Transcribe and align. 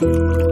嗯。 0.00 0.47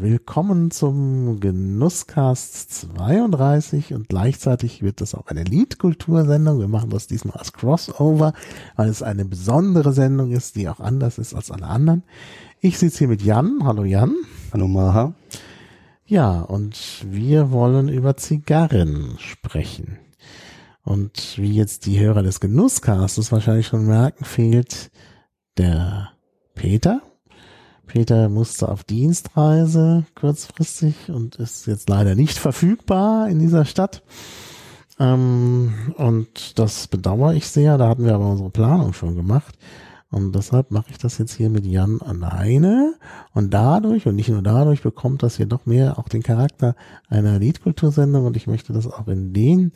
Willkommen 0.00 0.70
zum 0.70 1.40
Genusscast 1.40 2.72
32 2.72 3.92
und 3.92 4.08
gleichzeitig 4.08 4.82
wird 4.82 5.02
das 5.02 5.14
auch 5.14 5.26
eine 5.26 5.44
Liedkultursendung. 5.44 6.58
Wir 6.58 6.68
machen 6.68 6.88
das 6.88 7.06
diesmal 7.06 7.36
als 7.36 7.52
Crossover, 7.52 8.32
weil 8.76 8.88
es 8.88 9.02
eine 9.02 9.26
besondere 9.26 9.92
Sendung 9.92 10.30
ist, 10.30 10.56
die 10.56 10.70
auch 10.70 10.80
anders 10.80 11.18
ist 11.18 11.34
als 11.34 11.50
alle 11.50 11.66
anderen. 11.66 12.02
Ich 12.60 12.78
sitze 12.78 13.00
hier 13.00 13.08
mit 13.08 13.20
Jan. 13.20 13.60
Hallo 13.62 13.84
Jan. 13.84 14.14
Hallo 14.54 14.68
Maha. 14.68 15.12
Ja, 16.06 16.40
und 16.40 17.04
wir 17.06 17.50
wollen 17.50 17.90
über 17.90 18.16
Zigarren 18.16 19.16
sprechen. 19.18 19.98
Und 20.82 21.36
wie 21.36 21.52
jetzt 21.52 21.84
die 21.84 22.00
Hörer 22.00 22.22
des 22.22 22.40
Genusscastes 22.40 23.32
wahrscheinlich 23.32 23.66
schon 23.66 23.86
merken, 23.86 24.24
fehlt 24.24 24.90
der 25.58 26.08
Peter. 26.54 27.02
Peter 27.90 28.28
musste 28.28 28.68
auf 28.68 28.84
Dienstreise 28.84 30.04
kurzfristig 30.14 31.10
und 31.10 31.34
ist 31.36 31.66
jetzt 31.66 31.88
leider 31.88 32.14
nicht 32.14 32.38
verfügbar 32.38 33.28
in 33.28 33.40
dieser 33.40 33.64
Stadt. 33.64 34.04
Ähm, 35.00 35.72
und 35.96 36.56
das 36.60 36.86
bedauere 36.86 37.34
ich 37.34 37.48
sehr. 37.48 37.78
Da 37.78 37.88
hatten 37.88 38.04
wir 38.04 38.14
aber 38.14 38.30
unsere 38.30 38.50
Planung 38.50 38.92
schon 38.92 39.16
gemacht. 39.16 39.58
Und 40.08 40.36
deshalb 40.36 40.70
mache 40.70 40.90
ich 40.90 40.98
das 40.98 41.18
jetzt 41.18 41.34
hier 41.34 41.50
mit 41.50 41.66
Jan 41.66 42.00
alleine. 42.00 42.94
Und 43.34 43.52
dadurch, 43.52 44.06
und 44.06 44.14
nicht 44.14 44.28
nur 44.28 44.42
dadurch, 44.42 44.82
bekommt 44.82 45.24
das 45.24 45.38
hier 45.38 45.46
doch 45.46 45.66
mehr 45.66 45.98
auch 45.98 46.08
den 46.08 46.22
Charakter 46.22 46.76
einer 47.08 47.40
Liedkultursendung. 47.40 48.24
Und 48.24 48.36
ich 48.36 48.46
möchte 48.46 48.72
das 48.72 48.86
auch 48.86 49.08
in 49.08 49.32
den 49.32 49.72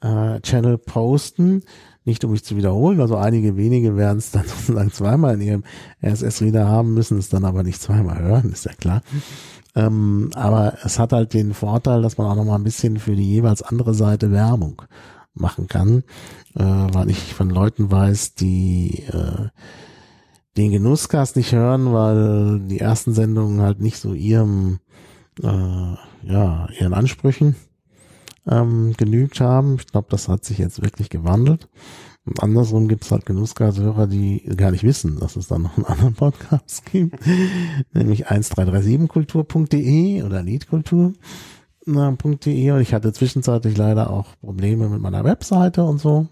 äh, 0.00 0.40
Channel 0.42 0.78
posten, 0.78 1.64
nicht 2.08 2.24
um 2.24 2.32
mich 2.32 2.42
zu 2.42 2.56
wiederholen, 2.56 3.00
also 3.00 3.16
einige 3.16 3.56
wenige 3.56 3.96
werden 3.96 4.18
es 4.18 4.32
dann 4.32 4.44
sozusagen 4.46 4.90
zweimal 4.90 5.34
in 5.34 5.40
ihrem 5.40 5.64
RSS-Reader 6.02 6.66
haben, 6.66 6.94
müssen 6.94 7.18
es 7.18 7.28
dann 7.28 7.44
aber 7.44 7.62
nicht 7.62 7.80
zweimal 7.80 8.18
hören, 8.18 8.50
ist 8.50 8.64
ja 8.64 8.72
klar. 8.72 9.02
Ähm, 9.76 10.30
aber 10.34 10.78
es 10.82 10.98
hat 10.98 11.12
halt 11.12 11.34
den 11.34 11.54
Vorteil, 11.54 12.02
dass 12.02 12.18
man 12.18 12.26
auch 12.26 12.34
noch 12.34 12.44
mal 12.44 12.56
ein 12.56 12.64
bisschen 12.64 12.98
für 12.98 13.14
die 13.14 13.30
jeweils 13.30 13.62
andere 13.62 13.94
Seite 13.94 14.32
Werbung 14.32 14.82
machen 15.34 15.68
kann, 15.68 16.02
äh, 16.56 16.64
weil 16.64 17.10
ich 17.10 17.34
von 17.34 17.50
Leuten 17.50 17.90
weiß, 17.90 18.34
die 18.34 19.04
äh, 19.12 19.48
den 20.56 20.72
Genusscast 20.72 21.36
nicht 21.36 21.52
hören, 21.52 21.92
weil 21.92 22.60
die 22.60 22.80
ersten 22.80 23.12
Sendungen 23.12 23.60
halt 23.60 23.80
nicht 23.80 23.98
so 23.98 24.14
ihrem 24.14 24.80
äh, 25.42 25.94
ja 26.24 26.68
ihren 26.78 26.94
Ansprüchen 26.94 27.54
ähm, 28.48 28.94
genügt 28.96 29.40
haben. 29.40 29.76
Ich 29.78 29.86
glaube, 29.86 30.08
das 30.10 30.28
hat 30.28 30.44
sich 30.44 30.58
jetzt 30.58 30.82
wirklich 30.82 31.10
gewandelt. 31.10 31.68
Und 32.28 32.42
andersrum 32.42 32.88
gibt 32.88 33.04
es 33.04 33.10
halt 33.10 33.24
Genussgashörer, 33.24 34.06
die 34.06 34.42
gar 34.54 34.70
nicht 34.70 34.84
wissen, 34.84 35.18
dass 35.18 35.36
es 35.36 35.48
da 35.48 35.56
noch 35.58 35.78
einen 35.78 35.86
anderen 35.86 36.12
Podcast 36.12 36.84
gibt, 36.92 37.18
nämlich 37.94 38.28
1337kultur.de 38.28 40.22
oder 40.22 40.42
liedkultur.de 40.42 41.14
und 41.86 42.80
ich 42.82 42.92
hatte 42.92 43.14
zwischenzeitlich 43.14 43.78
leider 43.78 44.10
auch 44.10 44.26
Probleme 44.40 44.90
mit 44.90 45.00
meiner 45.00 45.24
Webseite 45.24 45.84
und 45.84 46.02
so, 46.02 46.26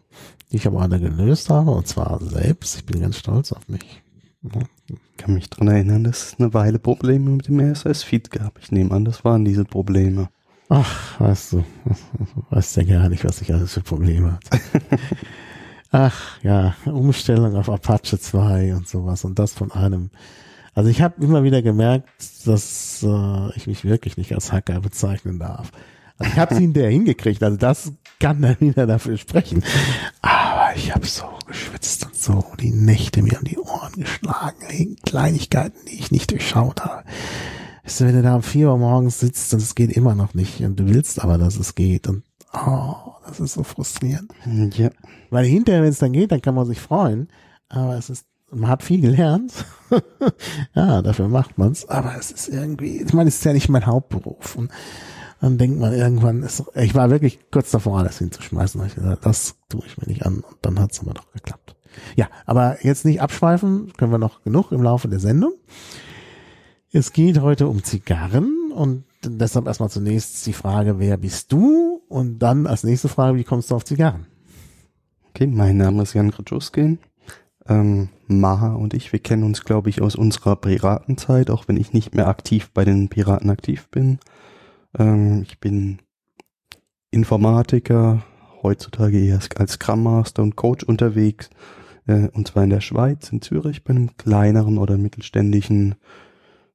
die 0.53 0.57
ich 0.57 0.67
aber 0.67 0.83
alle 0.83 1.01
gelöst 1.01 1.49
habe 1.49 1.71
und 1.71 1.87
zwar 1.89 2.21
selbst. 2.23 2.77
Ich 2.77 2.85
bin 2.85 3.01
ganz 3.01 3.17
stolz 3.17 3.53
auf 3.53 3.67
mich. 3.67 4.03
Ich 4.43 5.17
kann 5.17 5.33
mich 5.33 5.49
dran 5.49 5.69
erinnern, 5.69 6.05
dass 6.05 6.33
es 6.33 6.39
eine 6.39 6.53
Weile 6.53 6.79
Probleme 6.79 7.31
mit 7.31 7.49
dem 7.49 7.59
RSS-Feed 7.59 8.31
gab. 8.31 8.59
Ich 8.61 8.71
nehme 8.71 8.91
an, 8.91 9.07
das 9.07 9.25
waren 9.25 9.47
diese 9.47 9.65
Probleme. 9.65 10.29
Ach, 10.69 11.19
weißt 11.21 11.55
du, 11.55 11.65
weißt 12.51 12.77
ja 12.77 12.83
gar 12.83 13.09
nicht, 13.09 13.25
was 13.25 13.41
ich 13.41 13.55
alles 13.55 13.73
für 13.73 13.81
Probleme 13.81 14.33
hatte. 14.33 14.61
Ach 15.91 16.43
ja, 16.43 16.75
Umstellung 16.85 17.57
auf 17.57 17.71
Apache 17.71 18.19
2 18.19 18.75
und 18.75 18.89
sowas 18.89 19.25
und 19.25 19.39
das 19.39 19.53
von 19.53 19.73
einem. 19.73 20.11
Also 20.75 20.91
ich 20.91 21.01
habe 21.01 21.25
immer 21.25 21.43
wieder 21.43 21.63
gemerkt, 21.63 22.09
dass 22.45 23.03
äh, 23.03 23.57
ich 23.57 23.67
mich 23.67 23.85
wirklich 23.85 24.17
nicht 24.17 24.35
als 24.35 24.53
Hacker 24.53 24.81
bezeichnen 24.81 25.39
darf. 25.39 25.71
Also 26.19 26.33
ich 26.33 26.39
habe 26.39 26.55
es 26.55 26.61
hinterher 26.61 26.91
hingekriegt, 26.91 27.43
also 27.43 27.57
das 27.57 27.93
kann 28.21 28.41
dann 28.41 28.57
wieder 28.61 28.87
dafür 28.87 29.17
sprechen. 29.17 29.63
Aber 30.23 30.75
ich 30.75 30.95
habe 30.95 31.07
so 31.07 31.25
geschwitzt 31.47 32.07
und 32.07 32.17
so 32.17 32.45
die 32.61 32.73
Nächte 32.73 33.23
mir 33.23 33.39
um 33.39 33.45
die 33.45 33.59
Ohren 33.59 33.93
geschlagen 33.95 34.57
wegen 34.69 34.97
Kleinigkeiten, 34.97 35.79
die 35.89 35.99
ich 35.99 36.11
nicht 36.11 36.31
durchschaut 36.31 36.85
habe. 36.85 37.05
Weißt 37.85 38.01
du, 38.01 38.05
wenn 38.07 38.17
du 38.17 38.23
da 38.23 38.35
um 38.35 38.43
vier 38.43 38.71
Uhr 38.71 38.79
morgens 38.79 39.21
sitzt 39.21 39.55
und 39.55 39.63
es 39.63 39.75
geht 39.75 39.91
immer 39.91 40.15
noch 40.15 40.35
nicht 40.35 40.61
und 40.61 40.81
du 40.81 40.87
willst 40.87 41.23
aber, 41.23 41.39
dass 41.39 41.57
es 41.57 41.75
geht 41.75 42.09
und 42.09 42.25
oh, 42.67 43.15
das 43.27 43.41
ist 43.41 43.55
so 43.55 43.63
frustrierend. 43.63 44.33
Ja. 44.75 44.91
Weil 45.31 45.45
hinterher, 45.45 45.83
wenn 45.83 45.91
es 45.91 45.99
dann 45.99 46.13
geht, 46.13 46.33
dann 46.33 46.43
kann 46.43 46.55
man 46.55 46.67
sich 46.67 46.81
freuen, 46.81 47.29
aber 47.69 47.97
es 47.97 48.11
ist, 48.11 48.27
man 48.51 48.71
hat 48.71 48.83
viel 48.83 49.01
gelernt. 49.01 49.53
ja, 50.75 51.03
dafür 51.03 51.29
macht 51.29 51.59
man's, 51.59 51.89
aber 51.89 52.17
es 52.19 52.31
ist 52.31 52.49
irgendwie, 52.49 53.03
ich 53.03 53.13
meine, 53.13 53.29
es 53.29 53.37
ist 53.37 53.45
ja 53.45 53.53
nicht 53.53 53.69
mein 53.69 53.87
Hauptberuf 53.87 54.57
und 54.57 54.71
dann 55.41 55.59
denkt 55.59 55.79
man 55.79 55.93
irgendwann, 55.93 56.43
ist, 56.43 56.65
ich 56.75 56.95
war 56.95 57.11
wirklich 57.11 57.39
kurz 57.51 57.71
davor, 57.71 57.99
alles 57.99 58.19
hinzuschmeißen. 58.19 58.85
ich 58.87 58.95
gesagt, 58.95 59.27
das 59.27 59.57
tue 59.69 59.83
ich 59.87 59.99
mir 59.99 60.07
nicht 60.07 60.25
an 60.25 60.37
und 60.37 60.57
dann 60.63 60.81
hat's 60.81 61.01
aber 61.01 61.13
doch 61.13 61.31
geklappt. 61.33 61.77
Ja, 62.15 62.29
aber 62.45 62.79
jetzt 62.83 63.05
nicht 63.05 63.21
abschweifen, 63.21 63.93
können 63.97 64.13
wir 64.13 64.19
noch 64.19 64.43
genug 64.43 64.73
im 64.73 64.83
Laufe 64.83 65.09
der 65.09 65.19
Sendung. 65.19 65.55
Es 66.93 67.13
geht 67.13 67.41
heute 67.41 67.69
um 67.69 67.85
Zigarren 67.85 68.73
und 68.75 69.05
deshalb 69.29 69.67
erstmal 69.67 69.91
zunächst 69.91 70.47
die 70.47 70.53
Frage, 70.53 70.99
wer 70.99 71.17
bist 71.17 71.53
du? 71.53 72.03
Und 72.09 72.39
dann 72.39 72.67
als 72.67 72.85
nächste 72.85 73.09
Frage, 73.09 73.39
wie 73.39 73.45
kommst 73.45 73.71
du 73.71 73.75
auf 73.75 73.85
Zigarren? 73.85 74.27
Okay, 75.31 75.47
mein 75.47 75.77
Name 75.77 76.03
ist 76.03 76.15
Jan 76.15 76.31
Grzuskin. 76.31 76.99
Ähm, 77.69 78.09
Maha 78.29 78.75
und 78.75 78.95
ich, 78.95 79.13
wir 79.13 79.21
kennen 79.21 79.43
uns, 79.43 79.65
glaube 79.65 79.91
ich, 79.91 80.01
aus 80.01 80.15
unserer 80.15 80.57
Piratenzeit, 80.57 81.51
auch 81.51 81.69
wenn 81.69 81.77
ich 81.77 81.93
nicht 81.93 82.15
mehr 82.15 82.29
aktiv 82.29 82.71
bei 82.73 82.85
den 82.85 83.09
Piraten 83.09 83.51
aktiv 83.51 83.89
bin. 83.91 84.19
Ähm, 84.99 85.43
ich 85.43 85.59
bin 85.59 85.99
Informatiker, 87.11 88.23
heutzutage 88.63 89.19
eher 89.19 89.41
als 89.57 89.73
Scrum 89.73 90.05
Master 90.05 90.43
und 90.43 90.57
Coach 90.57 90.85
unterwegs, 90.85 91.51
äh, 92.07 92.29
und 92.29 92.49
zwar 92.49 92.65
in 92.65 92.71
der 92.71 92.81
Schweiz, 92.81 93.31
in 93.31 93.43
Zürich, 93.43 93.85
bei 93.85 93.91
einem 93.91 94.17
kleineren 94.17 94.79
oder 94.79 94.97
mittelständischen 94.97 95.97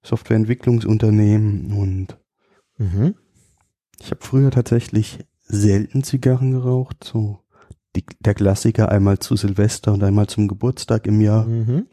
Softwareentwicklungsunternehmen 0.04 1.74
und 1.74 2.18
mhm. 2.82 3.16
ich 4.00 4.12
habe 4.12 4.22
früher 4.22 4.52
tatsächlich 4.52 5.20
selten 5.44 6.04
Zigarren 6.04 6.52
geraucht, 6.52 7.04
so 7.04 7.40
die, 7.96 8.06
der 8.20 8.34
Klassiker 8.34 8.90
einmal 8.90 9.20
zu 9.20 9.36
Silvester 9.36 9.94
und 9.94 10.04
einmal 10.04 10.28
zum 10.28 10.48
Geburtstag 10.48 11.08
im 11.08 11.22
Jahr. 11.22 11.46
Mhm. 11.46 11.88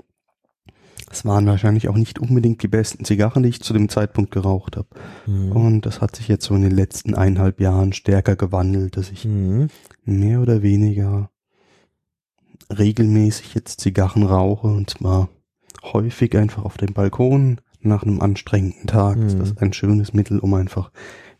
Es 1.10 1.24
waren 1.24 1.46
wahrscheinlich 1.46 1.88
auch 1.88 1.96
nicht 1.96 2.18
unbedingt 2.18 2.62
die 2.62 2.68
besten 2.68 3.04
Zigarren, 3.04 3.42
die 3.42 3.48
ich 3.48 3.62
zu 3.62 3.72
dem 3.72 3.88
Zeitpunkt 3.88 4.30
geraucht 4.30 4.76
habe. 4.76 4.88
Mhm. 5.26 5.52
Und 5.52 5.86
das 5.86 6.00
hat 6.00 6.16
sich 6.16 6.28
jetzt 6.28 6.44
so 6.44 6.54
in 6.54 6.62
den 6.62 6.70
letzten 6.70 7.14
eineinhalb 7.14 7.60
Jahren 7.60 7.92
stärker 7.92 8.36
gewandelt, 8.36 8.96
dass 8.96 9.10
ich 9.10 9.24
mhm. 9.24 9.68
mehr 10.04 10.40
oder 10.40 10.62
weniger 10.62 11.30
regelmäßig 12.76 13.54
jetzt 13.54 13.80
Zigarren 13.80 14.24
rauche 14.24 14.66
und 14.66 14.90
zwar 14.90 15.30
häufig 15.82 16.36
einfach 16.36 16.64
auf 16.64 16.76
dem 16.76 16.92
Balkon 16.92 17.60
nach 17.80 18.02
einem 18.02 18.20
anstrengenden 18.20 18.86
Tag 18.86 19.18
mhm. 19.18 19.26
ist 19.26 19.38
das 19.38 19.56
ein 19.58 19.72
schönes 19.72 20.12
Mittel, 20.12 20.38
um 20.38 20.54
einfach 20.54 20.90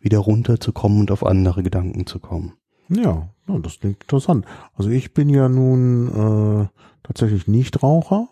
wieder 0.01 0.19
runterzukommen 0.19 1.01
und 1.01 1.11
auf 1.11 1.25
andere 1.25 1.63
Gedanken 1.63 2.07
zu 2.07 2.19
kommen. 2.19 2.55
Ja, 2.89 3.29
ja 3.49 3.59
das 3.59 3.81
klingt 3.81 4.03
interessant. 4.03 4.47
Also 4.75 4.91
ich 4.91 5.13
bin 5.15 5.29
ja 5.29 5.49
nun 5.49 6.09
äh, 6.09 6.69
tatsächlich 7.03 7.49
nicht 7.49 7.83
Raucher 7.83 8.29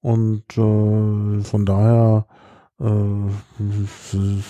und 0.00 0.44
äh, 0.56 1.40
von 1.42 1.66
daher 1.66 2.26
äh, 2.80 2.84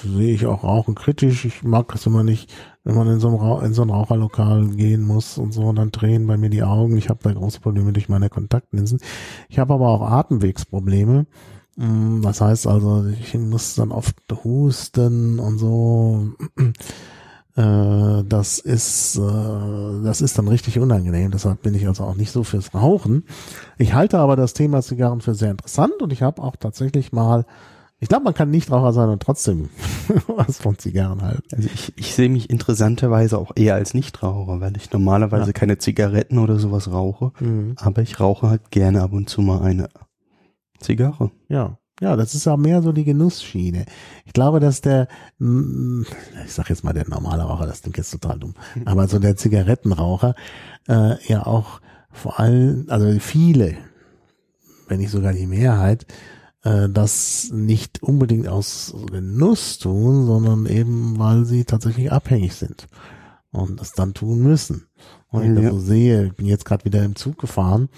sehe 0.03 0.35
ich 0.35 0.47
auch 0.47 0.65
Rauchen 0.65 0.95
kritisch. 0.95 1.45
Ich 1.45 1.63
mag 1.63 1.95
es 1.95 2.07
immer 2.07 2.23
nicht, 2.23 2.53
wenn 2.85 2.95
man 2.95 3.09
in 3.09 3.21
so, 3.21 3.29
ein 3.29 3.65
in 3.65 3.73
so 3.73 3.83
ein 3.83 3.91
Raucherlokal 3.91 4.69
gehen 4.69 5.03
muss 5.03 5.39
und 5.39 5.53
so, 5.53 5.63
und 5.63 5.77
dann 5.77 5.91
drehen 5.91 6.27
bei 6.27 6.37
mir 6.37 6.51
die 6.51 6.63
Augen. 6.63 6.97
Ich 6.99 7.09
habe 7.09 7.21
da 7.23 7.33
große 7.33 7.61
Probleme 7.61 7.93
durch 7.93 8.09
meine 8.09 8.29
Kontaktlinsen. 8.29 9.01
Ich 9.49 9.59
habe 9.59 9.75
aber 9.75 9.89
auch 9.89 10.03
Atemwegsprobleme. 10.03 11.27
Mm, 11.79 12.23
das 12.23 12.41
heißt 12.41 12.67
also, 12.67 13.07
ich 13.07 13.35
muss 13.35 13.77
dann 13.77 13.93
oft 13.93 14.17
husten 14.45 15.39
und 15.39 15.59
so. 15.59 16.29
Äh, 17.57 18.23
das 18.23 18.61
ist, 18.61 19.17
äh, 19.17 20.03
das 20.05 20.21
ist 20.21 20.39
dann 20.39 20.47
richtig 20.47 20.79
unangenehm. 20.79 21.33
Deshalb 21.33 21.61
bin 21.63 21.75
ich 21.75 21.89
also 21.89 22.05
auch 22.05 22.15
nicht 22.15 22.31
so 22.31 22.45
fürs 22.45 22.73
Rauchen. 22.73 23.25
Ich 23.79 23.95
halte 23.95 24.21
aber 24.21 24.37
das 24.37 24.55
Thema 24.55 24.81
Zigarren 24.81 25.21
für 25.21 25.35
sehr 25.35 25.51
interessant 25.51 25.95
und 26.01 26.13
ich 26.13 26.23
habe 26.23 26.41
auch 26.41 26.55
tatsächlich 26.55 27.11
mal 27.11 27.47
ich 28.01 28.09
glaube, 28.09 28.25
man 28.25 28.35
kann 28.35 28.51
nicht 28.51 28.71
Raucher 28.71 28.93
sein 28.93 29.09
und 29.09 29.21
trotzdem 29.21 29.71
was 30.29 30.59
von 30.59 30.79
Zigarren 30.79 31.23
halten. 31.23 31.49
Also 31.53 31.69
ich, 31.73 31.93
ich 31.97 32.15
sehe 32.15 32.29
mich 32.29 32.49
interessanterweise 32.49 33.37
auch 33.37 33.51
eher 33.57 33.75
als 33.75 33.93
Nichtraucher, 33.93 34.61
weil 34.61 34.77
ich 34.77 34.93
normalerweise 34.93 35.47
ja. 35.47 35.53
keine 35.53 35.79
Zigaretten 35.79 36.39
oder 36.39 36.61
sowas 36.61 36.93
rauche. 36.93 37.33
Mhm. 37.41 37.75
Aber 37.77 38.03
ich 38.03 38.21
rauche 38.21 38.49
halt 38.49 38.71
gerne 38.71 39.03
ab 39.03 39.13
und 39.13 39.29
zu 39.29 39.43
mal 39.43 39.63
eine 39.63 39.89
Zigarre. 40.81 41.31
Ja. 41.49 41.79
Ja, 42.01 42.15
das 42.15 42.35
ist 42.35 42.47
auch 42.47 42.57
mehr 42.57 42.81
so 42.81 42.93
die 42.93 43.05
Genussschiene. 43.05 43.85
Ich 44.25 44.33
glaube, 44.33 44.61
dass 44.61 44.81
der, 44.81 45.09
mm, 45.39 46.03
ich 46.45 46.53
sag 46.53 46.71
jetzt 46.71 46.85
mal 46.85 46.93
der 46.93 47.09
normale 47.09 47.43
Raucher, 47.43 47.67
das 47.67 47.83
klingt 47.83 47.97
jetzt 47.97 48.13
total 48.13 48.39
dumm, 48.39 48.55
aber 48.85 49.09
so 49.09 49.19
der 49.19 49.37
Zigarettenraucher 49.37 50.37
äh, 50.87 51.17
ja 51.27 51.45
auch 51.45 51.81
vor 52.11 52.39
allem, 52.39 52.87
also 52.89 53.19
viele, 53.19 53.77
wenn 54.87 55.01
nicht 55.01 55.11
sogar 55.11 55.33
die 55.33 55.47
Mehrheit, 55.47 56.07
äh, 56.63 56.89
das 56.89 57.51
nicht 57.53 58.03
unbedingt 58.03 58.49
aus 58.49 58.95
Genuss 59.11 59.79
tun, 59.79 60.27
sondern 60.27 60.67
eben, 60.67 61.19
weil 61.19 61.45
sie 61.45 61.65
tatsächlich 61.65 62.13
abhängig 62.13 62.55
sind 62.55 62.87
und 63.51 63.81
das 63.81 63.93
dann 63.93 64.15
tun 64.15 64.41
müssen. 64.41 64.87
Und 65.29 65.43
ich 65.43 65.49
ja. 65.49 65.71
das 65.71 65.73
so 65.73 65.81
sehe, 65.81 66.27
ich 66.27 66.35
bin 66.35 66.47
jetzt 66.47 66.65
gerade 66.65 66.85
wieder 66.85 67.05
im 67.05 67.17
Zug 67.17 67.39
gefahren 67.39 67.89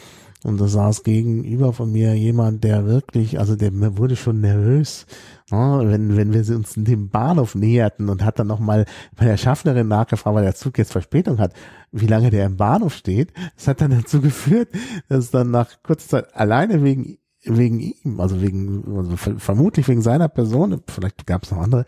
und 0.43 0.61
da 0.61 0.69
saß 0.69 1.03
gegenüber 1.03 1.73
von 1.73 1.93
mir 1.93 2.15
jemand, 2.15 2.65
der 2.65 2.87
wirklich, 2.87 3.39
also 3.39 3.57
der 3.57 3.73
wurde 3.99 4.17
schon 4.17 4.41
nervös, 4.41 5.07
ne, 5.51 5.83
wenn, 5.85 6.17
wenn 6.17 6.33
wir 6.33 6.57
uns 6.57 6.75
dem 6.77 7.11
Bahnhof 7.11 7.55
näherten 7.55 8.09
und 8.09 8.25
hat 8.25 8.39
dann 8.39 8.47
nochmal 8.47 8.87
bei 9.17 9.27
der 9.27 9.37
Schaffnerin 9.37 9.89
nachgefragt, 9.89 10.35
weil 10.35 10.45
der 10.45 10.55
Zug 10.55 10.79
jetzt 10.79 10.93
Verspätung 10.93 11.39
hat, 11.39 11.53
wie 11.93 12.07
lange 12.07 12.31
der 12.31 12.47
im 12.47 12.57
Bahnhof 12.57 12.95
steht. 12.95 13.33
Das 13.57 13.69
hat 13.69 13.81
dann 13.81 13.91
dazu 13.91 14.21
geführt, 14.21 14.69
dass 15.09 15.31
dann 15.31 15.51
nach 15.51 15.83
kurzer 15.83 16.09
Zeit 16.09 16.35
alleine 16.35 16.83
wegen 16.83 17.19
wegen 17.45 17.81
ihm, 17.81 18.21
also 18.21 18.43
wegen, 18.43 18.85
also 18.97 19.17
vermutlich 19.17 19.89
wegen 19.89 20.03
seiner 20.03 20.29
Person, 20.29 20.83
vielleicht 20.87 21.27
gab 21.27 21.45
es 21.45 21.51
noch 21.51 21.63
andere, 21.63 21.87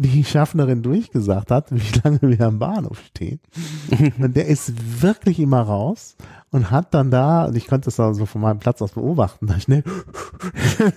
die 0.00 0.24
Schaffnerin 0.24 0.82
durchgesagt 0.82 1.50
hat, 1.50 1.70
wie 1.70 2.00
lange 2.02 2.20
wir 2.22 2.40
am 2.46 2.58
Bahnhof 2.58 3.00
stehen. 3.08 3.40
Und 4.18 4.34
der 4.34 4.46
ist 4.46 5.02
wirklich 5.02 5.38
immer 5.38 5.60
raus 5.60 6.16
und 6.52 6.70
hat 6.70 6.94
dann 6.94 7.12
da, 7.12 7.44
und 7.44 7.56
ich 7.56 7.68
konnte 7.68 7.90
es 7.90 7.96
dann 7.96 8.14
so 8.14 8.26
von 8.26 8.40
meinem 8.40 8.58
Platz 8.58 8.82
aus 8.82 8.92
beobachten, 8.92 9.46
da 9.46 9.60
schnell 9.60 9.84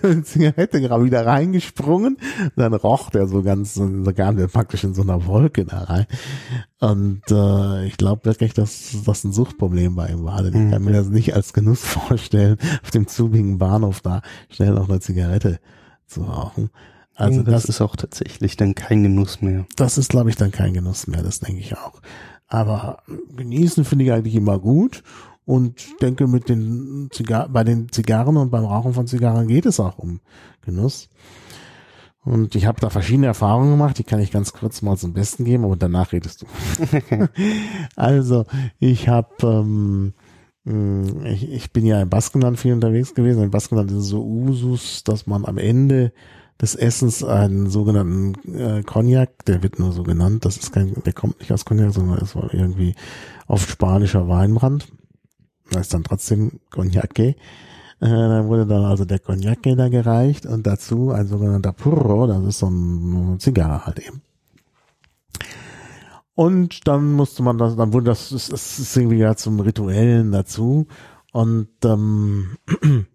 eine 0.02 0.22
Zigarette 0.24 0.80
gerade 0.80 1.04
wieder 1.04 1.24
reingesprungen, 1.24 2.16
dann 2.56 2.74
roch 2.74 3.10
der 3.10 3.28
so 3.28 3.42
ganz, 3.42 3.74
so 3.74 3.86
kam 4.16 4.36
der 4.36 4.48
praktisch 4.48 4.82
in 4.82 4.94
so 4.94 5.02
einer 5.02 5.26
Wolke 5.26 5.64
da 5.64 5.84
rein. 5.84 6.06
Und 6.80 7.22
äh, 7.30 7.86
ich 7.86 7.96
glaube 7.96 8.24
wirklich, 8.24 8.52
dass 8.52 8.96
das 9.04 9.22
ein 9.22 9.32
Suchtproblem 9.32 9.94
bei 9.94 10.08
ihm 10.08 10.24
war. 10.24 10.42
Denn 10.42 10.66
ich 10.66 10.72
kann 10.72 10.82
mir 10.82 10.92
das 10.92 11.08
nicht 11.08 11.34
als 11.34 11.52
Genuss 11.52 11.84
vorstellen, 11.84 12.58
auf 12.82 12.90
dem 12.90 13.06
zugigen 13.06 13.58
Bahnhof 13.58 14.00
da 14.00 14.22
schnell 14.48 14.72
noch 14.72 14.88
eine 14.88 14.98
Zigarette 14.98 15.60
zu 16.06 16.22
rauchen. 16.22 16.70
Also 17.16 17.42
das, 17.42 17.62
das, 17.62 17.76
ist 17.76 17.80
auch 17.80 17.96
tatsächlich 17.96 18.56
dann 18.56 18.74
kein 18.74 19.02
Genuss 19.02 19.40
mehr. 19.40 19.66
Das 19.76 19.98
ist, 19.98 20.10
glaube 20.10 20.30
ich, 20.30 20.36
dann 20.36 20.50
kein 20.50 20.74
Genuss 20.74 21.06
mehr, 21.06 21.22
das 21.22 21.40
denke 21.40 21.60
ich 21.60 21.76
auch. 21.76 22.00
Aber 22.48 23.02
genießen 23.36 23.84
finde 23.84 24.04
ich 24.04 24.12
eigentlich 24.12 24.34
immer 24.34 24.58
gut 24.58 25.02
und 25.44 26.00
denke, 26.02 26.26
mit 26.26 26.48
den 26.48 27.08
Zigar 27.12 27.48
bei 27.48 27.64
den 27.64 27.90
Zigarren 27.90 28.36
und 28.36 28.50
beim 28.50 28.64
Rauchen 28.64 28.94
von 28.94 29.06
Zigarren 29.06 29.48
geht 29.48 29.66
es 29.66 29.80
auch 29.80 29.98
um 29.98 30.20
Genuss. 30.62 31.08
Und 32.24 32.54
ich 32.54 32.64
habe 32.64 32.80
da 32.80 32.88
verschiedene 32.88 33.26
Erfahrungen 33.26 33.72
gemacht, 33.72 33.98
die 33.98 34.04
kann 34.04 34.20
ich 34.20 34.30
ganz 34.30 34.54
kurz 34.54 34.80
mal 34.80 34.96
zum 34.96 35.12
Besten 35.12 35.44
geben, 35.44 35.64
aber 35.64 35.76
danach 35.76 36.12
redest 36.12 36.42
du. 36.42 36.46
also, 37.96 38.46
ich 38.78 39.08
habe, 39.08 39.28
ähm, 39.42 40.14
mm, 40.64 41.26
ich, 41.26 41.50
ich 41.50 41.72
bin 41.72 41.84
ja 41.84 42.00
im 42.00 42.08
Baskenland 42.08 42.58
viel 42.58 42.72
unterwegs 42.72 43.14
gewesen. 43.14 43.42
Im 43.42 43.50
Baskenland 43.50 43.90
ist 43.90 43.98
es 43.98 44.06
so 44.06 44.24
Usus, 44.24 45.04
dass 45.04 45.26
man 45.26 45.44
am 45.44 45.58
Ende 45.58 46.12
des 46.60 46.74
Essens 46.74 47.24
einen 47.24 47.68
sogenannten 47.68 48.34
äh, 48.54 48.82
Cognac, 48.82 49.44
der 49.46 49.62
wird 49.62 49.78
nur 49.78 49.92
so 49.92 50.02
genannt, 50.02 50.44
das 50.44 50.56
ist 50.56 50.72
kein, 50.72 50.94
der 51.04 51.12
kommt 51.12 51.40
nicht 51.40 51.52
aus 51.52 51.64
Cognac, 51.64 51.92
sondern 51.92 52.20
war 52.34 52.54
irgendwie 52.54 52.94
oft 53.46 53.68
spanischer 53.68 54.28
Weinbrand 54.28 54.86
da 55.70 55.80
ist 55.80 55.94
dann 55.94 56.04
trotzdem 56.04 56.60
Cognac. 56.70 57.18
Äh, 57.18 57.34
dann 58.00 58.48
wurde 58.48 58.66
dann 58.66 58.84
also 58.84 59.04
der 59.04 59.18
Cognac 59.18 59.62
da 59.62 59.88
gereicht 59.88 60.46
und 60.46 60.66
dazu 60.66 61.10
ein 61.10 61.26
sogenannter 61.26 61.72
Purro, 61.72 62.26
das 62.26 62.44
ist 62.44 62.58
so 62.58 62.68
ein 62.68 63.38
Zigarre 63.38 63.86
halt 63.86 64.00
eben. 64.00 64.22
Und 66.34 66.86
dann 66.88 67.12
musste 67.12 67.42
man 67.42 67.58
das, 67.58 67.76
dann 67.76 67.92
wurde 67.92 68.06
das, 68.06 68.30
das 68.30 68.50
ist 68.50 68.96
irgendwie 68.96 69.18
ja 69.18 69.36
zum 69.36 69.60
Rituellen 69.60 70.32
dazu. 70.32 70.88
Und, 71.32 71.68
ähm, 71.84 72.56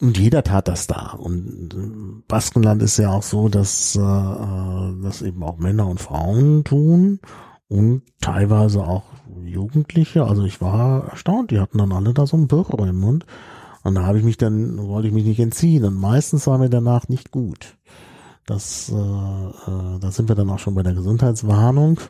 und 0.00 0.16
jeder 0.18 0.44
tat 0.44 0.68
das 0.68 0.86
da. 0.86 1.12
Und 1.18 2.24
Baskenland 2.28 2.82
ist 2.82 2.98
ja 2.98 3.10
auch 3.10 3.22
so, 3.22 3.48
dass 3.48 3.96
äh, 3.96 4.00
äh 4.00 5.02
das 5.02 5.22
eben 5.22 5.42
auch 5.42 5.58
Männer 5.58 5.86
und 5.86 6.00
Frauen 6.00 6.64
tun 6.64 7.20
und 7.68 8.02
teilweise 8.20 8.82
auch 8.82 9.04
Jugendliche, 9.44 10.24
also 10.24 10.44
ich 10.44 10.60
war 10.60 11.08
erstaunt, 11.08 11.50
die 11.50 11.60
hatten 11.60 11.78
dann 11.78 11.92
alle 11.92 12.14
da 12.14 12.26
so 12.26 12.36
einen 12.36 12.48
Burger 12.48 12.86
im 12.86 13.00
Mund. 13.00 13.26
Und 13.82 13.94
da 13.94 14.04
habe 14.04 14.18
ich 14.18 14.24
mich 14.24 14.36
dann, 14.36 14.76
wollte 14.88 15.08
ich 15.08 15.14
mich 15.14 15.24
nicht 15.24 15.40
entziehen. 15.40 15.84
Und 15.84 15.94
meistens 15.94 16.46
war 16.46 16.58
mir 16.58 16.68
danach 16.68 17.08
nicht 17.08 17.30
gut. 17.30 17.76
Das, 18.44 18.90
äh, 18.90 18.94
äh, 18.94 19.98
da 20.00 20.10
sind 20.10 20.28
wir 20.28 20.36
dann 20.36 20.50
auch 20.50 20.58
schon 20.58 20.74
bei 20.74 20.82
der 20.82 20.94
Gesundheitswarnung. 20.94 22.00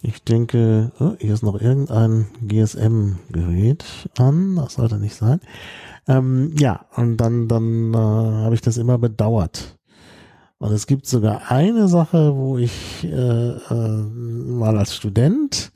Ich 0.00 0.22
denke, 0.24 0.90
oh, 0.98 1.12
hier 1.18 1.34
ist 1.34 1.42
noch 1.42 1.60
irgendein 1.60 2.26
GSM-Gerät 2.46 3.84
an. 4.18 4.56
Das 4.56 4.74
sollte 4.74 4.98
nicht 4.98 5.14
sein. 5.14 5.40
Ähm, 6.08 6.52
ja, 6.58 6.86
und 6.96 7.16
dann, 7.16 7.48
dann 7.48 7.94
äh, 7.94 7.96
habe 7.96 8.54
ich 8.54 8.60
das 8.60 8.76
immer 8.76 8.98
bedauert. 8.98 9.78
Und 10.58 10.72
es 10.72 10.86
gibt 10.86 11.06
sogar 11.06 11.50
eine 11.50 11.88
Sache, 11.88 12.36
wo 12.36 12.56
ich 12.56 13.04
äh, 13.04 13.08
äh, 13.08 14.02
mal 14.02 14.78
als 14.78 14.94
Student 14.94 15.72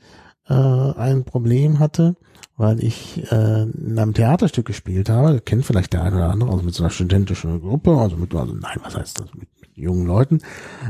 äh, 0.47 0.53
ein 0.53 1.25
Problem 1.25 1.79
hatte, 1.79 2.15
weil 2.55 2.83
ich 2.83 3.29
äh, 3.31 3.63
in 3.63 3.99
einem 3.99 4.13
Theaterstück 4.13 4.65
gespielt 4.65 5.09
habe, 5.09 5.41
kennt 5.41 5.65
vielleicht 5.65 5.93
der 5.93 6.03
eine 6.03 6.15
oder 6.15 6.29
andere, 6.31 6.51
also 6.51 6.63
mit 6.63 6.73
so 6.73 6.83
einer 6.83 6.89
studentischen 6.89 7.61
Gruppe, 7.61 7.97
also 7.97 8.15
mit, 8.17 8.33
also 8.33 8.53
nein, 8.53 8.79
was 8.81 8.95
heißt 8.95 9.19
das, 9.19 9.33
mit, 9.33 9.49
mit 9.61 9.77
jungen 9.77 10.07
Leuten, 10.07 10.39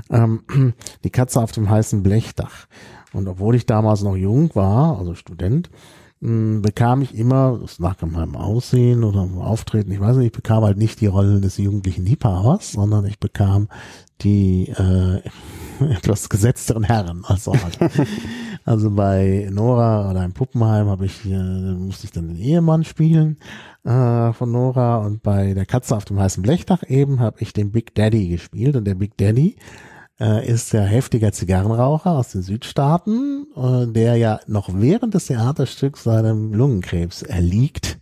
ähm, 0.09 0.43
die 1.03 1.09
Katze 1.09 1.41
auf 1.41 1.51
dem 1.51 1.69
heißen 1.69 2.03
Blechdach. 2.03 2.67
Und 3.13 3.27
obwohl 3.27 3.55
ich 3.55 3.65
damals 3.65 4.03
noch 4.03 4.15
jung 4.15 4.53
war, 4.53 4.97
also 4.99 5.15
Student, 5.15 5.69
bekam 6.19 7.03
ich 7.03 7.15
immer, 7.15 7.59
das 7.61 7.77
lag 7.77 8.01
an 8.01 8.11
meinem 8.11 8.35
Aussehen 8.35 9.03
oder 9.03 9.21
Auftreten, 9.21 9.91
ich 9.91 9.99
weiß 9.99 10.17
nicht, 10.17 10.27
ich 10.27 10.31
bekam 10.31 10.63
halt 10.63 10.77
nicht 10.77 10.99
die 10.99 11.07
Rolle 11.07 11.39
des 11.39 11.57
jugendlichen 11.57 12.05
Liebhabers, 12.05 12.71
sondern 12.71 13.05
ich 13.05 13.19
bekam 13.19 13.67
die 14.21 14.69
äh, 14.69 15.21
etwas 15.93 16.29
gesetzteren 16.29 16.83
Herren. 16.83 17.23
Also, 17.25 17.53
halt. 17.53 17.77
also 18.65 18.89
bei 18.89 19.47
Nora 19.51 20.09
oder 20.09 20.25
im 20.25 20.33
Puppenheim 20.33 20.87
habe 20.87 21.05
ich 21.05 21.23
äh, 21.25 21.29
musste 21.29 22.05
ich 22.05 22.11
dann 22.11 22.29
den 22.29 22.37
Ehemann 22.37 22.83
spielen 22.83 23.37
äh, 23.83 24.33
von 24.33 24.51
Nora 24.51 24.97
und 24.97 25.21
bei 25.21 25.53
der 25.53 25.67
Katze 25.67 25.95
auf 25.95 26.05
dem 26.05 26.19
heißen 26.19 26.41
Blechdach 26.41 26.81
eben 26.87 27.19
habe 27.19 27.37
ich 27.41 27.53
den 27.53 27.71
Big 27.71 27.93
Daddy 27.93 28.29
gespielt 28.29 28.75
und 28.75 28.85
der 28.85 28.95
Big 28.95 29.17
Daddy 29.17 29.57
äh, 30.19 30.47
ist 30.47 30.73
der 30.73 30.83
heftiger 30.83 31.31
Zigarrenraucher 31.31 32.11
aus 32.11 32.29
den 32.31 32.41
Südstaaten, 32.41 33.47
äh, 33.55 33.87
der 33.87 34.15
ja 34.15 34.39
noch 34.47 34.69
während 34.73 35.13
des 35.13 35.27
Theaterstücks 35.27 36.03
seinem 36.03 36.53
Lungenkrebs 36.53 37.21
erliegt, 37.21 37.99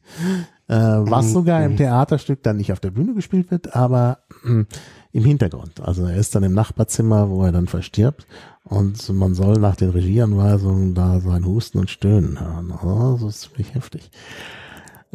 äh, 0.67 0.75
was 0.75 1.31
sogar 1.31 1.63
im 1.63 1.77
Theaterstück 1.77 2.41
dann 2.43 2.57
nicht 2.57 2.71
auf 2.71 2.79
der 2.79 2.91
Bühne 2.91 3.13
gespielt 3.13 3.51
wird, 3.51 3.75
aber 3.75 4.19
äh, 4.45 4.63
im 5.11 5.23
Hintergrund. 5.23 5.81
Also 5.81 6.05
er 6.05 6.15
ist 6.15 6.35
dann 6.35 6.43
im 6.43 6.53
Nachbarzimmer, 6.53 7.29
wo 7.29 7.43
er 7.43 7.51
dann 7.51 7.67
verstirbt 7.67 8.25
und 8.63 9.07
man 9.09 9.33
soll 9.35 9.59
nach 9.59 9.75
den 9.75 9.91
Regieanweisungen 9.91 10.95
da 10.95 11.19
sein 11.19 11.45
Husten 11.45 11.79
und 11.79 11.89
Stöhnen 11.89 12.39
hören. 12.39 12.73
Oh, 12.83 13.17
das 13.21 13.35
ist 13.35 13.41
ziemlich 13.41 13.75
heftig. 13.75 14.09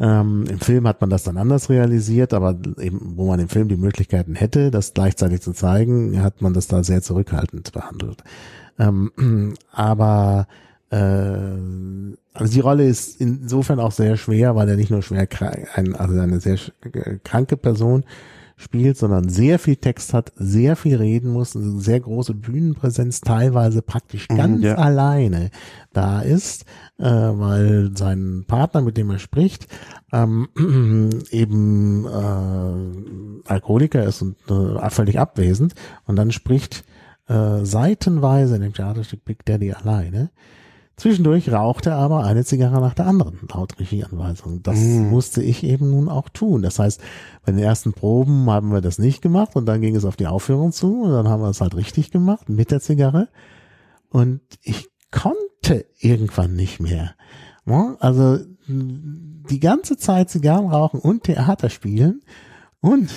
Ähm, 0.01 0.45
Im 0.49 0.59
Film 0.59 0.87
hat 0.87 0.99
man 0.99 1.11
das 1.11 1.23
dann 1.23 1.37
anders 1.37 1.69
realisiert, 1.69 2.33
aber 2.33 2.57
eben, 2.79 3.13
wo 3.17 3.27
man 3.27 3.39
im 3.39 3.49
Film 3.49 3.67
die 3.67 3.77
Möglichkeiten 3.77 4.33
hätte, 4.33 4.71
das 4.71 4.95
gleichzeitig 4.95 5.41
zu 5.41 5.51
zeigen, 5.53 6.23
hat 6.23 6.41
man 6.41 6.55
das 6.55 6.67
da 6.67 6.83
sehr 6.83 7.03
zurückhaltend 7.03 7.71
behandelt. 7.71 8.23
Ähm, 8.79 9.53
aber 9.71 10.47
äh, 10.89 10.97
also 12.33 12.51
die 12.51 12.59
Rolle 12.61 12.87
ist 12.87 13.21
insofern 13.21 13.79
auch 13.79 13.91
sehr 13.91 14.17
schwer, 14.17 14.55
weil 14.55 14.69
er 14.69 14.75
nicht 14.75 14.89
nur 14.89 15.03
schwer 15.03 15.27
krank, 15.27 15.67
ein, 15.75 15.95
also 15.95 16.19
eine 16.19 16.39
sehr 16.39 16.57
kranke 17.23 17.55
Person 17.55 18.03
spielt, 18.61 18.97
sondern 18.97 19.29
sehr 19.29 19.59
viel 19.59 19.75
Text 19.75 20.13
hat, 20.13 20.31
sehr 20.35 20.75
viel 20.75 20.95
reden 20.95 21.31
muss, 21.31 21.55
eine 21.55 21.79
sehr 21.79 21.99
große 21.99 22.33
Bühnenpräsenz, 22.33 23.21
teilweise 23.21 23.81
praktisch 23.81 24.29
mhm, 24.29 24.37
ganz 24.37 24.63
ja. 24.63 24.75
alleine 24.75 25.49
da 25.93 26.21
ist, 26.21 26.65
äh, 26.97 27.05
weil 27.05 27.91
sein 27.95 28.45
Partner, 28.47 28.81
mit 28.81 28.97
dem 28.97 29.09
er 29.09 29.19
spricht, 29.19 29.67
ähm, 30.13 30.49
eben 31.31 32.05
äh, 32.05 33.49
Alkoholiker 33.49 34.03
ist 34.03 34.21
und 34.21 34.37
äh, 34.49 34.89
völlig 34.89 35.19
abwesend 35.19 35.73
und 36.05 36.15
dann 36.15 36.31
spricht 36.31 36.83
äh, 37.27 37.65
seitenweise 37.65 38.55
in 38.55 38.61
dem 38.61 38.73
Theaterstück 38.73 39.25
Big 39.25 39.45
Daddy 39.45 39.73
alleine 39.73 40.29
Zwischendurch 41.01 41.51
rauchte 41.51 41.89
er 41.89 41.95
aber 41.95 42.25
eine 42.25 42.45
Zigarre 42.45 42.79
nach 42.79 42.93
der 42.93 43.07
anderen, 43.07 43.39
laut 43.51 43.79
Regieanweisung. 43.79 44.61
Das 44.61 44.77
mm. 44.77 45.09
musste 45.09 45.41
ich 45.41 45.63
eben 45.63 45.89
nun 45.89 46.07
auch 46.07 46.29
tun. 46.29 46.61
Das 46.61 46.77
heißt, 46.77 47.01
bei 47.43 47.53
den 47.53 47.59
ersten 47.59 47.91
Proben 47.91 48.47
haben 48.51 48.71
wir 48.71 48.81
das 48.81 48.99
nicht 48.99 49.23
gemacht 49.23 49.55
und 49.55 49.65
dann 49.65 49.81
ging 49.81 49.95
es 49.95 50.05
auf 50.05 50.15
die 50.15 50.27
Aufführung 50.27 50.71
zu 50.71 51.01
und 51.01 51.09
dann 51.09 51.27
haben 51.27 51.41
wir 51.41 51.49
es 51.49 51.59
halt 51.59 51.75
richtig 51.75 52.11
gemacht 52.11 52.49
mit 52.49 52.69
der 52.69 52.81
Zigarre. 52.81 53.29
Und 54.09 54.41
ich 54.61 54.89
konnte 55.09 55.87
irgendwann 55.97 56.53
nicht 56.55 56.79
mehr. 56.79 57.15
Also 57.97 58.37
die 58.67 59.59
ganze 59.59 59.97
Zeit 59.97 60.29
Zigarren 60.29 60.67
rauchen 60.67 60.99
und 60.99 61.23
Theater 61.23 61.71
spielen 61.71 62.21
und 62.83 63.11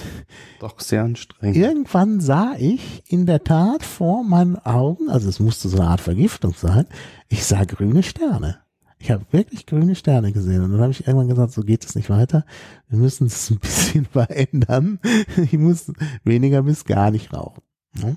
doch 0.61 0.79
sehr 0.79 1.03
anstrengend. 1.03 1.57
Irgendwann 1.57 2.21
sah 2.21 2.55
ich 2.59 3.03
in 3.09 3.25
der 3.25 3.45
Tat 3.45 3.83
vor 3.83 4.23
meinen 4.23 4.57
Augen, 4.59 5.09
also 5.09 5.29
es 5.29 5.41
musste 5.41 5.71
so 5.71 5.79
eine 5.79 5.89
Art 5.89 6.03
Vergiftung 6.03 6.55
sein, 6.55 6.87
ich 7.35 7.45
sah 7.45 7.65
grüne 7.65 8.05
Sterne. 8.05 8.61
Ich 9.01 9.11
habe 9.11 9.27
wirklich 9.33 9.67
grüne 9.67 9.97
Sterne 9.97 10.31
gesehen. 10.31 10.63
Und 10.63 10.71
dann 10.71 10.81
habe 10.81 10.93
ich 10.93 11.05
irgendwann 11.07 11.29
gesagt, 11.29 11.53
so 11.53 11.63
geht 11.63 11.85
es 11.85 11.97
nicht 11.97 12.09
weiter. 12.09 12.47
Wir 12.89 12.99
müssen 12.99 13.27
es 13.27 13.51
ein 13.51 13.59
bisschen 13.59 14.05
verändern. 14.13 15.01
Ich 15.37 15.55
muss 15.55 15.93
weniger 16.23 16.63
bis 16.63 16.85
gar 16.85 17.11
nicht 17.11 17.35
rauchen. 17.35 17.63
Ne? 18.01 18.17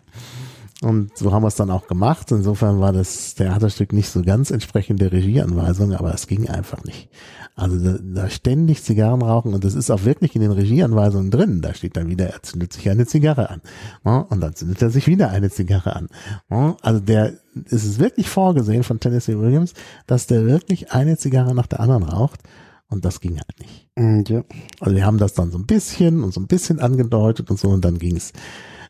Und 0.81 1.17
so 1.17 1.31
haben 1.31 1.41
wir 1.41 1.47
es 1.47 1.55
dann 1.55 1.71
auch 1.71 1.87
gemacht. 1.87 2.31
Insofern 2.31 2.79
war 2.79 2.93
das 2.93 3.33
Theaterstück 3.33 3.93
nicht 3.93 4.09
so 4.09 4.21
ganz 4.21 4.51
entsprechend 4.51 5.01
der 5.01 5.11
Regieanweisung, 5.11 5.93
aber 5.93 6.13
es 6.13 6.27
ging 6.27 6.47
einfach 6.47 6.83
nicht. 6.83 7.09
Also 7.55 7.79
da, 7.79 7.97
da 7.99 8.29
ständig 8.29 8.83
Zigarren 8.83 9.23
rauchen 9.23 9.55
und 9.55 9.63
das 9.63 9.73
ist 9.73 9.89
auch 9.89 10.05
wirklich 10.05 10.35
in 10.35 10.41
den 10.41 10.51
Regieanweisungen 10.51 11.31
drin. 11.31 11.61
Da 11.61 11.73
steht 11.73 11.97
dann 11.97 12.09
wieder, 12.09 12.27
er 12.27 12.43
zündet 12.43 12.73
sich 12.73 12.87
eine 12.91 13.07
Zigarre 13.07 13.49
an. 13.49 13.61
Und 14.29 14.39
dann 14.39 14.53
zündet 14.53 14.79
er 14.83 14.91
sich 14.91 15.07
wieder 15.07 15.31
eine 15.31 15.49
Zigarre 15.49 15.95
an. 15.95 16.09
Also 16.83 16.99
der, 16.99 17.33
es 17.65 17.83
ist 17.83 17.97
wirklich 17.97 18.29
vorgesehen 18.29 18.83
von 18.83 18.99
Tennessee 18.99 19.39
Williams, 19.39 19.73
dass 20.05 20.27
der 20.27 20.45
wirklich 20.45 20.91
eine 20.91 21.17
Zigarre 21.17 21.55
nach 21.55 21.67
der 21.67 21.79
anderen 21.79 22.03
raucht. 22.03 22.41
Und 22.89 23.03
das 23.03 23.19
ging 23.19 23.37
halt 23.37 23.59
nicht. 23.59 23.89
Mm, 23.95 24.21
ja. 24.27 24.43
Also 24.79 24.95
wir 24.95 25.05
haben 25.05 25.17
das 25.17 25.33
dann 25.33 25.51
so 25.51 25.57
ein 25.57 25.65
bisschen 25.65 26.23
und 26.23 26.33
so 26.33 26.39
ein 26.39 26.47
bisschen 26.47 26.79
angedeutet 26.79 27.49
und 27.49 27.59
so 27.59 27.69
und 27.69 27.83
dann 27.83 27.97
ging 27.97 28.15
es. 28.15 28.31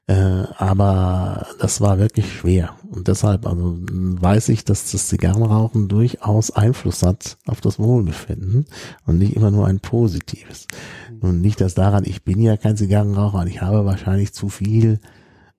Äh, 0.08 0.46
aber 0.58 1.48
das 1.60 1.82
war 1.82 2.00
wirklich 2.00 2.32
schwer. 2.32 2.76
Und 2.90 3.10
deshalb 3.10 3.46
also 3.46 3.78
weiß 3.82 4.48
ich, 4.50 4.64
dass 4.64 4.92
das 4.92 5.10
Zigarrenrauchen 5.10 5.90
durchaus 5.90 6.50
Einfluss 6.52 7.04
hat 7.04 7.38
auf 7.46 7.60
das 7.60 7.78
Wohlbefinden 7.78 8.66
und 9.06 9.18
nicht 9.18 9.36
immer 9.36 9.52
nur 9.52 9.68
ein 9.68 9.82
positives. 9.82 10.68
Mhm. 11.12 11.20
Und 11.20 11.42
nicht, 11.42 11.60
dass 11.60 11.74
daran, 11.74 12.06
ich 12.06 12.24
bin 12.24 12.42
ja 12.42 12.56
kein 12.56 12.78
Zigarrenraucher 12.78 13.40
und 13.40 13.48
ich 13.48 13.62
habe 13.62 13.84
wahrscheinlich 13.84 14.32
zu 14.32 14.48
viel 14.48 15.02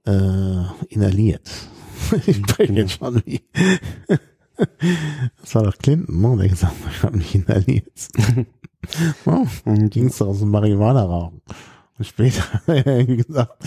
äh, 0.07 0.63
inhaliert. 0.89 1.47
ich 2.27 2.37
spreche 2.37 2.73
jetzt 2.73 2.93
schon 2.93 3.21
wie. 3.27 3.43
das 5.43 5.55
war 5.55 5.65
doch 5.65 5.77
Clinton, 5.77 6.23
ne, 6.23 6.37
der 6.39 6.49
gesagt 6.49 6.73
hat, 6.73 6.93
ich 6.93 7.03
habe 7.03 7.17
mich 7.19 7.35
inhaliert. 7.35 8.09
oh, 9.27 9.47
ging 9.91 10.07
es 10.07 10.17
doch 10.17 10.29
aus 10.29 10.39
dem 10.39 10.49
Marihuana 10.49 11.05
rauchen. 11.05 11.43
Später 12.01 12.43
hat 12.67 12.87
er 12.87 13.05
gesagt, 13.05 13.65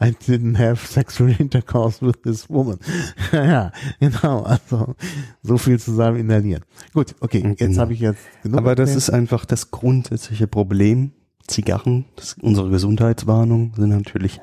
I 0.00 0.10
didn't 0.10 0.56
have 0.56 0.86
sexual 0.86 1.34
intercourse 1.38 2.04
with 2.04 2.22
this 2.22 2.48
woman. 2.48 2.78
ja, 3.32 3.72
genau, 3.98 4.42
also 4.42 4.94
so 5.42 5.58
viel 5.58 5.80
zusammen 5.80 6.20
inhalieren. 6.20 6.64
Gut, 6.94 7.14
okay, 7.20 7.42
jetzt 7.44 7.58
genau. 7.58 7.80
habe 7.80 7.92
ich 7.92 8.00
jetzt 8.00 8.22
genug. 8.42 8.58
Aber 8.58 8.74
das 8.76 8.94
ist 8.94 9.10
einfach 9.10 9.44
das 9.44 9.70
grundsätzliche 9.70 10.46
Problem. 10.46 11.12
Zigarren, 11.48 12.04
das, 12.14 12.36
unsere 12.40 12.70
Gesundheitswarnung 12.70 13.74
sind 13.76 13.88
natürlich, 13.88 14.40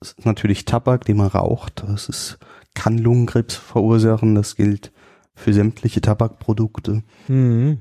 ist 0.00 0.26
natürlich 0.26 0.64
Tabak, 0.64 1.04
den 1.04 1.18
man 1.18 1.28
raucht. 1.28 1.84
Das 1.86 2.08
ist, 2.08 2.38
kann 2.74 2.98
Lungenkrebs 2.98 3.54
verursachen. 3.54 4.34
Das 4.34 4.56
gilt 4.56 4.92
für 5.34 5.52
sämtliche 5.52 6.00
Tabakprodukte. 6.00 7.04
Mhm. 7.28 7.78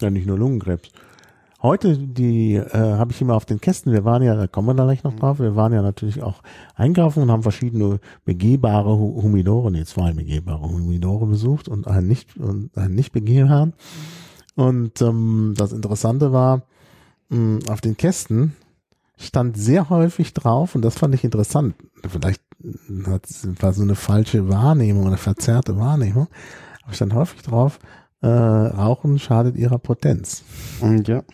Ja, 0.00 0.10
nicht 0.10 0.26
nur 0.26 0.38
Lungenkrebs. 0.38 0.90
Heute, 1.60 1.98
die 1.98 2.54
äh, 2.54 2.68
habe 2.72 3.10
ich 3.10 3.20
immer 3.20 3.34
auf 3.34 3.44
den 3.44 3.60
Kästen, 3.60 3.92
wir 3.92 4.04
waren 4.04 4.22
ja, 4.22 4.36
da 4.36 4.46
kommen 4.46 4.68
wir 4.68 4.74
da 4.74 4.84
gleich 4.84 5.02
noch 5.02 5.14
mhm. 5.14 5.18
drauf, 5.18 5.40
wir 5.40 5.56
waren 5.56 5.72
ja 5.72 5.82
natürlich 5.82 6.22
auch 6.22 6.42
einkaufen 6.76 7.20
und 7.20 7.32
haben 7.32 7.42
verschiedene 7.42 7.98
begehbare 8.24 8.96
Humidore, 8.96 9.72
nee, 9.72 9.84
zwei 9.84 10.12
begehbare 10.12 10.62
Humidore 10.62 11.26
besucht 11.26 11.66
und 11.66 11.88
einen 11.88 12.06
nicht, 12.06 12.36
und 12.36 12.76
einen 12.78 12.94
nicht 12.94 13.10
begehbaren. 13.10 13.72
Und 14.54 15.02
ähm, 15.02 15.54
das 15.56 15.72
Interessante 15.72 16.32
war, 16.32 16.62
mh, 17.30 17.70
auf 17.72 17.80
den 17.80 17.96
Kästen 17.96 18.54
stand 19.16 19.56
sehr 19.56 19.90
häufig 19.90 20.32
drauf, 20.34 20.76
und 20.76 20.82
das 20.82 20.96
fand 20.96 21.12
ich 21.16 21.24
interessant, 21.24 21.74
vielleicht 22.08 22.42
war 22.60 23.72
so 23.72 23.82
eine 23.82 23.96
falsche 23.96 24.48
Wahrnehmung, 24.48 25.08
eine 25.08 25.16
verzerrte 25.16 25.76
Wahrnehmung, 25.76 26.28
aber 26.84 26.94
stand 26.94 27.14
häufig 27.14 27.42
drauf, 27.42 27.80
äh, 28.20 28.28
Rauchen 28.28 29.18
schadet 29.18 29.56
ihrer 29.56 29.78
Potenz. 29.78 30.44
Und 30.80 31.08
ja. 31.08 31.24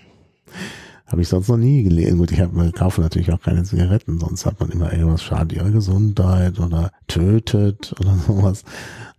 Habe 1.07 1.21
ich 1.21 1.29
sonst 1.29 1.49
noch 1.49 1.59
nie 1.59 1.83
gelesen. 1.83 2.19
Gut, 2.19 2.33
ich 2.33 2.41
habe 2.41 2.73
kaufe 2.73 3.01
natürlich 3.01 3.31
auch 3.31 3.41
keine 3.41 3.63
Zigaretten, 3.65 4.19
sonst 4.19 4.47
hat 4.47 4.59
man 4.59 4.71
immer 4.71 4.93
irgendwas 4.93 5.23
schadet 5.23 5.53
ihrer 5.53 5.71
Gesundheit 5.71 6.59
oder 6.59 6.91
tötet 7.09 7.95
oder 8.01 8.15
sowas. 8.27 8.65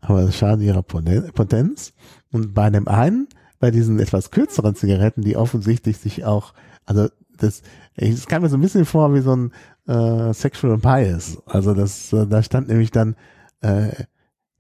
Aber 0.02 0.22
es 0.24 0.38
schadet 0.38 0.66
ihrer 0.66 0.82
Potenz. 0.82 1.94
Und 2.32 2.54
bei 2.54 2.70
dem 2.70 2.88
einen, 2.88 3.28
bei 3.60 3.72
diesen 3.72 4.00
etwas 4.00 4.32
kürzeren 4.32 4.76
Zigaretten, 4.76 5.22
die 5.22 5.38
offensichtlich 5.38 5.98
sich 5.98 6.26
auch, 6.26 6.54
also 6.86 7.08
das, 7.38 7.62
es 7.96 8.28
kam 8.28 8.42
mir 8.42 8.50
so 8.50 8.58
ein 8.58 8.62
bisschen 8.62 8.86
vor 8.86 9.14
wie 9.14 9.22
so 9.22 9.36
ein 9.36 9.52
äh, 9.88 10.34
Sexual 10.34 10.78
Bias. 10.78 11.42
Also 11.46 11.74
das, 11.74 12.12
äh, 12.14 12.28
da 12.28 12.42
stand 12.44 12.68
nämlich 12.68 12.92
dann, 12.92 13.16
äh, 13.62 13.90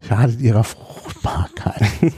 schadet 0.01 0.41
ihrer 0.41 0.63
Fruchtbarkeit. 0.63 1.83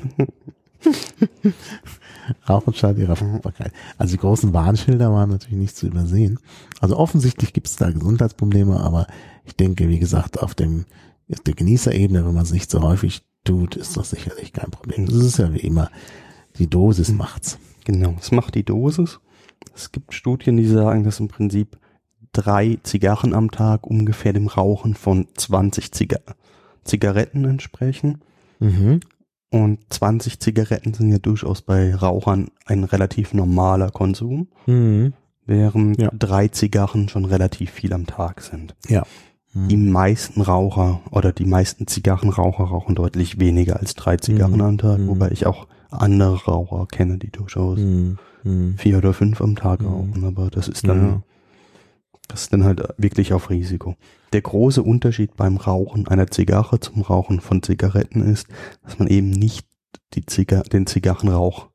Rauchen 2.47 2.73
schadet 2.73 2.99
ihrer 2.99 3.15
Fruchtbarkeit. 3.15 3.71
Also 3.97 4.13
die 4.13 4.19
großen 4.19 4.53
Warnschilder 4.53 5.11
waren 5.11 5.29
natürlich 5.29 5.57
nicht 5.57 5.75
zu 5.75 5.87
übersehen. 5.87 6.39
Also 6.79 6.97
offensichtlich 6.97 7.53
gibt 7.53 7.67
es 7.67 7.75
da 7.75 7.89
Gesundheitsprobleme, 7.91 8.79
aber 8.79 9.07
ich 9.45 9.55
denke, 9.55 9.89
wie 9.89 9.99
gesagt, 9.99 10.41
auf 10.41 10.55
dem 10.55 10.85
auf 11.31 11.41
der 11.41 11.55
Genießerebene, 11.55 12.25
wenn 12.25 12.33
man 12.33 12.43
es 12.43 12.51
nicht 12.51 12.71
so 12.71 12.81
häufig 12.81 13.21
tut, 13.43 13.75
ist 13.75 13.97
das 13.97 14.11
sicherlich 14.11 14.53
kein 14.53 14.71
Problem. 14.71 15.05
Das 15.05 15.15
ist 15.15 15.39
ja 15.39 15.53
wie 15.53 15.59
immer, 15.59 15.89
die 16.57 16.69
Dosis 16.69 17.09
hm. 17.09 17.17
macht's. 17.17 17.57
Genau, 17.85 18.15
es 18.19 18.31
macht 18.31 18.55
die 18.55 18.63
Dosis. 18.63 19.19
Es 19.75 19.91
gibt 19.91 20.13
Studien, 20.13 20.57
die 20.57 20.67
sagen, 20.67 21.03
dass 21.03 21.19
im 21.19 21.27
Prinzip 21.27 21.77
drei 22.33 22.77
Zigarren 22.83 23.33
am 23.33 23.51
Tag 23.51 23.87
ungefähr 23.87 24.33
dem 24.33 24.47
Rauchen 24.47 24.93
von 24.93 25.27
20 25.35 25.91
Ziga 25.91 26.19
Zigaretten 26.83 27.45
entsprechen. 27.45 28.21
Mhm. 28.59 29.01
Und 29.49 29.79
20 29.89 30.39
Zigaretten 30.39 30.93
sind 30.93 31.09
ja 31.09 31.19
durchaus 31.19 31.61
bei 31.61 31.95
Rauchern 31.95 32.49
ein 32.65 32.83
relativ 32.83 33.33
normaler 33.33 33.91
Konsum, 33.91 34.49
mhm. 34.65 35.13
während 35.45 36.01
ja. 36.01 36.11
drei 36.13 36.49
Zigarren 36.49 37.07
schon 37.07 37.23
relativ 37.23 37.71
viel 37.71 37.93
am 37.93 38.05
Tag 38.05 38.41
sind. 38.41 38.75
Ja. 38.89 39.03
Mhm. 39.53 39.67
Die 39.69 39.77
meisten 39.77 40.41
Raucher 40.41 40.99
oder 41.11 41.31
die 41.31 41.45
meisten 41.45 41.87
Zigarrenraucher 41.87 42.65
rauchen 42.65 42.95
deutlich 42.95 43.39
weniger 43.39 43.79
als 43.79 43.95
drei 43.95 44.17
Zigarren 44.17 44.55
mhm. 44.55 44.61
am 44.61 44.77
Tag, 44.77 44.99
mhm. 44.99 45.07
wobei 45.07 45.31
ich 45.31 45.45
auch 45.45 45.67
andere 45.89 46.43
Raucher 46.43 46.85
kenne, 46.87 47.17
die 47.17 47.31
durchaus 47.31 47.79
mhm. 47.79 48.17
Mhm. 48.43 48.75
vier 48.77 48.97
oder 48.97 49.13
fünf 49.13 49.41
am 49.41 49.55
Tag 49.55 49.83
rauchen, 49.83 50.25
aber 50.25 50.49
das 50.49 50.67
ist 50.67 50.87
dann 50.87 51.07
ja. 51.07 51.21
Das 52.27 52.41
ist 52.41 52.53
dann 52.53 52.63
halt 52.63 52.83
wirklich 52.97 53.33
auf 53.33 53.49
Risiko. 53.49 53.95
Der 54.33 54.41
große 54.41 54.83
Unterschied 54.83 55.35
beim 55.35 55.57
Rauchen 55.57 56.07
einer 56.07 56.27
Zigarre 56.27 56.79
zum 56.79 57.01
Rauchen 57.01 57.39
von 57.39 57.63
Zigaretten 57.63 58.21
ist, 58.21 58.47
dass 58.83 58.99
man 58.99 59.07
eben 59.07 59.29
nicht 59.29 59.67
die 60.13 60.25
Ziga 60.25 60.61
den 60.61 60.87
Zigarrenrauch 60.87 61.69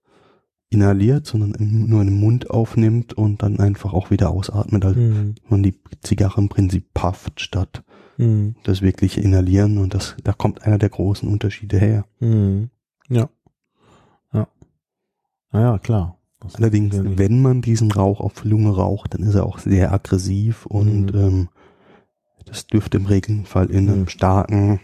inhaliert, 0.68 1.26
sondern 1.26 1.54
nur 1.58 2.00
in 2.00 2.08
den 2.08 2.20
Mund 2.20 2.50
aufnimmt 2.50 3.12
und 3.12 3.42
dann 3.42 3.58
einfach 3.58 3.92
auch 3.92 4.10
wieder 4.10 4.30
ausatmet. 4.30 4.84
Also 4.84 5.00
mhm. 5.00 5.34
man 5.48 5.62
die 5.62 5.78
Zigarre 6.02 6.40
im 6.40 6.48
Prinzip 6.48 6.92
pufft 6.94 7.40
statt 7.40 7.82
mhm. 8.16 8.56
das 8.64 8.82
wirkliche 8.82 9.20
Inhalieren 9.20 9.78
und 9.78 9.94
das, 9.94 10.16
da 10.22 10.32
kommt 10.32 10.62
einer 10.62 10.78
der 10.78 10.88
großen 10.88 11.28
Unterschiede 11.28 11.78
her. 11.78 12.04
Mhm. 12.20 12.70
Ja. 13.08 13.28
Ja. 14.32 14.48
Naja, 15.50 15.78
klar. 15.78 16.18
Allerdings, 16.54 16.96
wenn 17.02 17.42
man 17.42 17.62
diesen 17.62 17.92
Rauch 17.92 18.20
auf 18.20 18.44
Lunge 18.44 18.74
raucht, 18.74 19.14
dann 19.14 19.22
ist 19.22 19.34
er 19.34 19.46
auch 19.46 19.58
sehr 19.58 19.92
aggressiv 19.92 20.66
und 20.66 21.12
mhm. 21.12 21.20
ähm, 21.20 21.48
das 22.44 22.66
dürfte 22.66 22.98
im 22.98 23.06
Regelfall 23.06 23.70
in 23.70 23.88
einem 23.88 24.00
mhm. 24.00 24.08
starken 24.08 24.80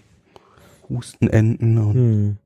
Husten 0.88 1.29
enden. 1.29 1.79
Und 1.79 1.97
mhm. 1.97 2.37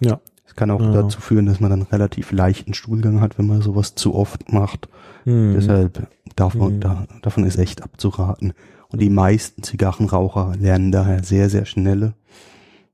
Ja. 0.00 0.20
Es 0.46 0.56
kann 0.56 0.70
auch 0.70 0.80
ja. 0.80 0.92
dazu 0.92 1.20
führen, 1.20 1.46
dass 1.46 1.60
man 1.60 1.70
dann 1.70 1.82
relativ 1.82 2.30
leichten 2.32 2.74
Stuhlgang 2.74 3.20
hat, 3.20 3.38
wenn 3.38 3.46
man 3.46 3.62
sowas 3.62 3.94
zu 3.94 4.14
oft 4.14 4.52
macht. 4.52 4.88
Mhm. 5.24 5.54
Deshalb 5.54 6.08
davon, 6.36 6.76
mhm. 6.76 6.80
da, 6.80 7.06
davon 7.22 7.44
ist 7.44 7.58
echt 7.58 7.82
abzuraten. 7.82 8.52
Und 8.88 9.00
die 9.00 9.10
meisten 9.10 9.62
Zigarrenraucher 9.62 10.54
lernen 10.58 10.92
daher 10.92 11.22
sehr, 11.24 11.48
sehr 11.48 11.64
schnell, 11.64 12.12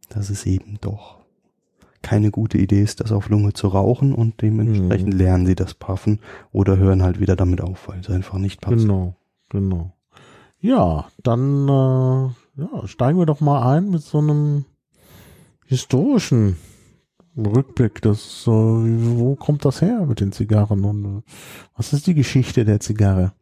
dass 0.08 0.30
es 0.30 0.46
eben 0.46 0.78
doch 0.80 1.17
keine 2.02 2.30
gute 2.30 2.58
Idee 2.58 2.82
ist, 2.82 3.00
das 3.00 3.12
auf 3.12 3.28
Lunge 3.28 3.52
zu 3.52 3.68
rauchen 3.68 4.14
und 4.14 4.40
dementsprechend 4.42 5.14
mhm. 5.14 5.18
lernen 5.18 5.46
sie 5.46 5.54
das 5.54 5.74
Puffen 5.74 6.20
oder 6.52 6.76
hören 6.76 7.02
halt 7.02 7.20
wieder 7.20 7.36
damit 7.36 7.60
auf, 7.60 7.88
weil 7.88 8.00
es 8.00 8.10
einfach 8.10 8.38
nicht 8.38 8.60
passt. 8.60 8.82
Genau, 8.82 9.14
genau. 9.48 9.92
Ja, 10.60 11.08
dann 11.22 11.68
äh, 11.68 12.60
ja, 12.60 12.86
steigen 12.86 13.18
wir 13.18 13.26
doch 13.26 13.40
mal 13.40 13.74
ein 13.74 13.90
mit 13.90 14.02
so 14.02 14.18
einem 14.18 14.64
historischen 15.66 16.56
Rückblick. 17.36 18.02
Das, 18.02 18.44
äh, 18.46 18.50
wo 18.50 19.36
kommt 19.36 19.64
das 19.64 19.80
her 19.80 20.04
mit 20.06 20.20
den 20.20 20.32
Zigarren 20.32 20.84
und 20.84 21.04
äh, 21.04 21.22
was 21.76 21.92
ist 21.92 22.06
die 22.06 22.14
Geschichte 22.14 22.64
der 22.64 22.80
Zigarre? 22.80 23.32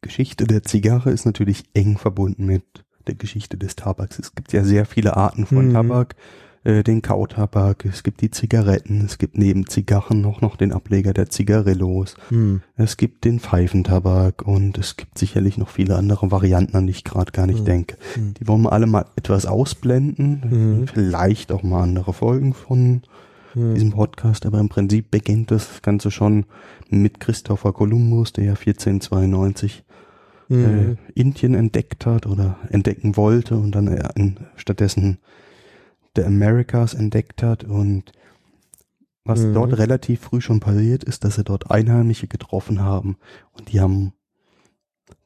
Geschichte 0.00 0.46
der 0.46 0.62
Zigarre 0.62 1.10
ist 1.10 1.24
natürlich 1.24 1.64
eng 1.74 1.98
verbunden 1.98 2.46
mit 2.46 2.64
der 3.06 3.14
Geschichte 3.14 3.56
des 3.56 3.74
Tabaks. 3.74 4.18
Es 4.18 4.34
gibt 4.34 4.52
ja 4.52 4.62
sehr 4.62 4.84
viele 4.84 5.16
Arten 5.16 5.46
von 5.46 5.68
mhm. 5.68 5.72
Tabak 5.72 6.14
äh, 6.68 6.84
den 6.84 7.00
Kautabak, 7.00 7.86
es 7.86 8.02
gibt 8.02 8.20
die 8.20 8.30
Zigaretten, 8.30 9.02
es 9.06 9.16
gibt 9.16 9.38
neben 9.38 9.66
Zigarren 9.66 10.20
noch, 10.20 10.42
noch 10.42 10.56
den 10.56 10.72
Ableger 10.72 11.14
der 11.14 11.30
Zigarillos, 11.30 12.14
hm. 12.28 12.60
es 12.76 12.98
gibt 12.98 13.24
den 13.24 13.40
Pfeifentabak 13.40 14.46
und 14.46 14.76
es 14.76 14.98
gibt 14.98 15.16
sicherlich 15.16 15.56
noch 15.56 15.70
viele 15.70 15.96
andere 15.96 16.30
Varianten, 16.30 16.76
an 16.76 16.86
die 16.86 16.90
ich 16.90 17.04
gerade 17.04 17.32
gar 17.32 17.46
nicht 17.46 17.60
hm. 17.60 17.64
denke. 17.64 17.96
Hm. 18.14 18.34
Die 18.34 18.46
wollen 18.46 18.62
wir 18.62 18.72
alle 18.72 18.86
mal 18.86 19.06
etwas 19.16 19.46
ausblenden, 19.46 20.42
hm. 20.42 20.86
vielleicht 20.88 21.52
auch 21.52 21.62
mal 21.62 21.82
andere 21.82 22.12
Folgen 22.12 22.52
von 22.52 23.00
hm. 23.54 23.74
diesem 23.74 23.92
Podcast, 23.92 24.44
aber 24.44 24.60
im 24.60 24.68
Prinzip 24.68 25.10
beginnt 25.10 25.50
das 25.50 25.80
Ganze 25.80 26.10
schon 26.10 26.44
mit 26.90 27.18
Christopher 27.18 27.72
Columbus, 27.72 28.34
der 28.34 28.44
ja 28.44 28.52
1492 28.52 29.84
äh, 30.50 30.54
hm. 30.54 30.98
Indien 31.14 31.54
entdeckt 31.54 32.04
hat 32.04 32.26
oder 32.26 32.58
entdecken 32.68 33.16
wollte 33.16 33.56
und 33.56 33.74
dann 33.74 33.88
äh, 33.88 34.34
stattdessen 34.56 35.16
der 36.18 36.26
Americas 36.26 36.94
entdeckt 36.94 37.42
hat 37.42 37.64
und 37.64 38.12
was 39.24 39.40
mhm. 39.40 39.54
dort 39.54 39.78
relativ 39.78 40.20
früh 40.20 40.40
schon 40.40 40.60
passiert 40.60 41.04
ist, 41.04 41.24
dass 41.24 41.36
sie 41.36 41.44
dort 41.44 41.70
Einheimische 41.70 42.26
getroffen 42.26 42.80
haben 42.82 43.16
und 43.52 43.72
die 43.72 43.80
haben, 43.80 44.12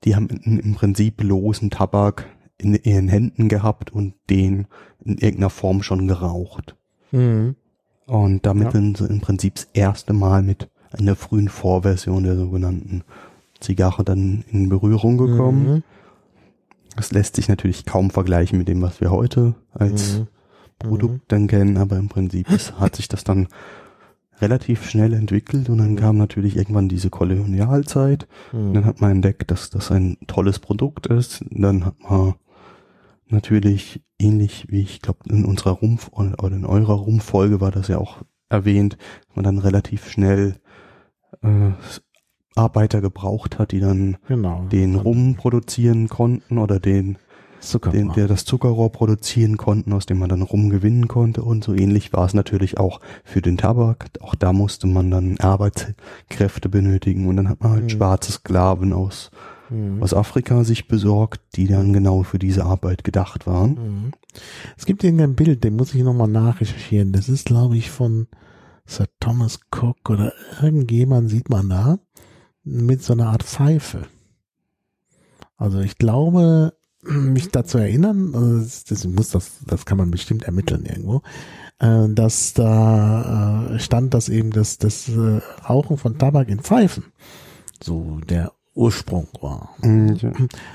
die 0.04 0.16
haben 0.16 0.28
im 0.28 0.74
Prinzip 0.74 1.22
losen 1.22 1.70
Tabak 1.70 2.26
in 2.58 2.74
ihren 2.74 3.08
Händen 3.08 3.48
gehabt 3.48 3.92
und 3.92 4.14
den 4.28 4.66
in 5.04 5.18
irgendeiner 5.18 5.50
Form 5.50 5.82
schon 5.82 6.06
geraucht. 6.06 6.76
Mhm. 7.10 7.56
Und 8.06 8.44
damit 8.44 8.66
ja. 8.66 8.70
sind 8.72 8.98
sie 8.98 9.06
im 9.06 9.20
Prinzip 9.20 9.54
das 9.54 9.68
erste 9.72 10.12
Mal 10.12 10.42
mit 10.42 10.68
einer 10.92 11.16
frühen 11.16 11.48
Vorversion 11.48 12.24
der 12.24 12.36
sogenannten 12.36 13.02
Zigarre 13.60 14.04
dann 14.04 14.44
in 14.50 14.68
Berührung 14.68 15.16
gekommen. 15.16 15.66
Mhm. 15.66 15.82
Das 16.96 17.12
lässt 17.12 17.36
sich 17.36 17.48
natürlich 17.48 17.86
kaum 17.86 18.10
vergleichen 18.10 18.58
mit 18.58 18.68
dem, 18.68 18.82
was 18.82 19.00
wir 19.00 19.10
heute 19.10 19.54
als 19.72 20.18
mhm. 20.18 20.26
Produkt 20.82 21.14
mhm. 21.14 21.22
dann 21.28 21.46
kennen, 21.46 21.76
aber 21.76 21.96
im 21.96 22.08
Prinzip 22.08 22.48
hat 22.78 22.96
sich 22.96 23.08
das 23.08 23.24
dann 23.24 23.48
relativ 24.40 24.88
schnell 24.88 25.12
entwickelt 25.12 25.68
und 25.68 25.78
dann 25.78 25.96
kam 25.96 26.18
natürlich 26.18 26.56
irgendwann 26.56 26.88
diese 26.88 27.10
Kolonialzeit. 27.10 28.26
Mhm. 28.52 28.74
Dann 28.74 28.84
hat 28.84 29.00
man 29.00 29.12
entdeckt, 29.12 29.50
dass 29.50 29.70
das 29.70 29.90
ein 29.90 30.16
tolles 30.26 30.58
Produkt 30.58 31.06
ist. 31.06 31.44
Dann 31.50 31.86
hat 31.86 32.00
man 32.00 32.34
natürlich 33.28 34.02
ähnlich 34.18 34.66
wie 34.68 34.82
ich 34.82 35.00
glaube 35.00 35.20
in 35.28 35.44
unserer 35.44 35.72
Rumpf 35.72 36.10
oder 36.12 36.56
in 36.56 36.66
eurer 36.66 36.94
Rumpffolge 36.94 37.60
war 37.60 37.70
das 37.70 37.88
ja 37.88 37.98
auch 37.98 38.22
erwähnt, 38.48 38.98
dass 39.26 39.36
man 39.36 39.44
dann 39.44 39.58
relativ 39.58 40.10
schnell 40.10 40.56
äh, 41.42 41.70
Arbeiter 42.54 43.00
gebraucht 43.00 43.58
hat, 43.58 43.72
die 43.72 43.80
dann 43.80 44.18
genau. 44.28 44.66
den 44.70 44.94
Rum 44.94 45.36
produzieren 45.36 46.08
konnten 46.08 46.58
oder 46.58 46.78
den 46.78 47.16
den, 47.92 48.12
der 48.12 48.28
das 48.28 48.44
Zuckerrohr 48.44 48.90
produzieren 48.90 49.56
konnten, 49.56 49.92
aus 49.92 50.06
dem 50.06 50.18
man 50.18 50.28
dann 50.28 50.42
rumgewinnen 50.42 51.08
konnte 51.08 51.42
und 51.42 51.64
so 51.64 51.74
ähnlich 51.74 52.12
war 52.12 52.26
es 52.26 52.34
natürlich 52.34 52.78
auch 52.78 53.00
für 53.24 53.40
den 53.40 53.56
Tabak. 53.56 54.10
Auch 54.20 54.34
da 54.34 54.52
musste 54.52 54.86
man 54.86 55.10
dann 55.10 55.38
Arbeitskräfte 55.38 56.68
benötigen 56.68 57.26
und 57.28 57.36
dann 57.36 57.48
hat 57.48 57.62
man 57.62 57.72
halt 57.72 57.84
mhm. 57.84 57.90
schwarze 57.90 58.32
Sklaven 58.32 58.92
aus, 58.92 59.30
mhm. 59.70 60.02
aus 60.02 60.14
Afrika 60.14 60.64
sich 60.64 60.88
besorgt, 60.88 61.40
die 61.56 61.66
dann 61.66 61.92
genau 61.92 62.22
für 62.24 62.38
diese 62.38 62.64
Arbeit 62.64 63.04
gedacht 63.04 63.46
waren. 63.46 63.70
Mhm. 63.74 64.12
Es 64.76 64.86
gibt 64.86 65.04
irgendein 65.04 65.36
Bild, 65.36 65.62
den 65.64 65.76
muss 65.76 65.94
ich 65.94 66.02
nochmal 66.02 66.28
nachrecherchieren. 66.28 67.12
Das 67.12 67.28
ist, 67.28 67.46
glaube 67.46 67.76
ich, 67.76 67.90
von 67.90 68.26
Sir 68.86 69.06
Thomas 69.20 69.60
Cook 69.70 70.10
oder 70.10 70.32
irgendjemand 70.60 71.30
sieht 71.30 71.48
man 71.48 71.68
da 71.68 71.98
mit 72.64 73.02
so 73.02 73.12
einer 73.12 73.28
Art 73.28 73.42
Pfeife. 73.42 74.06
Also 75.56 75.80
ich 75.80 75.96
glaube, 75.96 76.74
mich 77.02 77.50
dazu 77.50 77.78
erinnern, 77.78 78.32
also 78.34 78.58
das, 78.60 78.84
das, 78.84 79.04
muss 79.06 79.30
das, 79.30 79.50
das 79.66 79.84
kann 79.84 79.98
man 79.98 80.10
bestimmt 80.10 80.44
ermitteln 80.44 80.84
irgendwo, 80.84 81.22
äh, 81.80 82.08
dass 82.08 82.54
da 82.54 83.66
äh, 83.74 83.78
stand, 83.80 84.14
dass 84.14 84.28
eben 84.28 84.50
das, 84.50 84.78
das 84.78 85.08
äh, 85.08 85.40
Rauchen 85.68 85.96
von 85.96 86.18
Tabak 86.18 86.48
in 86.48 86.60
Pfeifen 86.60 87.04
so 87.82 88.20
der 88.28 88.52
Ursprung 88.74 89.28
war. 89.40 89.70
Mhm, 89.82 90.14
ja. 90.14 90.32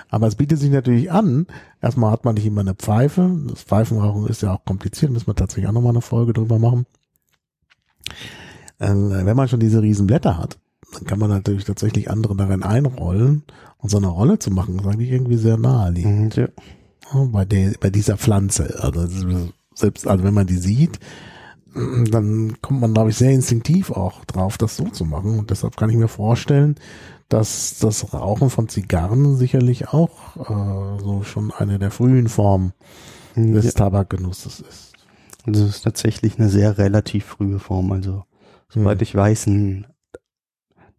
Aber 0.10 0.28
es 0.28 0.36
bietet 0.36 0.60
sich 0.60 0.70
natürlich 0.70 1.12
an, 1.12 1.48
erstmal 1.82 2.12
hat 2.12 2.26
man 2.26 2.36
nicht 2.36 2.46
immer 2.46 2.62
eine 2.62 2.76
Pfeife, 2.76 3.32
das 3.48 3.64
Pfeifenrauchen 3.64 4.28
ist 4.28 4.42
ja 4.42 4.54
auch 4.54 4.66
kompliziert, 4.66 5.12
müssen 5.12 5.28
wir 5.28 5.36
tatsächlich 5.36 5.68
auch 5.68 5.74
nochmal 5.74 5.94
eine 5.94 6.02
Folge 6.02 6.34
drüber 6.34 6.60
machen. 6.60 6.86
Äh, 8.80 8.90
wenn 8.90 9.36
man 9.36 9.48
schon 9.48 9.62
diese 9.62 9.82
riesen 9.82 10.08
Blätter 10.08 10.38
hat, 10.38 10.60
dann 10.94 11.06
kann 11.06 11.20
man 11.20 11.30
natürlich 11.30 11.66
tatsächlich 11.66 12.10
andere 12.10 12.36
darin 12.36 12.64
einrollen 12.64 13.44
und 13.78 13.90
so 13.90 13.98
eine 13.98 14.08
Rolle 14.08 14.40
zu 14.40 14.52
machen, 14.52 14.80
ist 14.80 14.86
eigentlich 14.86 15.12
irgendwie 15.12 15.38
sehr 15.38 15.58
naheliegend. 15.58 16.38
Mhm, 16.38 16.44
ja. 16.44 17.26
Bei 17.32 17.46
der, 17.46 17.74
bei 17.80 17.90
dieser 17.90 18.18
Pflanze. 18.18 18.80
Also 18.82 19.08
selbst, 19.76 20.08
also 20.08 20.24
wenn 20.24 20.34
man 20.34 20.48
die 20.48 20.58
sieht, 20.58 21.00
dann 21.74 22.58
kommt 22.62 22.82
man, 22.82 22.94
glaube 22.94 23.12
ich, 23.12 23.18
sehr 23.18 23.32
instinktiv 23.32 23.92
auch 23.92 24.26
drauf, 24.26 24.58
das 24.58 24.76
so 24.76 24.86
zu 24.86 25.06
machen. 25.06 25.38
Und 25.38 25.52
deshalb 25.52 25.78
kann 25.78 25.90
ich 25.90 25.96
mir 25.96 26.08
vorstellen, 26.08 26.76
dass 27.30 27.78
das 27.80 28.14
Rauchen 28.14 28.50
von 28.50 28.70
Zigarren 28.70 29.36
sicherlich 29.36 29.90
auch 29.90 30.38
äh, 30.38 31.04
so 31.04 31.24
schon 31.24 31.52
eine 31.52 31.78
der 31.78 31.92
frühen 31.92 32.30
Formen 32.30 32.74
mhm, 33.36 33.54
des 33.54 33.66
ja. 33.66 33.72
Tabakgenusses 33.72 34.62
ist. 34.62 34.94
Also 35.46 35.64
es 35.64 35.78
ist 35.78 35.82
tatsächlich 35.82 36.40
eine 36.40 36.50
sehr 36.50 36.78
relativ 36.78 37.26
frühe 37.26 37.60
Form. 37.60 37.92
Also 37.92 38.24
soweit 38.70 39.00
hm. 39.00 39.04
ich 39.04 39.16
weiß, 39.16 39.48
ein 39.48 39.88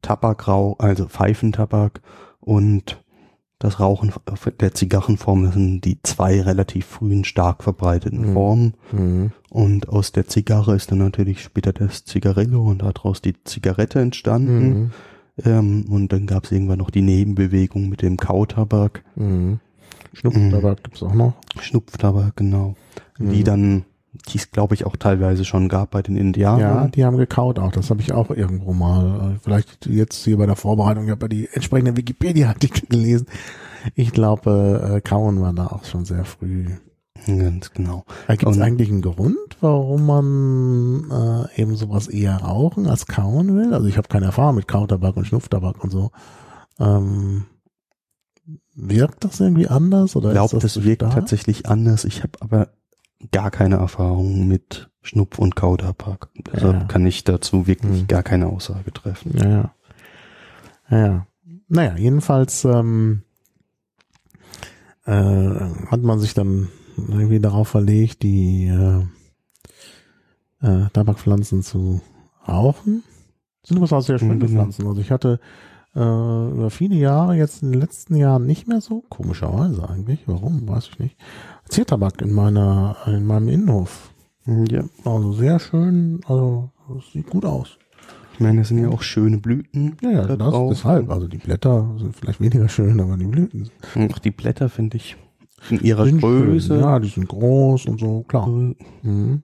Tabakrauch, 0.02 0.78
also 0.78 1.06
Pfeifentabak 1.06 2.00
und 2.40 3.02
das 3.58 3.80
Rauchen 3.80 4.12
der 4.60 4.72
Zigarrenform, 4.72 5.50
sind 5.50 5.80
die 5.80 5.98
zwei 6.04 6.40
relativ 6.40 6.86
frühen, 6.86 7.24
stark 7.24 7.64
verbreiteten 7.64 8.28
mhm. 8.28 8.32
Formen. 8.32 8.74
Mhm. 8.92 9.32
Und 9.50 9.88
aus 9.88 10.12
der 10.12 10.28
Zigarre 10.28 10.76
ist 10.76 10.92
dann 10.92 10.98
natürlich 10.98 11.42
später 11.42 11.72
das 11.72 12.04
Zigarillo 12.04 12.62
und 12.62 12.82
daraus 12.82 13.20
die 13.20 13.34
Zigarette 13.42 14.00
entstanden. 14.00 14.68
Mhm. 14.68 14.90
Ähm, 15.44 15.84
und 15.88 16.12
dann 16.12 16.26
gab 16.26 16.44
es 16.44 16.52
irgendwann 16.52 16.78
noch 16.78 16.90
die 16.90 17.02
Nebenbewegung 17.02 17.88
mit 17.88 18.02
dem 18.02 18.16
Kautabak. 18.16 19.04
Mhm. 19.16 19.58
Schnupftabak 20.12 20.84
gibt's 20.84 21.02
auch 21.02 21.14
noch. 21.14 21.34
Schnupftabak, 21.60 22.36
genau. 22.36 22.74
Die 23.18 23.40
mhm. 23.40 23.44
dann 23.44 23.84
die 24.28 24.38
es, 24.38 24.50
glaube 24.50 24.74
ich, 24.74 24.86
auch 24.86 24.96
teilweise 24.96 25.44
schon 25.44 25.68
gab 25.68 25.90
bei 25.90 26.02
den 26.02 26.16
Indianern. 26.16 26.60
Ja, 26.60 26.88
die 26.88 27.04
haben 27.04 27.16
gekaut 27.16 27.58
auch. 27.58 27.72
Das 27.72 27.90
habe 27.90 28.00
ich 28.00 28.12
auch 28.12 28.30
irgendwo 28.30 28.72
mal. 28.72 29.34
Äh, 29.34 29.38
vielleicht 29.42 29.86
jetzt 29.86 30.24
hier 30.24 30.36
bei 30.36 30.46
der 30.46 30.56
Vorbereitung, 30.56 31.04
ich 31.04 31.10
habe 31.10 31.28
die 31.28 31.48
entsprechenden 31.52 31.96
Wikipedia-Artikel 31.96 32.86
gelesen. 32.88 33.26
Ich 33.94 34.12
glaube, 34.12 34.96
äh, 34.96 35.00
Kauen 35.00 35.40
war 35.40 35.52
da 35.52 35.68
auch 35.68 35.84
schon 35.84 36.04
sehr 36.04 36.24
früh. 36.24 36.66
Ganz 37.26 37.72
genau. 37.72 38.04
Gibt 38.28 38.46
es 38.46 38.60
eigentlich 38.60 38.90
einen 38.90 39.02
Grund, 39.02 39.36
warum 39.60 40.06
man 40.06 41.10
äh, 41.10 41.60
eben 41.60 41.76
sowas 41.76 42.06
eher 42.06 42.36
rauchen 42.36 42.86
als 42.86 43.06
kauen 43.06 43.56
will? 43.56 43.74
Also 43.74 43.86
ich 43.86 43.98
habe 43.98 44.08
keine 44.08 44.26
Erfahrung 44.26 44.54
mit 44.54 44.68
Kautabak 44.68 45.16
und 45.16 45.26
Schnupftabak 45.26 45.82
und 45.82 45.90
so. 45.90 46.10
Ähm, 46.78 47.44
wirkt 48.74 49.24
das 49.24 49.40
irgendwie 49.40 49.68
anders? 49.68 50.16
Oder 50.16 50.28
ich 50.28 50.34
glaube, 50.34 50.58
das, 50.58 50.74
das 50.74 50.84
wirkt 50.84 51.02
stark? 51.02 51.14
tatsächlich 51.14 51.66
anders. 51.66 52.04
Ich 52.04 52.22
habe 52.22 52.32
aber 52.40 52.68
gar 53.32 53.50
keine 53.50 53.76
Erfahrung 53.76 54.46
mit 54.48 54.90
Schnupf- 55.02 55.38
und 55.38 55.56
Kauderpark. 55.56 56.28
Deshalb 56.52 56.74
ja. 56.74 56.84
kann 56.84 57.06
ich 57.06 57.24
dazu 57.24 57.66
wirklich 57.66 58.00
hm. 58.00 58.06
gar 58.06 58.22
keine 58.22 58.46
Aussage 58.46 58.92
treffen. 58.92 59.36
Ja, 59.36 59.48
ja. 59.48 59.74
Ja, 60.90 61.26
Naja, 61.68 61.96
jedenfalls 61.96 62.64
ähm, 62.64 63.22
äh, 65.04 65.12
hat 65.12 66.02
man 66.02 66.18
sich 66.18 66.34
dann 66.34 66.68
irgendwie 66.96 67.40
darauf 67.40 67.68
verlegt, 67.68 68.22
die 68.22 68.66
äh, 68.66 69.02
äh, 70.66 70.88
Tabakpflanzen 70.92 71.62
zu 71.62 72.00
rauchen. 72.46 73.02
Das 73.60 73.68
sind 73.68 73.76
übrigens 73.76 73.92
auch 73.92 74.02
sehr 74.02 74.18
schöne 74.18 74.34
mhm. 74.34 74.48
Pflanzen. 74.48 74.86
Also 74.86 75.00
ich 75.00 75.10
hatte 75.10 75.40
äh, 75.94 76.00
über 76.00 76.70
viele 76.70 76.96
Jahre, 76.96 77.36
jetzt 77.36 77.62
in 77.62 77.72
den 77.72 77.80
letzten 77.80 78.16
Jahren 78.16 78.46
nicht 78.46 78.66
mehr 78.68 78.80
so, 78.80 79.04
komischerweise 79.08 79.88
eigentlich. 79.88 80.20
Warum, 80.26 80.68
weiß 80.68 80.88
ich 80.92 80.98
nicht. 80.98 81.16
Ziertabak 81.68 82.20
in 82.22 82.32
meiner, 82.32 82.96
in 83.06 83.24
meinem 83.24 83.48
Innenhof. 83.48 84.10
Ja. 84.46 84.84
Also 85.04 85.32
sehr 85.32 85.58
schön, 85.58 86.20
also 86.26 86.70
sieht 87.12 87.28
gut 87.28 87.44
aus. 87.44 87.78
Ich 88.34 88.40
meine, 88.40 88.60
das 88.60 88.68
sind 88.68 88.78
ja 88.78 88.88
auch 88.88 89.02
schöne 89.02 89.38
Blüten. 89.38 89.96
Ja, 90.00 90.10
ja, 90.10 90.36
das, 90.36 90.54
deshalb. 90.70 91.10
Also 91.10 91.26
die 91.26 91.38
Blätter 91.38 91.96
sind 91.98 92.16
vielleicht 92.16 92.40
weniger 92.40 92.68
schön, 92.68 93.00
aber 93.00 93.16
die 93.16 93.26
Blüten. 93.26 93.68
Auch 94.10 94.18
die 94.18 94.30
Blätter 94.30 94.68
finde 94.68 94.96
ich 94.96 95.16
in 95.70 95.80
ihrer 95.80 96.04
sind 96.04 96.20
Größe. 96.20 96.68
Schön. 96.68 96.80
Ja, 96.80 96.98
die 97.00 97.08
sind 97.08 97.28
groß 97.28 97.86
und 97.86 98.00
so, 98.00 98.22
klar. 98.22 98.46
Mhm. 98.46 99.42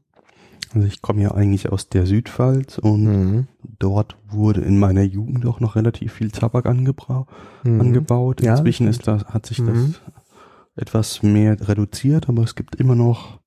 Also 0.74 0.86
ich 0.86 1.02
komme 1.02 1.22
ja 1.22 1.32
eigentlich 1.32 1.70
aus 1.70 1.88
der 1.88 2.06
Südpfalz 2.06 2.78
und 2.78 3.04
mhm. 3.04 3.46
dort 3.78 4.16
wurde 4.28 4.60
in 4.60 4.78
meiner 4.78 5.02
Jugend 5.02 5.46
auch 5.46 5.60
noch 5.60 5.76
relativ 5.76 6.12
viel 6.12 6.30
Tabak 6.30 6.66
angebra 6.66 7.26
mhm. 7.62 7.80
angebaut. 7.80 8.40
Inzwischen 8.40 8.84
ja, 8.84 8.90
ist 8.90 9.06
das, 9.06 9.24
hat 9.26 9.46
sich 9.46 9.58
das 9.58 9.76
mhm. 9.76 9.94
Etwas 10.76 11.22
mehr 11.22 11.56
reduziert, 11.68 12.28
aber 12.28 12.42
es 12.42 12.54
gibt 12.54 12.76
immer 12.76 12.94
noch 12.94 13.40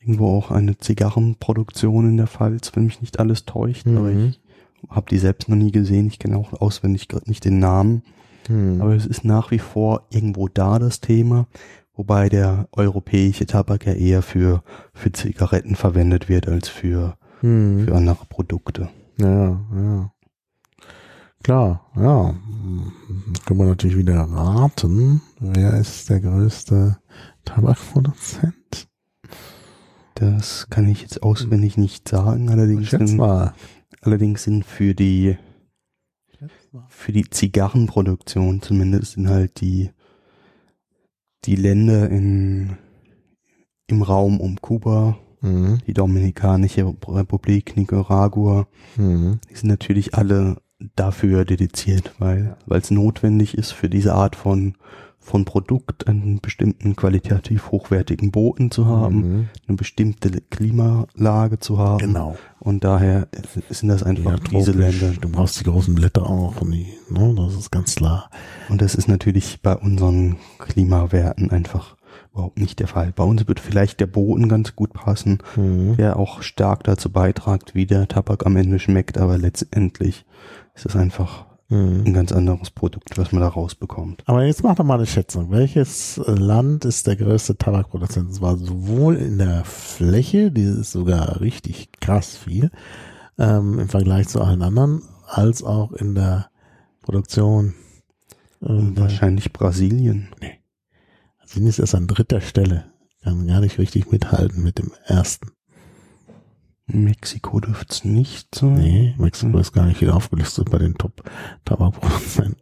irgendwo 0.00 0.28
auch 0.36 0.50
eine 0.50 0.76
Zigarrenproduktion 0.78 2.08
in 2.08 2.16
der 2.16 2.26
Pfalz, 2.26 2.72
wenn 2.74 2.84
mich 2.84 3.00
nicht 3.00 3.20
alles 3.20 3.44
täuscht. 3.44 3.86
Aber 3.86 4.10
mhm. 4.10 4.28
ich 4.28 4.40
habe 4.90 5.06
die 5.10 5.18
selbst 5.18 5.48
noch 5.48 5.56
nie 5.56 5.70
gesehen. 5.70 6.08
Ich 6.08 6.18
kenne 6.18 6.36
auch 6.36 6.52
auswendig 6.60 7.08
gerade 7.08 7.28
nicht 7.28 7.44
den 7.44 7.60
Namen. 7.60 8.02
Mhm. 8.48 8.80
Aber 8.80 8.94
es 8.94 9.06
ist 9.06 9.24
nach 9.24 9.50
wie 9.52 9.60
vor 9.60 10.06
irgendwo 10.10 10.48
da 10.48 10.78
das 10.78 11.00
Thema 11.00 11.46
wobei 11.94 12.28
der 12.28 12.68
europäische 12.72 13.46
Tabak 13.46 13.86
ja 13.86 13.92
eher 13.92 14.22
für, 14.22 14.62
für 14.94 15.12
Zigaretten 15.12 15.74
verwendet 15.74 16.28
wird 16.28 16.48
als 16.48 16.68
für, 16.68 17.16
hm. 17.40 17.84
für 17.84 17.94
andere 17.94 18.24
Produkte. 18.28 18.88
Ja, 19.18 19.60
ja. 19.74 20.12
Klar, 21.42 21.90
ja. 21.96 22.34
Können 23.46 23.60
wir 23.60 23.66
natürlich 23.66 23.96
wieder 23.96 24.20
raten, 24.20 25.20
wer 25.40 25.74
ist 25.74 26.08
der 26.08 26.20
größte 26.20 26.98
Tabakproduzent? 27.44 28.88
Das 30.14 30.68
kann 30.70 30.88
ich 30.88 31.02
jetzt 31.02 31.22
auswendig 31.22 31.76
nicht 31.76 32.08
sagen, 32.08 32.48
allerdings 32.48 32.90
sind, 32.90 33.20
allerdings 34.00 34.44
sind 34.44 34.64
für 34.64 34.94
die 34.94 35.36
für 36.88 37.12
die 37.12 37.28
Zigarrenproduktion 37.28 38.62
zumindest 38.62 39.12
sind 39.12 39.28
halt 39.28 39.60
die 39.60 39.90
die 41.44 41.56
Länder 41.56 42.08
in, 42.08 42.76
im 43.88 44.02
Raum 44.02 44.40
um 44.40 44.60
Kuba, 44.60 45.18
mhm. 45.40 45.78
die 45.86 45.92
Dominikanische 45.92 46.94
Republik, 47.08 47.76
Nicaragua, 47.76 48.68
mhm. 48.96 49.40
die 49.50 49.54
sind 49.56 49.68
natürlich 49.68 50.14
alle 50.14 50.61
dafür 50.96 51.44
dediziert, 51.44 52.12
weil 52.18 52.56
weil 52.66 52.80
es 52.80 52.90
notwendig 52.90 53.56
ist 53.56 53.72
für 53.72 53.88
diese 53.88 54.14
Art 54.14 54.36
von 54.36 54.74
von 55.22 55.44
Produkt 55.44 56.08
einen 56.08 56.40
bestimmten 56.40 56.96
qualitativ 56.96 57.70
hochwertigen 57.70 58.32
Boden 58.32 58.72
zu 58.72 58.86
haben, 58.86 59.16
mhm. 59.16 59.48
eine 59.68 59.76
bestimmte 59.76 60.30
Klimalage 60.50 61.60
zu 61.60 61.78
haben. 61.78 61.98
Genau. 61.98 62.36
Und 62.58 62.82
daher 62.82 63.28
sind 63.70 63.88
das 63.88 64.02
einfach 64.02 64.40
ja, 64.50 64.58
diese 64.58 64.72
Länder. 64.72 65.12
Du 65.20 65.28
brauchst 65.28 65.60
die 65.60 65.64
großen 65.64 65.94
Blätter 65.94 66.28
auch, 66.28 66.60
und 66.60 66.72
die, 66.72 66.88
ne, 67.08 67.34
das 67.36 67.54
ist 67.54 67.70
ganz 67.70 67.94
klar. 67.94 68.30
Und 68.68 68.82
das 68.82 68.96
ist 68.96 69.06
natürlich 69.06 69.60
bei 69.62 69.76
unseren 69.76 70.36
Klimawerten 70.58 71.50
einfach 71.50 71.96
überhaupt 72.32 72.58
nicht 72.58 72.78
der 72.80 72.88
Fall. 72.88 73.12
Bei 73.12 73.24
uns 73.24 73.46
wird 73.46 73.60
vielleicht 73.60 74.00
der 74.00 74.06
Boden 74.06 74.48
ganz 74.48 74.74
gut 74.74 74.92
passen, 74.92 75.38
mhm. 75.56 75.96
der 75.96 76.16
auch 76.16 76.42
stark 76.42 76.84
dazu 76.84 77.10
beitragt, 77.10 77.74
wie 77.74 77.86
der 77.86 78.08
Tabak 78.08 78.46
am 78.46 78.56
Ende 78.56 78.78
schmeckt, 78.78 79.18
aber 79.18 79.38
letztendlich 79.38 80.24
ist 80.74 80.86
es 80.86 80.96
einfach 80.96 81.46
Mhm. 81.72 82.02
Ein 82.04 82.12
ganz 82.12 82.32
anderes 82.32 82.70
Produkt, 82.70 83.16
was 83.16 83.32
man 83.32 83.40
da 83.40 83.48
rausbekommt. 83.48 84.22
Aber 84.26 84.44
jetzt 84.44 84.62
mach 84.62 84.74
doch 84.74 84.84
mal 84.84 84.96
eine 84.96 85.06
Schätzung. 85.06 85.50
Welches 85.50 86.20
Land 86.26 86.84
ist 86.84 87.06
der 87.06 87.16
größte 87.16 87.56
Tabakproduzent? 87.56 88.28
Und 88.28 88.34
zwar 88.34 88.58
sowohl 88.58 89.16
in 89.16 89.38
der 89.38 89.64
Fläche, 89.64 90.50
die 90.50 90.64
ist 90.64 90.92
sogar 90.92 91.40
richtig 91.40 91.88
krass 91.98 92.36
viel, 92.36 92.70
ähm, 93.38 93.78
im 93.78 93.88
Vergleich 93.88 94.28
zu 94.28 94.42
allen 94.42 94.60
anderen, 94.60 95.02
als 95.26 95.62
auch 95.62 95.92
in 95.92 96.14
der 96.14 96.50
Produktion. 97.00 97.72
Äh, 98.60 98.68
Wahrscheinlich 98.68 99.54
Brasilien. 99.54 100.28
Nee. 100.42 100.61
Brasilien 101.52 101.68
ist 101.68 101.78
erst 101.78 101.94
an 101.94 102.06
dritter 102.06 102.40
Stelle. 102.40 102.84
Kann 103.22 103.46
gar 103.46 103.60
nicht 103.60 103.78
richtig 103.78 104.10
mithalten 104.10 104.62
mit 104.62 104.78
dem 104.78 104.90
ersten. 105.04 105.50
Mexiko 106.86 107.60
dürfte 107.60 107.92
es 107.92 108.04
nicht 108.04 108.54
sein. 108.54 108.74
Nee, 108.74 109.14
Mexiko 109.18 109.58
ist 109.58 109.72
gar 109.72 109.84
nicht 109.84 110.00
wieder 110.00 110.16
aufgelistet 110.16 110.70
bei 110.70 110.78
den 110.78 110.94
Top-Tabakproduzenten. 110.94 112.56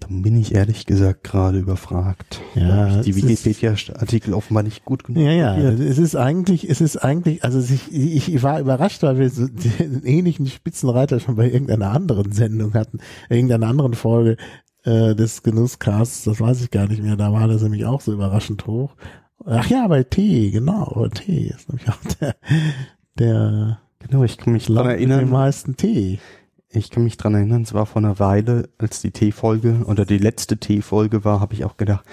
Dann 0.00 0.20
bin 0.20 0.36
ich 0.36 0.54
ehrlich 0.54 0.84
gesagt 0.84 1.24
gerade 1.24 1.58
überfragt. 1.58 2.42
Ja, 2.54 3.00
die 3.00 3.16
Wikipedia-Artikel 3.16 4.34
offenbar 4.34 4.62
nicht 4.62 4.84
gut 4.84 5.04
genug. 5.04 5.22
Ja, 5.22 5.32
ja, 5.32 5.56
es 5.56 5.96
ist 5.96 6.16
eigentlich, 6.16 6.68
es 6.68 6.82
ist 6.82 6.98
eigentlich, 6.98 7.42
also 7.44 7.58
ich, 7.60 7.92
ich 7.92 8.42
war 8.42 8.60
überrascht, 8.60 9.02
weil 9.02 9.18
wir 9.18 9.30
so 9.30 9.48
den 9.80 10.04
ähnlichen 10.04 10.46
Spitzenreiter 10.48 11.18
schon 11.18 11.36
bei 11.36 11.50
irgendeiner 11.50 11.92
anderen 11.92 12.30
Sendung 12.32 12.74
hatten, 12.74 12.98
irgendeiner 13.30 13.68
anderen 13.68 13.94
Folge 13.94 14.36
äh, 14.86 15.14
des 15.14 15.42
Genusscasts, 15.42 16.24
das 16.24 16.40
weiß 16.40 16.62
ich 16.62 16.70
gar 16.70 16.86
nicht 16.86 17.02
mehr, 17.02 17.16
da 17.16 17.32
war 17.32 17.48
das 17.48 17.62
nämlich 17.62 17.84
auch 17.84 18.00
so 18.00 18.12
überraschend 18.12 18.66
hoch. 18.66 18.94
Ach 19.44 19.68
ja, 19.68 19.86
bei 19.88 20.02
T, 20.02 20.50
genau, 20.50 21.06
T 21.12 21.52
ist 21.54 21.68
nämlich 21.68 21.88
auch 21.88 22.16
der, 22.20 22.36
der 23.18 23.78
genau, 23.98 24.24
ich 24.24 24.38
kann 24.38 24.52
mich 24.52 24.66
dran 24.66 24.86
erinnern, 24.86 25.20
den 25.20 25.30
meisten 25.30 25.76
Tee. 25.76 26.18
Ich 26.68 26.90
kann 26.90 27.04
mich 27.04 27.16
dran 27.16 27.34
erinnern, 27.34 27.62
es 27.62 27.74
war 27.74 27.86
vor 27.86 28.02
einer 28.02 28.18
Weile, 28.18 28.68
als 28.78 29.00
die 29.00 29.10
T-Folge 29.10 29.82
oder 29.86 30.04
die 30.04 30.18
letzte 30.18 30.56
T-Folge 30.56 31.24
war, 31.24 31.40
habe 31.40 31.54
ich 31.54 31.64
auch 31.64 31.76
gedacht, 31.76 32.04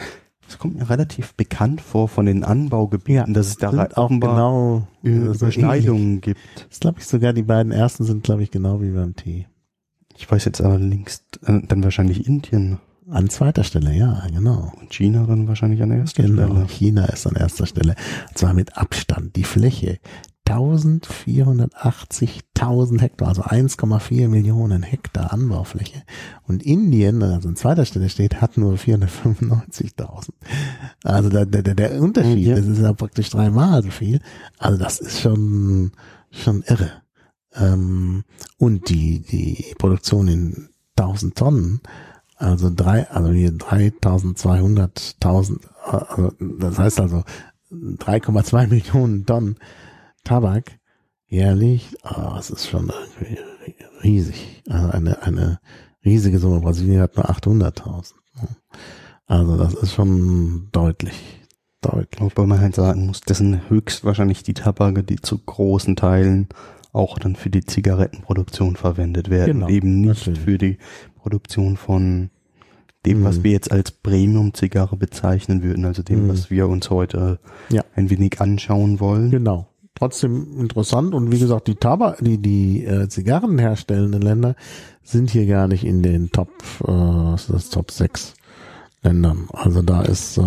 es 0.47 0.59
kommt 0.59 0.75
mir 0.75 0.89
relativ 0.89 1.33
bekannt 1.35 1.81
vor 1.81 2.07
von 2.07 2.25
den 2.25 2.43
Anbaugebieten, 2.43 3.15
ja, 3.15 3.33
dass 3.33 3.47
es 3.47 3.57
da 3.57 3.87
auch 3.95 4.09
genau 4.09 4.87
Überschneidungen 5.01 6.21
gibt. 6.21 6.39
Das 6.69 6.79
glaube 6.79 6.99
ich 6.99 7.05
sogar, 7.05 7.33
die 7.33 7.43
beiden 7.43 7.71
ersten 7.71 8.03
sind, 8.03 8.23
glaube 8.23 8.43
ich, 8.43 8.51
genau 8.51 8.81
wie 8.81 8.91
beim 8.91 9.15
Tee. 9.15 9.47
Ich 10.17 10.29
weiß 10.29 10.45
jetzt 10.45 10.61
aber 10.61 10.77
links, 10.77 11.23
äh, 11.45 11.59
dann 11.67 11.83
wahrscheinlich 11.83 12.27
Indien. 12.27 12.79
An 13.09 13.29
zweiter 13.29 13.65
Stelle, 13.65 13.93
ja, 13.93 14.25
genau. 14.33 14.71
Und 14.79 14.93
China 14.93 15.25
dann 15.25 15.47
wahrscheinlich 15.47 15.83
an 15.83 15.91
erster 15.91 16.23
genau, 16.23 16.45
Stelle. 16.45 16.67
China 16.67 17.05
ist 17.05 17.27
an 17.27 17.35
erster 17.35 17.65
Stelle. 17.65 17.95
Und 18.29 18.37
zwar 18.37 18.53
mit 18.53 18.77
Abstand. 18.77 19.35
Die 19.35 19.43
Fläche 19.43 19.99
1480.000 20.47 23.01
Hektar, 23.01 23.27
also 23.29 23.41
1,4 23.43 24.27
Millionen 24.27 24.83
Hektar 24.83 25.33
Anbaufläche. 25.33 26.03
Und 26.47 26.63
Indien, 26.63 27.23
also 27.23 27.49
an 27.49 27.55
zweiter 27.55 27.85
Stelle 27.85 28.09
steht, 28.09 28.41
hat 28.41 28.57
nur 28.57 28.75
495.000. 28.75 30.31
Also 31.03 31.29
der, 31.29 31.45
der, 31.45 31.75
der 31.75 32.01
Unterschied, 32.01 32.47
ja. 32.47 32.55
das 32.55 32.65
ist 32.65 32.81
ja 32.81 32.93
praktisch 32.93 33.29
dreimal 33.29 33.83
so 33.83 33.89
viel. 33.89 34.19
Also 34.57 34.77
das 34.77 34.99
ist 34.99 35.21
schon, 35.21 35.91
schon 36.31 36.63
irre. 36.63 37.02
Ähm, 37.55 38.23
und 38.57 38.89
die, 38.89 39.21
die 39.21 39.75
Produktion 39.77 40.27
in 40.27 40.69
1000 40.97 41.35
Tonnen, 41.35 41.81
also 42.37 42.71
drei, 42.73 43.09
also 43.09 43.31
hier 43.31 43.51
3200.000, 43.51 45.59
also 45.83 46.31
das 46.39 46.77
heißt 46.77 46.99
also 46.99 47.23
3,2 47.71 48.67
Millionen 48.67 49.25
Tonnen 49.25 49.57
Tabak 50.23 50.79
jährlich, 51.27 51.95
oh, 52.03 52.35
es 52.37 52.49
ist 52.49 52.67
schon 52.67 52.91
riesig. 54.03 54.63
Also 54.69 54.89
eine, 54.89 55.21
eine 55.23 55.59
riesige 56.05 56.39
Summe. 56.39 56.61
Brasilien 56.61 57.01
hat 57.01 57.15
nur 57.15 57.29
800.000. 57.29 58.13
Also 59.25 59.57
das 59.57 59.73
ist 59.73 59.93
schon 59.93 60.69
deutlich. 60.71 61.39
Deutlich. 61.81 62.21
Wobei 62.21 62.45
man 62.45 62.61
halt 62.61 62.75
sagen 62.75 63.07
muss, 63.07 63.21
das 63.21 63.39
sind 63.39 63.69
höchstwahrscheinlich 63.69 64.43
die 64.43 64.53
Tabake, 64.53 65.03
die 65.03 65.17
zu 65.17 65.37
großen 65.37 65.95
Teilen 65.95 66.47
auch 66.93 67.19
dann 67.19 67.35
für 67.35 67.49
die 67.49 67.65
Zigarettenproduktion 67.65 68.75
verwendet 68.75 69.29
werden. 69.29 69.59
Genau, 69.59 69.69
eben 69.69 70.01
nicht 70.01 70.27
natürlich. 70.27 70.39
für 70.39 70.57
die 70.57 70.77
Produktion 71.15 71.75
von 71.75 72.29
dem, 73.05 73.19
mhm. 73.19 73.23
was 73.25 73.43
wir 73.43 73.51
jetzt 73.51 73.71
als 73.71 73.91
Premium-Zigarre 73.91 74.95
bezeichnen 74.95 75.63
würden, 75.63 75.83
also 75.83 76.03
dem, 76.03 76.25
mhm. 76.25 76.29
was 76.29 76.49
wir 76.49 76.69
uns 76.69 76.89
heute 76.89 77.39
ja. 77.69 77.83
ein 77.95 78.09
wenig 78.09 78.39
anschauen 78.39 78.99
wollen. 78.99 79.31
Genau 79.31 79.67
trotzdem 79.95 80.59
interessant 80.59 81.13
und 81.13 81.31
wie 81.31 81.39
gesagt, 81.39 81.67
die 81.67 81.75
Tabak, 81.75 82.17
die, 82.19 82.37
die 82.37 82.83
äh, 82.83 83.07
Zigarren 83.07 83.57
herstellenden 83.57 84.21
Länder 84.21 84.55
sind 85.03 85.29
hier 85.29 85.45
gar 85.45 85.67
nicht 85.67 85.85
in 85.85 86.01
den 86.01 86.31
Top, 86.31 86.49
äh, 86.81 86.87
was 86.87 87.43
ist 87.43 87.53
das, 87.53 87.69
Top 87.69 87.91
6 87.91 88.33
Ländern. 89.01 89.47
Also 89.51 89.81
da 89.81 90.01
ist 90.01 90.37
äh, 90.37 90.41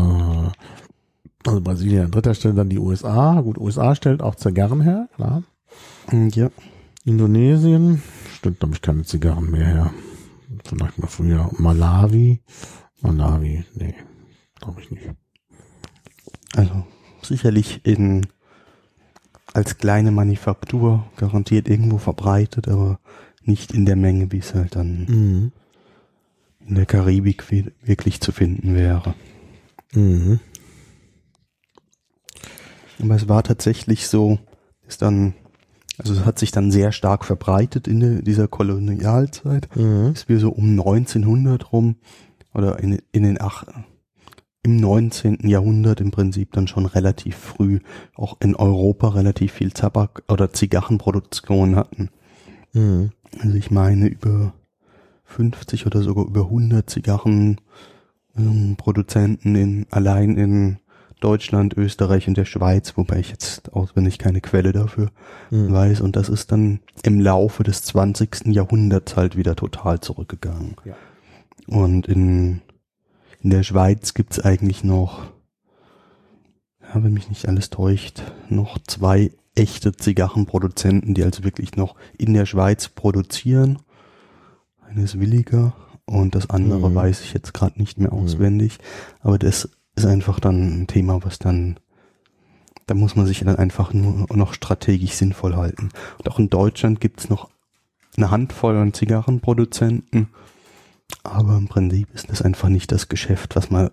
also 1.46 1.60
Brasilien 1.60 2.06
an 2.06 2.10
dritter 2.10 2.34
Stelle, 2.34 2.54
dann 2.54 2.68
die 2.68 2.78
USA. 2.78 3.40
Gut, 3.40 3.58
USA 3.58 3.94
stellt 3.94 4.22
auch 4.22 4.34
Zigarren 4.34 4.80
her, 4.80 5.08
klar. 5.14 5.42
Mm, 6.10 6.28
ja. 6.28 6.50
Indonesien 7.04 8.02
stellt, 8.34 8.58
glaube 8.58 8.74
ich, 8.74 8.82
keine 8.82 9.04
Zigarren 9.04 9.50
mehr 9.50 9.66
her. 9.66 9.94
Vielleicht 10.64 10.98
mal 10.98 11.06
früher. 11.06 11.50
Malawi. 11.58 12.40
Malawi, 13.00 13.64
nee, 13.74 13.94
glaube 14.60 14.80
ich 14.80 14.90
nicht. 14.90 15.10
Also 16.54 16.86
sicherlich 17.22 17.84
in 17.84 18.26
als 19.52 19.78
kleine 19.78 20.10
Manufaktur 20.10 21.06
garantiert 21.16 21.68
irgendwo 21.68 21.98
verbreitet, 21.98 22.68
aber 22.68 23.00
nicht 23.42 23.72
in 23.72 23.86
der 23.86 23.96
Menge, 23.96 24.30
wie 24.32 24.38
es 24.38 24.54
halt 24.54 24.76
dann 24.76 25.06
mhm. 25.06 25.52
in 26.66 26.74
der 26.74 26.86
Karibik 26.86 27.44
wirklich 27.82 28.20
zu 28.20 28.32
finden 28.32 28.74
wäre. 28.74 29.14
Mhm. 29.94 30.40
Aber 33.00 33.14
es 33.14 33.28
war 33.28 33.42
tatsächlich 33.42 34.08
so, 34.08 34.38
ist 34.86 35.02
dann, 35.02 35.34
also 35.98 36.14
es 36.14 36.24
hat 36.24 36.38
sich 36.38 36.50
dann 36.50 36.70
sehr 36.70 36.92
stark 36.92 37.24
verbreitet 37.24 37.88
in 37.88 38.22
dieser 38.22 38.48
Kolonialzeit. 38.48 39.74
Mhm. 39.76 40.12
Ist 40.12 40.28
wie 40.28 40.36
so 40.36 40.50
um 40.50 40.70
1900 40.70 41.72
rum 41.72 41.96
oder 42.54 42.78
in, 42.78 43.00
in 43.12 43.22
den 43.22 43.40
ach, 43.40 43.64
im 44.62 44.76
19. 44.76 45.48
Jahrhundert 45.48 46.00
im 46.00 46.10
Prinzip 46.10 46.52
dann 46.52 46.66
schon 46.66 46.86
relativ 46.86 47.36
früh 47.36 47.80
auch 48.14 48.36
in 48.40 48.56
Europa 48.56 49.10
relativ 49.10 49.52
viel 49.52 49.70
Tabak 49.70 50.22
oder 50.28 50.52
Zigarrenproduktion 50.52 51.76
hatten. 51.76 52.10
Mhm. 52.72 53.12
Also 53.40 53.56
ich 53.56 53.70
meine 53.70 54.08
über 54.08 54.54
50 55.24 55.86
oder 55.86 56.02
sogar 56.02 56.26
über 56.26 56.42
100 56.42 56.90
Zigarrenproduzenten 56.90 59.54
ähm, 59.54 59.62
in, 59.62 59.86
allein 59.90 60.36
in 60.36 60.78
Deutschland, 61.20 61.74
Österreich 61.76 62.28
und 62.28 62.36
der 62.36 62.44
Schweiz, 62.44 62.96
wobei 62.96 63.20
ich 63.20 63.30
jetzt 63.30 63.72
auswendig 63.72 64.18
keine 64.18 64.40
Quelle 64.40 64.72
dafür 64.72 65.10
mhm. 65.50 65.72
weiß. 65.72 66.00
Und 66.02 66.16
das 66.16 66.28
ist 66.28 66.52
dann 66.52 66.80
im 67.02 67.20
Laufe 67.20 67.62
des 67.62 67.82
20. 67.82 68.46
Jahrhunderts 68.46 69.16
halt 69.16 69.36
wieder 69.36 69.56
total 69.56 70.00
zurückgegangen. 70.00 70.76
Ja. 70.84 70.94
Und 71.66 72.06
in, 72.06 72.60
in 73.40 73.50
der 73.50 73.62
Schweiz 73.62 74.14
gibt's 74.14 74.40
eigentlich 74.40 74.84
noch, 74.84 75.24
ja, 76.82 77.02
wenn 77.02 77.14
mich 77.14 77.28
nicht 77.28 77.48
alles 77.48 77.70
täuscht, 77.70 78.22
noch 78.48 78.78
zwei 78.86 79.32
echte 79.54 79.92
Zigarrenproduzenten, 79.92 81.14
die 81.14 81.24
also 81.24 81.42
wirklich 81.44 81.76
noch 81.76 81.96
in 82.18 82.34
der 82.34 82.46
Schweiz 82.46 82.88
produzieren. 82.88 83.78
Eine 84.86 85.02
ist 85.02 85.18
Williger 85.18 85.72
und 86.04 86.34
das 86.34 86.50
andere 86.50 86.90
mhm. 86.90 86.94
weiß 86.94 87.22
ich 87.22 87.32
jetzt 87.32 87.54
gerade 87.54 87.78
nicht 87.80 87.98
mehr 87.98 88.12
mhm. 88.12 88.20
auswendig. 88.20 88.78
Aber 89.20 89.38
das 89.38 89.70
ist 89.96 90.06
einfach 90.06 90.38
dann 90.38 90.82
ein 90.82 90.86
Thema, 90.86 91.24
was 91.24 91.38
dann, 91.38 91.80
da 92.86 92.94
muss 92.94 93.16
man 93.16 93.26
sich 93.26 93.40
dann 93.40 93.56
einfach 93.56 93.92
nur 93.92 94.26
noch 94.34 94.54
strategisch 94.54 95.12
sinnvoll 95.12 95.56
halten. 95.56 95.88
Und 96.18 96.30
auch 96.30 96.38
in 96.38 96.50
Deutschland 96.50 97.00
gibt's 97.00 97.28
noch 97.28 97.50
eine 98.16 98.30
Handvoll 98.30 98.76
an 98.76 98.92
Zigarrenproduzenten, 98.92 100.28
aber 101.22 101.56
im 101.56 101.68
Prinzip 101.68 102.08
ist 102.14 102.30
das 102.30 102.42
einfach 102.42 102.68
nicht 102.68 102.92
das 102.92 103.08
Geschäft, 103.08 103.56
was 103.56 103.70
man 103.70 103.90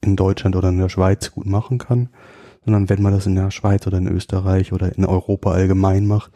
in 0.00 0.16
Deutschland 0.16 0.56
oder 0.56 0.68
in 0.68 0.78
der 0.78 0.88
Schweiz 0.88 1.30
gut 1.30 1.46
machen 1.46 1.78
kann, 1.78 2.10
sondern 2.64 2.88
wenn 2.88 3.02
man 3.02 3.12
das 3.12 3.26
in 3.26 3.34
der 3.34 3.50
Schweiz 3.50 3.86
oder 3.86 3.98
in 3.98 4.08
Österreich 4.08 4.72
oder 4.72 4.96
in 4.96 5.04
Europa 5.04 5.50
allgemein 5.50 6.06
macht, 6.06 6.32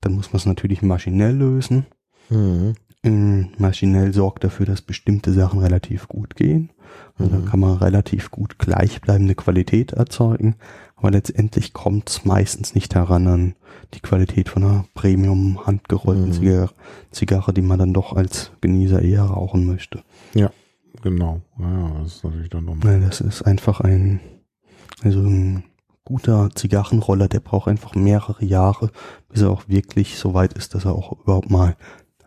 dann 0.00 0.14
muss 0.14 0.32
man 0.32 0.38
es 0.38 0.46
natürlich 0.46 0.82
maschinell 0.82 1.34
lösen. 1.34 1.86
Mhm. 2.28 2.74
Maschinell 3.04 4.12
sorgt 4.12 4.44
dafür, 4.44 4.66
dass 4.66 4.80
bestimmte 4.80 5.32
Sachen 5.32 5.60
relativ 5.60 6.06
gut 6.06 6.36
gehen. 6.36 6.70
Also 7.18 7.34
mhm. 7.34 7.44
Da 7.44 7.50
kann 7.50 7.60
man 7.60 7.76
relativ 7.78 8.30
gut 8.30 8.58
gleichbleibende 8.58 9.34
Qualität 9.34 9.92
erzeugen, 9.92 10.56
aber 10.96 11.10
letztendlich 11.10 11.72
kommt 11.72 12.10
es 12.10 12.24
meistens 12.24 12.74
nicht 12.74 12.94
heran 12.94 13.26
an 13.26 13.54
die 13.94 14.00
Qualität 14.00 14.48
von 14.48 14.62
einer 14.62 14.84
Premium 14.94 15.66
handgerollten 15.66 16.28
mhm. 16.28 16.32
Zigarre, 16.32 16.70
Zigarre, 17.10 17.52
die 17.52 17.62
man 17.62 17.78
dann 17.78 17.92
doch 17.92 18.14
als 18.14 18.52
Genießer 18.60 19.02
eher 19.02 19.24
rauchen 19.24 19.66
möchte. 19.66 20.02
Ja, 20.34 20.50
genau. 21.02 21.40
Ja, 21.58 21.92
das 22.02 22.16
ist 22.16 22.24
natürlich 22.24 22.50
dann 22.50 22.64
nochmal. 22.66 23.00
Ja, 23.00 23.06
das 23.08 23.20
ist 23.20 23.42
einfach 23.42 23.80
ein, 23.80 24.20
also 25.02 25.20
ein 25.20 25.64
guter 26.04 26.50
Zigarrenroller, 26.54 27.28
der 27.28 27.40
braucht 27.40 27.68
einfach 27.68 27.94
mehrere 27.94 28.44
Jahre, 28.44 28.90
bis 29.28 29.42
er 29.42 29.50
auch 29.50 29.68
wirklich 29.68 30.18
so 30.18 30.34
weit 30.34 30.52
ist, 30.54 30.74
dass 30.74 30.84
er 30.84 30.94
auch 30.94 31.12
überhaupt 31.20 31.50
mal 31.50 31.76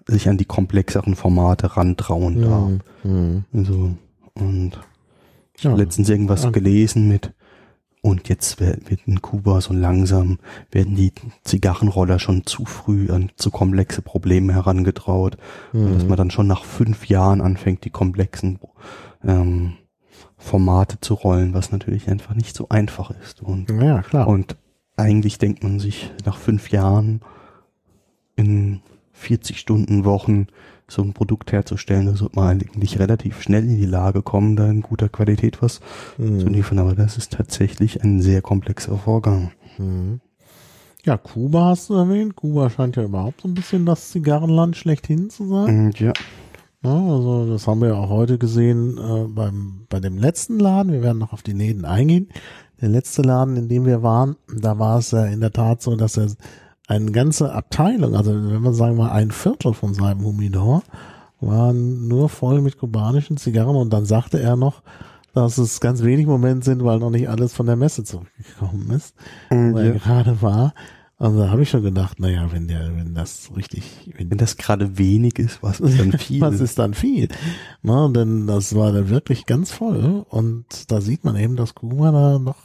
sich 0.08 0.30
an 0.30 0.38
die 0.38 0.46
komplexeren 0.46 1.16
Formate 1.16 1.78
rantrauen 1.78 2.42
darf. 2.42 2.72
Mhm. 3.04 3.46
Also 3.54 3.96
und 4.34 4.80
ich 5.58 5.64
ja. 5.64 5.72
habe 5.72 5.82
letztens 5.82 6.10
irgendwas 6.10 6.44
ja. 6.44 6.50
gelesen 6.50 7.08
mit, 7.08 7.34
und 8.02 8.30
jetzt 8.30 8.60
wird, 8.60 8.82
in 9.08 9.22
Kuba 9.22 9.62
so 9.62 9.74
langsam, 9.74 10.38
werden 10.70 10.96
die 10.96 11.12
Zigarrenroller 11.44 12.20
schon 12.20 12.46
zu 12.46 12.66
früh 12.66 13.10
an 13.10 13.32
zu 13.36 13.50
komplexe 13.50 14.04
Probleme 14.04 14.54
herangetraut. 14.54 15.38
Mhm. 15.74 15.94
Dass 15.94 16.06
man 16.06 16.18
dann 16.18 16.30
schon 16.30 16.46
nach 16.46 16.66
fünf 16.66 17.08
Jahren 17.08 17.42
anfängt, 17.42 17.84
die 17.84 17.90
komplexen 17.90 18.60
ähm, 19.24 19.78
Formate 20.38 21.00
zu 21.00 21.16
rollen, 21.16 21.56
was 21.56 21.72
natürlich 21.72 22.08
einfach 22.08 22.36
nicht 22.36 22.56
so 22.56 22.70
einfach 22.70 23.12
ist. 23.24 23.42
Und, 23.42 23.72
ja, 23.72 24.04
klar. 24.04 24.28
Und 24.28 24.56
eigentlich 24.98 25.40
denkt 25.40 25.64
man 25.64 25.80
sich 25.80 26.12
nach 26.26 26.38
fünf 26.38 26.70
Jahren 26.70 27.22
in 28.36 28.82
40 29.26 29.60
Stunden 29.60 30.06
Wochen 30.06 30.48
so 30.88 31.02
ein 31.02 31.14
Produkt 31.14 31.52
herzustellen, 31.52 32.06
da 32.06 32.16
sollte 32.16 32.36
man 32.36 32.50
eigentlich 32.50 33.00
relativ 33.00 33.42
schnell 33.42 33.64
in 33.64 33.78
die 33.78 33.86
Lage 33.86 34.22
kommen, 34.22 34.56
da 34.56 34.70
in 34.70 34.82
guter 34.82 35.10
Qualität 35.10 35.62
was 35.62 35.80
mhm. 36.18 36.40
zu 36.40 36.48
liefern. 36.48 36.80
Aber 36.80 36.94
das 36.94 37.18
ist 37.18 37.34
tatsächlich 37.34 38.04
ein 38.04 38.22
sehr 38.22 38.42
komplexer 38.42 38.98
Vorgang. 38.98 39.52
Mhm. 39.78 40.22
Ja, 41.04 41.18
Kuba 41.18 41.66
hast 41.66 41.90
du 41.90 41.96
erwähnt. 41.96 42.36
Kuba 42.36 42.70
scheint 42.70 42.96
ja 42.96 43.04
überhaupt 43.04 43.42
so 43.42 43.48
ein 43.48 43.54
bisschen 43.54 43.86
das 43.86 44.12
Zigarrenland 44.12 44.76
schlechthin 44.76 45.30
zu 45.30 45.48
sein. 45.48 45.86
Mhm, 45.86 45.92
ja. 45.98 46.14
ja. 46.84 47.10
Also 47.10 47.48
das 47.48 47.68
haben 47.68 47.82
wir 47.82 47.90
ja 47.90 47.96
auch 47.96 48.10
heute 48.10 48.38
gesehen 48.38 48.98
äh, 48.98 49.28
beim 49.28 49.86
bei 49.90 50.00
dem 50.00 50.18
letzten 50.18 50.60
Laden. 50.60 50.92
Wir 50.92 51.04
werden 51.04 51.20
noch 51.20 51.34
auf 51.34 51.44
die 51.44 51.54
Läden 51.54 51.86
eingehen. 51.86 52.30
Der 52.82 52.90
letzte 52.90 53.22
Laden, 53.22 53.56
in 53.56 53.70
dem 53.70 53.86
wir 53.86 54.04
waren, 54.04 54.36
da 54.54 54.78
war 54.78 55.00
es 55.00 55.12
ja 55.12 55.26
in 55.26 55.40
der 55.40 55.52
Tat 55.52 55.82
so, 55.82 55.96
dass 55.96 56.18
er 56.18 56.28
eine 56.88 57.12
ganze 57.12 57.54
Abteilung, 57.54 58.16
also 58.16 58.32
wenn 58.32 58.62
man 58.62 58.74
sagen 58.74 58.98
mal 58.98 59.12
ein 59.12 59.32
Viertel 59.32 59.74
von 59.74 59.94
seinem 59.94 60.24
Humidor, 60.24 60.84
waren 61.42 62.08
nur 62.08 62.30
voll 62.30 62.62
mit 62.62 62.78
kubanischen 62.78 63.38
Zigarren 63.38 63.76
und 63.76 63.92
dann 63.92 64.06
sagte 64.06 64.40
er 64.40 64.56
noch, 64.56 64.82
dass 65.34 65.58
es 65.58 65.82
ganz 65.82 66.02
wenig 66.04 66.28
Momente 66.28 66.66
sind, 66.66 66.84
weil 66.84 67.00
noch 67.00 67.10
nicht 67.10 67.30
alles 67.30 67.54
von 67.54 67.66
der 67.66 67.76
Messe 67.76 68.04
zurückgekommen 68.04 68.90
ist, 68.92 69.16
mhm, 69.52 69.76
ja. 69.76 69.84
er 69.84 69.92
gerade 69.94 70.42
war. 70.42 70.74
Also 71.18 71.40
da 71.40 71.50
habe 71.50 71.64
ich 71.64 71.70
schon 71.70 71.84
gedacht, 71.84 72.20
naja, 72.20 72.52
wenn 72.52 72.68
der, 72.68 72.96
wenn 72.98 73.14
das 73.14 73.50
richtig, 73.56 74.12
wenn, 74.18 74.32
wenn 74.32 74.38
das 74.38 74.58
gerade 74.58 74.98
wenig 74.98 75.40
ist, 75.40 75.64
was 75.64 75.80
ist 75.80 76.00
dann 76.00 76.12
viel? 76.20 76.42
was 76.42 76.60
ist 76.60 76.78
dann 76.78 76.94
viel? 76.94 77.30
Na, 77.82 78.08
denn 78.10 78.48
das 78.48 78.76
war 78.76 78.92
dann 78.92 79.10
wirklich 79.10 79.46
ganz 79.46 79.72
voll 79.72 80.26
und 80.30 80.92
da 80.92 81.00
sieht 81.00 81.24
man 81.24 81.38
eben, 81.38 81.56
dass 81.56 81.76
Kuba 81.76 82.12
da 82.12 82.40
noch 82.40 82.58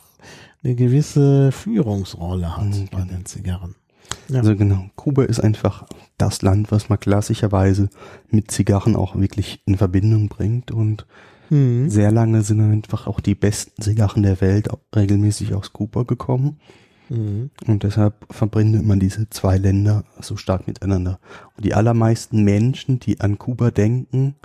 eine 0.63 0.75
gewisse 0.75 1.53
Führungsrolle 1.53 2.57
hat 2.57 2.65
mhm, 2.65 2.89
bei 2.91 3.03
den 3.03 3.25
Zigarren. 3.25 3.77
Ja. 4.29 4.41
Also 4.41 4.57
genau, 4.57 4.91
Kuba 4.97 5.25
ist 5.25 5.41
einfach 5.41 5.87
das 6.19 6.43
Land, 6.43 6.71
was 6.71 6.89
man 6.89 7.01
klassischerweise 7.01 7.89
mit 8.31 8.51
Zigarren 8.51 8.97
auch 8.97 9.17
wirklich 9.17 9.63
in 9.67 9.77
Verbindung 9.77 10.29
bringt 10.29 10.71
und 10.71 11.07
mhm. 11.49 11.91
sehr 11.91 12.13
lange 12.13 12.43
sind 12.43 12.61
einfach 12.61 13.07
auch 13.07 13.21
die 13.21 13.35
besten 13.35 13.83
Zigarren 13.83 14.23
der 14.23 14.41
Welt 14.41 14.69
regelmäßig 14.95 15.55
aus 15.55 15.73
Kuba 15.73 16.05
gekommen. 16.05 16.61
Mhm. 17.09 17.51
Und 17.67 17.83
deshalb 17.83 18.15
verbindet 18.31 18.87
man 18.87 19.01
diese 19.01 19.29
zwei 19.31 19.59
Länder 19.59 20.05
so 20.21 20.37
stark 20.37 20.67
miteinander. 20.67 21.19
Und 21.57 21.65
die 21.65 21.75
allermeisten 21.75 22.45
Menschen, 22.45 23.01
die 23.01 23.21
an 23.21 23.37
Kuba 23.37 23.73
denken, 23.73 24.37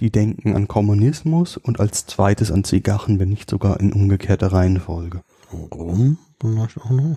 die 0.00 0.10
denken 0.10 0.54
an 0.54 0.68
Kommunismus 0.68 1.56
und 1.56 1.80
als 1.80 2.06
zweites 2.06 2.52
an 2.52 2.64
Zigarren, 2.64 3.18
wenn 3.18 3.30
nicht 3.30 3.48
sogar 3.48 3.80
in 3.80 3.92
umgekehrter 3.92 4.48
Reihenfolge. 4.52 5.22
Warum? 5.50 6.18
auch 6.42 6.90
noch. 6.90 7.16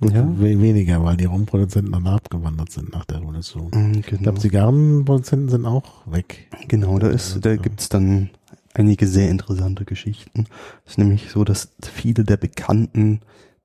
Ja. 0.00 0.26
Weniger, 0.38 1.02
weil 1.02 1.16
die 1.16 1.24
Rumproduzenten 1.24 1.92
dann 1.92 2.06
abgewandert 2.06 2.70
sind 2.70 2.92
nach 2.92 3.06
der 3.06 3.20
Revolution. 3.20 3.70
Mhm, 3.72 4.02
genau. 4.02 4.06
Ich 4.12 4.22
glaube, 4.22 4.38
Zigarrenproduzenten 4.40 5.48
sind 5.48 5.64
auch 5.64 6.06
weg. 6.06 6.48
Genau, 6.68 6.98
da 6.98 7.08
ist, 7.08 7.44
da 7.44 7.56
gibt's 7.56 7.88
dann 7.88 8.30
einige 8.74 9.06
sehr 9.06 9.30
interessante 9.30 9.84
Geschichten. 9.86 10.46
Es 10.84 10.92
ist 10.92 10.98
nämlich 10.98 11.30
so, 11.30 11.44
dass 11.44 11.70
viele 11.80 12.24
der 12.24 12.36
bekannten 12.36 13.20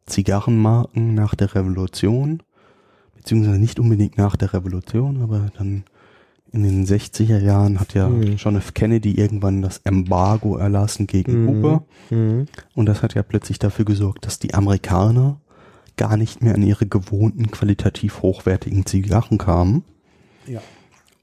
Zigarrenmarken 0.05 1.13
nach 1.13 1.35
der 1.35 1.53
Revolution, 1.53 2.41
beziehungsweise 3.17 3.59
nicht 3.59 3.79
unbedingt 3.79 4.17
nach 4.17 4.37
der 4.37 4.53
Revolution, 4.53 5.21
aber 5.21 5.51
dann 5.57 5.83
in 6.53 6.63
den 6.63 6.85
60er 6.85 7.39
Jahren 7.39 7.79
hat 7.79 7.93
ja 7.93 8.09
mhm. 8.09 8.35
John 8.35 8.55
F. 8.55 8.73
Kennedy 8.73 9.13
irgendwann 9.13 9.61
das 9.61 9.79
Embargo 9.79 10.57
erlassen 10.57 11.07
gegen 11.07 11.43
mhm. 11.43 11.47
Kuba. 11.47 11.83
Mhm. 12.09 12.45
Und 12.73 12.85
das 12.87 13.03
hat 13.03 13.15
ja 13.15 13.23
plötzlich 13.23 13.59
dafür 13.59 13.85
gesorgt, 13.85 14.25
dass 14.25 14.39
die 14.39 14.53
Amerikaner 14.53 15.40
gar 16.01 16.17
nicht 16.17 16.41
mehr 16.41 16.55
an 16.55 16.63
ihre 16.63 16.87
gewohnten 16.87 17.51
qualitativ 17.51 18.23
hochwertigen 18.23 18.87
Zigarren 18.87 19.37
kamen. 19.37 19.83
Ja. 20.47 20.59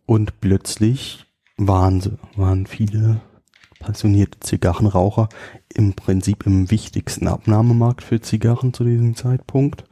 Und 0.07 0.41
plötzlich 0.41 1.27
waren 1.57 2.01
sie, 2.01 2.17
waren 2.37 2.65
viele 2.65 3.21
passionierte 3.81 4.39
Zigarrenraucher 4.39 5.31
im 5.75 5.95
Prinzip 5.95 6.47
im 6.47 6.71
wichtigsten 6.71 7.27
Abnahmemarkt 7.27 8.05
für 8.05 8.21
Zigarren 8.21 8.73
zu 8.73 8.85
diesem 8.85 9.17
Zeitpunkt. 9.17 9.83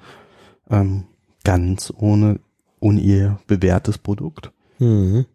Ähm, 0.71 1.07
ganz 1.43 1.93
ohne, 1.97 2.39
ohne 2.79 3.01
ihr 3.01 3.41
bewährtes 3.49 3.99
Produkt. 3.99 4.53
Mhm. 4.79 5.27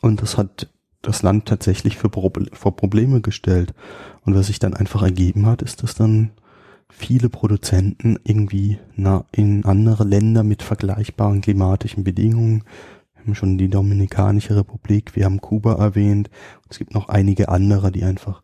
Und 0.00 0.20
das 0.20 0.36
hat 0.36 0.68
das 1.00 1.22
Land 1.22 1.46
tatsächlich 1.46 1.96
für, 1.96 2.10
vor 2.10 2.76
Probleme 2.76 3.20
gestellt. 3.20 3.72
Und 4.24 4.34
was 4.34 4.48
sich 4.48 4.58
dann 4.58 4.74
einfach 4.74 5.02
ergeben 5.04 5.46
hat, 5.46 5.62
ist, 5.62 5.84
dass 5.84 5.94
dann 5.94 6.32
viele 6.90 7.28
Produzenten 7.28 8.18
irgendwie 8.24 8.78
na, 8.96 9.24
in 9.32 9.64
andere 9.64 10.04
Länder 10.04 10.42
mit 10.42 10.62
vergleichbaren 10.62 11.40
klimatischen 11.40 12.04
Bedingungen. 12.04 12.64
Wir 13.14 13.22
haben 13.22 13.34
schon 13.34 13.58
die 13.58 13.68
Dominikanische 13.68 14.56
Republik, 14.56 15.16
wir 15.16 15.24
haben 15.24 15.40
Kuba 15.40 15.74
erwähnt. 15.74 16.30
Es 16.68 16.78
gibt 16.78 16.94
noch 16.94 17.08
einige 17.08 17.48
andere, 17.48 17.92
die 17.92 18.04
einfach 18.04 18.42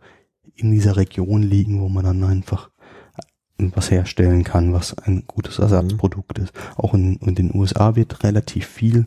in 0.55 0.71
dieser 0.71 0.97
Region 0.97 1.43
liegen, 1.43 1.81
wo 1.81 1.89
man 1.89 2.05
dann 2.05 2.25
einfach 2.25 2.71
was 3.59 3.91
herstellen 3.91 4.45
kann, 4.45 4.73
was 4.73 4.97
ein 4.99 5.25
gutes 5.27 5.59
Ersatzprodukt 5.59 6.39
ist. 6.39 6.53
Auch 6.77 6.95
in, 6.95 7.17
in 7.17 7.35
den 7.35 7.55
USA 7.55 7.97
wird 7.97 8.23
relativ 8.23 8.67
viel 8.67 9.07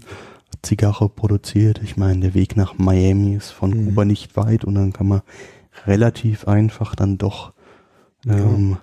Zigarre 0.62 1.08
produziert. 1.08 1.82
Ich 1.84 1.98
meine, 1.98 2.20
der 2.20 2.34
Weg 2.34 2.58
nach 2.58 2.78
Miami 2.78 3.36
ist 3.36 3.52
von 3.52 3.72
mhm. 3.72 3.86
Kuba 3.86 4.06
nicht 4.06 4.36
weit 4.36 4.66
und 4.66 4.76
dann 4.76 4.94
kann 4.94 5.08
man 5.08 5.22
relativ 5.86 6.48
einfach 6.48 6.96
dann 6.96 7.18
doch 7.18 7.54
ähm, 8.28 8.78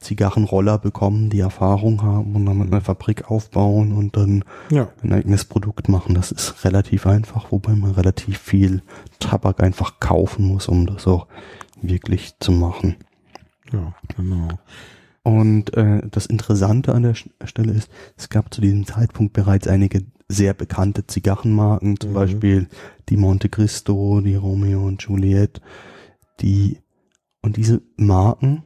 Zigarrenroller 0.00 0.78
bekommen, 0.78 1.30
die 1.30 1.40
Erfahrung 1.40 2.02
haben 2.02 2.34
und 2.36 2.46
dann 2.46 2.58
mit 2.58 2.72
einer 2.72 2.80
Fabrik 2.80 3.30
aufbauen 3.30 3.92
und 3.92 4.16
dann 4.16 4.44
ja. 4.70 4.88
ein 5.02 5.12
eigenes 5.12 5.44
Produkt 5.44 5.88
machen. 5.88 6.14
Das 6.14 6.32
ist 6.32 6.64
relativ 6.64 7.06
einfach, 7.06 7.50
wobei 7.50 7.74
man 7.74 7.92
relativ 7.92 8.38
viel 8.38 8.82
Tabak 9.18 9.62
einfach 9.62 9.98
kaufen 10.00 10.46
muss, 10.46 10.68
um 10.68 10.86
das 10.86 11.06
auch 11.06 11.26
wirklich 11.80 12.38
zu 12.40 12.52
machen. 12.52 12.96
Ja, 13.72 13.94
genau. 14.16 14.48
Und 15.22 15.76
äh, 15.76 16.02
das 16.08 16.26
Interessante 16.26 16.94
an 16.94 17.02
der 17.02 17.14
Stelle 17.14 17.72
ist, 17.72 17.90
es 18.16 18.28
gab 18.28 18.54
zu 18.54 18.60
diesem 18.60 18.86
Zeitpunkt 18.86 19.32
bereits 19.32 19.66
einige 19.66 20.04
sehr 20.28 20.54
bekannte 20.54 21.06
Zigarrenmarken, 21.06 21.98
zum 21.98 22.10
mhm. 22.10 22.14
Beispiel 22.14 22.68
die 23.08 23.16
Monte 23.16 23.48
Cristo, 23.48 24.20
die 24.20 24.36
Romeo 24.36 24.84
und 24.84 25.02
Juliet, 25.02 25.60
die 26.40 26.78
und 27.42 27.56
diese 27.56 27.82
Marken, 27.96 28.65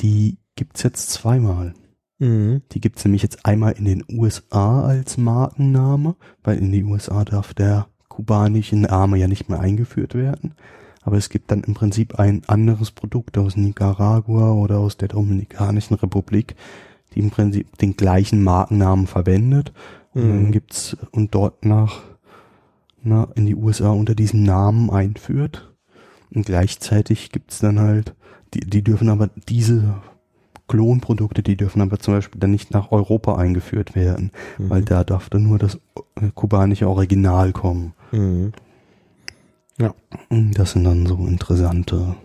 die 0.00 0.38
gibt's 0.56 0.82
jetzt 0.82 1.10
zweimal. 1.10 1.74
Mhm. 2.18 2.62
Die 2.72 2.80
gibt's 2.80 3.04
nämlich 3.04 3.22
jetzt 3.22 3.44
einmal 3.46 3.72
in 3.72 3.84
den 3.84 4.04
USA 4.10 4.82
als 4.82 5.16
Markenname, 5.16 6.16
weil 6.42 6.58
in 6.58 6.72
die 6.72 6.84
USA 6.84 7.24
darf 7.24 7.54
der 7.54 7.88
kubanische 8.08 8.76
Name 8.76 9.16
ja 9.16 9.28
nicht 9.28 9.48
mehr 9.48 9.60
eingeführt 9.60 10.14
werden 10.14 10.54
aber 11.02 11.16
es 11.16 11.28
gibt 11.28 11.50
dann 11.50 11.64
im 11.64 11.74
Prinzip 11.74 12.18
ein 12.18 12.42
anderes 12.46 12.92
Produkt 12.92 13.36
aus 13.36 13.56
Nicaragua 13.56 14.52
oder 14.52 14.78
aus 14.78 14.96
der 14.96 15.08
Dominikanischen 15.08 15.94
Republik, 15.96 16.54
die 17.12 17.20
im 17.20 17.30
Prinzip 17.30 17.76
den 17.78 17.96
gleichen 17.96 18.42
Markennamen 18.42 19.06
verwendet. 19.06 19.72
Und 20.14 20.22
dann 20.22 20.42
mhm. 20.44 20.52
gibt's 20.52 20.96
und 21.10 21.34
dort 21.34 21.64
nach, 21.64 22.02
na, 23.02 23.28
in 23.34 23.46
die 23.46 23.56
USA 23.56 23.90
unter 23.90 24.14
diesem 24.14 24.44
Namen 24.44 24.90
einführt. 24.90 25.74
Und 26.32 26.46
gleichzeitig 26.46 27.32
gibt's 27.32 27.58
dann 27.58 27.80
halt, 27.80 28.14
die, 28.54 28.60
die 28.60 28.82
dürfen 28.82 29.08
aber 29.08 29.30
diese 29.48 29.96
Klonprodukte, 30.68 31.42
die 31.42 31.56
dürfen 31.56 31.82
aber 31.82 31.98
zum 31.98 32.14
Beispiel 32.14 32.40
dann 32.40 32.50
nicht 32.50 32.70
nach 32.70 32.92
Europa 32.92 33.36
eingeführt 33.36 33.94
werden, 33.94 34.30
mhm. 34.58 34.70
weil 34.70 34.82
da 34.82 35.04
darf 35.04 35.28
dann 35.28 35.44
nur 35.44 35.58
das 35.58 35.78
äh, 36.16 36.30
kubanische 36.34 36.88
Original 36.88 37.52
kommen. 37.52 37.94
Mhm. 38.10 38.52
Ja. 39.78 39.94
Das 40.30 40.72
sind 40.72 40.84
dann 40.84 41.06
so 41.06 41.16
interessante 41.26 42.16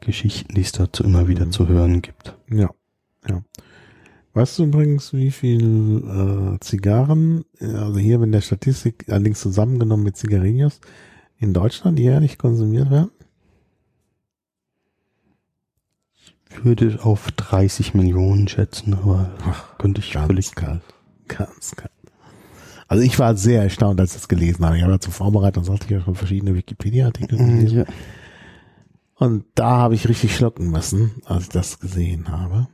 Geschichten, 0.00 0.54
die 0.54 0.60
es 0.60 0.72
dazu 0.72 1.02
immer 1.04 1.28
wieder 1.28 1.46
mhm. 1.46 1.52
zu 1.52 1.68
hören 1.68 2.02
gibt. 2.02 2.36
Ja, 2.50 2.70
ja. 3.28 3.42
Weißt 4.34 4.58
du 4.58 4.64
übrigens, 4.64 5.12
wie 5.12 5.30
viel 5.30 6.54
äh, 6.56 6.60
Zigarren, 6.60 7.44
also 7.60 7.98
hier 7.98 8.22
in 8.22 8.32
der 8.32 8.40
Statistik 8.40 9.04
allerdings 9.08 9.40
zusammengenommen 9.40 10.04
mit 10.04 10.16
Zigarillos, 10.16 10.80
in 11.36 11.52
Deutschland 11.52 11.98
jährlich 11.98 12.38
konsumiert 12.38 12.90
werden? 12.90 13.10
Ich 16.14 16.34
würde 16.64 16.98
auf 17.02 17.30
30 17.32 17.94
Millionen 17.94 18.48
schätzen, 18.48 18.94
aber 18.94 19.30
Ach, 19.44 19.78
könnte 19.78 20.00
ich 20.00 20.12
ganz 20.12 20.26
völlig 20.26 20.54
kalt. 20.54 20.82
Ganz 21.28 21.72
kalt. 21.76 21.90
Also 22.88 23.02
ich 23.04 23.18
war 23.18 23.36
sehr 23.36 23.62
erstaunt, 23.62 23.98
als 24.00 24.10
ich 24.10 24.20
das 24.20 24.28
gelesen 24.28 24.64
habe. 24.64 24.76
Ich 24.76 24.82
habe 24.82 24.92
ja 24.92 25.00
zur 25.00 25.14
Vorbereitung, 25.14 25.64
sagte 25.64 25.86
ich 25.86 25.92
ja 25.92 26.00
schon 26.02 26.14
verschiedene 26.14 26.54
Wikipedia-Artikel 26.54 27.38
mhm, 27.40 27.46
gelesen. 27.46 27.78
Ja. 27.78 27.84
Und 29.14 29.44
da 29.54 29.78
habe 29.78 29.94
ich 29.94 30.08
richtig 30.08 30.36
schlucken 30.36 30.70
müssen, 30.70 31.12
als 31.24 31.44
ich 31.44 31.48
das 31.48 31.78
gesehen 31.80 32.28
habe. 32.28 32.68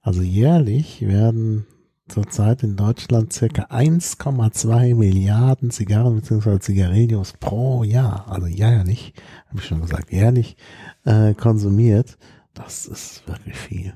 Also 0.00 0.22
jährlich 0.22 1.02
werden 1.02 1.66
zurzeit 2.08 2.62
in 2.62 2.76
Deutschland 2.76 3.32
circa 3.32 3.64
1,2 3.64 4.94
Milliarden 4.94 5.70
Zigarren 5.70 6.16
bzw. 6.16 6.58
Zigarillos 6.58 7.34
pro 7.40 7.84
Jahr, 7.84 8.26
also 8.28 8.46
jährlich, 8.46 9.14
habe 9.48 9.60
ich 9.60 9.66
schon 9.66 9.80
gesagt, 9.80 10.12
jährlich 10.12 10.56
äh, 11.04 11.34
konsumiert. 11.34 12.18
Das 12.64 12.86
ist 12.86 13.26
wirklich 13.26 13.56
viel. 13.56 13.92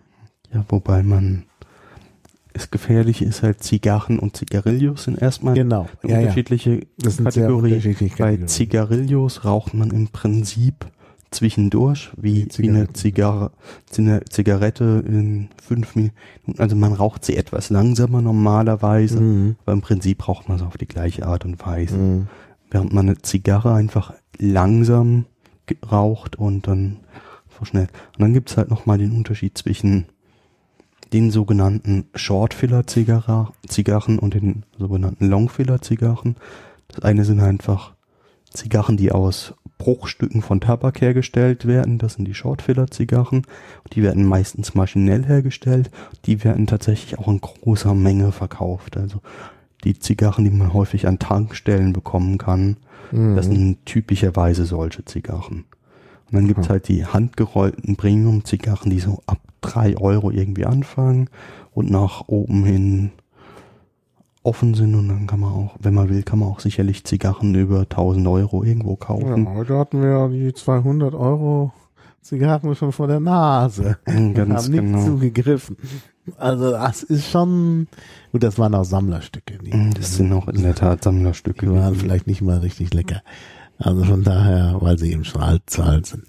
Ja, 0.52 0.64
wobei 0.68 1.02
man 1.02 1.44
das 2.52 2.70
Gefährliche 2.70 3.26
ist 3.26 3.42
halt 3.42 3.62
Zigarren 3.62 4.18
und 4.18 4.34
Zigarillos 4.34 5.04
sind 5.04 5.20
erstmal 5.20 5.54
genau. 5.54 5.88
ja, 6.02 6.18
unterschiedliche 6.18 6.86
ja. 7.02 7.10
Kategorie. 7.22 7.78
Bei 8.18 8.36
Zigarillos 8.38 9.44
raucht 9.44 9.74
man 9.74 9.90
im 9.90 10.08
Prinzip 10.08 10.86
zwischendurch, 11.30 12.10
wie, 12.16 12.48
wie 12.56 12.70
eine 12.70 12.90
Zigarre, 12.94 13.50
eine 13.98 14.24
Zigarette 14.24 15.04
in 15.06 15.50
fünf 15.62 15.96
Minuten. 15.96 16.14
Also 16.56 16.76
man 16.76 16.94
raucht 16.94 17.26
sie 17.26 17.36
etwas 17.36 17.68
langsamer 17.68 18.22
normalerweise, 18.22 19.20
mhm. 19.20 19.56
aber 19.64 19.74
im 19.74 19.82
Prinzip 19.82 20.26
raucht 20.26 20.48
man 20.48 20.56
es 20.56 20.62
auf 20.62 20.78
die 20.78 20.88
gleiche 20.88 21.26
Art 21.26 21.44
und 21.44 21.64
Weise. 21.64 21.96
Mhm. 21.98 22.28
Während 22.70 22.92
man 22.94 23.06
eine 23.06 23.18
Zigarre 23.18 23.74
einfach 23.74 24.14
langsam 24.38 25.26
raucht 25.90 26.36
und 26.36 26.66
dann 26.68 26.98
verschnellt. 27.56 27.90
Und 28.16 28.22
dann 28.22 28.32
gibt's 28.32 28.56
halt 28.56 28.70
nochmal 28.70 28.98
den 28.98 29.12
Unterschied 29.12 29.58
zwischen 29.58 30.06
den 31.12 31.30
sogenannten 31.30 32.06
Short-Filler-Zigarren 32.14 34.18
und 34.18 34.34
den 34.34 34.64
sogenannten 34.78 35.28
Long-Filler-Zigarren. 35.28 36.36
Das 36.88 37.02
eine 37.02 37.24
sind 37.24 37.40
einfach 37.40 37.94
Zigarren, 38.52 38.96
die 38.96 39.12
aus 39.12 39.54
Bruchstücken 39.78 40.42
von 40.42 40.60
Tabak 40.60 41.00
hergestellt 41.00 41.66
werden. 41.66 41.98
Das 41.98 42.14
sind 42.14 42.26
die 42.26 42.34
Short-Filler-Zigarren. 42.34 43.42
Die 43.92 44.02
werden 44.02 44.24
meistens 44.24 44.74
maschinell 44.74 45.24
hergestellt. 45.24 45.90
Die 46.24 46.42
werden 46.44 46.66
tatsächlich 46.66 47.18
auch 47.18 47.28
in 47.28 47.40
großer 47.40 47.94
Menge 47.94 48.32
verkauft. 48.32 48.96
Also 48.96 49.20
die 49.84 49.98
Zigarren, 49.98 50.44
die 50.44 50.50
man 50.50 50.72
häufig 50.72 51.06
an 51.06 51.18
Tankstellen 51.18 51.92
bekommen 51.92 52.38
kann, 52.38 52.78
mhm. 53.12 53.36
das 53.36 53.46
sind 53.46 53.84
typischerweise 53.84 54.64
solche 54.64 55.04
Zigarren. 55.04 55.66
Und 56.26 56.34
dann 56.34 56.48
gibt's 56.48 56.68
halt 56.68 56.88
die 56.88 57.06
handgerollten 57.06 57.96
Premium-Zigarren, 57.96 58.90
die 58.90 58.98
so 58.98 59.20
ab 59.26 59.38
drei 59.60 59.96
Euro 59.96 60.30
irgendwie 60.30 60.66
anfangen 60.66 61.28
und 61.72 61.90
nach 61.90 62.24
oben 62.26 62.64
hin 62.64 63.12
offen 64.42 64.74
sind 64.74 64.94
und 64.94 65.08
dann 65.08 65.26
kann 65.26 65.40
man 65.40 65.52
auch, 65.52 65.74
wenn 65.80 65.92
man 65.92 66.08
will, 66.08 66.22
kann 66.22 66.38
man 66.38 66.48
auch 66.48 66.60
sicherlich 66.60 67.04
Zigarren 67.04 67.54
über 67.54 67.80
1000 67.80 68.26
Euro 68.28 68.62
irgendwo 68.62 68.94
kaufen. 68.94 69.44
Ja, 69.44 69.54
heute 69.54 69.76
hatten 69.76 70.00
wir 70.00 70.08
ja 70.08 70.28
die 70.28 70.52
200 70.52 71.14
Euro 71.14 71.72
Zigarren 72.22 72.74
schon 72.76 72.92
vor 72.92 73.08
der 73.08 73.20
Nase. 73.20 73.98
Ganz 74.04 74.36
haben 74.36 74.72
nicht 74.72 74.80
genau. 74.80 75.04
zugegriffen. 75.04 75.76
Also 76.38 76.70
das 76.72 77.02
ist 77.04 77.28
schon, 77.28 77.88
gut, 78.32 78.42
das 78.42 78.58
waren 78.58 78.74
auch 78.74 78.84
Sammlerstücke. 78.84 79.58
Die, 79.58 79.90
das 79.94 80.16
sind 80.16 80.32
auch 80.32 80.48
in 80.48 80.62
der 80.62 80.74
Tat 80.74 81.04
Sammlerstücke. 81.04 81.66
Die 81.66 81.72
waren 81.72 81.94
vielleicht 81.94 82.26
nicht 82.26 82.42
mal 82.42 82.58
richtig 82.58 82.94
lecker. 82.94 83.22
Also 83.78 84.04
von 84.04 84.22
daher, 84.22 84.76
weil 84.80 84.98
sie 84.98 85.12
eben 85.12 85.24
schon 85.24 85.42
alt 85.42 85.62
zu 85.66 85.82
alt 85.82 86.06
sind. 86.06 86.24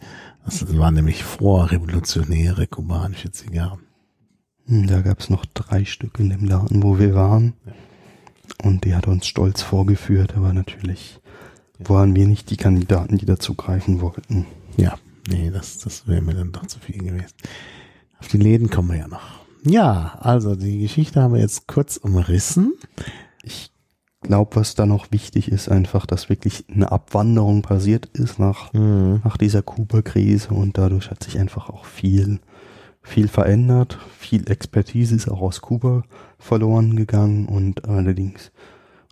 Das 0.46 0.78
waren 0.78 0.94
nämlich 0.94 1.24
vorrevolutionäre 1.24 2.68
kubanische 2.68 3.32
Zigarren. 3.32 3.80
Hm, 4.66 4.88
da 4.88 5.02
gab 5.02 5.20
es 5.20 5.30
noch 5.30 5.46
drei 5.46 5.86
Stück 5.86 6.20
in 6.20 6.30
dem 6.30 6.46
Laden, 6.46 6.84
wo 6.84 7.00
wir 7.00 7.14
waren. 7.16 7.54
Und 8.64 8.86
die 8.86 8.96
hat 8.96 9.08
uns 9.08 9.28
stolz 9.28 9.62
vorgeführt, 9.62 10.36
aber 10.36 10.54
natürlich 10.54 11.20
waren 11.80 12.16
wir 12.16 12.28
nicht 12.28 12.50
die 12.50 12.58
Kandidaten, 12.58 13.18
die 13.18 13.26
dazu 13.26 13.56
greifen 13.56 14.02
wollten. 14.02 14.46
Ja, 14.78 14.98
nee, 15.30 15.52
das, 15.52 15.80
das 15.80 16.08
wäre 16.08 16.22
mir 16.22 16.34
dann 16.34 16.52
doch 16.52 16.66
zu 16.66 16.80
viel 16.80 16.98
gewesen. 16.98 17.36
Auf 18.20 18.28
die 18.30 18.38
Läden 18.38 18.70
kommen 18.70 18.90
wir 18.90 18.98
ja 18.98 19.08
noch. 19.08 19.46
Ja, 19.64 20.18
also 20.22 20.56
die 20.56 20.80
Geschichte 20.80 21.22
haben 21.22 21.34
wir 21.34 21.42
jetzt 21.42 21.68
kurz 21.68 21.98
umrissen. 21.98 22.74
Ich 23.44 23.72
glaube, 24.28 24.56
was 24.56 24.76
da 24.76 24.86
noch 24.86 25.12
wichtig 25.12 25.52
ist, 25.52 25.70
einfach, 25.70 26.06
dass 26.06 26.30
wirklich 26.30 26.66
eine 26.74 26.92
Abwanderung 26.92 27.62
passiert 27.62 28.06
ist 28.08 28.40
nach, 28.40 28.72
mhm. 28.74 29.22
nach 29.24 29.38
dieser 29.38 29.62
Kuba-Krise 29.62 30.50
und 30.50 30.78
dadurch 30.78 31.10
hat 31.10 31.24
sich 31.24 31.40
einfach 31.40 31.70
auch 31.70 31.86
viel, 31.86 32.40
viel 33.02 33.28
verändert. 33.28 33.98
Viel 34.20 34.50
Expertise 34.50 35.16
ist 35.16 35.30
auch 35.30 35.42
aus 35.42 35.62
Kuba 35.62 36.04
verloren 36.38 36.96
gegangen 36.96 37.48
und 37.48 37.88
allerdings, 37.88 38.52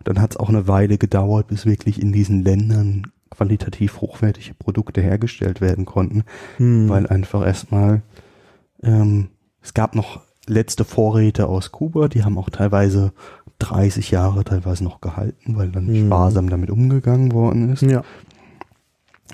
dann 0.03 0.21
hat 0.21 0.31
es 0.31 0.37
auch 0.37 0.49
eine 0.49 0.67
Weile 0.67 0.97
gedauert, 0.97 1.47
bis 1.47 1.65
wirklich 1.65 2.01
in 2.01 2.11
diesen 2.11 2.43
Ländern 2.43 3.11
qualitativ 3.31 4.01
hochwertige 4.01 4.53
Produkte 4.53 5.01
hergestellt 5.01 5.61
werden 5.61 5.85
konnten, 5.85 6.23
mhm. 6.57 6.89
weil 6.89 7.07
einfach 7.07 7.45
erstmal 7.45 8.01
ähm, 8.83 9.29
es 9.61 9.73
gab 9.73 9.95
noch 9.95 10.21
letzte 10.47 10.85
Vorräte 10.85 11.47
aus 11.47 11.71
Kuba, 11.71 12.07
die 12.07 12.23
haben 12.23 12.37
auch 12.37 12.49
teilweise 12.49 13.13
30 13.59 14.11
Jahre 14.11 14.43
teilweise 14.43 14.83
noch 14.83 15.01
gehalten, 15.01 15.55
weil 15.55 15.69
dann 15.69 15.87
mhm. 15.87 16.07
sparsam 16.07 16.49
damit 16.49 16.69
umgegangen 16.69 17.31
worden 17.31 17.71
ist. 17.71 17.81
Ja. 17.81 18.03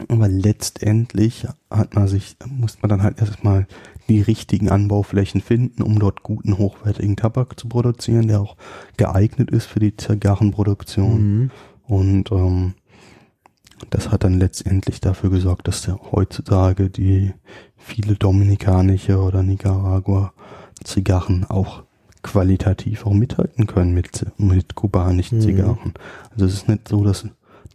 Aber 0.08 0.28
letztendlich 0.28 1.48
hat 1.70 1.96
man 1.96 2.08
sich, 2.08 2.38
muss 2.48 2.82
man 2.82 2.90
dann 2.90 3.04
halt 3.04 3.20
erstmal 3.20 3.68
die 4.08 4.22
richtigen 4.22 4.70
Anbauflächen 4.70 5.42
finden, 5.42 5.84
um 5.84 6.00
dort 6.00 6.24
guten, 6.24 6.58
hochwertigen 6.58 7.16
Tabak 7.16 7.60
zu 7.60 7.68
produzieren, 7.68 8.28
der 8.28 8.42
auch 8.42 8.58
geeignet 8.98 9.52
ist 9.52 9.66
für 9.66 9.80
die 9.80 9.96
Zigarrenproduktion. 9.96 11.22
Mhm. 11.22 11.52
Und 11.88 12.32
ähm, 12.32 12.74
Das 13.90 14.12
hat 14.12 14.24
dann 14.24 14.40
letztendlich 14.40 15.02
dafür 15.02 15.30
gesorgt, 15.30 15.68
dass 15.68 15.82
der 15.82 16.00
heutzutage 16.12 16.90
die 16.90 17.34
viele 17.78 18.16
dominikanische 18.16 19.20
oder 19.20 19.44
Nicaragua 19.44 20.34
Zigarren 20.84 21.46
auch 21.46 21.84
qualitativ 22.24 23.06
auch 23.06 23.14
mithalten 23.14 23.68
können 23.68 23.94
mit, 23.94 24.26
mit 24.38 24.76
kubanischen 24.76 25.40
mhm. 25.40 25.42
Zigarren. 25.42 25.94
Also 26.32 26.46
es 26.46 26.54
ist 26.54 26.70
nicht 26.70 26.88
so, 26.88 27.04
dass 27.04 27.26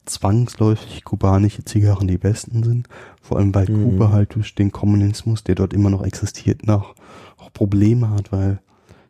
zwangsläufig 0.05 1.05
kubanische 1.05 1.64
Zigarren 1.64 2.07
die 2.07 2.18
besten 2.18 2.62
sind, 2.62 2.88
vor 3.20 3.38
allem 3.38 3.55
weil 3.55 3.68
mhm. 3.68 3.84
Kuba 3.84 4.12
halt 4.12 4.34
durch 4.34 4.55
den 4.55 4.72
Kommunismus, 4.72 5.44
der 5.44 5.57
dort 5.57 5.74
immer 5.74 5.90
noch 5.90 6.05
existiert, 6.05 6.66
noch 6.66 6.94
auch 7.38 7.53
Probleme 7.53 8.11
hat, 8.11 8.32
weil 8.32 8.61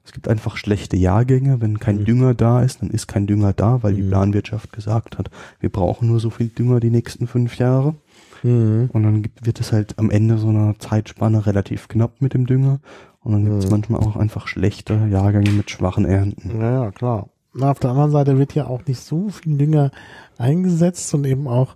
es 0.06 0.12
gibt 0.12 0.28
einfach 0.28 0.56
schlechte 0.56 0.96
Jahrgänge. 0.96 1.60
Wenn 1.60 1.80
kein 1.80 1.96
mhm. 1.96 2.04
Dünger 2.04 2.34
da 2.34 2.62
ist, 2.62 2.80
dann 2.80 2.90
ist 2.90 3.08
kein 3.08 3.26
Dünger 3.26 3.52
da, 3.52 3.82
weil 3.82 3.92
mhm. 3.92 3.96
die 3.96 4.02
Planwirtschaft 4.04 4.72
gesagt 4.72 5.18
hat, 5.18 5.30
wir 5.60 5.68
brauchen 5.68 6.08
nur 6.08 6.20
so 6.20 6.30
viel 6.30 6.48
Dünger 6.48 6.80
die 6.80 6.90
nächsten 6.90 7.26
fünf 7.26 7.58
Jahre. 7.58 7.94
Mhm. 8.42 8.88
Und 8.92 9.02
dann 9.02 9.22
gibt, 9.22 9.44
wird 9.44 9.60
es 9.60 9.72
halt 9.72 9.98
am 9.98 10.10
Ende 10.10 10.38
so 10.38 10.48
einer 10.48 10.78
Zeitspanne 10.78 11.46
relativ 11.46 11.88
knapp 11.88 12.22
mit 12.22 12.34
dem 12.34 12.46
Dünger. 12.46 12.78
Und 13.26 13.32
dann 13.32 13.44
gibt 13.44 13.56
es 13.56 13.64
mhm. 13.64 13.72
manchmal 13.72 14.00
auch 14.02 14.14
einfach 14.14 14.46
schlechte 14.46 14.94
Jahrgänge 15.10 15.50
mit 15.50 15.68
schwachen 15.68 16.04
Ernten. 16.04 16.60
Ja, 16.60 16.84
ja, 16.84 16.90
klar. 16.92 17.28
Na, 17.54 17.72
auf 17.72 17.80
der 17.80 17.90
anderen 17.90 18.12
Seite 18.12 18.38
wird 18.38 18.54
ja 18.54 18.68
auch 18.68 18.86
nicht 18.86 19.00
so 19.00 19.30
viel 19.30 19.58
Dünger 19.58 19.90
eingesetzt 20.38 21.12
und 21.12 21.26
eben 21.26 21.48
auch, 21.48 21.72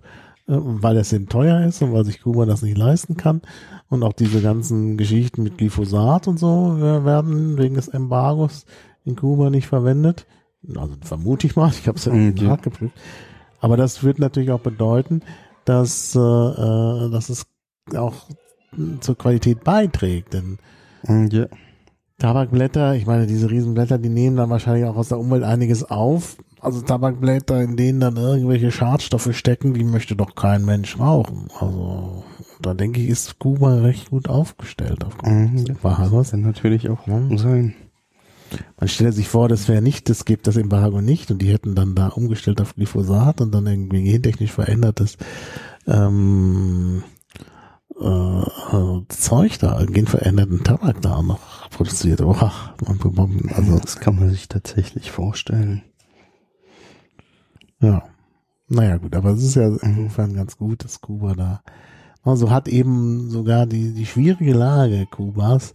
äh, 0.47 0.55
weil 0.55 0.95
es 0.95 1.11
eben 1.11 1.27
teuer 1.27 1.65
ist 1.65 1.81
und 1.81 1.91
weil 1.91 2.05
sich 2.05 2.21
Kuba 2.21 2.45
das 2.45 2.61
nicht 2.61 2.77
leisten 2.77 3.17
kann. 3.17 3.41
Und 3.89 4.01
auch 4.03 4.13
diese 4.13 4.41
ganzen 4.41 4.95
Geschichten 4.95 5.43
mit 5.43 5.57
Glyphosat 5.57 6.29
und 6.29 6.39
so 6.39 6.77
äh, 6.77 7.03
werden 7.03 7.57
wegen 7.57 7.75
des 7.75 7.89
Embargos 7.89 8.65
in 9.03 9.17
Kuba 9.17 9.49
nicht 9.49 9.67
verwendet. 9.67 10.27
Also 10.73 10.93
vermute 11.01 11.47
ich 11.47 11.57
mal, 11.57 11.69
ich 11.69 11.85
habe 11.85 11.97
es 11.97 12.05
ja 12.05 12.13
mhm. 12.13 12.33
nachgeprüft. 12.33 12.95
Aber 13.59 13.75
das 13.75 14.05
wird 14.05 14.19
natürlich 14.19 14.51
auch 14.51 14.61
bedeuten, 14.61 15.21
dass, 15.65 16.15
äh, 16.15 16.19
äh 16.19 17.11
dass 17.11 17.27
es 17.27 17.45
auch 17.93 18.29
zur 19.01 19.17
Qualität 19.17 19.65
beiträgt. 19.65 20.33
Denn 20.33 20.57
ja. 21.07 21.47
Tabakblätter, 22.17 22.95
ich 22.95 23.07
meine, 23.07 23.25
diese 23.25 23.49
Riesenblätter, 23.49 23.97
die 23.97 24.09
nehmen 24.09 24.37
dann 24.37 24.51
wahrscheinlich 24.51 24.85
auch 24.85 24.95
aus 24.95 25.09
der 25.09 25.17
Umwelt 25.17 25.43
einiges 25.43 25.83
auf. 25.83 26.37
Also 26.59 26.81
Tabakblätter, 26.81 27.59
in 27.61 27.75
denen 27.75 27.99
dann 27.99 28.15
irgendwelche 28.15 28.71
Schadstoffe 28.71 29.35
stecken, 29.35 29.73
die 29.73 29.83
möchte 29.83 30.15
doch 30.15 30.35
kein 30.35 30.63
Mensch 30.63 30.99
rauchen. 30.99 31.47
Also 31.59 32.23
da 32.61 32.75
denke 32.75 33.01
ich, 33.01 33.09
ist 33.09 33.39
Kuba 33.39 33.79
recht 33.79 34.11
gut 34.11 34.29
aufgestellt. 34.29 35.03
Auf 35.03 35.19
mhm, 35.23 35.65
das 35.65 35.81
kann 36.29 36.41
natürlich 36.41 36.89
auch 36.89 37.07
ja. 37.07 37.37
sein. 37.37 37.73
Man 38.79 38.89
stellt 38.89 39.15
sich 39.15 39.27
vor, 39.27 39.47
das 39.47 39.67
wäre 39.67 39.81
nicht, 39.81 40.09
das 40.09 40.25
gibt 40.25 40.45
das 40.45 40.57
Embargo 40.57 41.01
nicht 41.01 41.31
und 41.31 41.41
die 41.41 41.51
hätten 41.51 41.73
dann 41.73 41.95
da 41.95 42.09
umgestellt 42.09 42.61
auf 42.61 42.75
Glyphosat 42.75 43.41
und 43.41 43.51
dann 43.51 43.65
irgendwie 43.65 44.03
gentechnisch 44.03 44.51
verändertes 44.51 45.17
ähm, 45.87 47.03
äh, 48.01 49.01
Zeug 49.09 49.59
da, 49.59 49.83
genveränderten 49.85 50.63
Tabak 50.63 51.01
da 51.01 51.21
noch 51.21 51.69
produziert. 51.69 52.21
Oh, 52.21 52.35
also 52.35 53.79
das 53.79 53.99
kann 53.99 54.15
man 54.17 54.29
sich 54.29 54.47
tatsächlich 54.47 55.11
vorstellen. 55.11 55.83
Ja. 57.79 58.03
Naja, 58.67 58.97
gut, 58.97 59.15
aber 59.15 59.31
es 59.31 59.43
ist 59.43 59.55
ja 59.55 59.67
insofern 59.81 60.33
ganz 60.33 60.57
gut, 60.57 60.85
dass 60.85 61.01
Kuba 61.01 61.33
da, 61.33 61.61
also 62.23 62.49
hat 62.49 62.69
eben 62.69 63.29
sogar 63.29 63.65
die, 63.65 63.93
die 63.93 64.05
schwierige 64.05 64.53
Lage 64.53 65.07
Kubas 65.07 65.73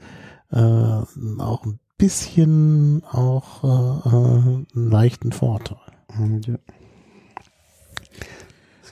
äh, 0.51 0.59
auch 0.59 1.67
ein 1.67 1.79
bisschen 1.99 3.05
auch 3.05 3.65
äh, 3.65 4.09
äh 4.09 4.13
einen 4.13 4.67
leichten 4.75 5.33
Vorteil. 5.33 5.77
Ja 6.47 6.57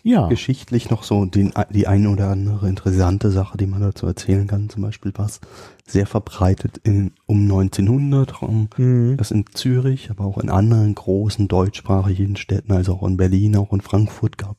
ja. 0.04 0.28
geschichtlich 0.28 0.90
noch 0.90 1.02
so 1.02 1.24
den, 1.24 1.52
die 1.70 1.86
eine 1.86 2.10
oder 2.10 2.28
andere 2.28 2.68
interessante 2.68 3.30
Sache, 3.30 3.56
die 3.56 3.66
man 3.66 3.80
dazu 3.80 4.06
erzählen 4.06 4.46
kann. 4.46 4.68
Zum 4.68 4.82
Beispiel 4.82 5.12
was 5.16 5.40
sehr 5.86 6.06
verbreitet 6.06 6.78
in, 6.84 7.12
um 7.26 7.42
1900, 7.42 8.42
um, 8.42 8.68
mhm. 8.76 9.16
das 9.16 9.30
in 9.30 9.46
Zürich, 9.52 10.10
aber 10.10 10.24
auch 10.24 10.38
in 10.38 10.50
anderen 10.50 10.94
großen 10.94 11.48
deutschsprachigen 11.48 12.36
Städten, 12.36 12.72
also 12.72 12.94
auch 12.94 13.06
in 13.06 13.16
Berlin, 13.16 13.56
auch 13.56 13.72
in 13.72 13.80
Frankfurt 13.80 14.38
gab 14.38 14.56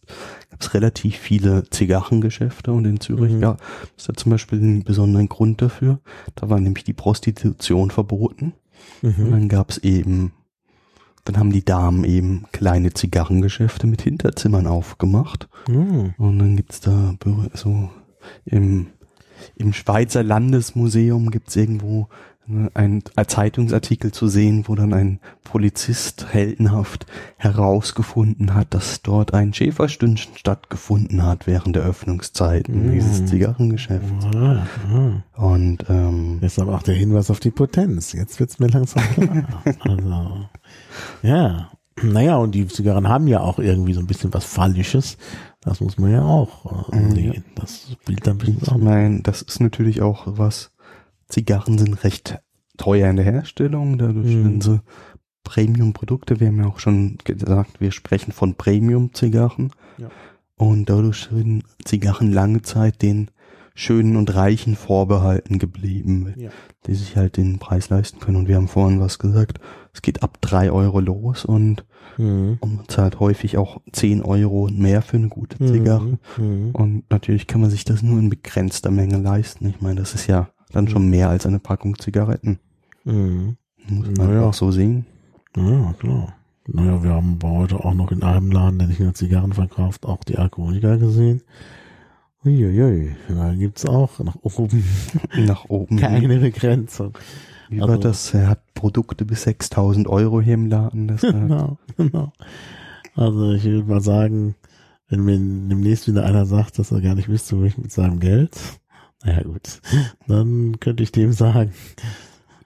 es 0.60 0.74
relativ 0.74 1.18
viele 1.18 1.70
Zigarrengeschäfte 1.70 2.72
und 2.72 2.86
in 2.86 3.00
Zürich 3.00 3.34
mhm. 3.34 3.42
gab 3.42 3.62
es 3.98 4.06
da 4.06 4.14
zum 4.14 4.32
Beispiel 4.32 4.60
einen 4.60 4.84
besonderen 4.84 5.30
Grund 5.30 5.62
dafür. 5.62 6.00
Da 6.36 6.50
war 6.50 6.60
nämlich 6.60 6.84
die 6.84 6.94
Prostitution 6.94 7.92
verboten. 7.92 8.54
Mhm. 9.02 9.26
Und 9.26 9.32
dann 9.32 9.50
gab 9.50 9.70
es 9.70 9.78
eben 9.80 10.34
dann 11.26 11.38
haben 11.38 11.52
die 11.52 11.66
Damen 11.66 12.04
eben 12.04 12.46
kleine 12.52 12.94
Zigarrengeschäfte 12.94 13.88
mit 13.88 14.02
Hinterzimmern 14.02 14.68
aufgemacht. 14.68 15.50
Mhm. 15.68 16.14
Und 16.18 16.40
dann 16.40 16.56
gibt's 16.56 16.80
da 16.80 17.16
so 17.54 17.90
im, 18.46 18.88
im 19.56 19.74
Schweizer 19.74 20.24
Landesmuseum 20.24 21.32
gibt's 21.32 21.56
irgendwo 21.56 22.08
ein, 22.48 23.02
ein 23.16 23.28
Zeitungsartikel 23.28 24.12
zu 24.12 24.28
sehen, 24.28 24.66
wo 24.68 24.76
dann 24.76 24.94
ein 24.94 25.20
Polizist 25.44 26.28
heldenhaft 26.32 27.08
herausgefunden 27.38 28.54
hat, 28.54 28.74
dass 28.74 29.02
dort 29.02 29.34
ein 29.34 29.54
Schäferstündchen 29.54 30.38
stattgefunden 30.38 31.24
hat 31.24 31.48
während 31.48 31.76
der 31.76 31.84
Öffnungszeiten 31.84 32.90
mm. 32.90 32.92
dieses 32.92 33.26
Zigarrengeschäfts. 33.26 34.26
Ah, 34.36 34.68
ah. 34.94 35.44
Und 35.44 35.86
ähm, 35.90 36.40
jetzt 36.42 36.60
aber 36.60 36.76
auch 36.76 36.84
der 36.84 36.96
Hinweis 36.96 37.32
auf 37.32 37.40
die 37.40 37.52
Potenz. 37.52 38.14
Jetzt 38.14 38.40
wird's 38.40 38.60
mir 38.60 38.68
langsam 38.68 39.04
klar. 39.14 39.48
also, 39.80 40.50
ja, 41.22 41.72
naja, 42.02 42.38
und 42.38 42.54
die 42.54 42.68
Zigarren 42.68 43.08
haben 43.08 43.28
ja 43.28 43.40
auch 43.40 43.58
irgendwie 43.58 43.94
so 43.94 44.02
ein 44.02 44.08
bisschen 44.08 44.34
was 44.34 44.46
Phallisches. 44.46 45.18
Das 45.62 45.80
muss 45.80 45.98
man 45.98 46.12
ja 46.12 46.24
auch 46.24 46.92
äh, 46.92 47.10
sehen. 47.12 47.46
Das 47.56 47.88
spielt 48.02 48.28
dann 48.28 48.36
ein 48.36 48.38
bisschen 48.40 48.62
Ich 48.62 48.84
meine, 48.84 49.22
das 49.22 49.42
ist 49.42 49.62
natürlich 49.62 50.02
auch 50.02 50.24
was 50.26 50.72
Zigarren 51.28 51.78
sind 51.78 52.04
recht 52.04 52.40
teuer 52.78 53.10
in 53.10 53.16
der 53.16 53.26
Herstellung, 53.26 53.98
dadurch 53.98 54.28
mhm. 54.28 54.44
sind 54.44 54.64
sie 54.64 54.82
Premium-Produkte. 55.44 56.40
Wir 56.40 56.48
haben 56.48 56.60
ja 56.60 56.68
auch 56.68 56.80
schon 56.80 57.18
gesagt, 57.24 57.80
wir 57.80 57.92
sprechen 57.92 58.32
von 58.32 58.56
Premium-Zigarren. 58.56 59.72
Ja. 59.98 60.10
Und 60.58 60.90
dadurch 60.90 61.30
sind 61.32 61.64
Zigarren 61.84 62.32
lange 62.32 62.62
Zeit 62.62 63.02
den 63.02 63.32
schönen 63.74 64.16
und 64.16 64.34
reichen 64.34 64.76
vorbehalten 64.76 65.60
geblieben, 65.60 66.34
ja. 66.38 66.50
die 66.88 66.96
sich 66.96 67.18
halt 67.18 67.38
den 67.38 67.60
Preis 67.60 67.90
leisten 67.90 68.20
können. 68.20 68.38
Und 68.38 68.48
wir 68.48 68.56
haben 68.56 68.68
vorhin 68.68 69.00
was 69.00 69.20
gesagt, 69.20 69.60
es 69.96 70.02
geht 70.02 70.24
ab 70.24 70.40
drei 70.42 70.72
Euro 70.72 71.00
los 71.00 71.46
und, 71.46 71.86
mhm. 72.18 72.60
man 72.62 72.82
zahlt 72.90 73.22
häufig 73.22 73.58
auch 73.58 73.80
zehn 73.94 74.22
Euro 74.22 74.70
mehr 74.70 75.02
für 75.02 75.16
eine 75.16 75.30
gute 75.30 75.58
Zigarre. 75.58 76.18
Mhm. 76.38 76.46
mhm. 76.46 76.72
Und 76.72 77.04
natürlich 77.10 77.48
kann 77.48 77.62
man 77.62 77.70
sich 77.70 77.86
das 77.86 78.04
nur 78.04 78.20
in 78.20 78.30
begrenzter 78.30 78.92
Menge 78.92 79.18
leisten. 79.18 79.68
Ich 79.70 79.80
meine, 79.80 80.02
das 80.02 80.14
ist 80.14 80.28
ja 80.28 80.50
dann 80.72 80.90
schon 80.90 81.10
mehr 81.10 81.30
als 81.30 81.46
eine 81.46 81.60
Packung 81.60 81.98
Zigaretten. 81.98 82.60
Mhm. 83.06 83.56
Muss 83.88 84.08
man 84.18 84.28
naja. 84.28 84.42
auch 84.44 84.54
so 84.54 84.70
sehen. 84.70 85.06
Ja, 85.56 85.94
klar. 85.98 86.36
Naja, 86.68 87.02
wir 87.02 87.12
haben 87.12 87.40
heute 87.42 87.78
auch 87.78 87.94
noch 87.94 88.12
in 88.12 88.22
einem 88.24 88.52
Laden, 88.52 88.80
der 88.80 88.90
nicht 88.90 89.00
nur 89.00 89.14
Zigarren 89.14 89.54
verkauft, 89.54 90.06
auch 90.06 90.24
die 90.26 90.38
Alkoholiker 90.38 90.98
gesehen. 90.98 91.42
Uiuiui, 92.44 93.16
da 93.30 93.54
gibt's 93.54 93.86
auch 93.86 94.20
nach 94.20 94.36
oben. 94.42 94.84
nach 95.38 95.70
oben. 95.70 95.98
Keine 96.00 96.38
Begrenzung. 96.40 97.18
Wie 97.70 97.82
also, 97.82 97.94
war 97.94 98.00
das? 98.00 98.34
Er 98.34 98.48
hat 98.48 98.74
Produkte 98.74 99.26
bis 99.26 99.44
6000 99.44 100.08
Euro 100.08 100.42
hier 100.42 100.54
im 100.56 100.68
Laden. 100.68 101.08
Das 101.08 101.22
genau, 101.22 101.78
genau. 101.98 102.32
Also 103.16 103.52
ich 103.54 103.64
würde 103.64 103.90
mal 103.90 104.02
sagen, 104.02 104.56
wenn 105.08 105.24
mir 105.24 105.38
demnächst 105.38 106.08
wieder 106.08 106.26
einer 106.26 106.46
sagt, 106.46 106.80
dass 106.80 106.92
er 106.92 107.02
gar 107.02 107.16
nicht 107.16 107.30
wisst, 107.30 107.56
wo 107.56 107.64
ich 107.64 107.78
mit 107.78 107.92
seinem 107.92 108.20
Geld, 108.20 108.58
naja 109.24 109.44
gut, 109.44 109.82
dann 110.28 110.80
könnte 110.80 111.04
ich 111.04 111.12
dem 111.12 111.32
sagen. 111.32 111.74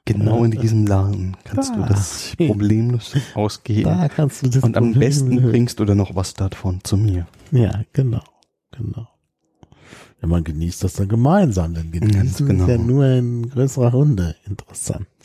Genau 0.06 0.44
in 0.44 0.52
diesem 0.52 0.88
Laden 0.88 1.38
kannst 1.44 1.72
da, 1.72 1.76
du 1.76 1.88
das 1.88 2.34
problemlos 2.36 3.16
ausgeben. 3.36 3.84
Da 3.84 4.10
kannst 4.10 4.42
du 4.42 4.50
das 4.50 4.64
Und 4.64 4.76
am 4.76 4.94
besten 4.94 5.40
bringst 5.40 5.80
du 5.80 5.86
dann 5.86 5.98
noch 5.98 6.16
was 6.16 6.34
davon 6.34 6.80
zu 6.84 6.98
mir. 6.98 7.28
Ja, 7.52 7.84
genau, 7.94 8.24
genau. 8.72 9.08
Ja, 10.22 10.28
man 10.28 10.44
genießt 10.44 10.84
das 10.84 10.94
dann 10.94 11.08
gemeinsam, 11.08 11.74
denn 11.74 11.92
genießen 11.92 12.46
genau. 12.46 12.64
ist 12.64 12.70
ja 12.70 12.78
nur 12.78 13.06
in 13.06 13.50
größerer 13.50 13.92
Runde 13.92 14.36
interessant. 14.46 15.08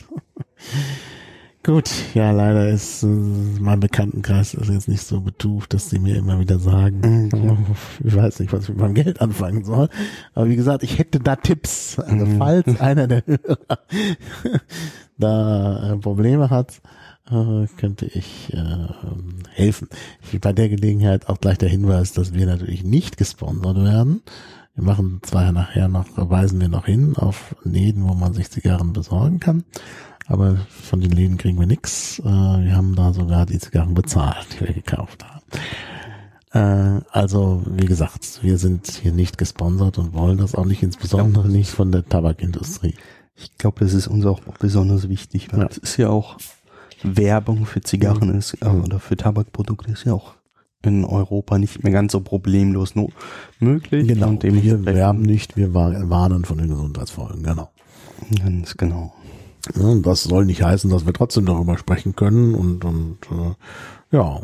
Gut, 1.64 1.90
ja, 2.12 2.30
leider 2.30 2.68
ist 2.68 3.04
äh, 3.04 3.06
mein 3.06 3.80
Bekanntenkreis 3.80 4.52
ist 4.52 4.68
jetzt 4.68 4.86
nicht 4.86 5.02
so 5.02 5.22
betucht, 5.22 5.72
dass 5.72 5.88
sie 5.88 5.98
mir 5.98 6.14
immer 6.16 6.38
wieder 6.38 6.58
sagen, 6.58 7.30
mhm. 7.32 7.66
ich 8.04 8.14
weiß 8.14 8.40
nicht, 8.40 8.52
was 8.52 8.64
ich 8.64 8.68
mit 8.68 8.78
meinem 8.78 8.94
Geld 8.94 9.22
anfangen 9.22 9.64
soll. 9.64 9.88
Aber 10.34 10.46
wie 10.46 10.56
gesagt, 10.56 10.82
ich 10.82 10.98
hätte 10.98 11.20
da 11.20 11.36
Tipps. 11.36 11.98
Also 11.98 12.26
mhm. 12.26 12.36
falls 12.36 12.80
einer 12.80 13.06
der 13.06 13.24
Hörer 13.26 13.78
da 15.16 15.92
äh, 15.94 15.96
Probleme 15.96 16.50
hat, 16.50 16.82
äh, 17.30 17.66
könnte 17.78 18.04
ich 18.06 18.52
äh, 18.52 18.88
helfen. 19.50 19.88
Bei 20.42 20.52
der 20.52 20.68
Gelegenheit 20.68 21.30
auch 21.30 21.40
gleich 21.40 21.56
der 21.56 21.70
Hinweis, 21.70 22.12
dass 22.12 22.34
wir 22.34 22.44
natürlich 22.44 22.84
nicht 22.84 23.16
gesponsert 23.16 23.82
werden. 23.82 24.20
Wir 24.74 24.82
machen 24.82 25.20
zwar 25.22 25.52
nachher 25.52 25.88
noch, 25.88 26.06
weisen 26.16 26.60
wir 26.60 26.68
noch 26.68 26.86
hin 26.86 27.16
auf 27.16 27.54
Läden, 27.62 28.08
wo 28.08 28.14
man 28.14 28.34
sich 28.34 28.50
Zigarren 28.50 28.92
besorgen 28.92 29.38
kann. 29.38 29.64
Aber 30.26 30.56
von 30.68 31.00
den 31.00 31.12
Läden 31.12 31.36
kriegen 31.36 31.60
wir 31.60 31.66
nix. 31.66 32.18
Äh, 32.18 32.24
wir 32.24 32.76
haben 32.76 32.96
da 32.96 33.12
sogar 33.12 33.46
die 33.46 33.58
Zigarren 33.58 33.94
bezahlt, 33.94 34.46
die 34.54 34.66
wir 34.66 34.72
gekauft 34.72 35.24
haben. 35.24 35.42
Äh, 36.54 37.04
also, 37.10 37.62
wie 37.66 37.86
gesagt, 37.86 38.42
wir 38.42 38.58
sind 38.58 38.88
hier 39.02 39.12
nicht 39.12 39.38
gesponsert 39.38 39.98
und 39.98 40.12
wollen 40.14 40.38
das 40.38 40.54
auch 40.54 40.64
nicht, 40.64 40.82
insbesondere 40.82 41.48
nicht 41.48 41.70
von 41.70 41.92
der 41.92 42.04
Tabakindustrie. 42.08 42.94
Ich 43.36 43.56
glaube, 43.58 43.84
das 43.84 43.94
ist 43.94 44.08
uns 44.08 44.24
auch 44.26 44.40
besonders 44.58 45.08
wichtig, 45.08 45.52
weil 45.52 45.66
es 45.66 45.78
ist 45.78 45.96
ja 45.98 46.08
auch 46.08 46.38
Werbung 47.02 47.66
für 47.66 47.80
Zigarren 47.80 48.30
mhm. 48.30 48.38
ist, 48.38 48.56
äh, 48.62 48.66
oder 48.66 48.98
für 48.98 49.16
Tabakprodukte 49.16 49.92
ist 49.92 50.04
ja 50.04 50.14
auch 50.14 50.34
in 50.86 51.04
Europa 51.04 51.58
nicht 51.58 51.82
mehr 51.82 51.92
ganz 51.92 52.12
so 52.12 52.20
problemlos 52.20 52.94
no 52.94 53.10
möglich. 53.60 54.08
Genau, 54.08 54.28
und 54.28 54.42
wir 54.42 54.84
werben 54.84 55.22
nicht, 55.22 55.56
wir 55.56 55.74
warnen 55.74 56.44
von 56.44 56.58
den 56.58 56.68
Gesundheitsfolgen, 56.68 57.42
genau. 57.42 57.70
Ganz 58.42 58.76
genau. 58.76 59.12
Ja, 59.74 59.94
das 59.96 60.24
soll 60.24 60.44
nicht 60.44 60.62
heißen, 60.62 60.90
dass 60.90 61.06
wir 61.06 61.12
trotzdem 61.12 61.46
darüber 61.46 61.78
sprechen 61.78 62.14
können 62.14 62.54
und, 62.54 62.84
und 62.84 63.18
äh, 63.30 64.16
ja, 64.16 64.40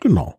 genau. 0.00 0.34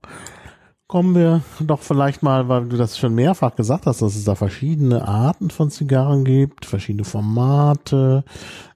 Kommen 0.87 1.15
wir 1.15 1.41
doch 1.59 1.81
vielleicht 1.81 2.21
mal, 2.21 2.49
weil 2.49 2.67
du 2.67 2.77
das 2.77 2.99
schon 2.99 3.15
mehrfach 3.15 3.55
gesagt 3.55 3.87
hast, 3.87 4.03
dass 4.03 4.15
es 4.15 4.25
da 4.25 4.35
verschiedene 4.35 5.07
Arten 5.07 5.49
von 5.49 5.71
Zigarren 5.71 6.23
gibt, 6.23 6.65
verschiedene 6.65 7.03
Formate. 7.03 8.23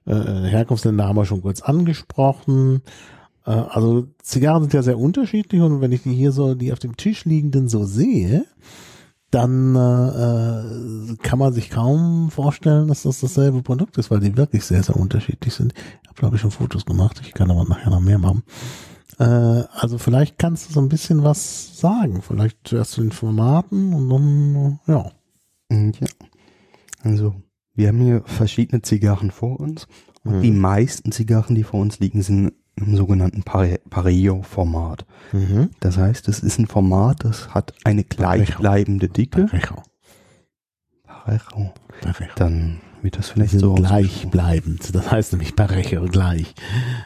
Äh, 0.05 0.13
Herkunftsländer 0.13 1.07
haben 1.07 1.17
wir 1.17 1.25
schon 1.25 1.43
kurz 1.43 1.61
angesprochen. 1.61 2.81
Äh, 3.47 3.51
also 3.51 4.07
Zigarren 4.21 4.63
sind 4.63 4.73
ja 4.73 4.83
sehr 4.83 4.99
unterschiedlich 4.99 5.61
und 5.61 5.81
wenn 5.81 5.91
ich 5.91 6.03
die 6.03 6.13
hier 6.13 6.31
so, 6.31 6.53
die 6.53 6.71
auf 6.73 6.79
dem 6.79 6.97
Tisch 6.97 7.25
liegenden 7.25 7.67
so 7.67 7.85
sehe, 7.85 8.45
dann 9.31 9.75
äh, 9.75 11.15
kann 11.21 11.39
man 11.39 11.53
sich 11.53 11.69
kaum 11.69 12.29
vorstellen, 12.31 12.87
dass 12.87 13.03
das 13.03 13.19
dasselbe 13.19 13.61
Produkt 13.61 13.97
ist, 13.97 14.09
weil 14.11 14.19
die 14.19 14.37
wirklich 14.37 14.63
sehr, 14.63 14.83
sehr 14.83 14.95
unterschiedlich 14.95 15.53
sind. 15.53 15.73
Ich 16.03 16.07
habe, 16.07 16.19
glaube 16.19 16.35
ich, 16.35 16.41
schon 16.41 16.51
Fotos 16.51 16.85
gemacht. 16.85 17.21
Ich 17.25 17.33
kann 17.33 17.51
aber 17.51 17.65
nachher 17.65 17.89
noch 17.89 17.99
mehr 17.99 18.19
machen. 18.19 18.43
Äh, 19.19 19.23
also 19.23 19.97
vielleicht 19.97 20.37
kannst 20.37 20.69
du 20.69 20.73
so 20.73 20.79
ein 20.79 20.89
bisschen 20.89 21.23
was 21.23 21.77
sagen. 21.77 22.21
Vielleicht 22.21 22.57
zuerst 22.63 22.91
zu 22.91 23.01
den 23.01 23.11
Formaten 23.11 23.93
und 23.93 24.09
dann, 24.09 24.79
äh, 24.87 24.91
ja. 24.91 25.11
Mm, 25.69 25.91
ja. 25.99 26.07
Also, 27.03 27.35
wir 27.75 27.89
haben 27.89 27.99
hier 27.99 28.23
verschiedene 28.25 28.81
Zigarren 28.81 29.31
vor 29.31 29.59
uns. 29.59 29.87
Und 30.23 30.37
mhm. 30.37 30.41
die 30.41 30.51
meisten 30.51 31.11
Zigarren, 31.11 31.55
die 31.55 31.63
vor 31.63 31.81
uns 31.81 31.99
liegen, 31.99 32.21
sind 32.21 32.53
im 32.77 32.95
sogenannten 32.95 33.43
Pareo-Format. 33.43 35.05
Mhm. 35.31 35.69
Das 35.79 35.97
heißt, 35.97 36.27
es 36.27 36.39
ist 36.39 36.59
ein 36.59 36.67
Format, 36.67 37.23
das 37.23 37.53
hat 37.53 37.73
eine 37.83 38.03
gleichbleibende 38.03 39.09
Dicke. 39.09 39.45
Parejo. 39.45 39.83
Parejo. 41.03 41.73
Parejo. 42.01 42.31
Dann 42.35 42.79
wird 43.01 43.17
das 43.17 43.29
vielleicht 43.29 43.59
so 43.59 43.73
gleichbleibend. 43.73 44.93
Das 44.95 45.11
heißt 45.11 45.33
nämlich 45.33 45.55
Parejo 45.55 46.05
gleich. 46.05 46.53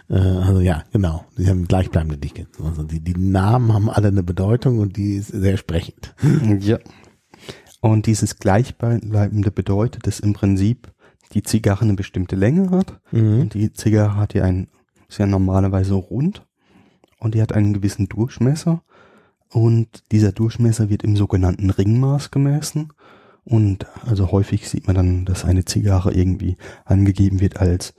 Äh, 0.09 0.15
also 0.15 0.59
ja, 0.59 0.83
genau. 0.91 1.25
Die 1.37 1.47
haben 1.47 1.67
gleichbleibende 1.67 2.17
Dicke. 2.17 2.47
Also 2.63 2.83
die, 2.83 2.99
die 3.01 3.17
Namen 3.17 3.73
haben 3.73 3.89
alle 3.89 4.09
eine 4.09 4.23
Bedeutung 4.23 4.79
und 4.79 4.97
die 4.97 5.15
ist 5.15 5.27
sehr 5.27 5.57
sprechend. 5.57 6.13
Ja. 6.61 6.79
Und 7.83 8.05
dieses 8.05 8.37
gleichbleibende 8.37 9.49
bedeutet, 9.49 10.05
dass 10.05 10.19
im 10.19 10.33
Prinzip 10.33 10.91
die 11.33 11.41
Zigarre 11.41 11.81
eine 11.81 11.95
bestimmte 11.95 12.35
Länge 12.35 12.69
hat. 12.69 12.99
Mhm. 13.11 13.41
Und 13.41 13.53
die 13.55 13.73
Zigarre 13.73 14.17
hat 14.17 14.35
ja 14.35 14.43
ein 14.43 14.67
ist 15.11 15.17
ja 15.17 15.27
normalerweise 15.27 15.93
rund 15.93 16.47
und 17.19 17.35
die 17.35 17.41
hat 17.41 17.51
einen 17.51 17.73
gewissen 17.73 18.07
Durchmesser 18.07 18.81
und 19.49 20.03
dieser 20.11 20.31
Durchmesser 20.31 20.89
wird 20.89 21.03
im 21.03 21.17
sogenannten 21.17 21.69
Ringmaß 21.69 22.31
gemessen 22.31 22.93
und 23.43 23.85
also 24.05 24.31
häufig 24.31 24.69
sieht 24.69 24.87
man 24.87 24.95
dann, 24.95 25.25
dass 25.25 25.43
eine 25.43 25.65
Zigarre 25.65 26.13
irgendwie 26.13 26.55
angegeben 26.85 27.41
wird 27.41 27.57
als 27.57 27.93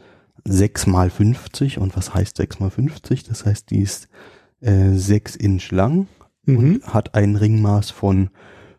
6 0.44 0.86
mal 0.86 1.10
50 1.10 1.78
und 1.78 1.96
was 1.96 2.14
heißt 2.14 2.38
6 2.38 2.60
mal 2.60 2.70
50? 2.70 3.24
Das 3.24 3.44
heißt, 3.44 3.70
die 3.70 3.80
ist 3.80 4.08
äh, 4.60 4.92
6 4.92 5.36
Inch 5.36 5.70
lang 5.70 6.06
mhm. 6.46 6.56
und 6.56 6.94
hat 6.94 7.14
ein 7.14 7.36
Ringmaß 7.36 7.90
von 7.90 8.30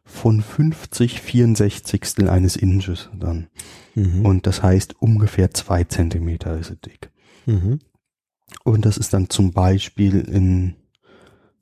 von 0.06 0.42
50 0.42 1.22
64 1.22 2.28
eines 2.28 2.58
Inches 2.58 3.10
dann. 3.18 3.48
Mhm. 3.96 4.26
Und 4.26 4.48
das 4.48 4.62
heißt 4.62 5.02
ungefähr 5.02 5.54
zwei 5.54 5.86
Zentimeter 5.86 6.58
ist 6.58 6.68
sie 6.68 6.76
dick. 6.76 7.12
Mhm. 7.46 7.80
Und 8.64 8.86
das 8.86 8.98
ist 8.98 9.14
dann 9.14 9.30
zum 9.30 9.52
Beispiel 9.52 10.20
in, 10.20 10.76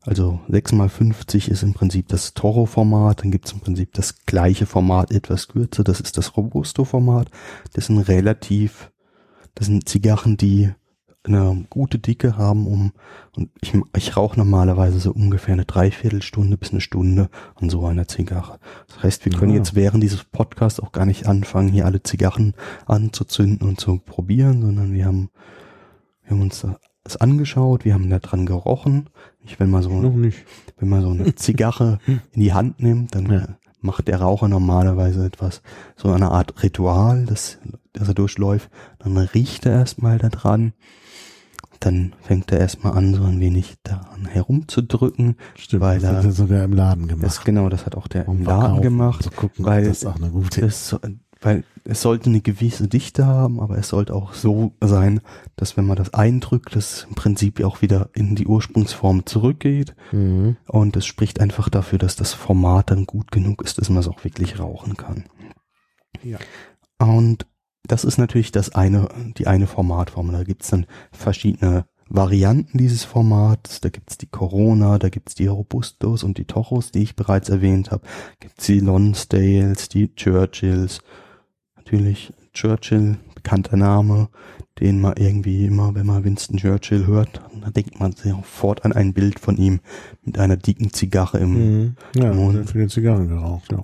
also 0.02 0.40
6x50 0.50 1.50
ist 1.50 1.64
im 1.64 1.74
Prinzip 1.74 2.08
das 2.08 2.34
Toro-Format, 2.34 3.22
dann 3.22 3.32
gibt 3.32 3.46
es 3.46 3.54
im 3.54 3.60
Prinzip 3.60 3.94
das 3.94 4.26
gleiche 4.26 4.66
Format, 4.66 5.12
etwas 5.12 5.48
kürzer, 5.48 5.84
das 5.84 6.00
ist 6.00 6.18
das 6.18 6.38
Robusto-Format. 6.38 7.30
Das 7.74 7.88
sind 7.88 8.00
relativ, 8.00 8.92
das 9.56 9.68
sind 9.68 9.88
Zigarren, 9.88 10.38
die 10.38 10.72
eine 11.24 11.66
gute 11.70 12.00
Dicke 12.00 12.38
haben, 12.38 12.66
um, 12.66 12.94
und 13.36 13.50
ich, 13.62 13.74
ich 13.96 14.18
rauche 14.18 14.38
normalerweise 14.38 15.00
so 15.00 15.12
ungefähr 15.12 15.54
eine 15.54 15.66
Dreiviertelstunde 15.66 16.58
bis 16.58 16.72
eine 16.72 16.82
Stunde 16.82 17.30
an 17.56 17.70
so 17.70 17.86
einer 17.86 18.08
Zigarre. 18.08 18.60
Das 18.88 19.04
heißt, 19.04 19.26
wir 19.26 19.32
können 19.34 19.52
ja. 19.52 19.58
jetzt 19.58 19.76
während 19.76 20.04
dieses 20.04 20.24
Podcasts 20.24 20.80
auch 20.80 20.92
gar 20.92 21.06
nicht 21.06 21.28
anfangen, 21.28 21.70
hier 21.70 21.86
alle 21.86 22.02
Zigarren 22.02 22.56
anzuzünden 22.88 23.68
und 23.68 23.80
zu 23.80 24.00
probieren, 24.00 24.62
sondern 24.62 24.94
wir 24.94 25.06
haben, 25.06 25.30
wir 26.32 26.38
haben 26.38 26.44
uns 26.44 26.66
das 27.04 27.18
angeschaut, 27.18 27.84
wir 27.84 27.94
haben 27.94 28.10
da 28.10 28.20
dran 28.20 28.46
gerochen. 28.46 29.10
Ich, 29.44 29.60
wenn 29.60 29.70
man 29.70 29.84
so, 29.84 29.92
wenn 29.92 30.90
man 30.90 31.02
so 31.02 31.10
eine 31.10 31.36
Zigarre 31.36 32.00
in 32.08 32.22
die 32.42 32.54
Hand 32.54 32.82
nimmt, 32.82 33.16
dann 33.16 33.30
ja. 33.30 33.48
macht 33.82 34.08
der 34.08 34.22
Raucher 34.22 34.48
normalerweise 34.48 35.26
etwas, 35.26 35.62
so 35.98 36.10
eine 36.10 36.32
Art 36.32 36.64
Ritual, 36.64 37.26
das, 37.26 37.60
das 37.92 38.08
er 38.08 38.14
durchläuft. 38.14 38.70
Dann 39.00 39.18
riecht 39.18 39.66
er 39.66 39.74
erstmal 39.74 40.20
da 40.20 40.30
dran. 40.30 40.72
Dann 41.82 42.14
fängt 42.22 42.50
er 42.54 42.60
erstmal 42.60 42.94
an, 42.94 43.14
so 43.14 43.24
ein 43.24 43.42
wenig 43.42 43.76
daran 43.84 44.26
herumzudrücken. 44.26 45.36
Stimmt, 45.56 45.82
weil 45.82 46.00
das 46.00 46.12
hat 46.12 46.24
er 46.24 46.32
sogar 46.32 46.64
im 46.64 46.74
Laden 46.74 47.10
gemacht. 47.10 47.26
Das, 47.26 47.44
genau, 47.44 47.68
das 47.68 47.86
hat 47.86 47.96
auch 47.96 48.08
der 48.08 48.30
um 48.30 48.38
im 48.38 48.46
Laden 48.46 48.82
gemacht. 48.82 49.24
Zu 49.24 49.32
gucken, 49.32 49.66
weil 49.66 49.84
das 49.84 49.98
ist 49.98 50.06
auch 50.06 50.16
eine 50.16 50.30
gute 50.30 50.62
das, 50.62 50.96
weil 51.42 51.64
es 51.84 52.02
sollte 52.02 52.30
eine 52.30 52.42
gewisse 52.42 52.88
Dichte 52.88 53.26
haben, 53.26 53.60
aber 53.60 53.78
es 53.78 53.90
sollte 53.90 54.14
auch 54.14 54.34
so 54.34 54.74
sein, 54.80 55.22
dass 55.56 55.76
wenn 55.76 55.86
man 55.86 55.98
das 55.98 56.14
eindrückt, 56.14 56.76
das 56.76 57.08
im 57.10 57.16
Prinzip 57.16 57.64
auch 57.64 57.82
wieder 57.82 58.10
in 58.14 58.36
die 58.36 58.46
Ursprungsform 58.46 59.26
zurückgeht. 59.26 59.96
Mhm. 60.12 60.58
Und 60.68 60.96
es 60.96 61.06
spricht 61.06 61.42
einfach 61.42 61.70
dafür, 61.70 61.98
dass 61.98 62.16
das 62.16 62.34
Format 62.34 62.92
dann 62.92 63.06
gut 63.06 63.32
genug 63.32 63.64
ist, 63.64 63.80
dass 63.80 63.90
man 63.90 64.00
es 64.00 64.08
auch 64.08 64.24
wirklich 64.24 64.60
rauchen 64.60 64.96
kann. 64.96 65.26
Ja. 66.24 66.38
Und 67.00 67.48
das 67.84 68.04
ist 68.04 68.20
natürlich 68.20 68.52
das 68.52 68.76
eine, 68.76 69.10
die 69.38 69.48
eine 69.48 69.66
Formatform. 69.66 70.32
Da 70.32 70.44
gibt's 70.44 70.70
dann 70.70 70.86
verschiedene 71.12 71.86
Varianten 72.08 72.78
dieses 72.78 73.04
Formats. 73.04 73.82
Da 73.82 73.90
gibt's 73.90 74.20
die 74.20 74.28
Corona, 74.28 75.00
da 75.00 75.10
gibt's 75.10 75.34
die 75.34 75.48
Robustos 75.48 76.24
und 76.24 76.38
die 76.38 76.46
Tochos, 76.46 76.92
die 76.92 77.02
ich 77.02 77.16
bereits 77.16 77.50
erwähnt 77.50 77.90
habe. 77.90 78.06
Gibt's 78.40 78.68
die 78.68 78.82
Lonsdales, 78.82 79.90
die 79.90 80.14
Churchills 80.14 81.00
natürlich 81.92 82.32
Churchill, 82.54 83.18
bekannter 83.36 83.76
Name, 83.76 84.30
den 84.80 85.02
man 85.02 85.16
irgendwie 85.18 85.66
immer, 85.66 85.94
wenn 85.94 86.06
man 86.06 86.24
Winston 86.24 86.58
Churchill 86.58 87.06
hört, 87.06 87.42
dann 87.60 87.74
denkt 87.74 88.00
man 88.00 88.14
sofort 88.14 88.86
an 88.86 88.94
ein 88.94 89.14
Bild 89.14 89.40
von 89.40 89.58
ihm 89.58 89.82
mit 90.24 90.40
einer 90.40 90.56
dicken 90.56 90.94
Zigarre 90.94 91.40
im 91.40 91.54
mhm. 91.54 91.96
ja, 92.16 92.34
Mund. 92.34 92.70
Viele 92.70 92.88
Zigarren 92.88 93.28
geraucht, 93.28 93.72
ja. 93.72 93.84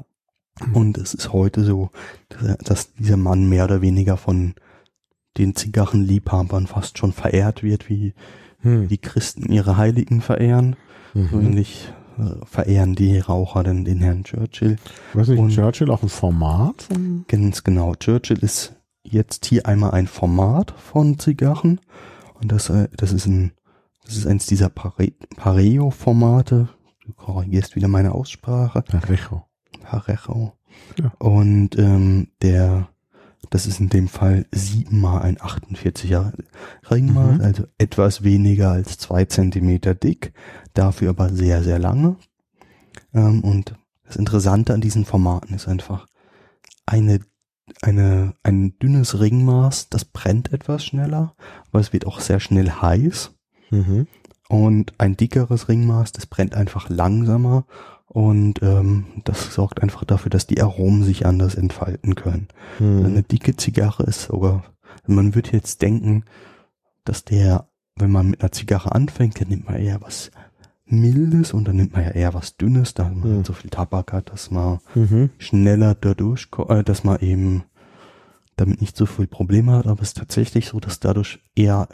Und 0.73 0.97
es 0.97 1.13
ist 1.13 1.33
heute 1.33 1.63
so, 1.63 1.91
dass, 2.63 2.93
dieser 2.93 3.17
Mann 3.17 3.47
mehr 3.47 3.65
oder 3.65 3.81
weniger 3.81 4.17
von 4.17 4.55
den 5.37 5.55
Zigarrenliebhabern 5.55 6.65
fast 6.65 6.97
schon 6.97 7.11
verehrt 7.11 7.61
wird, 7.61 7.89
wie 7.89 8.15
hm. 8.61 8.87
die 8.87 8.97
Christen 8.97 9.51
ihre 9.51 9.77
Heiligen 9.77 10.19
verehren. 10.21 10.75
Mhm. 11.13 11.27
So 11.29 11.39
ähnlich 11.39 11.89
äh, 11.89 12.06
verehren 12.45 12.95
die 12.95 13.19
Raucher 13.19 13.63
denn 13.63 13.85
den 13.85 13.99
Herrn 13.99 14.23
Churchill. 14.23 14.77
Weiß 15.13 15.27
nicht, 15.29 15.39
Und 15.39 15.49
Churchill 15.49 15.91
auch 15.91 16.03
ein 16.03 16.09
Format? 16.09 16.87
Ganz 17.27 17.63
genau. 17.63 17.95
Churchill 17.95 18.39
ist 18.39 18.75
jetzt 19.03 19.45
hier 19.45 19.65
einmal 19.65 19.91
ein 19.91 20.07
Format 20.07 20.73
von 20.77 21.19
Zigarren. 21.19 21.79
Und 22.39 22.51
das, 22.51 22.69
äh, 22.69 22.87
das 22.95 23.11
ist 23.11 23.25
ein, 23.25 23.51
das 24.05 24.15
ist 24.15 24.27
eins 24.27 24.45
dieser 24.45 24.69
Pare 24.69 25.11
Pareo-Formate. 25.35 26.69
Du 27.05 27.13
korrigierst 27.13 27.75
wieder 27.75 27.87
meine 27.87 28.13
Aussprache. 28.13 28.81
Parejo. 28.81 29.45
Parejo. 29.81 30.53
Ja. 30.99 31.11
Und 31.19 31.77
ähm, 31.77 32.27
der, 32.41 32.89
das 33.49 33.65
ist 33.65 33.79
in 33.79 33.89
dem 33.89 34.07
Fall 34.07 34.45
siebenmal 34.51 35.21
ein 35.21 35.37
48er 35.37 36.33
Ringmaß, 36.89 37.37
mhm. 37.37 37.41
also 37.41 37.63
etwas 37.77 38.23
weniger 38.23 38.71
als 38.71 38.97
zwei 38.97 39.25
Zentimeter 39.25 39.95
dick 39.95 40.33
dafür 40.77 41.09
aber 41.09 41.29
sehr, 41.29 41.63
sehr 41.63 41.79
lange. 41.79 42.17
Ähm, 43.13 43.43
und 43.43 43.75
das 44.05 44.15
Interessante 44.15 44.73
an 44.73 44.81
diesen 44.81 45.05
Formaten 45.05 45.53
ist 45.53 45.67
einfach 45.67 46.07
eine, 46.85 47.19
eine, 47.81 48.33
ein 48.43 48.77
dünnes 48.79 49.19
Ringmaß, 49.19 49.89
das 49.89 50.05
brennt 50.05 50.53
etwas 50.53 50.85
schneller, 50.85 51.35
aber 51.69 51.79
es 51.79 51.93
wird 51.93 52.07
auch 52.07 52.19
sehr 52.19 52.39
schnell 52.39 52.69
heiß. 52.69 53.31
Mhm. 53.69 54.07
Und 54.49 54.93
ein 54.97 55.17
dickeres 55.17 55.67
Ringmaß, 55.67 56.13
das 56.13 56.25
brennt 56.25 56.55
einfach 56.55 56.89
langsamer 56.89 57.65
und 58.07 58.61
ähm, 58.63 59.07
das 59.25 59.53
sorgt 59.53 59.83
einfach 59.83 60.05
dafür, 60.05 60.29
dass 60.29 60.47
die 60.47 60.61
Aromen 60.61 61.03
sich 61.03 61.25
anders 61.25 61.55
entfalten 61.55 62.15
können. 62.15 62.47
Mhm. 62.79 63.05
Eine 63.05 63.23
dicke 63.23 63.57
Zigarre 63.57 64.03
ist 64.03 64.23
sogar, 64.23 64.63
man 65.05 65.35
würde 65.35 65.51
jetzt 65.51 65.81
denken, 65.81 66.23
dass 67.03 67.25
der, 67.25 67.67
wenn 67.95 68.11
man 68.11 68.29
mit 68.29 68.41
einer 68.41 68.53
Zigarre 68.53 68.93
anfängt, 68.93 69.41
dann 69.41 69.49
nimmt 69.49 69.65
man 69.65 69.75
eher 69.75 70.01
was 70.01 70.31
Mildes 70.89 71.53
und 71.53 71.67
dann 71.67 71.75
nimmt 71.75 71.93
man 71.93 72.03
ja 72.03 72.11
eher 72.11 72.33
was 72.33 72.57
Dünnes, 72.57 72.93
da 72.93 73.09
man 73.09 73.39
Mhm. 73.39 73.43
so 73.45 73.53
viel 73.53 73.69
Tabak 73.69 74.13
hat, 74.13 74.31
dass 74.31 74.51
man 74.51 74.79
Mhm. 74.95 75.29
schneller 75.37 75.95
dadurch, 75.95 76.47
äh, 76.69 76.83
dass 76.83 77.03
man 77.03 77.19
eben 77.19 77.63
damit 78.55 78.81
nicht 78.81 78.97
so 78.97 79.05
viel 79.05 79.27
Probleme 79.27 79.73
hat, 79.73 79.85
aber 79.85 80.01
es 80.01 80.09
ist 80.09 80.17
tatsächlich 80.17 80.67
so, 80.69 80.79
dass 80.79 80.99
dadurch 80.99 81.39
eher 81.55 81.87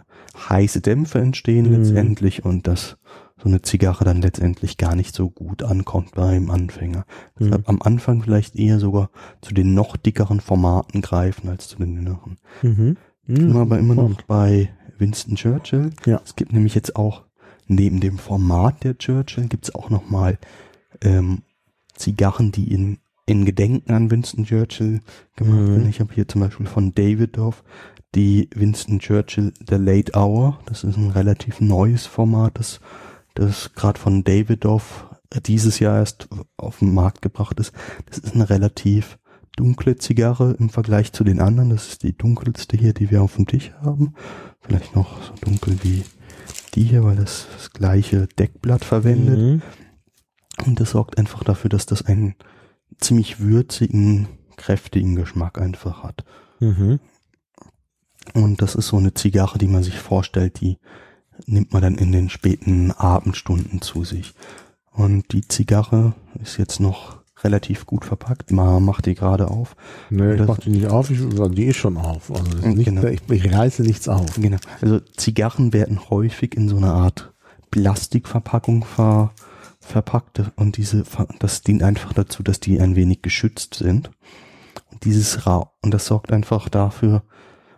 heiße 0.49 0.79
Dämpfe 0.81 1.19
entstehen 1.19 1.65
Mhm. 1.69 1.77
letztendlich 1.77 2.45
und 2.45 2.67
dass 2.67 2.97
so 3.41 3.49
eine 3.49 3.61
Zigarre 3.61 4.05
dann 4.05 4.21
letztendlich 4.21 4.77
gar 4.77 4.95
nicht 4.95 5.13
so 5.13 5.29
gut 5.29 5.63
ankommt 5.63 6.11
beim 6.15 6.49
Anfänger. 6.49 7.05
Deshalb 7.37 7.67
am 7.67 7.81
Anfang 7.81 8.21
vielleicht 8.21 8.55
eher 8.55 8.79
sogar 8.79 9.09
zu 9.41 9.53
den 9.53 9.73
noch 9.73 9.97
dickeren 9.97 10.39
Formaten 10.39 11.01
greifen 11.01 11.49
als 11.49 11.67
zu 11.67 11.77
den 11.79 11.95
dünneren. 11.95 12.37
Mhm. 12.61 12.95
Sind 13.27 13.53
wir 13.53 13.59
aber 13.61 13.79
immer 13.79 13.95
noch 13.95 14.21
bei 14.21 14.69
Winston 14.97 15.35
Churchill. 15.35 15.89
Ja. 16.05 16.21
Es 16.23 16.37
gibt 16.37 16.53
nämlich 16.53 16.75
jetzt 16.75 16.95
auch 16.95 17.23
neben 17.67 17.99
dem 17.99 18.17
Format 18.17 18.83
der 18.83 18.97
Churchill 18.97 19.47
gibt 19.47 19.65
es 19.65 19.75
auch 19.75 19.89
noch 19.89 20.09
mal 20.09 20.37
ähm, 21.01 21.41
Zigarren, 21.95 22.51
die 22.51 22.71
in, 22.73 22.97
in 23.25 23.45
Gedenken 23.45 23.91
an 23.93 24.11
Winston 24.11 24.45
Churchill 24.45 25.01
gemacht 25.35 25.59
Mhm. 25.59 25.67
werden. 25.69 25.89
Ich 25.89 25.99
habe 25.99 26.13
hier 26.13 26.27
zum 26.27 26.41
Beispiel 26.41 26.65
von 26.65 26.93
Davidoff 26.93 27.63
die 28.15 28.49
Winston 28.53 28.99
Churchill 28.99 29.53
The 29.67 29.75
Late 29.75 30.13
Hour. 30.15 30.59
Das 30.65 30.83
ist 30.83 30.97
ein 30.97 31.09
relativ 31.11 31.61
neues 31.61 32.05
Format, 32.05 32.59
das, 32.59 32.79
das 33.33 33.73
gerade 33.73 33.99
von 33.99 34.23
Davidoff 34.23 35.07
dieses 35.45 35.79
Jahr 35.79 35.97
erst 35.97 36.27
auf 36.57 36.79
den 36.79 36.93
Markt 36.93 37.21
gebracht 37.23 37.59
ist. 37.59 37.73
Das 38.05 38.19
ist 38.19 38.35
eine 38.35 38.49
relativ 38.51 39.17
dunkle 39.55 39.97
Zigarre 39.97 40.55
im 40.59 40.69
Vergleich 40.69 41.11
zu 41.11 41.23
den 41.23 41.39
anderen. 41.39 41.69
Das 41.71 41.87
ist 41.87 42.03
die 42.03 42.15
dunkelste 42.15 42.77
hier, 42.77 42.93
die 42.93 43.09
wir 43.09 43.21
auf 43.23 43.35
dem 43.35 43.47
Tisch 43.47 43.71
haben. 43.81 44.13
Vielleicht 44.61 44.95
noch 44.95 45.21
so 45.23 45.33
dunkel 45.41 45.77
wie 45.83 46.03
die 46.75 46.83
hier, 46.83 47.03
weil 47.03 47.15
das 47.15 47.47
das 47.55 47.71
gleiche 47.71 48.27
Deckblatt 48.27 48.85
verwendet. 48.85 49.39
Mhm. 49.39 49.61
Und 50.65 50.79
das 50.79 50.91
sorgt 50.91 51.17
einfach 51.17 51.43
dafür, 51.43 51.69
dass 51.69 51.85
das 51.85 52.03
einen 52.03 52.35
ziemlich 52.99 53.39
würzigen, 53.39 54.27
kräftigen 54.55 55.15
Geschmack 55.15 55.59
einfach 55.59 56.03
hat. 56.03 56.23
Mhm. 56.59 56.99
Und 58.33 58.61
das 58.61 58.75
ist 58.75 58.87
so 58.87 58.97
eine 58.97 59.13
Zigarre, 59.13 59.57
die 59.57 59.67
man 59.67 59.83
sich 59.83 59.99
vorstellt, 59.99 60.61
die 60.61 60.77
nimmt 61.45 61.73
man 61.73 61.81
dann 61.81 61.95
in 61.95 62.11
den 62.11 62.29
späten 62.29 62.91
Abendstunden 62.91 63.81
zu 63.81 64.03
sich. 64.03 64.33
Und 64.91 65.33
die 65.33 65.47
Zigarre 65.47 66.13
ist 66.41 66.57
jetzt 66.57 66.79
noch 66.79 67.22
relativ 67.43 67.85
gut 67.85 68.05
verpackt. 68.05 68.51
Man 68.51 68.83
macht 68.83 69.05
die 69.05 69.15
gerade 69.15 69.49
auf. 69.49 69.75
Nee, 70.09 70.31
ich 70.33 70.37
Das- 70.39 70.47
mach 70.47 70.57
die 70.59 70.69
nicht 70.69 70.87
auf, 70.87 71.09
ich, 71.09 71.19
die 71.51 71.65
ist 71.65 71.77
schon 71.77 71.97
auf. 71.97 72.31
Also 72.31 72.67
nicht, 72.67 72.85
Genau. 72.85 73.03
ich, 73.05 73.21
ich 73.29 73.53
reiße 73.53 73.83
nichts 73.83 74.07
auf. 74.07 74.35
Genau. 74.39 74.57
Also 74.81 74.99
Zigarren 75.17 75.73
werden 75.73 76.09
häufig 76.09 76.55
in 76.55 76.69
so 76.69 76.77
einer 76.77 76.93
Art 76.93 77.31
Plastikverpackung 77.71 78.85
ver, 78.85 79.31
verpackt 79.79 80.41
und 80.55 80.77
diese, 80.77 81.03
das 81.39 81.61
dient 81.61 81.83
einfach 81.83 82.13
dazu, 82.13 82.41
dass 82.43 82.59
die 82.59 82.79
ein 82.79 82.95
wenig 82.95 83.21
geschützt 83.21 83.73
sind. 83.75 84.09
Und 84.91 85.03
dieses 85.05 85.45
Ra 85.45 85.69
und 85.81 85.93
das 85.93 86.05
sorgt 86.05 86.31
einfach 86.31 86.69
dafür, 86.69 87.23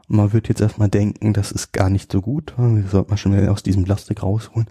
man 0.08 0.32
wird 0.34 0.48
jetzt 0.50 0.62
erstmal 0.62 0.90
denken, 0.90 1.34
das 1.34 1.52
ist 1.52 1.74
gar 1.74 1.90
nicht 1.90 2.12
so 2.12 2.22
gut, 2.22 2.54
das 2.58 2.92
sollte 2.92 3.10
man 3.10 3.18
schon 3.18 3.32
mal 3.32 3.48
aus 3.50 3.64
diesem 3.64 3.84
Plastik 3.86 4.22
rausholen. 4.22 4.68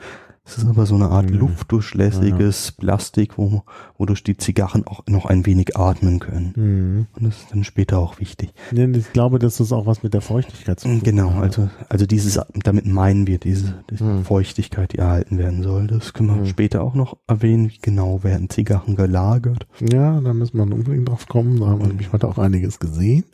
Es 0.47 0.59
ist 0.59 0.67
aber 0.67 0.85
so 0.85 0.95
eine 0.95 1.09
Art 1.09 1.31
Mhm. 1.31 1.39
luftdurchlässiges 1.39 2.73
Plastik, 2.73 3.39
wo, 3.39 3.63
wodurch 3.97 4.23
die 4.25 4.37
Zigarren 4.37 4.87
auch 4.87 5.01
noch 5.09 5.25
ein 5.25 5.47
wenig 5.47 5.75
atmen 5.77 6.21
können. 6.21 6.53
Mhm. 6.55 7.07
Und 7.17 7.25
das 7.25 7.39
ist 7.39 7.51
dann 7.53 7.65
später 7.65 7.99
auch 7.99 8.21
wichtig. 8.21 8.53
Ich 8.71 9.13
glaube, 9.15 9.39
dass 9.39 9.57
das 9.57 9.73
auch 9.73 9.87
was 9.87 10.03
mit 10.03 10.13
der 10.13 10.21
Feuchtigkeit 10.21 10.79
zu 10.79 10.89
tun 10.89 11.01
Genau, 11.03 11.33
hat. 11.33 11.43
also, 11.45 11.71
also 11.89 12.05
dieses, 12.05 12.39
damit 12.63 12.85
meinen 12.87 13.27
wir 13.27 13.39
diese, 13.39 13.83
diese 13.91 14.05
Hm. 14.05 14.25
Feuchtigkeit, 14.25 14.93
die 14.93 14.99
erhalten 14.99 15.39
werden 15.39 15.63
soll. 15.63 15.87
Das 15.87 16.13
können 16.13 16.29
wir 16.29 16.37
Hm. 16.37 16.47
später 16.47 16.83
auch 16.83 16.95
noch 16.95 17.17
erwähnen. 17.27 17.71
Wie 17.71 17.79
genau 17.81 18.23
werden 18.23 18.51
Zigarren 18.51 18.97
gelagert? 18.97 19.67
Ja, 19.81 20.21
da 20.21 20.35
müssen 20.35 20.59
wir 20.59 20.63
unbedingt 20.65 21.09
drauf 21.09 21.27
kommen. 21.27 21.59
Da 21.59 21.69
haben 21.69 21.81
wir 21.81 21.89
nämlich 21.89 22.13
heute 22.13 22.29
auch 22.29 22.37
einiges 22.37 22.79
gesehen. 22.79 23.25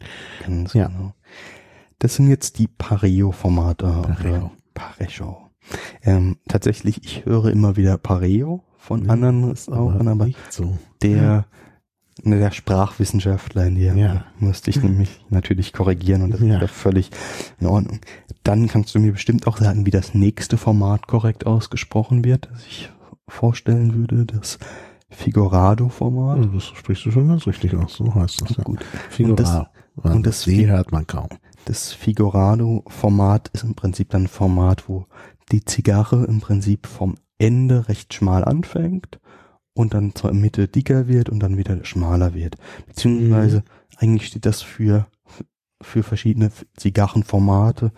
Ganz 0.47 0.75
Ja. 0.75 0.87
genau. 0.87 1.13
Das 1.99 2.15
sind 2.15 2.29
jetzt 2.29 2.59
die 2.61 2.69
Pareo-Formate. 2.69 3.85
Pareo. 3.87 4.37
oder 4.37 4.51
Parejo. 4.75 5.50
Ähm, 6.03 6.37
tatsächlich, 6.49 7.05
ich 7.05 7.25
höre 7.27 7.47
immer 7.47 7.77
wieder 7.77 7.97
Pareo 7.99 8.63
von 8.79 9.05
Ja, 9.05 9.13
anderen 9.13 9.51
ist 9.53 9.71
Rauchern, 9.71 10.09
aber 10.09 10.27
nicht 10.27 10.39
so. 10.53 10.79
der, 11.03 11.45
ne, 12.23 12.39
der 12.39 12.51
Sprachwissenschaftler 12.51 13.67
in 13.67 13.75
dir 13.75 13.95
Ja. 13.95 14.25
musste 14.39 14.71
ich 14.71 14.83
nämlich 14.83 15.25
natürlich 15.31 15.73
korrigieren 15.73 16.23
und 16.23 16.31
das 16.33 16.41
Ja. 16.41 16.57
ist 16.57 16.61
ja 16.63 16.67
völlig 16.69 17.11
in 17.61 17.67
Ordnung. 17.67 18.01
Dann 18.43 18.69
kannst 18.69 18.95
du 18.95 18.99
mir 18.99 19.13
bestimmt 19.13 19.47
auch 19.47 19.59
sagen, 19.59 19.85
wie 19.87 19.91
das 19.91 20.15
nächste 20.15 20.57
Format 20.57 21.07
korrekt 21.07 21.47
ausgesprochen 21.47 22.25
wird, 22.25 22.49
das 22.53 22.65
ich 22.67 22.91
vorstellen 23.29 23.95
würde, 23.95 24.25
das 24.27 24.59
Figurado-Format. 25.11 26.39
Ja, 26.39 26.47
das 26.47 26.65
sprichst 26.65 27.05
du 27.05 27.11
schon 27.11 27.29
ganz 27.29 27.47
richtig 27.47 27.75
aus. 27.75 27.95
So 27.95 28.15
heißt 28.15 28.41
das 28.43 28.57
ja. 28.57 28.65
Gut. 28.65 28.81
Figura. 29.11 29.31
Und 29.31 29.41
das- 29.41 29.67
und 30.15 30.27
das 30.27 30.45
das 30.45 30.55
hört 30.55 30.93
man 30.93 31.07
kaum. 31.07 31.29
Das 31.67 31.93
Figurado-Format 31.93 33.49
ist 33.53 33.65
im 33.65 33.75
Prinzip 33.75 34.11
dann 34.11 34.23
ein 34.25 34.29
Format, 34.29 34.89
wo 34.89 35.07
die 35.53 35.65
Zigarre 35.65 36.25
im 36.27 36.41
Prinzip 36.41 36.87
vom 36.87 37.17
Ende 37.39 37.89
recht 37.89 38.13
schmal 38.15 38.45
anfängt 38.45 39.19
und 39.75 39.95
dann 39.95 40.15
zur 40.15 40.33
Mitte 40.33 40.69
dicker 40.69 41.09
wird 41.09 41.29
und 41.29 41.41
dann 41.41 41.57
wieder 41.57 41.85
schmaler 41.85 42.35
wird. 42.35 42.57
Beziehungsweise 42.87 43.63
eigentlich 43.97 44.27
steht 44.29 44.47
das 44.47 44.63
für, 44.63 45.07
für 45.83 46.03
verschiedene 46.03 46.51
Zigarrenformate, 46.77 47.93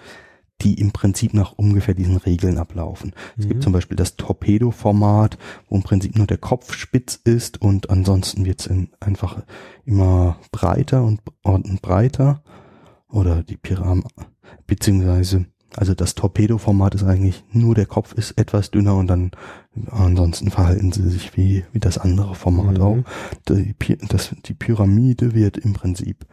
die 0.61 0.75
im 0.75 0.93
Prinzip 0.93 1.35
nach 1.35 1.53
ungefähr 1.53 1.95
diesen 1.95 2.17
Regeln 2.19 2.57
ablaufen. 2.57 3.13
Es 3.37 3.45
Mhm. 3.45 3.49
gibt 3.49 3.63
zum 3.65 3.73
Beispiel 3.73 3.97
das 3.97 4.17
Torpedo-Format, 4.17 5.37
wo 5.69 5.75
im 5.77 5.83
Prinzip 5.83 6.17
nur 6.17 6.29
der 6.29 6.39
Kopf 6.39 6.75
spitz 6.75 7.17
ist 7.25 7.61
und 7.61 7.91
ansonsten 7.91 8.45
wird 8.45 8.61
es 8.61 8.71
einfach 9.01 9.43
immer 9.85 10.37
breiter 10.53 11.03
und, 11.05 11.21
und 11.43 11.83
breiter. 11.83 12.43
Oder 13.09 13.43
die 13.43 13.57
Pyram, 13.57 14.05
beziehungsweise, 14.67 15.47
also 15.77 15.95
das 15.95 16.15
Torpedo-Format 16.15 16.95
ist 16.95 17.05
eigentlich 17.05 17.45
nur 17.53 17.75
der 17.75 17.87
Kopf 17.87 18.13
ist 18.13 18.33
etwas 18.33 18.71
dünner 18.71 18.97
und 18.97 19.07
dann 19.07 19.31
ansonsten 19.91 20.51
verhalten 20.51 20.93
sie 20.93 21.09
sich 21.09 21.37
wie, 21.37 21.65
wie 21.73 21.79
das 21.81 21.99
andere 21.99 22.35
Format 22.35 22.77
Mhm. 22.79 22.83
auch. 22.83 22.99
Die, 23.49 23.75
das, 24.09 24.35
die 24.45 24.55
Pyramide 24.55 25.35
wird 25.35 25.57
im 25.57 25.73
Prinzip 25.73 26.27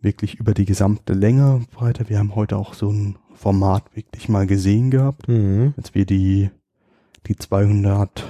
wirklich 0.00 0.36
über 0.36 0.54
die 0.54 0.64
gesamte 0.64 1.12
Länge 1.12 1.62
breiter. 1.72 2.08
Wir 2.08 2.18
haben 2.20 2.36
heute 2.36 2.56
auch 2.56 2.74
so 2.74 2.90
ein 2.90 3.16
Format 3.34 3.84
wirklich 3.94 4.28
mal 4.28 4.46
gesehen 4.46 4.90
gehabt 4.90 5.26
Mhm. 5.28 5.74
als 5.76 5.94
wir 5.94 6.06
die, 6.06 6.50
die 7.26 7.36
200 7.36 8.24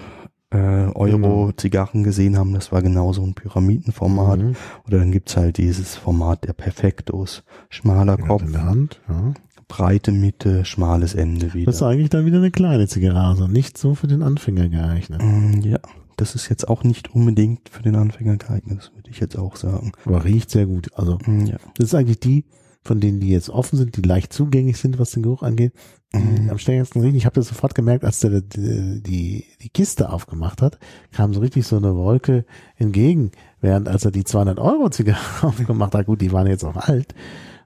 äh, 0.51 0.57
Euro 0.57 1.07
Genau. 1.19 1.53
Zigarren 1.53 2.05
gesehen 2.05 2.39
haben, 2.39 2.55
das 2.55 2.73
war 2.73 2.81
genau 2.81 3.13
so 3.13 3.23
ein 3.23 3.35
Pyramidenformat. 3.35 4.39
Mhm. 4.41 4.57
Oder 4.87 4.99
dann 5.01 5.13
gibt's 5.13 5.37
halt 5.37 5.59
dieses 5.59 5.97
Format 5.97 6.45
der 6.45 6.55
Perfektos. 6.55 7.45
Schmaler 7.69 8.19
Ja, 8.19 8.27
Kopf, 8.27 8.51
der 8.51 8.65
Hand, 8.65 9.03
ja. 9.11 9.35
Breite 9.69 10.13
Mitte, 10.13 10.65
schmales 10.65 11.15
Ende 11.15 11.53
wieder. 11.55 11.67
Das 11.67 11.77
ist 11.77 11.83
eigentlich 11.83 12.11
dann 12.11 12.25
wieder 12.27 12.39
eine 12.39 12.51
kleine 12.51 12.89
Zigarre, 12.89 13.21
also 13.21 13.47
nicht 13.47 13.77
so 13.79 13.95
für 13.95 14.07
den 14.07 14.23
Anfänger 14.23 14.69
geeignet. 14.69 15.23
Mm, 15.23 15.61
ja, 15.61 15.79
das 16.17 16.35
ist 16.35 16.49
jetzt 16.49 16.69
auch 16.69 16.85
nicht 16.85 17.15
unbedingt 17.15 17.69
für 17.69 17.83
den 17.83 17.95
Anfänger 17.95 18.37
geeignet, 18.39 18.79
das 18.79 18.95
würde 18.95 19.11
ich 19.11 19.21
jetzt 19.21 19.37
auch 19.39 19.57
sagen. 19.57 19.93
Aber 20.05 20.25
riecht 20.25 20.51
sehr 20.51 20.67
gut. 20.67 20.91
Also 20.95 21.19
Mm, 21.27 21.47
Ja. 21.47 21.57
das 21.77 21.87
ist 21.89 21.95
eigentlich 21.95 22.21
die, 22.21 22.45
von 22.83 23.01
denen 23.01 23.21
die 23.21 23.29
jetzt 23.29 23.51
offen 23.51 23.77
sind, 23.77 23.97
die 23.97 24.03
leicht 24.03 24.33
zugänglich 24.33 24.79
sind, 24.79 24.99
was 24.99 25.11
den 25.11 25.23
Geruch 25.23 25.43
angeht. 25.43 25.73
Mhm. 26.15 26.49
am 26.49 26.57
stärksten 26.57 27.03
riechen. 27.03 27.17
Ich 27.19 27.27
habe 27.27 27.35
das 27.35 27.49
sofort 27.49 27.75
gemerkt, 27.75 28.03
als 28.03 28.21
der 28.21 28.41
die, 28.41 29.03
die, 29.03 29.45
die 29.61 29.69
Kiste 29.69 30.09
aufgemacht 30.11 30.63
hat, 30.63 30.79
kam 31.13 31.35
so 31.35 31.41
richtig 31.41 31.67
so 31.67 31.77
eine 31.77 31.95
Wolke 31.97 32.47
entgegen. 32.77 33.31
Während 33.61 33.89
als 33.91 34.07
er 34.07 34.11
die 34.11 34.25
200 34.25 34.59
Euro 34.59 34.89
Zigarre 34.89 35.19
aufgemacht 35.43 35.95
hat, 35.95 36.07
gut, 36.07 36.23
die 36.23 36.33
waren 36.33 36.47
jetzt 36.47 36.65
auch 36.65 36.77
alt, 36.77 37.15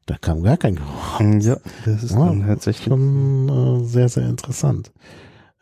da 0.07 0.17
kam 0.21 0.43
gar 0.43 0.57
kein 0.57 0.77
Geruch. 0.77 1.21
Ja, 1.21 1.57
das 1.85 2.03
ist 2.03 2.13
Ja, 2.13 2.27
dann 2.27 2.47
tatsächlich. 2.47 2.89
Schon 2.89 3.49
äh, 3.49 3.85
sehr, 3.85 4.09
sehr 4.09 4.29
interessant. 4.29 4.93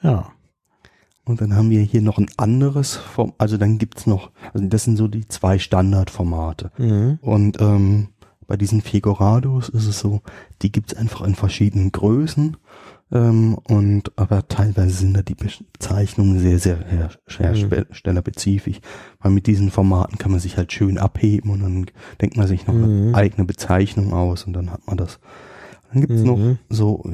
Ja. 0.02 0.32
Und 1.24 1.40
dann 1.40 1.54
haben 1.54 1.70
wir 1.70 1.82
hier 1.82 2.02
noch 2.02 2.18
ein 2.18 2.30
anderes 2.38 2.96
Form, 2.96 3.34
also 3.38 3.56
dann 3.56 3.78
gibt's 3.78 4.06
noch, 4.06 4.30
also 4.52 4.66
das 4.66 4.84
sind 4.84 4.96
so 4.96 5.06
die 5.06 5.28
zwei 5.28 5.58
Standardformate. 5.58 6.72
Mhm. 6.78 7.18
Und 7.20 7.60
ähm, 7.60 8.08
bei 8.46 8.56
diesen 8.56 8.80
Figurados 8.80 9.68
ist 9.68 9.86
es 9.86 10.00
so, 10.00 10.22
die 10.62 10.72
gibt's 10.72 10.94
einfach 10.94 11.20
in 11.20 11.36
verschiedenen 11.36 11.92
Größen. 11.92 12.56
Ähm, 13.12 13.54
und 13.64 14.12
aber 14.16 14.46
teilweise 14.48 14.90
sind 14.94 15.14
da 15.16 15.22
die 15.22 15.34
Bezeichnungen 15.34 16.38
sehr, 16.38 16.58
sehr 16.58 16.78
her- 16.86 17.10
Mhm. 17.28 17.70
herstellerspezifisch. 17.70 18.80
Weil 19.20 19.32
mit 19.32 19.46
diesen 19.46 19.70
Formaten 19.70 20.16
kann 20.18 20.30
man 20.30 20.40
sich 20.40 20.56
halt 20.56 20.72
schön 20.72 20.96
abheben 20.98 21.50
und 21.50 21.60
dann 21.62 21.86
denkt 22.20 22.36
man 22.36 22.46
sich 22.46 22.66
noch 22.66 22.74
Mhm. 22.74 22.84
eine 23.08 23.14
eigene 23.14 23.44
Bezeichnung 23.44 24.12
aus 24.12 24.44
und 24.44 24.52
dann 24.52 24.70
hat 24.70 24.86
man 24.86 24.96
das. 24.96 25.18
Dann 25.92 26.02
gibt's 26.02 26.22
Mhm. 26.22 26.26
noch 26.26 26.56
so, 26.68 27.04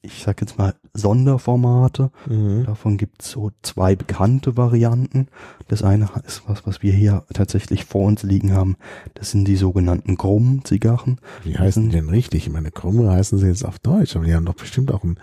ich 0.00 0.22
sag 0.22 0.40
jetzt 0.40 0.58
mal, 0.58 0.74
Sonderformate. 0.94 2.10
Mhm. 2.26 2.64
Davon 2.64 2.96
gibt 2.96 3.22
es 3.22 3.30
so 3.30 3.50
zwei 3.62 3.96
bekannte 3.96 4.56
Varianten. 4.56 5.28
Das 5.66 5.82
eine 5.82 6.08
ist 6.26 6.42
was, 6.46 6.66
was 6.66 6.82
wir 6.82 6.92
hier 6.92 7.24
tatsächlich 7.32 7.84
vor 7.84 8.06
uns 8.06 8.22
liegen 8.22 8.52
haben. 8.52 8.76
Das 9.14 9.30
sind 9.30 9.46
die 9.46 9.56
sogenannten 9.56 10.16
Krumm-Zigarren. 10.16 11.20
Wie 11.44 11.58
heißen 11.58 11.84
die 11.84 11.96
denn 11.96 12.08
richtig? 12.08 12.46
Ich 12.46 12.52
meine, 12.52 12.70
Krumme 12.70 13.10
heißen 13.10 13.38
sie 13.38 13.48
jetzt 13.48 13.64
auf 13.64 13.78
Deutsch, 13.78 14.14
aber 14.16 14.24
die 14.24 14.34
haben 14.34 14.46
doch 14.46 14.54
bestimmt 14.54 14.92
auch 14.92 15.02
einen 15.02 15.18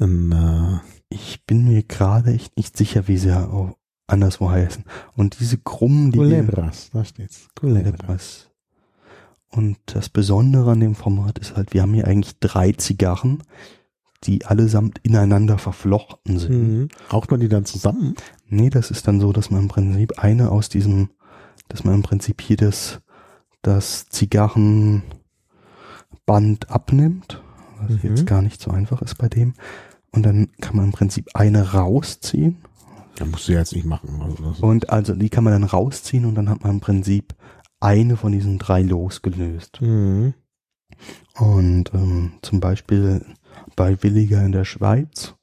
ein, 0.00 0.32
äh, 0.32 0.78
ich 1.08 1.44
bin 1.46 1.64
mir 1.64 1.82
gerade 1.82 2.32
echt 2.32 2.56
nicht 2.56 2.76
sicher, 2.76 3.08
wie 3.08 3.18
sie 3.18 3.32
auch 3.32 3.76
anderswo 4.06 4.50
heißen. 4.50 4.84
Und 5.16 5.40
diese 5.40 5.58
krummen, 5.58 6.12
die 6.12 6.18
Culebras, 6.18 6.90
da 6.92 7.04
steht's. 7.04 7.48
Culebras. 7.54 8.50
Und 9.50 9.78
das 9.86 10.08
Besondere 10.08 10.72
an 10.72 10.80
dem 10.80 10.94
Format 10.94 11.38
ist 11.38 11.56
halt, 11.56 11.72
wir 11.72 11.82
haben 11.82 11.94
hier 11.94 12.06
eigentlich 12.06 12.38
drei 12.38 12.72
Zigarren, 12.72 13.42
die 14.24 14.44
allesamt 14.46 14.98
ineinander 15.02 15.58
verflochten 15.58 16.38
sind. 16.38 16.78
Mhm. 16.80 16.88
Raucht 17.12 17.30
man 17.30 17.40
die 17.40 17.48
dann 17.48 17.64
zusammen? 17.64 18.14
Nee, 18.48 18.70
das 18.70 18.90
ist 18.90 19.06
dann 19.06 19.20
so, 19.20 19.32
dass 19.32 19.50
man 19.50 19.62
im 19.62 19.68
Prinzip 19.68 20.18
eine 20.18 20.50
aus 20.50 20.68
diesem, 20.68 21.10
dass 21.68 21.84
man 21.84 21.94
im 21.94 22.02
Prinzip 22.02 22.40
hier 22.40 22.56
das, 22.56 23.00
das 23.62 24.08
Zigarrenband 24.08 25.02
abnimmt, 26.68 27.42
was 27.80 27.90
Mhm. 27.90 28.00
jetzt 28.02 28.26
gar 28.26 28.42
nicht 28.42 28.60
so 28.60 28.70
einfach 28.70 29.02
ist 29.02 29.16
bei 29.18 29.28
dem. 29.28 29.54
Und 30.10 30.24
dann 30.24 30.48
kann 30.60 30.76
man 30.76 30.86
im 30.86 30.92
Prinzip 30.92 31.28
eine 31.34 31.72
rausziehen. 31.72 32.56
Da 33.16 33.24
musst 33.24 33.48
du 33.48 33.52
jetzt 33.52 33.74
nicht 33.74 33.84
machen. 33.84 34.20
Also 34.22 34.66
Und 34.66 34.90
also 34.90 35.14
die 35.14 35.28
kann 35.28 35.44
man 35.44 35.52
dann 35.52 35.64
rausziehen 35.64 36.24
und 36.24 36.34
dann 36.34 36.48
hat 36.48 36.62
man 36.62 36.72
im 36.72 36.80
Prinzip 36.80 37.34
eine 37.80 38.16
von 38.16 38.32
diesen 38.32 38.58
drei 38.58 38.82
losgelöst. 38.82 39.80
Mhm. 39.80 40.34
Und 41.38 41.92
ähm, 41.94 42.32
zum 42.42 42.60
Beispiel 42.60 43.24
bei 43.78 44.02
Williger 44.02 44.44
in 44.44 44.50
der 44.50 44.64
Schweiz 44.64 45.36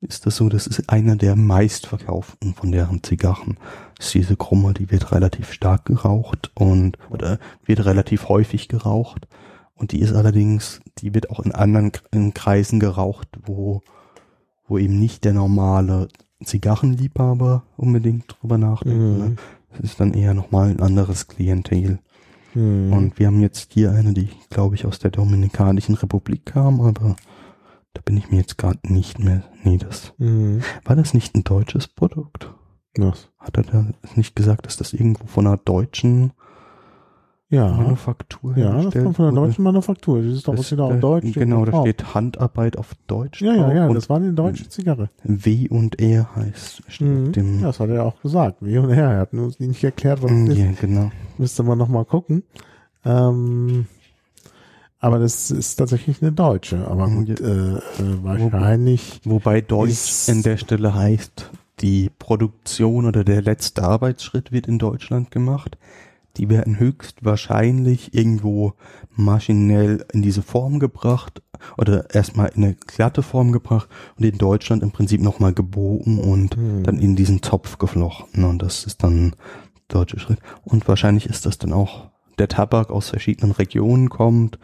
ist 0.00 0.26
das 0.26 0.36
so, 0.36 0.48
das 0.48 0.68
ist 0.68 0.90
einer 0.90 1.16
der 1.16 1.34
meistverkauften 1.34 2.54
von 2.54 2.70
deren 2.70 3.02
Zigarren. 3.02 3.56
Das 3.96 4.06
ist 4.06 4.14
diese 4.14 4.36
Krumme, 4.36 4.74
die 4.74 4.92
wird 4.92 5.10
relativ 5.10 5.52
stark 5.52 5.86
geraucht 5.86 6.52
und 6.54 6.98
oder 7.10 7.40
wird 7.64 7.84
relativ 7.84 8.28
häufig 8.28 8.68
geraucht. 8.68 9.26
Und 9.74 9.90
die 9.90 9.98
ist 9.98 10.12
allerdings, 10.12 10.82
die 10.98 11.14
wird 11.14 11.30
auch 11.30 11.40
in 11.40 11.50
anderen 11.50 11.90
in 12.12 12.32
Kreisen 12.32 12.78
geraucht, 12.78 13.26
wo, 13.44 13.82
wo 14.68 14.78
eben 14.78 15.00
nicht 15.00 15.24
der 15.24 15.32
normale 15.32 16.06
Zigarrenliebhaber 16.44 17.64
unbedingt 17.76 18.36
drüber 18.40 18.56
nachdenkt. 18.56 18.98
Mhm. 18.98 19.18
Ne? 19.18 19.36
Das 19.72 19.80
ist 19.80 19.98
dann 19.98 20.14
eher 20.14 20.32
nochmal 20.32 20.70
ein 20.70 20.80
anderes 20.80 21.26
Klientel. 21.26 21.98
Mhm. 22.54 22.92
Und 22.92 23.18
wir 23.18 23.26
haben 23.26 23.40
jetzt 23.40 23.72
hier 23.72 23.90
eine, 23.90 24.12
die, 24.12 24.28
glaube 24.48 24.76
ich, 24.76 24.86
aus 24.86 25.00
der 25.00 25.10
Dominikanischen 25.10 25.96
Republik 25.96 26.46
kam, 26.46 26.80
aber 26.80 27.16
da 27.94 28.00
bin 28.04 28.16
ich 28.16 28.30
mir 28.30 28.36
jetzt 28.38 28.58
gerade 28.58 28.78
nicht 28.86 29.18
mehr. 29.18 29.42
Nee, 29.62 29.78
das. 29.78 30.12
Mhm. 30.18 30.60
War 30.84 30.96
das 30.96 31.14
nicht 31.14 31.34
ein 31.34 31.44
deutsches 31.44 31.88
Produkt? 31.88 32.52
Was? 32.96 33.28
Hat 33.38 33.56
er 33.56 33.62
da 33.64 33.86
nicht 34.14 34.36
gesagt, 34.36 34.66
dass 34.66 34.76
das 34.76 34.92
irgendwo 34.92 35.26
von 35.26 35.46
einer 35.46 35.56
deutschen 35.56 36.32
Ja. 37.48 37.70
Manufaktur 37.72 38.56
Ja, 38.56 38.66
das 38.66 38.74
hergestellt 38.76 39.04
kommt 39.04 39.16
von 39.16 39.24
wurde? 39.26 39.36
deutschen 39.36 39.62
Manufaktur. 39.64 40.22
Das 40.22 40.32
ist 40.32 40.48
doch 40.48 40.52
was 40.54 40.60
Das- 40.60 40.72
wieder 40.72 40.84
auf 40.84 41.00
Deutsch. 41.00 41.32
Genau, 41.34 41.64
da 41.64 41.80
steht 41.82 42.14
Handarbeit 42.14 42.76
auf 42.78 42.94
Deutsch. 43.06 43.42
Ja, 43.42 43.54
ja, 43.54 43.72
ja, 43.72 43.86
und 43.86 43.94
das 43.94 44.08
war 44.08 44.16
eine 44.16 44.32
deutsche 44.32 44.68
Zigarre. 44.68 45.10
W 45.24 45.68
und 45.68 46.00
R 46.00 46.34
heißt 46.36 46.82
steht 46.88 47.08
Mhm. 47.08 47.32
dem. 47.32 47.60
Ja, 47.60 47.66
das 47.68 47.80
hat 47.80 47.90
er 47.90 48.04
auch 48.06 48.20
gesagt. 48.22 48.56
Wie 48.60 48.78
und 48.78 48.90
her. 48.90 49.10
Er 49.10 49.18
hat 49.20 49.32
uns 49.34 49.60
nicht 49.60 49.82
erklärt, 49.84 50.22
was 50.22 50.30
Mm, 50.30 50.46
das 50.46 50.58
ja, 50.58 50.70
ist. 50.70 50.80
genau. 50.80 51.10
Müsste 51.38 51.62
man 51.62 51.78
noch 51.78 51.88
mal 51.88 52.04
gucken. 52.04 52.42
Ähm, 53.04 53.86
aber 55.04 55.18
das 55.18 55.50
ist 55.50 55.76
tatsächlich 55.76 56.22
eine 56.22 56.32
deutsche. 56.32 56.88
Aber 56.88 57.08
gut, 57.10 57.38
äh, 57.38 57.74
äh, 57.74 57.80
wahrscheinlich. 58.22 59.20
Wobei 59.24 59.60
Deutsch 59.60 60.30
an 60.30 60.42
der 60.42 60.56
Stelle 60.56 60.94
heißt, 60.94 61.50
die 61.80 62.10
Produktion 62.18 63.04
oder 63.04 63.22
der 63.22 63.42
letzte 63.42 63.82
Arbeitsschritt 63.82 64.50
wird 64.50 64.66
in 64.66 64.78
Deutschland 64.78 65.30
gemacht. 65.30 65.76
Die 66.38 66.48
werden 66.48 66.78
höchstwahrscheinlich 66.78 68.14
irgendwo 68.14 68.72
maschinell 69.14 70.06
in 70.14 70.22
diese 70.22 70.40
Form 70.40 70.78
gebracht 70.78 71.42
oder 71.76 72.14
erstmal 72.14 72.48
in 72.54 72.64
eine 72.64 72.74
glatte 72.74 73.22
Form 73.22 73.52
gebracht 73.52 73.90
und 74.16 74.24
in 74.24 74.38
Deutschland 74.38 74.82
im 74.82 74.90
Prinzip 74.90 75.20
nochmal 75.20 75.52
gebogen 75.52 76.18
und 76.18 76.56
Hm. 76.56 76.82
dann 76.82 76.98
in 76.98 77.14
diesen 77.14 77.42
Topf 77.42 77.76
geflochten 77.76 78.44
und 78.44 78.62
das 78.62 78.84
ist 78.84 79.02
dann 79.02 79.34
der 79.90 79.98
deutsche 79.98 80.18
Schritt. 80.18 80.38
Und 80.64 80.88
wahrscheinlich 80.88 81.26
ist 81.26 81.44
das 81.44 81.58
dann 81.58 81.74
auch 81.74 82.06
der 82.38 82.48
Tabak 82.48 82.90
aus 82.90 83.10
verschiedenen 83.10 83.52
Regionen 83.52 84.08
kommt 84.08 84.58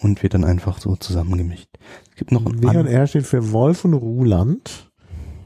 und 0.00 0.22
wird 0.22 0.34
dann 0.34 0.44
einfach 0.44 0.78
so 0.78 0.96
zusammengemischt. 0.96 1.68
Es 2.10 2.16
gibt 2.16 2.32
noch 2.32 2.44
ein 2.46 2.86
R 2.86 3.06
steht 3.06 3.26
für 3.26 3.52
Wolf 3.52 3.84
und 3.84 3.94
Ruland, 3.94 4.90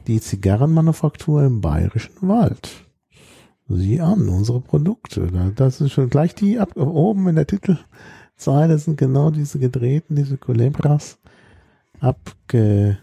die 0.06 0.20
Zigarrenmanufaktur 0.20 1.44
im 1.44 1.60
Bayerischen 1.60 2.14
Wald. 2.22 2.86
Sieh 3.68 4.00
an, 4.00 4.28
unsere 4.28 4.60
Produkte. 4.60 5.28
Da- 5.32 5.52
Das 5.54 5.80
ist 5.80 5.92
schon 5.92 6.10
gleich 6.10 6.34
die 6.34 6.58
ab, 6.58 6.76
oben 6.76 7.28
in 7.28 7.36
der 7.36 7.46
Titelzeile 7.46 8.78
sind 8.78 8.96
genau 8.98 9.30
diese 9.30 9.58
gedrehten, 9.60 10.16
diese 10.16 10.36
Culebras 10.38 11.18
abge 12.00 12.98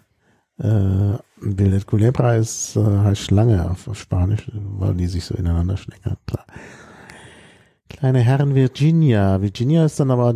äh. 0.57 1.17
Culebra 1.85 2.35
ist 2.35 2.75
äh, 2.75 2.81
heißt 2.83 3.21
Schlange 3.21 3.69
auf, 3.69 3.87
auf 3.87 3.97
Spanisch, 3.99 4.51
weil 4.53 4.95
die 4.95 5.05
sich 5.07 5.23
so 5.23 5.35
ineinander 5.35 5.77
schlängern. 5.77 6.17
Klar. 6.25 6.45
Kleine 7.89 8.19
Herren 8.19 8.53
Virginia. 8.53 9.41
Virginia 9.41 9.85
ist 9.85 9.99
dann 9.99 10.11
aber, 10.11 10.33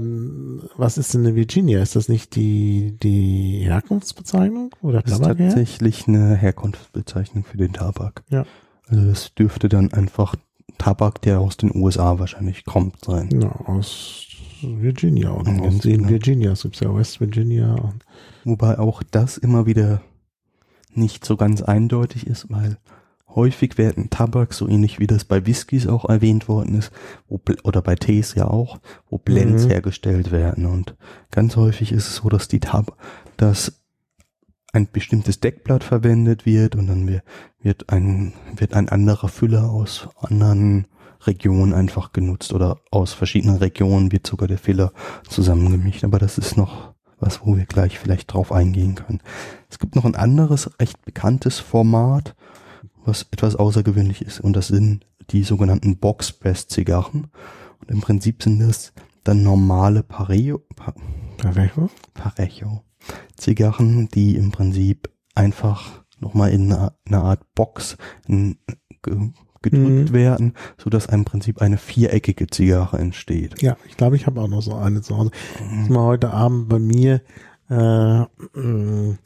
was 0.78 0.98
ist 0.98 1.14
denn 1.14 1.26
eine 1.26 1.36
Virginia? 1.36 1.82
Ist 1.82 1.96
das 1.96 2.08
nicht 2.10 2.36
die, 2.36 2.98
die 3.04 3.60
Herkunftsbezeichnung? 3.64 4.74
Oder 4.82 5.02
Das 5.02 5.14
ist 5.14 5.24
tatsächlich 5.24 6.08
eine 6.08 6.36
Herkunftsbezeichnung 6.36 7.44
für 7.44 7.58
den 7.58 7.74
Tabak. 7.74 8.24
Ja. 8.30 8.46
Also 8.88 9.06
das 9.06 9.34
dürfte 9.34 9.70
dann 9.70 9.92
einfach 9.94 10.36
Tabak, 10.78 11.22
der 11.22 11.40
aus 11.40 11.58
den 11.58 11.76
USA 11.76 12.20
wahrscheinlich 12.20 12.66
kommt, 12.66 13.04
sein. 13.06 13.30
Ja, 13.42 13.52
aus 13.66 14.28
Virginia 14.62 15.32
oder 15.32 15.52
Ja, 15.52 15.62
aus 15.62 15.80
den 15.80 15.98
genau. 16.00 16.10
Virginia. 16.10 16.52
Es 16.54 16.64
gibt 16.64 16.80
ja 16.80 16.94
West 16.96 17.20
Virginia. 17.20 17.76
Und, 17.76 18.06
Wobei 18.46 18.80
auch 18.80 19.04
das 19.04 19.38
immer 19.38 19.66
wieder 19.66 20.02
nicht 20.94 21.26
so 21.26 21.38
ganz 21.38 21.62
eindeutig 21.62 22.28
ist, 22.28 22.50
weil 22.50 22.78
häufig 23.36 23.78
werden 23.78 24.10
Tabak, 24.10 24.54
so 24.54 24.68
ähnlich 24.68 25.00
wie 25.00 25.08
das 25.08 25.24
bei 25.26 25.46
Whiskys 25.46 25.88
auch 25.88 26.06
erwähnt 26.10 26.48
worden 26.48 26.76
ist, 26.76 26.92
wo, 27.28 27.40
oder 27.64 27.82
bei 27.82 27.96
Tees 27.96 28.36
ja 28.36 28.48
auch, 28.48 28.80
wo 29.10 29.18
Blends 29.18 29.66
Mhm. 29.66 29.70
hergestellt 29.70 30.32
werden. 30.32 30.66
Und 30.66 30.96
ganz 31.32 31.56
häufig 31.56 31.92
ist 31.92 32.08
es 32.08 32.16
so, 32.18 32.30
dass 32.30 32.48
die 32.48 32.60
Tab 32.60 32.98
dass 33.38 33.82
ein 34.74 34.88
bestimmtes 34.92 35.40
Deckblatt 35.40 35.84
verwendet 35.84 36.46
wird 36.46 36.76
und 36.76 36.88
dann 36.88 37.08
wir- 37.08 37.24
wird 37.62 37.90
ein, 37.90 38.34
wird 38.56 38.74
ein 38.74 38.88
anderer 38.88 39.28
Füller 39.28 39.70
aus 39.70 40.08
anderen 40.20 40.88
Regionen 41.26 41.74
einfach 41.74 42.14
genutzt 42.14 42.54
oder 42.54 42.78
aus 42.92 43.14
verschiedenen 43.14 43.58
Regionen 43.58 44.12
wird 44.12 44.26
sogar 44.28 44.48
der 44.48 44.58
Filler 44.58 44.92
zusammengemischt. 45.28 46.04
Aber 46.04 46.20
das 46.20 46.38
ist 46.38 46.56
noch 46.58 46.94
was, 47.20 47.46
wo 47.46 47.56
wir 47.58 47.66
gleich 47.66 48.00
vielleicht 48.00 48.34
drauf 48.34 48.52
eingehen 48.52 48.96
können. 48.96 49.22
Es 49.70 49.78
gibt 49.78 49.96
noch 49.96 50.06
ein 50.06 50.16
anderes, 50.16 50.70
recht 50.80 51.04
bekanntes 51.06 51.60
Format, 51.60 52.36
was 53.06 53.28
etwas 53.32 53.56
außergewöhnlich 53.56 54.22
ist 54.22 54.40
und 54.40 54.54
das 54.56 54.68
sind 54.68 55.06
die 55.32 55.44
sogenannten 55.44 55.98
Box-Press-Zigarren. 55.98 57.28
Und 57.80 57.90
im 57.92 58.02
Prinzip 58.02 58.44
sind 58.44 58.60
das 58.60 58.94
dann 59.24 59.44
normale 59.44 60.04
Parejo, 60.04 60.60
pa 60.76 60.94
Parejo? 61.38 61.90
Parejo 62.14 62.84
Zigarren, 63.38 64.08
die 64.10 64.36
im 64.36 64.52
Prinzip 64.52 65.10
einfach 65.36 66.04
nochmal 66.20 66.52
in 66.52 66.72
einer, 66.72 66.94
einer 67.06 67.24
Art 67.24 67.42
Box 67.56 67.98
in, 68.28 68.58
ge, 69.02 69.32
gedrückt 69.64 70.10
Mhm. 70.10 70.14
werden, 70.14 70.54
so 70.78 70.90
dass 70.90 71.06
im 71.08 71.24
Prinzip 71.26 71.62
eine 71.62 71.78
viereckige 71.78 72.48
Zigarre 72.48 72.98
entsteht. 73.00 73.62
Ja, 73.62 73.78
ich 73.88 73.96
glaube, 73.98 74.16
ich 74.16 74.26
habe 74.28 74.42
auch 74.42 74.48
noch 74.48 74.62
so 74.62 74.74
eine 74.76 75.02
zu 75.02 75.18
Hause. 75.18 75.32
Muss 75.72 75.90
mal 75.90 76.04
heute 76.06 76.32
Abend 76.32 76.68
bei 76.70 76.80
mir 76.80 77.22
äh, 77.70 78.22
mh, 78.54 79.18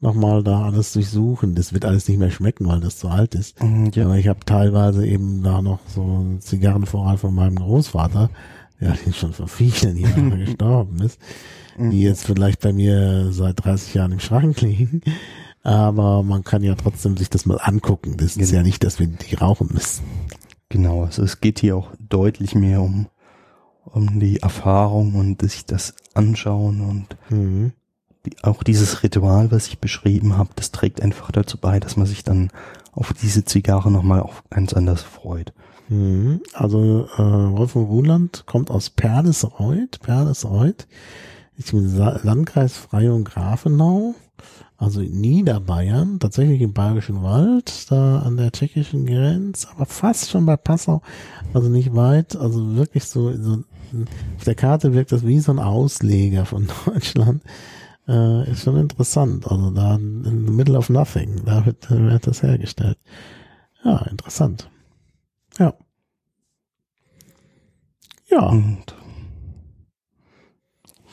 nochmal 0.00 0.42
da 0.42 0.62
alles 0.64 0.92
durchsuchen. 0.92 1.54
Das 1.54 1.72
wird 1.72 1.84
alles 1.84 2.08
nicht 2.08 2.18
mehr 2.18 2.30
schmecken, 2.30 2.66
weil 2.66 2.80
das 2.80 2.98
zu 2.98 3.08
alt 3.08 3.34
ist. 3.34 3.62
Mhm, 3.62 3.90
Ja. 3.94 4.04
Aber 4.04 4.16
ich 4.18 4.28
habe 4.28 4.40
teilweise 4.44 5.06
eben 5.06 5.42
da 5.42 5.62
noch 5.62 5.80
so 5.88 6.02
einen 6.02 6.40
Zigarrenvorrat 6.40 7.20
von 7.20 7.34
meinem 7.34 7.56
Großvater, 7.56 8.30
der 8.80 8.94
schon 9.12 9.32
vor 9.32 9.48
vielen 9.48 9.96
Jahren 9.96 10.38
gestorben 10.44 11.00
ist, 11.00 11.18
die 11.78 12.02
jetzt 12.02 12.24
vielleicht 12.24 12.60
bei 12.60 12.72
mir 12.72 13.32
seit 13.32 13.64
30 13.64 13.94
Jahren 13.94 14.12
im 14.12 14.20
Schrank 14.20 14.60
liegen. 14.60 15.00
Aber 15.62 16.22
man 16.22 16.44
kann 16.44 16.62
ja 16.62 16.74
trotzdem 16.76 17.16
sich 17.16 17.28
das 17.28 17.44
mal 17.44 17.58
angucken. 17.60 18.16
Das 18.18 18.36
ist 18.36 18.50
Genau. 18.50 18.52
ja 18.58 18.62
nicht, 18.62 18.84
dass 18.84 18.98
wir 19.00 19.06
die 19.08 19.34
rauchen 19.34 19.68
müssen. 19.72 20.04
Genau, 20.68 21.04
also 21.04 21.22
es 21.22 21.40
geht 21.40 21.58
hier 21.58 21.76
auch 21.76 21.90
deutlich 21.98 22.54
mehr 22.54 22.80
um, 22.82 23.06
um 23.84 24.20
die 24.20 24.38
Erfahrung 24.40 25.14
und 25.14 25.40
sich 25.42 25.64
das 25.66 25.94
anschauen 26.14 26.80
und 26.80 27.06
Mhm. 27.30 27.72
Auch 28.42 28.62
dieses 28.62 29.02
Ritual, 29.02 29.50
was 29.50 29.68
ich 29.68 29.78
beschrieben 29.78 30.36
habe, 30.36 30.50
das 30.56 30.72
trägt 30.72 31.00
einfach 31.00 31.30
dazu 31.30 31.58
bei, 31.58 31.80
dass 31.80 31.96
man 31.96 32.06
sich 32.06 32.24
dann 32.24 32.50
auf 32.92 33.12
diese 33.12 33.44
Zigarre 33.44 33.90
nochmal 33.90 34.20
auf 34.20 34.42
ganz 34.50 34.72
anders 34.72 35.02
freut. 35.02 35.52
Mhm. 35.88 36.40
Also 36.52 37.08
äh, 37.14 37.18
Wolfgang 37.18 37.88
Ruland 37.88 38.44
kommt 38.46 38.70
aus 38.70 38.90
Perlesreuth, 38.90 40.00
Perlesreuth, 40.00 40.86
ist 41.56 41.72
im 41.72 41.88
Sa 41.88 42.18
Landkreis 42.22 42.76
Freyung 42.76 43.24
Grafenau, 43.24 44.14
also 44.78 45.00
in 45.00 45.20
Niederbayern, 45.20 46.18
tatsächlich 46.18 46.60
im 46.60 46.72
Bayerischen 46.72 47.22
Wald, 47.22 47.90
da 47.90 48.20
an 48.20 48.36
der 48.36 48.52
tschechischen 48.52 49.06
Grenze, 49.06 49.68
aber 49.74 49.86
fast 49.86 50.30
schon 50.30 50.44
bei 50.44 50.56
Passau, 50.56 51.02
also 51.54 51.68
nicht 51.68 51.94
weit, 51.94 52.36
also 52.36 52.76
wirklich 52.76 53.04
so, 53.04 53.32
so 53.32 53.62
auf 54.36 54.44
der 54.44 54.54
Karte 54.54 54.92
wirkt 54.92 55.12
das 55.12 55.24
wie 55.24 55.38
so 55.38 55.52
ein 55.52 55.58
Ausleger 55.58 56.44
von 56.44 56.68
Deutschland. 56.86 57.42
Äh, 58.08 58.50
ist 58.50 58.62
schon 58.62 58.76
interessant. 58.76 59.50
Also 59.50 59.70
da 59.70 59.96
in 59.96 60.44
the 60.46 60.52
middle 60.52 60.76
of 60.76 60.88
nothing, 60.88 61.44
da 61.44 61.64
wird, 61.66 61.90
wird 61.90 62.26
das 62.26 62.42
hergestellt. 62.42 62.98
Ja, 63.84 63.98
interessant. 64.06 64.70
Ja. 65.58 65.74
Ja. 68.28 68.48
Und 68.48 68.82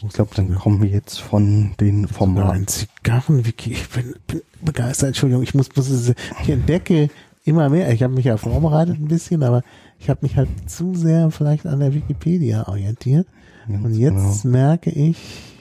ich 0.02 0.10
glaube, 0.10 0.32
dann 0.36 0.54
kommen 0.56 0.82
wir 0.82 0.90
jetzt 0.90 1.22
von 1.22 1.76
den 1.80 2.08
Formaten. 2.08 2.52
Ein 2.52 2.68
Zigarrenwiki. 2.68 3.72
Ich 3.72 3.90
bin, 3.90 4.16
bin 4.28 4.42
begeistert. 4.62 5.10
Entschuldigung, 5.10 5.44
ich 5.44 5.54
muss, 5.54 5.74
muss 5.76 6.10
ich 6.10 6.50
entdecke 6.50 7.10
immer 7.46 7.70
mehr. 7.70 7.92
Ich 7.94 8.04
habe 8.04 8.14
mich 8.14 8.26
ja 8.26 8.38
vorbereitet 8.38 9.00
ein 9.00 9.08
bisschen, 9.08 9.44
aber 9.44 9.64
ich 10.00 10.10
habe 10.10 10.20
mich 10.24 10.36
halt 10.36 10.50
zu 10.70 10.96
sehr 10.96 11.32
vielleicht 11.32 11.66
an 11.66 11.80
der 11.80 11.94
Wikipedia 11.94 12.68
orientiert. 12.68 13.28
Und 13.68 13.94
jetzt 13.94 14.44
genau. 14.44 14.58
merke 14.58 14.90
ich, 14.90 15.53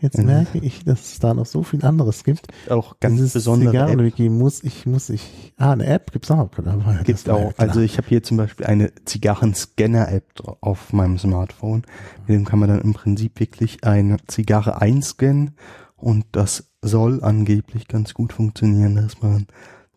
Jetzt 0.00 0.18
merke 0.18 0.58
ich, 0.58 0.84
dass 0.84 1.12
es 1.12 1.18
da 1.18 1.32
noch 1.32 1.46
so 1.46 1.62
viel 1.62 1.84
anderes 1.84 2.24
gibt. 2.24 2.48
Auch 2.68 3.00
ganz 3.00 3.16
Dieses 3.16 3.32
besondere 3.32 3.70
Zigarrenwiki 3.70 4.28
muss 4.28 4.62
ich, 4.62 4.84
muss 4.84 5.08
ich, 5.08 5.54
ah, 5.56 5.72
eine 5.72 5.86
App 5.86 6.12
gibt's 6.12 6.30
auch. 6.30 6.50
Dabei. 6.54 7.00
Gibt 7.04 7.28
auch. 7.30 7.52
Ja 7.52 7.54
also 7.56 7.80
ich 7.80 7.96
habe 7.96 8.08
hier 8.08 8.22
zum 8.22 8.36
Beispiel 8.36 8.66
eine 8.66 8.92
Zigarren-Scanner-App 9.04 10.58
auf 10.60 10.92
meinem 10.92 11.18
Smartphone. 11.18 11.84
Mit 12.26 12.36
dem 12.36 12.44
kann 12.44 12.58
man 12.58 12.68
dann 12.68 12.82
im 12.82 12.92
Prinzip 12.92 13.40
wirklich 13.40 13.84
eine 13.84 14.18
Zigarre 14.26 14.80
einscannen 14.80 15.52
und 15.96 16.26
das 16.32 16.70
soll 16.82 17.24
angeblich 17.24 17.88
ganz 17.88 18.12
gut 18.12 18.34
funktionieren, 18.34 18.96
dass 18.96 19.22
man 19.22 19.46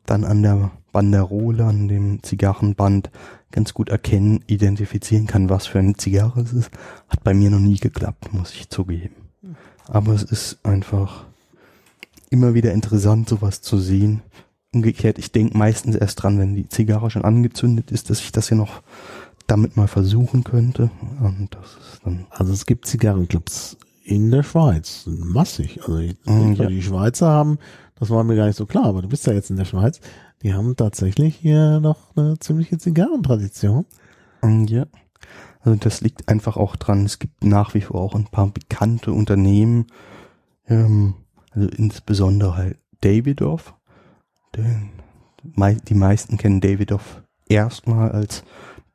dann 0.05 0.23
an 0.23 0.41
der 0.41 0.71
Banderole, 0.93 1.65
an 1.65 1.89
dem 1.89 2.23
Zigarrenband 2.23 3.11
ganz 3.51 3.73
gut 3.73 3.89
erkennen, 3.89 4.43
identifizieren 4.47 5.28
kann, 5.28 5.49
was 5.49 5.67
für 5.67 5.80
eine 5.80 5.95
Zigarre 5.95 6.41
es 6.41 6.53
ist. 6.53 6.71
Hat 7.09 7.23
bei 7.23 7.34
mir 7.34 7.49
noch 7.49 7.59
nie 7.59 7.78
geklappt, 7.78 8.34
muss 8.34 8.53
ich 8.53 8.69
zugeben. 8.69 9.26
Aber 9.88 10.13
es 10.13 10.23
ist 10.23 10.59
einfach 10.63 11.25
immer 12.29 12.53
wieder 12.53 12.73
interessant, 12.73 13.29
sowas 13.29 13.61
zu 13.61 13.77
sehen. 13.77 14.21
Umgekehrt, 14.73 15.17
ich 15.17 15.31
denke 15.31 15.57
meistens 15.57 15.95
erst 15.95 16.21
dran, 16.21 16.39
wenn 16.39 16.55
die 16.55 16.67
Zigarre 16.67 17.09
schon 17.09 17.23
angezündet 17.23 17.91
ist, 17.91 18.09
dass 18.09 18.19
ich 18.19 18.31
das 18.31 18.49
ja 18.49 18.57
noch 18.57 18.81
damit 19.47 19.77
mal 19.77 19.88
versuchen 19.88 20.43
könnte. 20.43 20.91
Und 21.21 21.49
das 21.51 21.93
ist 21.93 22.01
dann 22.05 22.25
also 22.29 22.53
es 22.53 22.65
gibt 22.65 22.85
Zigarrenclubs 22.85 23.77
in 24.03 24.31
der 24.31 24.43
Schweiz, 24.43 25.03
massig. 25.05 25.79
Also 25.81 25.99
die, 25.99 26.15
mm, 26.25 26.53
ja. 26.53 26.67
die 26.67 26.81
Schweizer 26.81 27.27
haben, 27.27 27.57
das 27.95 28.09
war 28.09 28.23
mir 28.23 28.35
gar 28.35 28.47
nicht 28.47 28.57
so 28.57 28.65
klar, 28.65 28.85
aber 28.85 29.01
du 29.01 29.09
bist 29.09 29.25
ja 29.25 29.33
jetzt 29.33 29.49
in 29.49 29.57
der 29.57 29.65
Schweiz, 29.65 29.99
die 30.43 30.53
haben 30.53 30.75
tatsächlich 30.75 31.35
hier 31.35 31.79
noch 31.79 32.15
eine 32.15 32.38
ziemliche 32.39 32.77
Zigarrentradition. 32.77 33.85
Mm, 34.41 34.65
ja. 34.65 34.85
Also 35.68 35.80
das 35.80 35.99
liegt 35.99 36.30
einfach 36.30 36.55
auch 36.55 36.78
dran, 36.78 37.03
es 37.03 37.20
gibt 37.20 37.43
nach 37.43 37.74
wie 37.74 37.82
vor 37.82 37.99
auch 37.99 38.15
ein 38.15 38.24
paar 38.24 38.47
bekannte 38.47 39.11
Unternehmen, 39.11 39.88
ähm, 40.65 41.15
also 41.51 41.68
insbesondere 41.68 42.55
halt 42.55 42.78
Davidoff. 43.01 43.76
Den, 44.55 44.91
die 45.43 45.93
meisten 45.93 46.38
kennen 46.38 46.61
Davidoff 46.61 47.22
erstmal 47.49 48.13
als 48.13 48.45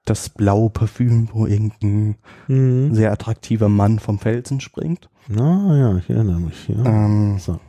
das 0.07 0.31
blaue 0.31 0.71
Parfüm, 0.71 1.29
wo 1.35 1.45
irgendein 1.45 2.17
mhm. 2.49 2.95
sehr 2.95 3.13
attraktiver 3.13 3.69
Mann 3.69 3.99
vom 3.99 4.19
Felsen 4.19 4.61
springt. 4.61 5.11
Na 5.29 5.77
ja, 5.77 5.97
ich 5.99 6.09
erinnere 6.09 6.41
mich. 6.41 6.69
Ja. 6.69 6.87
Ähm, 6.87 7.39
so. 7.39 7.61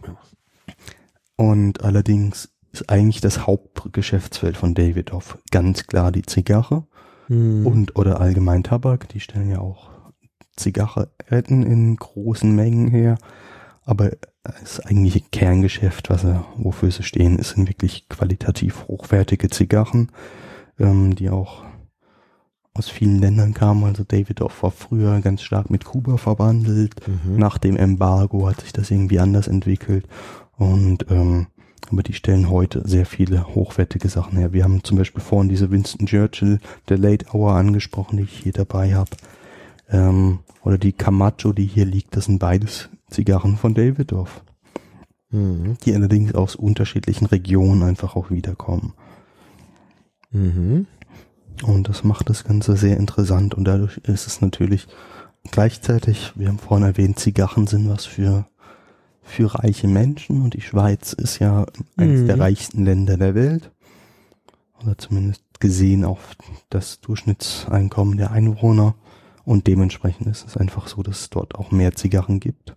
Und 1.35 1.83
allerdings 1.83 2.53
ist 2.71 2.89
eigentlich 2.89 3.19
das 3.19 3.45
Hauptgeschäftsfeld 3.45 4.55
von 4.55 4.73
Davidoff 4.75 5.39
ganz 5.51 5.87
klar 5.87 6.13
die 6.13 6.23
Zigarre 6.23 6.87
hm. 7.27 7.65
und 7.65 7.95
oder 7.95 8.19
allgemein 8.19 8.63
Tabak. 8.63 9.09
Die 9.09 9.19
stellen 9.19 9.49
ja 9.49 9.59
auch 9.59 9.89
Zigaretten 10.55 11.63
in 11.63 11.95
großen 11.95 12.53
Mengen 12.53 12.87
her. 12.87 13.17
Aber 13.85 14.11
das 14.43 14.79
eigentliche 14.79 15.21
Kerngeschäft, 15.21 16.09
was 16.09 16.23
er, 16.23 16.45
wofür 16.57 16.91
sie 16.91 17.03
stehen, 17.03 17.37
ist 17.37 17.51
sind 17.51 17.67
wirklich 17.67 18.07
qualitativ 18.09 18.87
hochwertige 18.87 19.49
Zigarren, 19.49 20.11
ähm, 20.79 21.15
die 21.15 21.29
auch 21.29 21.63
aus 22.73 22.89
vielen 22.89 23.19
Ländern 23.19 23.53
kamen. 23.53 23.83
Also 23.83 24.03
Davidoff 24.03 24.63
war 24.63 24.71
früher 24.71 25.19
ganz 25.21 25.43
stark 25.43 25.69
mit 25.69 25.85
Kuba 25.85 26.17
verbandelt. 26.17 26.95
Mhm. 27.07 27.37
Nach 27.37 27.57
dem 27.57 27.77
Embargo 27.77 28.47
hat 28.47 28.61
sich 28.61 28.73
das 28.73 28.89
irgendwie 28.89 29.19
anders 29.19 29.47
entwickelt. 29.47 30.07
Und 30.57 31.05
ähm, 31.09 31.47
aber 31.91 32.03
die 32.03 32.13
stellen 32.13 32.49
heute 32.49 32.87
sehr 32.87 33.05
viele 33.05 33.55
hochwertige 33.55 34.09
Sachen 34.09 34.37
her. 34.37 34.53
Wir 34.53 34.63
haben 34.63 34.83
zum 34.83 34.97
Beispiel 34.97 35.21
vorhin 35.21 35.49
diese 35.49 35.71
Winston 35.71 36.07
Churchill, 36.07 36.59
der 36.89 36.97
Late 36.97 37.25
Hour 37.33 37.53
angesprochen, 37.53 38.17
die 38.17 38.23
ich 38.23 38.39
hier 38.39 38.53
dabei 38.53 38.95
habe. 38.95 39.11
Ähm, 39.89 40.39
oder 40.63 40.77
die 40.77 40.93
Camacho, 40.93 41.53
die 41.53 41.65
hier 41.65 41.85
liegt, 41.85 42.15
das 42.15 42.25
sind 42.25 42.39
beides 42.39 42.89
Zigarren 43.09 43.57
von 43.57 43.73
Davidoff. 43.73 44.41
Mhm. 45.29 45.77
Die 45.85 45.93
allerdings 45.93 46.33
aus 46.33 46.55
unterschiedlichen 46.55 47.25
Regionen 47.25 47.83
einfach 47.83 48.15
auch 48.15 48.31
wiederkommen. 48.31 48.93
Mhm. 50.31 50.87
Und 51.63 51.89
das 51.89 52.03
macht 52.03 52.29
das 52.29 52.43
Ganze 52.43 52.75
sehr 52.75 52.97
interessant 52.97 53.53
und 53.53 53.65
dadurch 53.65 53.97
ist 53.97 54.25
es 54.25 54.41
natürlich 54.41 54.87
gleichzeitig, 55.51 56.31
wir 56.35 56.47
haben 56.47 56.57
vorhin 56.57 56.87
erwähnt, 56.87 57.19
Zigarren 57.19 57.67
sind 57.67 57.89
was 57.89 58.05
für 58.05 58.47
für 59.23 59.55
reiche 59.55 59.87
Menschen 59.87 60.41
und 60.41 60.53
die 60.53 60.61
Schweiz 60.61 61.13
ist 61.13 61.39
ja 61.39 61.65
eines 61.97 62.21
mhm. 62.21 62.27
der 62.27 62.39
reichsten 62.39 62.85
Länder 62.85 63.17
der 63.17 63.35
Welt. 63.35 63.71
Oder 64.81 64.97
zumindest 64.97 65.43
gesehen 65.59 66.03
auf 66.03 66.35
das 66.69 66.99
Durchschnittseinkommen 66.99 68.17
der 68.17 68.31
Einwohner. 68.31 68.95
Und 69.45 69.67
dementsprechend 69.67 70.27
ist 70.27 70.45
es 70.45 70.57
einfach 70.57 70.87
so, 70.87 71.01
dass 71.03 71.21
es 71.21 71.29
dort 71.29 71.55
auch 71.55 71.71
mehr 71.71 71.93
Zigarren 71.93 72.39
gibt. 72.39 72.75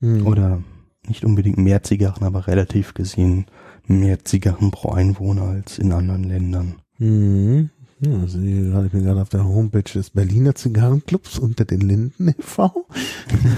Mhm. 0.00 0.26
Oder 0.26 0.62
nicht 1.06 1.24
unbedingt 1.24 1.58
mehr 1.58 1.82
Zigarren, 1.82 2.24
aber 2.24 2.46
relativ 2.46 2.94
gesehen 2.94 3.46
mehr 3.86 4.24
Zigarren 4.24 4.70
pro 4.70 4.90
Einwohner 4.90 5.42
als 5.42 5.78
in 5.78 5.92
anderen 5.92 6.24
Ländern. 6.24 6.76
Mhm. 6.98 7.70
Ja, 8.00 8.18
also 8.18 8.38
ich 8.40 8.92
bin 8.92 9.04
gerade 9.04 9.22
auf 9.22 9.28
der 9.28 9.44
Homepage 9.44 9.82
des 9.82 10.10
Berliner 10.10 10.54
Zigarrenclubs 10.54 11.38
unter 11.38 11.64
den 11.64 11.80
Linden 11.80 12.28
e.V. 12.28 12.86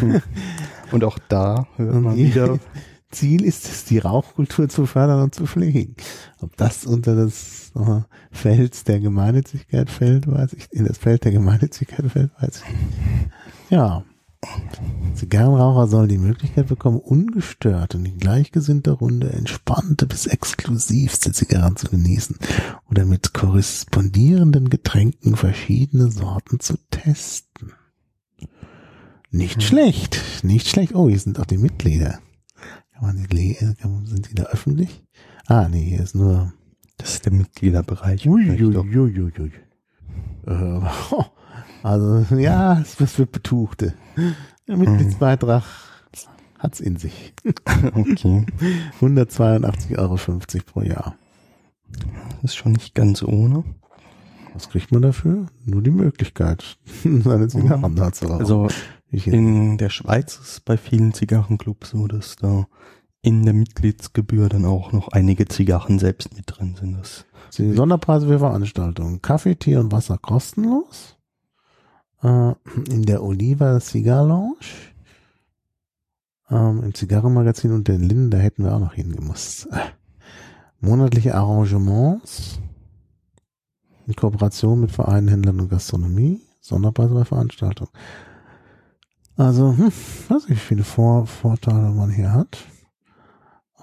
Und 0.93 1.05
auch 1.05 1.19
da 1.29 1.67
hört 1.77 1.95
und 1.95 2.03
man 2.03 2.17
wieder. 2.17 2.59
Ziel 3.11 3.45
ist 3.45 3.67
es, 3.67 3.85
die 3.85 3.99
Rauchkultur 3.99 4.69
zu 4.69 4.85
fördern 4.85 5.23
und 5.23 5.35
zu 5.35 5.47
pflegen. 5.47 5.95
Ob 6.41 6.57
das 6.57 6.85
unter 6.85 7.15
das 7.15 7.73
uh, 7.75 8.03
Feld 8.31 8.89
der 8.89 9.01
Gemeinnützigkeit 9.01 9.91
fällt, 9.91 10.27
weiß 10.27 10.53
ich, 10.55 10.71
in 10.73 10.85
das 10.85 10.99
Feld 10.99 11.25
der 11.25 11.33
Gemeinnützigkeit 11.33 12.11
fällt, 12.11 12.31
weiß 12.41 12.63
ich. 12.63 13.71
Ja. 13.71 14.05
Zigarrenraucher 15.15 15.89
sollen 15.89 16.09
die 16.09 16.19
Möglichkeit 16.19 16.69
bekommen, 16.69 16.99
ungestört 16.99 17.95
und 17.95 18.05
in 18.05 18.19
gleichgesinnter 18.19 18.93
Runde 18.93 19.33
entspannte 19.33 20.07
bis 20.07 20.27
exklusivste 20.27 21.33
Zigarren 21.33 21.75
zu 21.75 21.89
genießen 21.89 22.37
oder 22.91 23.07
mit 23.07 23.33
korrespondierenden 23.33 24.69
Getränken 24.69 25.37
verschiedene 25.37 26.11
Sorten 26.11 26.61
zu 26.61 26.77
testen. 26.91 27.73
Nicht 29.31 29.57
hm. 29.57 29.61
schlecht, 29.61 30.21
nicht 30.43 30.69
schlecht. 30.69 30.95
Oh, 30.95 31.09
hier 31.09 31.19
sind 31.19 31.39
auch 31.41 31.47
die 31.47 31.59
Mitglieder. 31.59 32.21
Kann 32.95 33.05
man 33.05 33.27
die, 33.31 33.55
sind 33.55 34.31
die 34.31 34.35
da 34.35 34.45
öffentlich? 34.45 35.05
Ah, 35.47 35.69
nee, 35.69 35.85
hier 35.85 36.01
ist 36.01 36.15
nur. 36.15 36.53
Das 36.97 37.15
ist 37.15 37.27
der 37.27 37.33
Mitgliederbereich. 37.33 38.27
Ui, 38.27 38.51
ui, 38.51 38.65
ui, 38.65 38.99
ui, 38.99 39.33
ui. 39.39 39.53
Äh, 40.47 40.81
also, 41.83 42.37
ja, 42.37 42.81
es 42.81 42.99
ist 42.99 43.17
für 43.17 43.27
Betuchte. 43.27 43.95
Der 44.67 44.77
Mitgliedsbeitrag 44.77 45.63
hm. 45.63 46.33
hat's 46.59 46.81
in 46.81 46.97
sich. 46.97 47.35
okay. 47.45 48.47
182,50 49.01 49.99
Euro 49.99 50.17
pro 50.65 50.83
Jahr. 50.83 51.17
Das 52.41 52.53
ist 52.53 52.57
schon 52.57 52.73
nicht 52.73 52.95
ganz 52.95 53.23
ohne. 53.23 53.65
Was 54.55 54.71
kriegt 54.71 54.91
man 54.91 55.03
dafür? 55.03 55.47
Nur 55.67 55.83
die 55.83 55.91
Möglichkeit, 55.91 56.79
seine 57.05 57.49
Zigarren 57.49 57.95
da 57.95 58.11
zu 58.11 58.27
rauchen. 58.27 58.41
Also 58.41 58.69
in 59.11 59.79
der 59.79 59.91
Schweiz 59.91 60.39
ist 60.39 60.65
bei 60.65 60.77
vielen 60.77 61.15
Zigarrenclubs 61.15 61.91
so, 61.91 62.07
dass 62.07 62.37
da 62.37 62.67
in 63.23 63.45
der 63.45 63.55
Mitgliedsgebühr 63.55 64.49
dann 64.49 64.65
auch 64.65 64.93
noch 64.93 65.09
einige 65.09 65.47
Zigarren 65.47 65.99
selbst 65.99 66.37
mit 66.37 66.45
drin 66.47 66.77
sind. 66.79 66.99
Das 66.99 67.25
die 67.59 67.73
Sonderpreise 67.73 68.27
für 68.27 68.39
Veranstaltungen. 68.39 69.23
Kaffee, 69.23 69.55
Tee 69.55 69.77
und 69.77 69.93
Wasser 69.93 70.19
kostenlos. 70.19 71.17
Äh, 72.23 72.53
in 72.89 73.03
der 73.03 73.23
Oliva 73.23 73.81
Cigar 73.81 74.27
Lounge. 74.27 74.93
Ähm, 76.51 76.83
Im 76.85 76.95
Zigarrenmagazin 76.95 77.73
und 77.73 77.89
den 77.89 78.03
Linden, 78.03 78.31
da 78.31 78.39
hätten 78.39 78.65
wir 78.65 78.75
auch 78.75 78.81
noch 78.81 78.95
hingemusst. 78.95 79.67
Äh, 79.73 79.79
monatliche 80.81 81.35
Arrangements. 81.35 82.61
In 84.07 84.15
Kooperation 84.15 84.81
mit 84.81 84.93
Vereinen, 84.93 85.29
Händlern 85.29 85.61
und 85.61 85.69
Gastronomie. 85.69 86.41
Sonderpreise 86.61 87.15
bei 87.15 87.25
Veranstaltungen. 87.25 87.91
Also, 89.37 89.77
hm, 89.77 89.93
weiß 90.29 90.49
nicht, 90.49 90.51
wie 90.51 90.55
viele 90.55 90.85
Vor 90.85 91.27
Vorteile 91.27 91.91
man 91.91 92.11
hier 92.11 92.33
hat. 92.33 92.59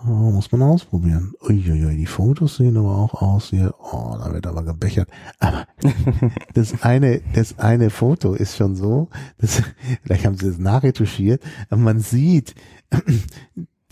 Oh, 0.05 0.31
muss 0.31 0.51
man 0.51 0.63
ausprobieren. 0.63 1.33
Uiuiui, 1.47 1.95
die 1.95 2.07
Fotos 2.07 2.57
sehen 2.57 2.75
aber 2.75 2.97
auch 2.97 3.21
aus 3.21 3.51
hier. 3.51 3.73
Oh, 3.79 4.17
da 4.17 4.33
wird 4.33 4.47
aber 4.47 4.63
gebechert. 4.63 5.09
Aber 5.39 5.65
das 6.53 6.81
eine, 6.81 7.21
das 7.33 7.57
eine 7.59 7.89
Foto 7.89 8.33
ist 8.33 8.57
schon 8.57 8.75
so, 8.75 9.07
das, 9.37 9.61
vielleicht 10.01 10.25
haben 10.25 10.35
sie 10.35 10.47
das 10.47 10.57
nachretuschiert, 10.57 11.41
aber 11.69 11.79
man 11.79 11.99
sieht 11.99 12.55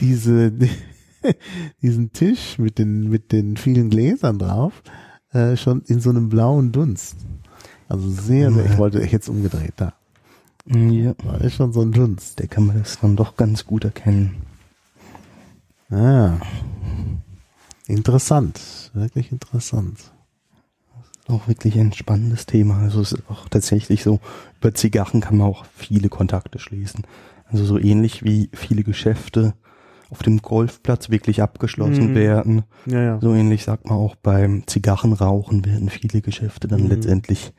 diese, 0.02 0.52
diesen 1.82 2.12
Tisch 2.12 2.58
mit 2.58 2.78
den, 2.78 3.10
mit 3.10 3.32
den 3.32 3.56
vielen 3.56 3.90
Gläsern 3.90 4.38
drauf, 4.38 4.84
äh, 5.32 5.56
schon 5.56 5.82
in 5.84 6.02
so 6.02 6.10
einem 6.10 6.28
blauen 6.28 6.74
Dunst. 6.74 7.16
Also 7.88 8.10
sehr, 8.10 8.52
sehr, 8.52 8.66
ich 8.66 8.78
wollte 8.78 9.02
jetzt 9.06 9.30
umgedreht, 9.30 9.74
da. 9.78 9.94
Ja. 10.66 11.14
Da 11.24 11.38
ist 11.38 11.56
schon 11.56 11.74
so 11.74 11.82
ein 11.82 11.92
Dunst. 11.92 12.40
Der 12.40 12.48
kann 12.48 12.66
man 12.66 12.78
das 12.80 13.00
dann 13.00 13.16
doch 13.16 13.36
ganz 13.36 13.66
gut 13.66 13.84
erkennen. 13.86 14.38
Ah. 15.90 16.34
Interessant. 17.88 18.92
Wirklich 18.94 19.32
interessant. 19.32 20.12
Auch 21.28 21.48
wirklich 21.48 21.78
ein 21.78 21.94
spannendes 21.94 22.46
Thema. 22.46 22.78
Also 22.80 23.02
es 23.02 23.12
ist 23.14 23.24
auch 23.30 23.48
tatsächlich 23.50 24.04
so, 24.04 24.20
über 24.60 24.74
Zigarren 24.74 25.22
kann 25.22 25.38
man 25.38 25.48
auch 25.48 25.66
viele 25.76 26.10
Kontakte 26.10 26.60
schließen. 26.60 27.04
Also 27.50 27.66
so 27.66 27.78
ähnlich 27.78 28.24
wie 28.24 28.50
viele 28.54 28.84
Geschäfte 28.84 29.54
auf 30.10 30.24
dem 30.24 30.42
Golfplatz 30.42 31.10
wirklich 31.10 31.42
abgeschlossen 31.42 32.12
Mhm. 32.12 32.16
werden. 32.16 32.64
Ja, 32.86 33.02
ja. 33.02 33.20
So 33.22 33.34
ähnlich 33.34 33.64
sagt 33.64 33.86
man 33.86 33.98
auch 33.98 34.16
beim 34.16 34.68
Zigarrenrauchen 34.68 35.66
werden 35.66 35.90
viele 35.90 36.22
Geschäfte 36.22 36.68
dann 36.68 36.84
Mhm. 36.84 36.90
letztendlich 36.90 37.54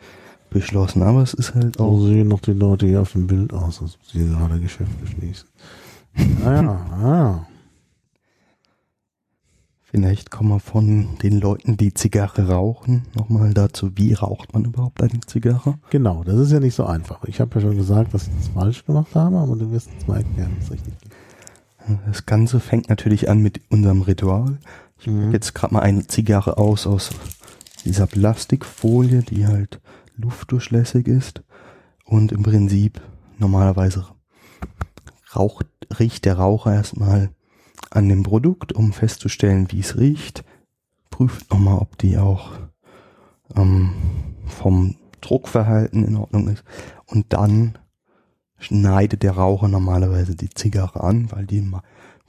beschlossen. 0.52 1.02
Aber 1.02 1.22
es 1.22 1.34
ist 1.34 1.54
halt 1.54 1.76
So 1.76 1.84
auch, 1.84 2.06
sehen 2.06 2.28
noch 2.28 2.40
die 2.40 2.52
Leute 2.52 2.86
hier 2.86 3.02
auf 3.02 3.12
dem 3.12 3.26
Bild 3.26 3.52
aus, 3.52 3.82
als 3.82 3.94
ob 3.94 4.04
sie 4.06 4.28
gerade 4.28 4.60
Geschäfte 4.60 5.06
schließen. 5.06 5.48
Ah 6.44 6.62
ja, 6.62 6.70
ah. 7.02 7.46
vielleicht 9.84 10.30
kommen 10.30 10.50
wir 10.50 10.60
von 10.60 11.16
den 11.22 11.40
Leuten, 11.40 11.76
die 11.76 11.94
Zigarre 11.94 12.48
rauchen, 12.48 13.06
nochmal 13.14 13.54
dazu, 13.54 13.92
wie 13.96 14.12
raucht 14.14 14.52
man 14.52 14.64
überhaupt 14.64 15.02
eine 15.02 15.20
Zigarre? 15.20 15.78
Genau, 15.90 16.22
das 16.24 16.36
ist 16.38 16.52
ja 16.52 16.60
nicht 16.60 16.74
so 16.74 16.84
einfach. 16.84 17.24
Ich 17.24 17.40
habe 17.40 17.54
ja 17.54 17.60
schon 17.62 17.76
gesagt, 17.76 18.12
dass 18.14 18.28
ich 18.28 18.34
das 18.36 18.48
falsch 18.48 18.84
gemacht 18.84 19.14
habe, 19.14 19.36
aber 19.38 19.56
du 19.56 19.70
wirst 19.70 19.88
es 19.98 20.06
mal 20.06 20.18
erklären, 20.18 20.56
es 20.60 20.70
richtig 20.70 20.98
geht. 20.98 21.12
Das 22.06 22.26
Ganze 22.26 22.60
fängt 22.60 22.88
natürlich 22.88 23.28
an 23.28 23.40
mit 23.42 23.60
unserem 23.70 24.02
Ritual. 24.02 24.58
Ich 25.00 25.06
Mhm. 25.08 25.32
jetzt 25.32 25.54
gerade 25.54 25.74
mal 25.74 25.80
eine 25.80 26.06
Zigarre 26.06 26.58
aus 26.58 26.86
aus 26.86 27.10
dieser 27.84 28.06
Plastikfolie, 28.06 29.22
die 29.22 29.46
halt 29.46 29.80
luftdurchlässig 30.22 31.06
ist 31.08 31.42
und 32.04 32.32
im 32.32 32.42
Prinzip 32.42 33.00
normalerweise 33.38 34.06
raucht, 35.34 35.66
riecht 35.98 36.24
der 36.24 36.38
Raucher 36.38 36.74
erstmal 36.74 37.30
an 37.90 38.08
dem 38.08 38.22
Produkt, 38.22 38.72
um 38.72 38.92
festzustellen, 38.92 39.70
wie 39.70 39.80
es 39.80 39.98
riecht. 39.98 40.44
Prüft 41.10 41.50
nochmal, 41.50 41.78
ob 41.78 41.98
die 41.98 42.16
auch 42.16 42.52
ähm, 43.54 43.92
vom 44.46 44.96
Druckverhalten 45.20 46.04
in 46.04 46.16
Ordnung 46.16 46.48
ist. 46.48 46.64
Und 47.06 47.32
dann 47.32 47.78
schneidet 48.58 49.22
der 49.22 49.32
Raucher 49.32 49.68
normalerweise 49.68 50.36
die 50.36 50.50
Zigarre 50.50 51.02
an, 51.02 51.30
weil 51.32 51.46
die 51.46 51.70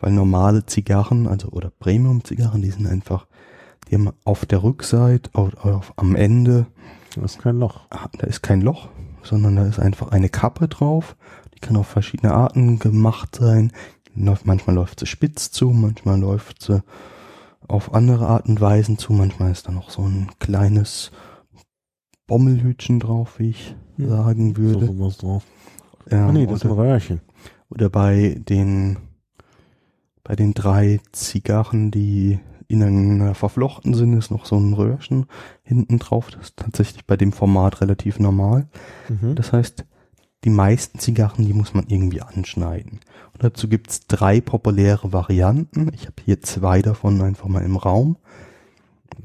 weil 0.03 0.11
normale 0.11 0.65
Zigarren, 0.65 1.27
also 1.27 1.47
oder 1.47 1.69
Premium-Zigarren, 1.69 2.61
die 2.61 2.71
sind 2.71 2.87
einfach, 2.87 3.25
die 3.87 3.95
haben 3.95 4.09
auf 4.25 4.45
der 4.45 4.61
Rückseite, 4.61 5.29
auf, 5.31 5.55
auf, 5.63 5.93
am 5.95 6.17
Ende, 6.17 6.67
Das 7.15 7.33
ist 7.35 7.41
kein 7.41 7.57
Loch. 7.57 7.81
ah, 7.91 8.07
da 8.17 8.27
ist 8.27 8.41
kein 8.41 8.61
Loch, 8.61 8.89
sondern 9.21 9.55
da 9.55 9.65
ist 9.65 9.79
einfach 9.79 10.11
eine 10.11 10.29
Kappe 10.29 10.67
drauf. 10.67 11.15
Die 11.55 11.59
kann 11.59 11.75
auf 11.77 11.87
verschiedene 11.87 12.33
Arten 12.33 12.79
gemacht 12.79 13.35
sein. 13.35 13.71
Manchmal 14.15 14.75
läuft 14.75 14.99
sie 14.99 15.05
spitz 15.07 15.51
zu, 15.51 15.69
manchmal 15.71 16.19
läuft 16.19 16.61
sie 16.61 16.83
auf 17.67 17.93
andere 17.93 18.27
Art 18.27 18.47
und 18.47 18.59
Weisen 18.61 18.97
zu. 18.97 19.13
Manchmal 19.13 19.51
ist 19.51 19.67
da 19.67 19.71
noch 19.71 19.89
so 19.89 20.03
ein 20.03 20.29
kleines 20.39 21.11
Bommelhütchen 22.27 22.99
drauf, 22.99 23.39
wie 23.39 23.49
ich 23.49 23.75
Hm. 23.97 24.09
sagen 24.09 24.55
So 24.55 24.61
würde. 24.61 24.85
sowas 24.87 25.17
drauf. 25.17 25.43
Ja, 26.09 26.27
Ah 26.27 26.31
nee, 26.31 26.45
das 26.47 26.57
ist 26.57 26.65
ein 26.65 26.71
oder, 26.71 26.83
Röhrchen. 26.83 27.21
oder 27.69 27.89
bei 27.89 28.41
den 28.49 28.97
bei 30.23 30.35
den 30.35 30.53
drei 30.53 30.99
Zigarren, 31.11 31.91
die 31.91 32.39
ineinander 32.73 33.33
verflochten 33.35 33.93
sind, 33.93 34.13
ist 34.17 34.31
noch 34.31 34.45
so 34.45 34.57
ein 34.57 34.73
Röhrchen 34.73 35.25
hinten 35.63 35.99
drauf. 35.99 36.29
Das 36.31 36.41
ist 36.49 36.57
tatsächlich 36.57 37.05
bei 37.05 37.15
dem 37.17 37.31
Format 37.31 37.81
relativ 37.81 38.19
normal. 38.19 38.67
Mhm. 39.09 39.35
Das 39.35 39.53
heißt, 39.53 39.85
die 40.43 40.49
meisten 40.49 40.99
Zigarren, 40.99 41.45
die 41.45 41.53
muss 41.53 41.73
man 41.73 41.85
irgendwie 41.87 42.21
anschneiden. 42.21 42.99
Und 43.33 43.43
dazu 43.43 43.69
gibt's 43.69 44.07
drei 44.07 44.41
populäre 44.41 45.13
Varianten. 45.13 45.89
Ich 45.93 46.03
habe 46.03 46.15
hier 46.25 46.41
zwei 46.41 46.81
davon 46.81 47.21
einfach 47.21 47.47
mal 47.47 47.63
im 47.63 47.77
Raum. 47.77 48.17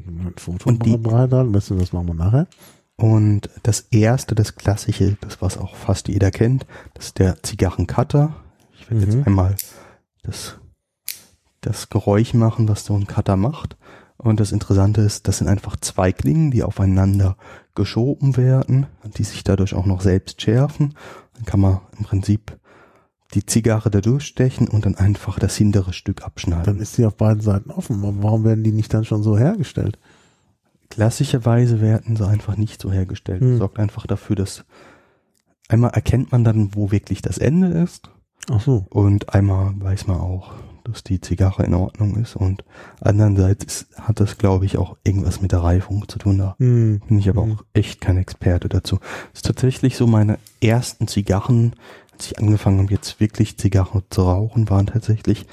Ein 0.06 0.34
Foto 0.36 0.68
Und 0.68 0.84
die- 0.86 0.96
bereithalten, 0.96 1.52
weißt 1.54 1.70
du, 1.70 1.74
das 1.76 1.92
machen 1.92 2.06
wir 2.08 2.14
nachher. 2.14 2.46
Und 2.96 3.48
das 3.62 3.80
erste, 3.90 4.34
das 4.34 4.56
klassische, 4.56 5.16
das 5.20 5.40
was 5.40 5.56
auch 5.58 5.76
fast 5.76 6.08
jeder 6.08 6.30
kennt, 6.30 6.66
das 6.94 7.06
ist 7.06 7.18
der 7.18 7.42
Zigarrencutter. 7.42 8.34
Ich 8.74 8.90
werde 8.90 9.06
Mhm. 9.06 9.12
jetzt 9.12 9.26
einmal 9.26 9.56
das, 10.22 10.58
das 11.68 11.90
Geräusch 11.90 12.34
machen, 12.34 12.66
was 12.68 12.84
so 12.84 12.94
ein 12.94 13.06
Cutter 13.06 13.36
macht. 13.36 13.76
Und 14.16 14.40
das 14.40 14.52
Interessante 14.52 15.02
ist, 15.02 15.28
das 15.28 15.38
sind 15.38 15.48
einfach 15.48 15.76
zwei 15.76 16.12
Klingen, 16.12 16.50
die 16.50 16.64
aufeinander 16.64 17.36
geschoben 17.74 18.36
werden, 18.36 18.86
die 19.16 19.22
sich 19.22 19.44
dadurch 19.44 19.74
auch 19.74 19.86
noch 19.86 20.00
selbst 20.00 20.40
schärfen. 20.42 20.94
Dann 21.34 21.44
kann 21.44 21.60
man 21.60 21.80
im 21.96 22.04
Prinzip 22.04 22.58
die 23.34 23.44
Zigarre 23.44 23.90
da 23.90 24.00
durchstechen 24.00 24.66
und 24.66 24.86
dann 24.86 24.94
einfach 24.96 25.38
das 25.38 25.56
hintere 25.56 25.92
Stück 25.92 26.24
abschneiden. 26.24 26.64
Dann 26.64 26.80
ist 26.80 26.94
sie 26.94 27.04
auf 27.04 27.16
beiden 27.16 27.42
Seiten 27.42 27.70
offen. 27.70 28.02
Aber 28.02 28.22
warum 28.22 28.44
werden 28.44 28.64
die 28.64 28.72
nicht 28.72 28.92
dann 28.92 29.04
schon 29.04 29.22
so 29.22 29.38
hergestellt? 29.38 29.98
Klassischerweise 30.88 31.82
werden 31.82 32.16
sie 32.16 32.26
einfach 32.26 32.56
nicht 32.56 32.80
so 32.80 32.90
hergestellt. 32.90 33.42
Hm. 33.42 33.50
Das 33.50 33.58
sorgt 33.58 33.78
einfach 33.78 34.06
dafür, 34.06 34.34
dass 34.36 34.64
einmal 35.68 35.90
erkennt 35.90 36.32
man 36.32 36.42
dann, 36.42 36.74
wo 36.74 36.90
wirklich 36.90 37.20
das 37.20 37.36
Ende 37.36 37.68
ist 37.68 38.10
Ach 38.50 38.60
so. 38.60 38.86
und 38.88 39.34
einmal 39.34 39.74
weiß 39.78 40.06
man 40.06 40.18
auch, 40.18 40.54
dass 40.90 41.04
die 41.04 41.20
Zigarre 41.20 41.64
in 41.64 41.74
Ordnung 41.74 42.16
ist 42.16 42.36
und 42.36 42.64
andererseits 43.00 43.64
ist, 43.64 43.98
hat 44.00 44.20
das, 44.20 44.38
glaube 44.38 44.64
ich, 44.64 44.78
auch 44.78 44.96
irgendwas 45.04 45.40
mit 45.40 45.52
der 45.52 45.60
Reifung 45.62 46.08
zu 46.08 46.18
tun. 46.18 46.38
Da 46.38 46.56
Hm. 46.58 47.00
bin 47.06 47.18
ich 47.18 47.28
aber 47.28 47.44
Mhm. 47.44 47.52
auch 47.52 47.64
echt 47.74 48.00
kein 48.00 48.16
Experte 48.16 48.68
dazu. 48.68 48.98
Es 49.32 49.40
ist 49.40 49.46
tatsächlich 49.46 49.96
so, 49.96 50.06
meine 50.06 50.38
ersten 50.60 51.06
Zigarren, 51.08 51.74
als 52.12 52.26
ich 52.26 52.38
angefangen 52.38 52.80
habe, 52.80 52.92
jetzt 52.92 53.20
wirklich 53.20 53.58
Zigarren 53.58 54.02
zu 54.10 54.22
rauchen, 54.22 54.68
waren 54.70 54.86
tatsächlich 54.86 55.46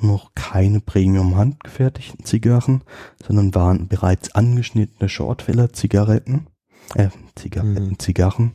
noch 0.00 0.32
keine 0.34 0.80
Premium 0.80 1.36
handgefertigten 1.36 2.24
Zigarren, 2.24 2.82
sondern 3.26 3.54
waren 3.54 3.88
bereits 3.88 4.34
angeschnittene 4.34 5.08
Shortfeller-Zigaretten, 5.08 6.46
äh, 6.94 7.08
Zigaretten, 7.34 7.88
Mhm. 7.88 7.98
Zigarren. 7.98 8.54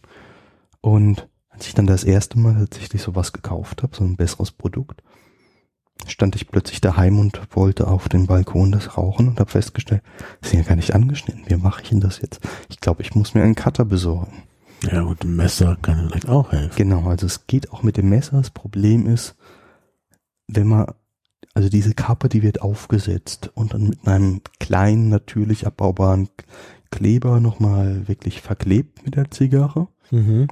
Und 0.82 1.28
als 1.50 1.68
ich 1.68 1.74
dann 1.74 1.88
das 1.88 2.04
erste 2.04 2.40
Mal 2.40 2.56
tatsächlich 2.56 3.02
sowas 3.02 3.34
gekauft 3.34 3.84
habe, 3.84 3.96
so 3.96 4.04
ein 4.04 4.16
besseres 4.18 4.52
Produkt, 4.52 5.02
stand 6.08 6.36
ich 6.36 6.48
plötzlich 6.48 6.82
daheim 6.82 7.20
und 7.20 7.40
wollte 7.52 7.88
auf 7.88 8.10
dem 8.10 8.28
Balkon 8.28 8.72
das 8.72 8.98
rauchen 8.98 9.28
und 9.28 9.40
habe 9.40 9.52
festgestellt, 9.52 10.02
das 10.42 10.52
sind 10.52 10.60
ja 10.62 10.68
gar 10.68 10.76
nicht 10.76 10.94
angeschnitten. 10.94 11.44
Wie 11.48 11.56
mache 11.56 11.82
ich 11.84 11.90
denn 11.90 12.00
das 12.00 12.22
jetzt? 12.22 12.42
Ich 12.70 12.80
glaube, 12.80 13.02
ich 13.02 13.16
muss 13.16 13.34
mir 13.34 13.44
einen 13.44 13.56
Cutter 13.56 13.86
besorgen. 13.86 14.44
Ja 14.84 15.02
gut, 15.02 15.24
ein 15.24 15.36
Messer 15.36 15.78
kann 15.82 16.08
vielleicht 16.08 16.28
auch 16.28 16.52
helfen. 16.52 16.76
Genau, 16.76 17.08
also 17.08 17.28
es 17.28 17.46
geht 17.46 17.72
auch 17.72 17.84
mit 17.84 17.98
dem 17.98 18.10
Messer. 18.10 18.38
Das 18.38 18.50
Problem 18.50 19.06
ist, 19.06 19.36
wenn 20.48 20.68
man, 20.68 20.88
also 21.54 21.70
diese 21.70 21.94
Kappe, 21.94 22.30
die 22.30 22.42
wird 22.42 22.62
aufgesetzt 22.62 23.52
und 23.54 23.74
dann 23.74 23.90
mit 23.90 24.08
einem 24.08 24.42
kleinen, 24.60 25.10
natürlich 25.10 25.68
abbaubaren 25.68 26.30
Kleber 26.90 27.40
nochmal 27.40 28.08
wirklich 28.08 28.42
verklebt 28.42 29.06
mit 29.06 29.16
der 29.16 29.32
Zigarre. 29.32 29.88
Mhm. 30.10 30.48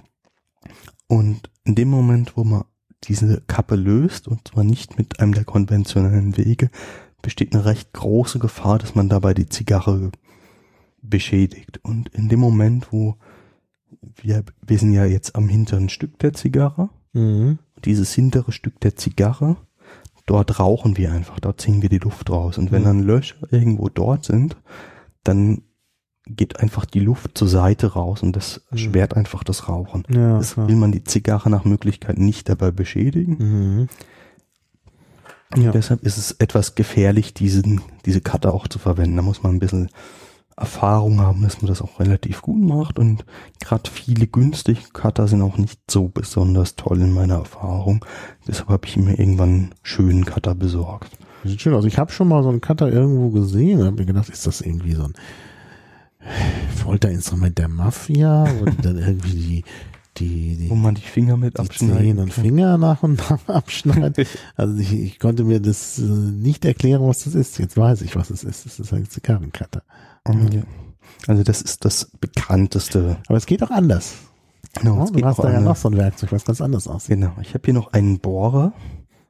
Und 1.08 1.50
in 1.64 1.76
dem 1.76 1.90
Moment, 1.90 2.38
wo 2.38 2.44
man 2.44 2.66
diese 3.06 3.42
Kappe 3.48 3.76
löst, 3.76 4.28
und 4.28 4.48
zwar 4.48 4.64
nicht 4.64 4.98
mit 4.98 5.20
einem 5.20 5.34
der 5.34 5.46
konventionellen 5.46 6.38
Wege, 6.38 6.70
besteht 7.22 7.54
eine 7.54 7.66
recht 7.66 7.94
große 7.94 8.40
Gefahr, 8.40 8.78
dass 8.80 8.96
man 8.96 9.10
dabei 9.10 9.34
die 9.34 9.48
Zigarre 9.50 10.12
beschädigt. 11.02 11.80
Und 11.84 12.10
in 12.10 12.30
dem 12.30 12.40
Moment, 12.40 12.92
wo 12.92 13.16
wir, 14.22 14.44
wir 14.66 14.78
sind 14.78 14.94
ja 14.94 15.06
jetzt 15.06 15.36
am 15.36 15.50
hinteren 15.50 15.90
Stück 15.90 16.20
der 16.20 16.34
Zigarre, 16.34 16.90
Mhm. 17.14 17.58
dieses 17.86 18.14
hintere 18.14 18.52
Stück 18.52 18.80
der 18.82 18.96
Zigarre, 18.96 19.58
dort 20.28 20.60
rauchen 20.60 20.96
wir 20.98 21.12
einfach, 21.12 21.40
dort 21.40 21.60
ziehen 21.60 21.82
wir 21.82 21.90
die 21.90 21.98
Luft 21.98 22.30
raus. 22.30 22.58
Und 22.58 22.72
wenn 22.72 22.82
Mhm. 22.82 22.86
dann 22.86 23.00
Löcher 23.04 23.52
irgendwo 23.52 23.90
dort 23.90 24.26
sind, 24.26 24.58
dann 25.24 25.64
geht 26.28 26.60
einfach 26.60 26.86
die 26.86 27.00
Luft 27.00 27.38
zur 27.38 27.48
Seite 27.48 27.94
raus 27.94 28.22
und 28.24 28.36
das 28.36 28.58
Mhm. 28.72 28.78
erschwert 28.78 29.16
einfach 29.16 29.44
das 29.44 29.68
Rauchen. 29.68 30.04
Ja, 30.10 30.38
Das 30.38 30.54
klar. 30.54 30.68
will 30.68 30.76
man 30.76 30.92
die 30.92 31.04
Zigarre 31.04 31.50
nach 31.50 31.66
Möglichkeit 31.66 32.18
nicht 32.20 32.50
dabei 32.50 32.72
beschädigen. 32.72 33.38
Mhm. 33.40 33.88
Ja. 35.62 35.72
Deshalb 35.72 36.04
ist 36.04 36.18
es 36.18 36.32
etwas 36.34 36.76
gefährlich, 36.76 37.34
diesen, 37.34 37.82
diese 38.06 38.22
Cutter 38.22 38.54
auch 38.54 38.68
zu 38.68 38.78
verwenden. 38.78 39.16
Da 39.16 39.24
muss 39.24 39.42
man 39.42 39.56
ein 39.56 39.60
bisschen 39.60 39.90
Erfahrung 40.56 41.22
haben, 41.22 41.42
dass 41.42 41.62
man 41.62 41.70
das 41.70 41.82
auch 41.82 42.00
relativ 42.00 42.42
gut 42.44 42.62
macht. 42.62 43.00
Und 43.00 43.26
gerade 43.60 43.90
viele 43.90 44.28
günstige 44.28 44.82
Cutter 44.94 45.28
sind 45.28 45.42
auch 45.42 45.58
nicht 45.58 45.80
so 45.90 46.08
besonders 46.10 46.76
toll 46.76 47.02
in 47.02 47.14
meiner 47.14 47.36
Erfahrung. 47.36 48.06
Deshalb 48.48 48.70
habe 48.70 48.86
ich 48.86 48.96
mir 48.98 49.18
irgendwann 49.18 49.50
einen 49.50 49.76
schönen 49.82 50.26
Cutter 50.26 50.54
besorgt. 50.54 51.12
Sieht 51.46 51.62
schön 51.62 51.74
aus. 51.74 51.86
Ich 51.86 51.98
habe 51.98 52.12
schon 52.12 52.28
mal 52.28 52.44
so 52.44 52.50
einen 52.50 52.62
Cutter 52.62 52.92
irgendwo 52.92 53.30
gesehen 53.30 53.80
und 53.80 53.88
habe 53.88 53.96
mir 54.02 54.06
gedacht, 54.06 54.30
ist 54.30 54.46
das 54.46 54.62
irgendwie 54.62 54.94
so 54.94 55.04
ein 55.06 55.14
Folterinstrument 56.84 57.58
der 57.58 57.68
Mafia 57.68 58.44
und 58.44 58.84
dann 58.86 58.98
irgendwie 58.98 59.32
die 59.32 59.64
die, 60.18 60.58
die 60.58 60.70
Wo 60.70 60.76
man 60.76 60.96
die 60.96 61.02
Finger 61.02 61.38
mit 61.38 61.58
die 61.58 61.70
Zehen 61.70 62.20
und 62.20 62.34
kann. 62.34 62.44
Finger 62.44 62.78
nach 62.78 63.04
und 63.04 63.18
nach 63.30 63.48
abschneiden. 63.48 64.26
Also 64.58 64.78
ich, 64.78 64.92
ich 64.92 65.20
konnte 65.20 65.44
mir 65.46 65.62
das 65.62 65.98
äh, 66.00 66.02
nicht 66.02 66.66
erklären, 66.66 67.08
was 67.08 67.24
das 67.24 67.36
ist. 67.36 67.58
Jetzt 67.58 67.78
weiß 67.78 68.02
ich, 68.02 68.16
was 68.16 68.30
es 68.30 68.44
ist. 68.44 68.66
Das 68.66 68.80
ist 68.80 68.92
ein 68.94 69.10
Zigarrencutter. 69.10 69.84
Ja. 70.28 70.64
Also 71.28 71.44
das 71.44 71.62
ist 71.62 71.86
das 71.86 72.12
bekannteste. 72.20 73.18
Aber 73.28 73.38
es 73.38 73.46
geht 73.46 73.64
auch 73.64 73.72
anders. 73.72 74.16
Genau, 74.80 75.04
es 75.04 75.12
du 75.12 75.24
hast 75.26 75.40
da 75.40 75.52
ja 75.52 75.62
noch 75.62 75.76
so 75.76 75.90
ein 75.90 75.98
Werkzeug, 75.98 76.32
was 76.32 76.44
ganz 76.46 76.60
anders 76.60 76.88
aussieht. 76.88 77.16
Genau, 77.16 77.34
ich 77.42 77.54
habe 77.54 77.62
hier 77.66 77.74
noch 77.74 77.94
einen 77.94 78.20
Bohrer. 78.20 78.74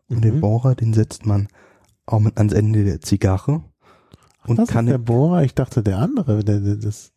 Und 0.09 0.23
den 0.23 0.37
Mhm. 0.37 0.41
Bohrer, 0.41 0.75
den 0.75 0.93
setzt 0.93 1.25
man 1.25 1.49
auch 2.07 2.19
mit 2.19 2.37
ans 2.37 2.53
Ende 2.53 2.83
der 2.83 2.99
Zigarre. 3.01 3.63
Und 4.49 4.57
das 4.57 4.69
kann 4.69 4.87
ist 4.87 4.91
der 4.91 4.97
Bohrer. 4.97 5.43
Ich 5.43 5.53
dachte, 5.55 5.83
der 5.83 5.97
andere, 5.99 6.43
der, 6.43 6.59
der, 6.59 6.75
das, 6.75 7.11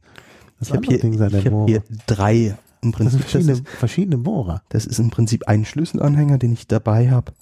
das 0.58 0.68
ich 0.68 0.68
habe 0.68 0.78
andere 0.78 0.92
hier, 0.92 1.00
Ding 1.00 1.18
sei 1.18 1.28
der 1.28 1.38
ich 1.40 1.50
Bohrer. 1.50 1.66
hier 1.66 1.82
drei 2.06 2.56
im 2.82 2.92
das 2.92 2.98
Prinzip. 2.98 3.20
Das 3.20 3.30
verschiedene, 3.30 3.52
ist, 3.52 3.68
verschiedene 3.68 4.18
Bohrer. 4.18 4.62
das 4.68 4.86
ist 4.86 4.98
im 4.98 5.10
Prinzip 5.10 5.48
ein 5.48 5.64
Schlüsselanhänger, 5.64 6.38
den 6.38 6.52
ich 6.52 6.66
dabei 6.66 7.10
habe, 7.10 7.32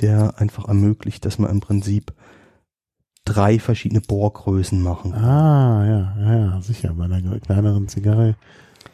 der 0.00 0.38
einfach 0.40 0.66
ermöglicht, 0.68 1.24
dass 1.24 1.38
man 1.38 1.50
im 1.50 1.60
Prinzip 1.60 2.12
drei 3.24 3.58
verschiedene 3.58 4.00
Bohrgrößen 4.00 4.80
machen 4.80 5.12
kann. 5.12 5.24
Ah, 5.24 5.86
ja, 6.18 6.34
ja, 6.34 6.60
sicher. 6.62 6.94
Bei 6.94 7.04
einer 7.04 7.40
kleineren 7.40 7.88
Zigarre 7.88 8.36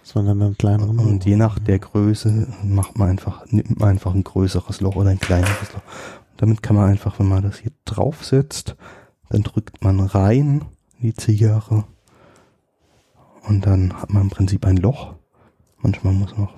ist 0.03 0.15
man 0.15 0.27
dann 0.27 0.43
einen 0.43 0.57
kleineren 0.57 0.99
Und 0.99 1.19
Bohrer. 1.21 1.29
je 1.29 1.37
nach 1.37 1.59
der 1.59 1.79
Größe 1.79 2.49
macht 2.65 2.99
man 2.99 3.11
einfach, 3.11 3.45
nimmt 3.51 3.79
man 3.79 3.91
einfach 3.91 4.15
ein 4.15 4.25
größeres 4.25 4.81
Loch 4.81 4.97
oder 4.97 5.11
ein 5.11 5.21
kleineres 5.21 5.73
Loch. 5.75 5.83
Und 6.33 6.43
damit 6.43 6.63
kann 6.63 6.77
man 6.77 6.89
einfach, 6.91 7.19
wenn 7.19 7.29
man 7.29 7.43
das 7.43 7.59
hier 7.59 7.73
draufsetzt, 7.85 8.75
dann 9.33 9.43
drückt 9.43 9.83
man 9.83 9.99
rein 10.01 10.63
in 10.99 11.09
die 11.09 11.15
Zigarre 11.15 11.85
und 13.49 13.65
dann 13.65 13.95
hat 13.95 14.13
man 14.13 14.25
im 14.25 14.31
Prinzip 14.31 14.67
ein 14.67 14.77
Loch. 14.77 15.15
Manchmal 15.81 16.13
muss 16.13 16.33
man 16.33 16.43
noch 16.43 16.55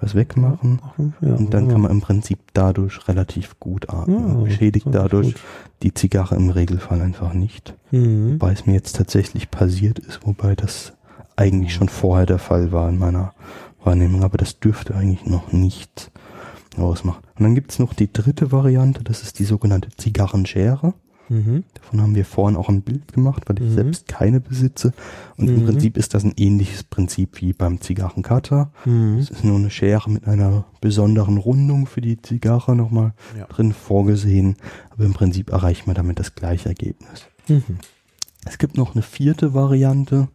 was 0.00 0.14
wegmachen 0.14 0.80
Ja, 1.20 1.34
und 1.34 1.52
dann 1.52 1.68
kann 1.68 1.80
man 1.80 1.90
im 1.90 2.00
Prinzip 2.00 2.38
dadurch 2.52 3.08
relativ 3.08 3.58
gut 3.58 3.90
atmen. 3.90 4.28
Ja, 4.28 4.44
Beschädigt 4.44 4.86
dadurch 4.90 5.34
gut. 5.34 5.42
die 5.82 5.92
Zigarre 5.92 6.36
im 6.36 6.50
Regelfall 6.50 7.00
einfach 7.00 7.32
nicht. 7.32 7.74
Mhm. 7.90 8.34
Wobei 8.34 8.52
es 8.52 8.64
mir 8.64 8.74
jetzt 8.74 8.96
tatsächlich 8.96 9.50
passiert 9.50 9.98
ist, 9.98 10.24
wobei 10.24 10.54
das 10.54 10.92
eigentlich 11.36 11.74
schon 11.74 11.88
vorher 11.88 12.26
der 12.26 12.38
Fall 12.38 12.70
war 12.70 12.88
in 12.88 12.98
meiner 12.98 13.34
Wahrnehmung, 13.82 14.22
aber 14.22 14.38
das 14.38 14.60
dürfte 14.60 14.94
eigentlich 14.94 15.26
noch 15.26 15.52
nicht 15.52 16.12
ausmachen. 16.76 17.22
Und 17.36 17.42
dann 17.42 17.54
gibt's 17.56 17.80
noch 17.80 17.92
die 17.92 18.12
dritte 18.12 18.52
Variante, 18.52 19.02
das 19.02 19.22
ist 19.22 19.40
die 19.40 19.44
sogenannte 19.44 19.88
Zigarrenschere. 19.96 20.94
Mhm. 21.28 21.64
Davon 21.74 22.00
haben 22.02 22.14
wir 22.14 22.24
vorhin 22.24 22.56
auch 22.56 22.68
ein 22.68 22.82
Bild 22.82 23.12
gemacht, 23.12 23.44
weil 23.46 23.56
ich 23.58 23.64
Mhm. 23.70 23.74
selbst 23.74 24.08
keine 24.08 24.40
besitze. 24.40 24.92
Und 25.36 25.48
im 25.48 25.60
Mhm. 25.60 25.64
Prinzip 25.66 25.96
ist 25.96 26.14
das 26.14 26.24
ein 26.24 26.34
ähnliches 26.36 26.84
Prinzip 26.84 27.40
wie 27.40 27.52
beim 27.52 27.80
Zigarrencutter. 27.80 28.70
Mhm. 28.84 29.18
Es 29.18 29.30
ist 29.30 29.44
nur 29.44 29.56
eine 29.58 29.70
Schere 29.70 30.10
mit 30.10 30.26
einer 30.28 30.64
besonderen 30.80 31.38
Rundung 31.38 31.86
für 31.86 32.00
die 32.00 32.20
Zigarre 32.20 32.76
nochmal 32.76 33.14
Ja. 33.38 33.46
drin 33.46 33.72
vorgesehen. 33.72 34.56
Aber 34.90 35.04
im 35.04 35.14
Prinzip 35.14 35.50
erreicht 35.50 35.86
man 35.86 35.94
damit 35.96 36.18
das 36.18 36.34
gleiche 36.34 36.68
Ergebnis. 36.68 37.24
Mhm. 37.48 37.62
Es 38.44 38.58
gibt 38.58 38.76
noch 38.76 38.94
eine 38.94 39.02
vierte 39.02 39.54
Variante, 39.54 40.28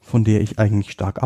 von 0.00 0.24
der 0.24 0.40
ich 0.40 0.58
eigentlich 0.58 0.92
stark 0.92 1.22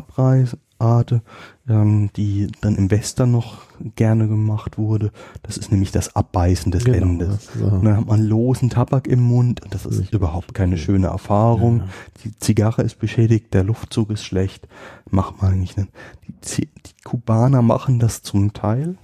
abrate, 0.79 1.23
ähm, 1.69 2.11
die 2.17 2.49
dann 2.61 2.77
im 2.77 2.91
Western 2.91 3.31
noch 3.33 3.59
gerne 3.97 4.29
gemacht 4.29 4.77
wurde. 4.79 5.11
Das 5.43 5.57
ist 5.57 5.71
nämlich 5.71 5.93
das 5.93 6.15
Abbeißen 6.17 6.71
des 6.73 6.85
Genau, 6.85 6.99
Endes. 7.07 7.49
das 7.59 7.71
dann 7.83 7.97
hat 7.97 8.07
man 8.07 8.23
losen 8.23 8.71
Tabak 8.71 9.07
im 9.07 9.23
Mund 9.23 9.63
und 9.63 9.75
das 9.75 9.87
ist 9.87 9.99
Richtig. 10.01 10.13
überhaupt 10.15 10.55
keine 10.55 10.77
schöne 10.79 11.07
Erfahrung. 11.09 11.79
Ja. 11.79 11.85
Die 12.25 12.39
Zigarre 12.39 12.83
ist 12.83 12.99
beschädigt, 12.99 13.55
der 13.55 13.65
Luftzug 13.65 14.11
ist 14.11 14.25
schlecht. 14.25 14.69
Macht 15.11 15.41
man 15.43 15.53
eigentlich 15.53 15.77
nicht. 15.77 15.91
Die, 16.27 16.41
Zi- 16.41 16.69
die 16.87 17.03
Kubaner 17.05 17.63
machen 17.63 17.99
das 17.99 18.23
zum 18.23 18.53
Teil. 18.53 18.97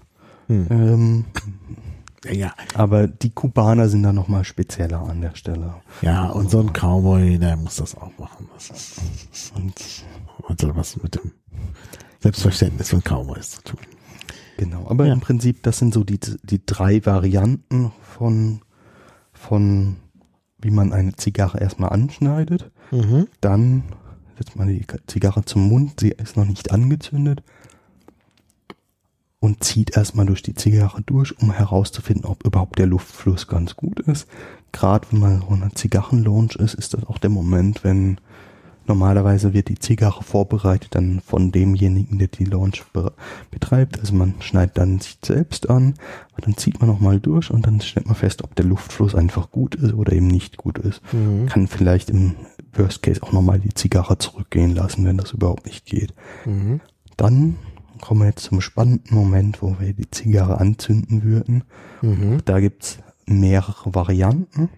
Mhm. 0.49 0.67
Ähm, 0.71 1.25
Ja, 2.31 2.53
aber 2.75 3.07
die 3.09 3.31
Kubaner 3.31 3.89
sind 3.89 4.03
da 4.03 4.13
nochmal 4.13 4.45
spezieller 4.45 5.01
an 5.09 5.23
der 5.23 5.35
Stelle. 5.37 5.77
ja, 6.03 6.29
und 6.29 6.51
so 6.51 6.61
ein 6.61 6.73
Cowboy, 6.75 7.39
der 7.39 7.57
muss 7.57 7.77
das 7.77 7.97
auch 7.97 8.11
machen. 8.19 8.47
Das 8.55 8.69
ist, 8.71 9.01
und, 9.57 9.73
und 10.47 10.77
was 10.77 11.03
mit 11.03 11.15
dem 11.15 11.33
Selbstverständnis 12.21 12.91
von 12.91 13.01
Cowboys 13.03 13.51
zu 13.51 13.63
tun. 13.63 13.81
Genau, 14.57 14.87
aber 14.89 15.07
Ja. 15.07 15.13
im 15.15 15.21
Prinzip, 15.21 15.63
das 15.63 15.79
sind 15.79 15.95
so 15.95 16.05
die, 16.05 16.21
die 16.43 16.61
drei 16.65 17.05
Varianten 17.07 17.93
von, 18.03 18.61
von 19.33 19.97
wie 20.59 20.71
man 20.71 20.93
eine 20.93 21.15
Zigarre 21.17 21.59
erstmal 21.61 21.91
anschneidet. 21.91 22.71
Mhm. 22.91 23.27
Dann 23.41 23.85
setzt 24.37 24.57
man 24.57 24.69
die 24.69 24.85
Zigarre 25.07 25.45
zum 25.47 25.67
Mund, 25.69 26.01
sie 26.01 26.11
ist 26.11 26.37
noch 26.37 26.45
nicht 26.45 26.73
angezündet 26.73 27.43
und 29.39 29.65
zieht 29.65 29.97
erstmal 29.97 30.27
durch 30.27 30.43
die 30.43 30.55
Zigarre 30.55 31.01
durch, 31.03 31.39
um 31.41 31.51
herauszufinden, 31.53 32.27
ob 32.27 32.45
überhaupt 32.45 32.79
der 32.79 32.87
Luftfluss 32.87 33.47
ganz 33.47 33.77
gut 33.77 34.01
ist. 34.01 34.29
Gerade 34.73 35.07
wenn 35.11 35.21
man 35.21 35.41
so 35.41 35.49
einer 35.49 35.75
Zigarrenlaunch 35.75 36.57
ist, 36.57 36.75
ist 36.75 36.93
das 36.95 37.05
auch 37.05 37.17
der 37.19 37.31
Moment, 37.31 37.83
wenn 37.83 38.19
normalerweise 38.91 39.55
wird 39.55 39.69
die 39.69 39.79
Zigarre 39.79 40.23
vorbereitet 40.23 40.95
dann 40.95 41.21
von 41.25 41.53
demjenigen, 41.53 42.19
der 42.19 42.29
die 42.29 42.45
Launch 42.45 42.85
be 42.93 43.13
betreibt. 43.51 43.99
Also 44.01 44.15
man 44.15 44.35
schneidet 44.41 44.77
dann 44.79 44.99
sich 44.99 45.19
selbst 45.25 45.71
an, 45.71 45.95
dann 46.41 46.57
zieht 46.57 46.81
man 46.81 46.89
nochmal 46.91 47.21
durch 47.21 47.51
und 47.51 47.67
dann 47.67 47.81
stellt 47.81 48.07
man 48.07 48.17
fest, 48.17 48.43
ob 48.43 48.55
der 48.57 48.65
Luftfluss 48.65 49.15
einfach 49.15 49.51
gut 49.51 49.75
ist 49.75 49.95
oder 49.95 50.13
eben 50.13 50.27
nicht 50.27 50.57
gut 50.57 50.79
ist 50.79 51.01
Mhm. 51.13 51.47
kann 51.47 51.67
vielleicht 51.67 52.11
im 52.11 52.35
Worst 52.75 53.03
Case 53.03 53.23
auch 53.23 53.33
nochmal 53.33 53.59
die 53.61 53.75
Zigarre 53.75 54.19
zurückgehen 54.19 54.75
lassen, 54.75 55.05
wenn 55.05 55.17
das 55.17 55.33
überhaupt 55.33 55.67
nicht 55.67 55.87
geht. 55.87 56.15
Mhm. 56.47 56.81
Dann 57.17 57.57
kommen 58.01 58.21
wir 58.23 58.27
jetzt 58.29 58.45
zum 58.45 58.61
spannenden 58.61 59.15
Moment, 59.15 59.63
wo 59.63 59.77
wir 59.79 59.93
die 59.93 60.11
Zigarre 60.11 60.59
anzünden 60.59 61.23
würden. 61.23 61.65
Mhm. 62.03 62.39
Da 62.45 62.61
gibt's 62.61 62.99
mehrere 63.27 63.95
Varianten. 63.95 64.69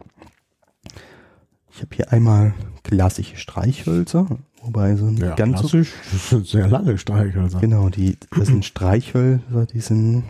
Ich 1.70 1.80
habe 1.80 1.94
hier 1.96 2.12
einmal 2.12 2.54
klassische 2.84 3.36
Streichhölzer, 3.36 4.26
wobei 4.62 4.96
so 4.96 5.06
ein 5.06 5.16
Ja, 5.16 5.34
ganz 5.34 5.60
so, 5.60 5.68
klassisch. 5.68 5.92
Das 6.12 6.30
sind 6.30 6.46
sehr 6.46 6.68
lange 6.68 6.98
Streichhölzer. 6.98 7.60
genau, 7.60 7.88
die, 7.88 8.16
das 8.36 8.48
sind 8.48 8.64
Streichhölzer, 8.64 9.66
die 9.66 9.80
sind 9.80 10.24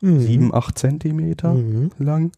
Mhm. 0.00 0.20
sieben, 0.20 0.54
acht 0.54 0.78
Zentimeter 0.78 1.54
Mhm. 1.54 1.90
lang 1.98 2.30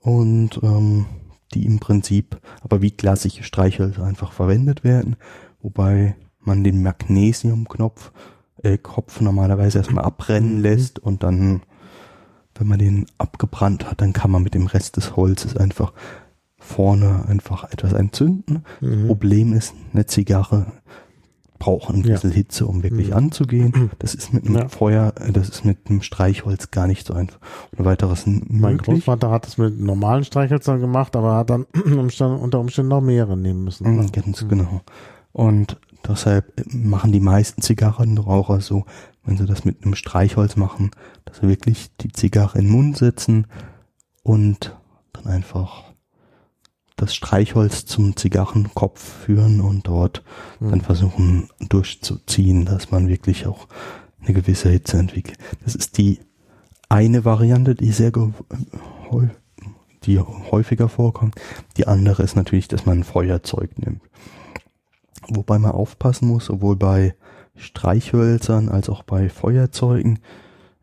und 0.00 0.58
ähm, 0.64 1.06
die 1.54 1.64
im 1.64 1.78
Prinzip 1.78 2.40
aber 2.62 2.82
wie 2.82 2.90
klassische 2.90 3.44
Streichhölzer 3.44 4.02
einfach 4.04 4.32
verwendet 4.32 4.82
werden, 4.82 5.14
wobei 5.60 6.16
man 6.40 6.64
den 6.64 6.82
Magnesiumknopf 6.82 8.10
äh, 8.64 8.78
Kopf 8.78 9.20
normalerweise 9.20 9.78
erstmal 9.78 10.04
abbrennen 10.04 10.56
Mhm. 10.56 10.62
lässt 10.62 10.98
und 10.98 11.22
dann, 11.22 11.62
wenn 12.56 12.66
man 12.66 12.78
den 12.80 13.06
abgebrannt 13.18 13.88
hat, 13.88 14.00
dann 14.00 14.12
kann 14.12 14.30
man 14.32 14.42
mit 14.42 14.54
dem 14.54 14.66
Rest 14.66 14.96
des 14.96 15.14
Holzes 15.14 15.56
einfach 15.56 15.92
vorne 16.62 17.24
einfach 17.28 17.64
etwas 17.72 17.92
entzünden. 17.92 18.62
Mhm. 18.80 19.06
Problem 19.08 19.52
ist, 19.52 19.74
eine 19.92 20.06
Zigarre 20.06 20.66
braucht 21.58 21.90
ein 21.94 22.02
Ja. 22.02 22.14
bisschen 22.14 22.32
Hitze, 22.32 22.66
um 22.66 22.82
wirklich 22.82 23.08
Mhm. 23.08 23.14
anzugehen. 23.14 23.90
Das 23.98 24.14
ist 24.14 24.32
mit 24.32 24.44
einem 24.46 24.56
Ja. 24.56 24.68
Feuer, 24.68 25.12
äh, 25.20 25.32
das 25.32 25.48
ist 25.48 25.64
mit 25.64 25.78
einem 25.88 26.02
Streichholz 26.02 26.70
gar 26.72 26.86
nicht 26.86 27.06
so 27.06 27.14
einfach. 27.14 27.38
Ein 27.76 27.84
weiteres 27.84 28.26
Mein 28.26 28.42
möglich. 28.48 28.82
Großvater 28.96 29.30
hat 29.30 29.46
es 29.46 29.58
mit 29.58 29.78
normalen 29.80 30.24
Streichhölzern 30.24 30.80
gemacht, 30.80 31.14
aber 31.14 31.36
hat 31.36 31.50
dann 31.50 31.64
unter 32.42 32.58
Umständen 32.58 32.88
noch 32.88 33.00
mehrere 33.00 33.36
nehmen 33.36 33.62
müssen. 33.64 33.88
Mhm, 33.88 34.10
Ganz 34.12 34.46
genau. 34.48 34.80
Und 35.32 35.78
deshalb 36.06 36.52
machen 36.72 37.12
die 37.12 37.20
meisten 37.20 37.62
Zigarrenraucher 37.62 38.60
so, 38.60 38.84
wenn 39.24 39.36
sie 39.36 39.46
das 39.46 39.64
mit 39.64 39.84
einem 39.84 39.94
Streichholz 39.94 40.56
machen, 40.56 40.90
dass 41.24 41.38
sie 41.38 41.48
wirklich 41.48 41.90
die 41.98 42.10
Zigarre 42.10 42.58
in 42.58 42.64
den 42.66 42.72
Mund 42.72 42.96
setzen 42.96 43.46
und 44.24 44.76
dann 45.12 45.26
einfach 45.26 45.84
das 47.02 47.14
Streichholz 47.14 47.84
zum 47.84 48.16
Zigarrenkopf 48.16 49.24
führen 49.24 49.60
und 49.60 49.86
dort 49.88 50.22
dann 50.60 50.78
Mhm. 50.78 50.80
versuchen 50.82 51.48
durchzuziehen, 51.68 52.64
dass 52.64 52.90
man 52.90 53.08
wirklich 53.08 53.46
auch 53.46 53.66
eine 54.22 54.34
gewisse 54.34 54.70
Hitze 54.70 54.98
entwickelt. 54.98 55.36
Das 55.64 55.74
ist 55.74 55.98
die 55.98 56.20
eine 56.88 57.24
Variante, 57.24 57.74
die 57.74 57.90
sehr 57.90 58.12
die 60.04 60.18
häufiger 60.18 60.88
vorkommt. 60.88 61.34
Die 61.76 61.86
andere 61.86 62.22
ist 62.22 62.36
natürlich, 62.36 62.68
dass 62.68 62.86
man 62.86 63.00
ein 63.00 63.04
Feuerzeug 63.04 63.78
nimmt. 63.78 64.02
Wobei 65.28 65.58
man 65.58 65.72
aufpassen 65.72 66.28
muss, 66.28 66.46
sowohl 66.46 66.76
bei 66.76 67.14
Streichhölzern 67.56 68.68
als 68.68 68.88
auch 68.88 69.02
bei 69.02 69.28
Feuerzeugen, 69.28 70.18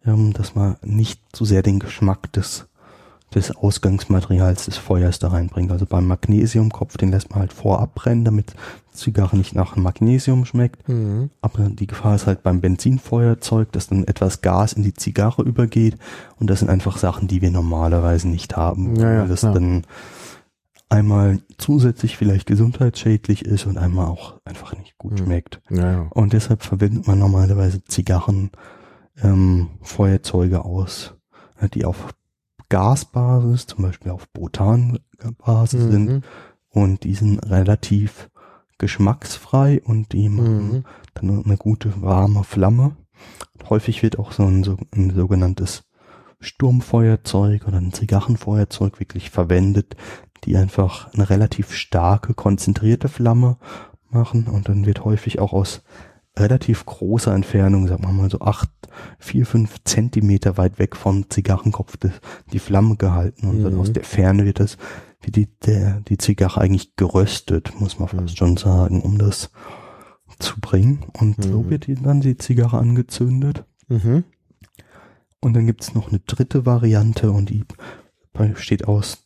ähm, 0.06 0.34
dass 0.34 0.56
man 0.56 0.78
nicht 0.82 1.22
zu 1.34 1.46
sehr 1.46 1.64
den 1.64 1.80
Geschmack 1.80 2.32
des 2.34 2.69
des 3.34 3.56
Ausgangsmaterials 3.56 4.65
des 4.65 4.77
Feuers 4.77 5.19
da 5.19 5.30
reinbringt. 5.30 5.72
Also 5.72 5.85
beim 5.85 6.07
Magnesiumkopf, 6.07 6.97
den 6.97 7.11
lässt 7.11 7.30
man 7.30 7.39
halt 7.39 7.53
vorab 7.53 7.95
brennen, 7.95 8.26
damit 8.26 8.56
Zigarre 8.91 9.38
nicht 9.38 9.56
nach 9.56 9.76
Magnesium 9.76 10.45
schmeckt. 10.45 10.88
Mhm. 10.89 11.30
Aber 11.41 11.69
die 11.69 11.88
Gefahr 11.88 12.15
ist 12.15 12.27
halt 12.27 12.43
beim 12.43 12.60
Benzinfeuerzeug, 12.61 13.72
dass 13.72 13.88
dann 13.88 14.03
etwas 14.06 14.41
Gas 14.41 14.73
in 14.73 14.84
die 14.84 14.93
Zigarre 14.93 15.43
übergeht. 15.43 15.97
Und 16.39 16.49
das 16.49 16.60
sind 16.60 16.69
einfach 16.69 16.97
Sachen, 16.97 17.27
die 17.27 17.41
wir 17.41 17.51
normalerweise 17.51 18.27
nicht 18.27 18.57
haben. 18.57 18.95
Ja, 18.95 19.14
ja, 19.14 19.22
weil 19.22 19.27
das 19.27 19.41
klar. 19.41 19.53
dann 19.53 19.84
einmal 20.89 21.39
zusätzlich 21.60 22.18
vielleicht 22.18 22.47
gesundheitsschädlich 22.47 23.45
ist 23.45 23.68
und 23.68 23.77
einmal 23.77 24.07
auch 24.07 24.41
einfach 24.43 24.76
nicht 24.76 24.97
gut 24.97 25.14
mhm. 25.14 25.18
schmeckt. 25.26 25.61
Ja, 25.69 25.91
ja. 25.91 26.07
Und 26.10 26.34
deshalb 26.34 26.64
verwendet 26.64 27.07
man 27.07 27.19
normalerweise 27.19 27.84
Zigarren, 27.85 28.49
ähm, 29.22 29.68
Feuerzeuge 29.81 30.65
aus, 30.65 31.14
die 31.73 31.85
auf 31.85 32.15
Gasbasis, 32.70 33.68
zum 33.68 33.84
Beispiel 33.84 34.12
auf 34.12 34.28
Botanbasis 34.30 35.86
mhm. 35.86 35.91
sind 35.91 36.24
und 36.70 37.04
die 37.04 37.16
sind 37.16 37.40
relativ 37.40 38.30
geschmacksfrei 38.78 39.82
und 39.84 40.14
die 40.14 40.30
machen 40.30 40.72
mhm. 40.72 40.84
dann 41.14 41.44
eine 41.44 41.58
gute 41.58 42.02
warme 42.02 42.44
Flamme. 42.44 42.96
Häufig 43.70 44.02
wird 44.04 44.18
auch 44.18 44.32
so 44.32 44.44
ein, 44.46 44.64
so 44.64 44.78
ein 44.96 45.14
sogenanntes 45.14 45.84
Sturmfeuerzeug 46.40 47.68
oder 47.68 47.78
ein 47.78 47.91
Zigarrenfeuerzeug 47.91 49.00
wirklich 49.00 49.30
verwendet, 49.30 49.98
die 50.46 50.56
einfach 50.56 51.14
eine 51.14 51.30
relativ 51.30 51.74
starke, 51.74 52.34
konzentrierte 52.34 53.10
Flamme 53.10 53.58
machen 54.10 54.48
und 54.48 54.70
dann 54.70 54.86
wird 54.86 55.04
häufig 55.04 55.40
auch 55.40 55.52
aus 55.52 55.84
relativ 56.38 56.86
großer 56.86 57.34
Entfernung, 57.34 57.88
sagen 57.88 58.04
wir 58.04 58.14
mal 58.14 58.30
so 58.30 58.40
acht, 58.40 58.70
vier, 59.18 59.45
fünf 59.45 59.84
Zentimeter 59.84 60.57
weit 60.57 60.80
weg 60.80 60.95
vom 60.95 61.30
Zigarrenkopf 61.30 61.98
das, 61.98 62.11
die 62.52 62.60
Flamme 62.60 62.95
gehalten 62.95 63.48
und 63.48 63.60
mhm. 63.60 63.64
dann 63.64 63.78
aus 63.78 63.94
der 63.94 64.03
Ferne 64.03 64.45
wird 64.45 64.60
das, 64.60 64.78
wie 65.22 65.32
die, 65.32 65.48
der, 65.66 66.02
die 66.02 66.18
Zigarre 66.18 66.61
eigentlich 66.61 66.95
geröstet, 66.95 67.74
muss 67.80 67.99
man 67.99 68.07
fast 68.07 68.22
mhm. 68.22 68.38
schon 68.38 68.57
sagen, 68.57 69.02
um 69.02 69.18
das 69.18 69.52
zu 70.40 70.60
bringen. 70.60 71.06
Und 71.14 71.40
mhm. 71.40 71.44
so 71.44 71.70
wird 71.70 71.88
dann 72.03 72.22
die 72.22 72.38
Zigarre 72.38 72.78
angezündet. 72.78 73.66
Mhm. 73.88 74.24
Und 75.41 75.53
dann 75.53 75.66
gibt's 75.66 75.94
noch 75.94 76.10
eine 76.10 76.20
dritte 76.20 76.66
Variante 76.66 77.32
und 77.32 77.49
die 77.49 77.64
besteht 78.34 78.88
aus 78.88 79.26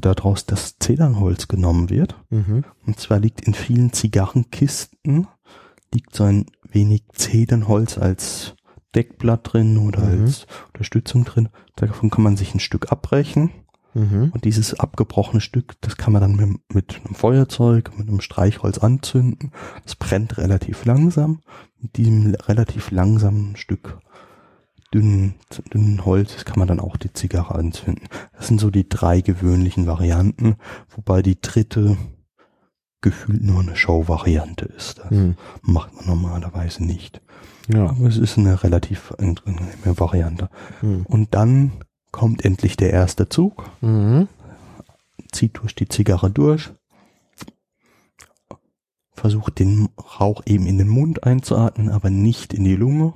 daraus 0.00 0.44
das 0.44 0.78
Zedernholz 0.78 1.48
genommen 1.48 1.90
wird. 1.90 2.16
Mhm. 2.30 2.64
Und 2.86 2.98
zwar 2.98 3.20
liegt 3.20 3.42
in 3.42 3.54
vielen 3.54 3.92
Zigarrenkisten 3.92 5.28
liegt 5.94 6.14
so 6.14 6.24
ein 6.24 6.46
wenig 6.70 7.04
Zedernholz 7.12 7.98
als 7.98 8.54
Deckblatt 8.98 9.52
drin 9.52 9.78
oder 9.78 10.00
mhm. 10.00 10.24
als 10.24 10.46
Unterstützung 10.72 11.24
drin. 11.24 11.48
Davon 11.76 12.10
kann 12.10 12.24
man 12.24 12.36
sich 12.36 12.52
ein 12.52 12.60
Stück 12.60 12.90
abbrechen. 12.90 13.50
Mhm. 13.94 14.32
Und 14.34 14.44
dieses 14.44 14.74
abgebrochene 14.74 15.40
Stück, 15.40 15.76
das 15.80 15.96
kann 15.96 16.12
man 16.12 16.20
dann 16.20 16.36
mit, 16.36 16.74
mit, 16.74 17.00
einem 17.04 17.14
Feuerzeug, 17.14 17.96
mit 17.96 18.08
einem 18.08 18.20
Streichholz 18.20 18.78
anzünden. 18.78 19.52
Das 19.84 19.94
brennt 19.94 20.36
relativ 20.38 20.84
langsam. 20.84 21.40
Mit 21.80 21.96
diesem 21.96 22.34
relativ 22.34 22.90
langsamen 22.90 23.56
Stück 23.56 24.00
dünnen, 24.92 25.34
dünnen 25.72 26.04
Holz 26.04 26.44
kann 26.44 26.58
man 26.58 26.68
dann 26.68 26.80
auch 26.80 26.96
die 26.96 27.12
Zigarre 27.12 27.54
anzünden. 27.54 28.08
Das 28.32 28.48
sind 28.48 28.60
so 28.60 28.70
die 28.70 28.88
drei 28.88 29.20
gewöhnlichen 29.20 29.86
Varianten, 29.86 30.56
wobei 30.90 31.22
die 31.22 31.40
dritte 31.40 31.96
gefühlt 33.00 33.42
nur 33.42 33.60
eine 33.60 33.76
Show-Variante 33.76 34.64
ist. 34.64 34.98
Das 34.98 35.10
mhm. 35.10 35.36
macht 35.62 35.94
man 35.94 36.06
normalerweise 36.06 36.84
nicht. 36.84 37.20
Ja. 37.68 37.90
Aber 37.90 38.06
es 38.06 38.16
ist 38.16 38.38
eine 38.38 38.62
relativ 38.62 39.12
angenehme 39.18 39.98
Variante. 39.98 40.48
Mhm. 40.82 41.04
Und 41.06 41.34
dann 41.34 41.72
kommt 42.10 42.44
endlich 42.44 42.76
der 42.76 42.90
erste 42.90 43.28
Zug, 43.28 43.70
mhm. 43.80 44.28
zieht 45.32 45.58
durch 45.58 45.74
die 45.74 45.88
Zigarre 45.88 46.30
durch, 46.30 46.70
versucht 49.12 49.58
den 49.58 49.88
Rauch 50.20 50.42
eben 50.46 50.66
in 50.66 50.78
den 50.78 50.88
Mund 50.88 51.24
einzuatmen, 51.24 51.90
aber 51.90 52.08
nicht 52.10 52.54
in 52.54 52.64
die 52.64 52.76
Lunge. 52.76 53.14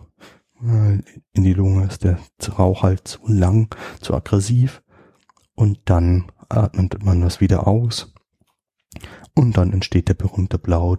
In 1.32 1.42
die 1.42 1.54
Lunge 1.54 1.86
ist 1.86 2.04
der 2.04 2.18
Rauch 2.56 2.84
halt 2.84 3.08
zu 3.08 3.18
lang, 3.26 3.74
zu 4.00 4.14
aggressiv. 4.14 4.82
Und 5.54 5.80
dann 5.86 6.30
atmet 6.48 7.04
man 7.04 7.20
das 7.20 7.40
wieder 7.40 7.66
aus 7.66 8.12
und 9.34 9.56
dann 9.56 9.72
entsteht 9.72 10.08
der 10.08 10.14
berühmte 10.14 10.58
blaue, 10.58 10.98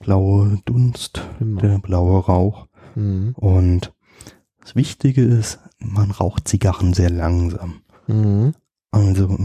blaue 0.00 0.60
Dunst, 0.64 1.22
genau. 1.38 1.60
der 1.60 1.78
blaue 1.78 2.24
Rauch. 2.24 2.66
Mhm. 2.96 3.34
Und 3.36 3.94
das 4.60 4.74
Wichtige 4.74 5.22
ist, 5.22 5.60
man 5.78 6.10
raucht 6.10 6.48
Zigarren 6.48 6.92
sehr 6.92 7.10
langsam. 7.10 7.82
Mhm. 8.08 8.54
Also 8.90 9.38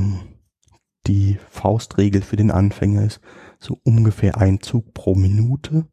die 1.06 1.38
Faustregel 1.52 2.22
für 2.22 2.36
den 2.36 2.50
Anfänger 2.50 3.04
ist 3.04 3.22
so 3.60 3.80
ungefähr 3.84 4.38
ein 4.40 4.62
Zug 4.62 4.94
pro 4.94 5.16
Minute. 5.16 5.86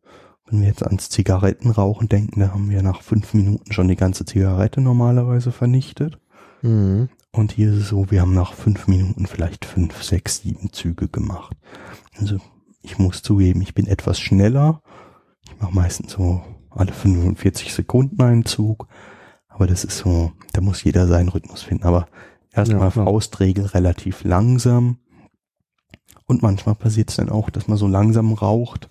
Wenn 0.46 0.60
wir 0.60 0.68
jetzt 0.68 0.82
ans 0.82 1.10
Zigarettenrauchen 1.10 2.08
denken, 2.08 2.40
da 2.40 2.52
haben 2.52 2.70
wir 2.70 2.82
nach 2.82 3.02
fünf 3.02 3.34
Minuten 3.34 3.72
schon 3.72 3.88
die 3.88 3.96
ganze 3.96 4.24
Zigarette 4.24 4.80
normalerweise 4.80 5.52
vernichtet. 5.52 6.18
Mhm. 6.62 7.08
Und 7.32 7.52
hier 7.52 7.72
ist 7.72 7.78
es 7.82 7.88
so, 7.88 8.10
wir 8.10 8.20
haben 8.20 8.34
nach 8.34 8.52
fünf 8.52 8.86
Minuten 8.88 9.26
vielleicht 9.26 9.64
fünf, 9.64 10.02
sechs, 10.02 10.42
sieben 10.42 10.72
Züge 10.72 11.08
gemacht. 11.08 11.56
Also 12.18 12.38
ich 12.82 12.98
muss 12.98 13.22
zugeben, 13.22 13.62
ich 13.62 13.74
bin 13.74 13.86
etwas 13.86 14.20
schneller. 14.20 14.82
Ich 15.44 15.60
mache 15.60 15.74
meistens 15.74 16.12
so 16.12 16.42
alle 16.70 16.92
45 16.92 17.72
Sekunden 17.72 18.20
einen 18.22 18.44
Zug. 18.44 18.88
Aber 19.48 19.66
das 19.66 19.84
ist 19.84 19.98
so, 19.98 20.32
da 20.52 20.60
muss 20.60 20.82
jeder 20.82 21.06
seinen 21.06 21.28
Rhythmus 21.28 21.62
finden. 21.62 21.84
Aber 21.84 22.06
erstmal 22.52 22.80
ja, 22.80 22.90
Faustregel 22.90 23.66
relativ 23.66 24.24
langsam. 24.24 24.98
Und 26.26 26.42
manchmal 26.42 26.74
passiert 26.74 27.10
es 27.10 27.16
dann 27.16 27.28
auch, 27.28 27.50
dass 27.50 27.68
man 27.68 27.76
so 27.76 27.86
langsam 27.86 28.32
raucht, 28.32 28.88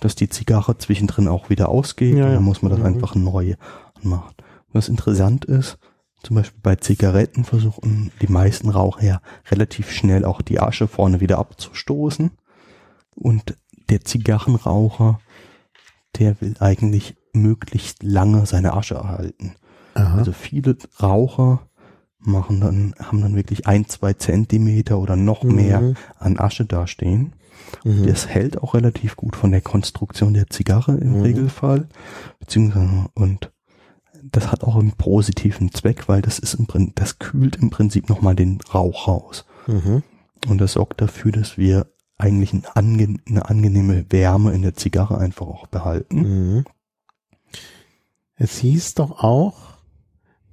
dass 0.00 0.14
die 0.14 0.28
Zigarre 0.28 0.78
zwischendrin 0.78 1.28
auch 1.28 1.50
wieder 1.50 1.68
ausgeht. 1.68 2.16
Ja, 2.16 2.26
und 2.26 2.34
dann 2.34 2.42
muss 2.42 2.62
man 2.62 2.70
das 2.70 2.80
mhm. 2.80 2.86
einfach 2.86 3.14
neu 3.14 3.54
machen. 4.02 4.34
Was 4.72 4.88
interessant 4.88 5.44
ist, 5.44 5.78
zum 6.22 6.36
Beispiel 6.36 6.60
bei 6.62 6.76
Zigaretten 6.76 7.44
versuchen 7.44 8.12
die 8.20 8.30
meisten 8.30 8.70
Raucher 8.70 9.02
ja 9.02 9.20
relativ 9.50 9.90
schnell 9.90 10.24
auch 10.24 10.42
die 10.42 10.60
Asche 10.60 10.86
vorne 10.86 11.20
wieder 11.20 11.38
abzustoßen. 11.38 12.30
Und 13.20 13.56
der 13.90 14.00
Zigarrenraucher, 14.02 15.20
der 16.18 16.40
will 16.40 16.54
eigentlich 16.58 17.16
möglichst 17.32 18.02
lange 18.02 18.46
seine 18.46 18.74
Asche 18.74 18.94
erhalten. 18.94 19.54
Aha. 19.94 20.18
Also 20.18 20.32
viele 20.32 20.76
Raucher 21.00 21.68
machen 22.18 22.60
dann, 22.60 22.94
haben 22.98 23.20
dann 23.20 23.36
wirklich 23.36 23.66
ein, 23.66 23.88
zwei 23.88 24.12
Zentimeter 24.14 24.98
oder 24.98 25.16
noch 25.16 25.42
mhm. 25.42 25.54
mehr 25.54 25.94
an 26.18 26.38
Asche 26.38 26.64
dastehen. 26.64 27.34
Mhm. 27.84 28.06
Das 28.06 28.26
hält 28.26 28.62
auch 28.62 28.74
relativ 28.74 29.16
gut 29.16 29.36
von 29.36 29.50
der 29.50 29.60
Konstruktion 29.60 30.34
der 30.34 30.48
Zigarre 30.48 30.96
im 30.96 31.18
mhm. 31.18 31.22
Regelfall. 31.22 31.88
Beziehungsweise, 32.38 33.06
und 33.14 33.52
das 34.22 34.52
hat 34.52 34.64
auch 34.64 34.76
einen 34.76 34.92
positiven 34.92 35.72
Zweck, 35.72 36.08
weil 36.08 36.22
das 36.22 36.38
ist 36.38 36.54
im 36.54 36.66
Prinzip, 36.66 36.96
das 36.96 37.18
kühlt 37.18 37.56
im 37.56 37.70
Prinzip 37.70 38.08
nochmal 38.08 38.34
den 38.34 38.60
Rauch 38.74 39.08
raus. 39.08 39.44
Mhm. 39.66 40.02
Und 40.48 40.58
das 40.60 40.72
sorgt 40.72 41.00
dafür, 41.00 41.32
dass 41.32 41.58
wir 41.58 41.86
eigentlich 42.20 42.52
ein 42.52 42.64
ange 42.74 43.16
eine 43.26 43.48
angenehme 43.48 44.06
Wärme 44.10 44.52
in 44.52 44.62
der 44.62 44.74
Zigarre 44.74 45.18
einfach 45.18 45.46
auch 45.46 45.66
behalten. 45.66 46.20
Mhm. 46.20 46.64
Es 48.36 48.58
hieß 48.58 48.94
doch 48.94 49.22
auch, 49.22 49.56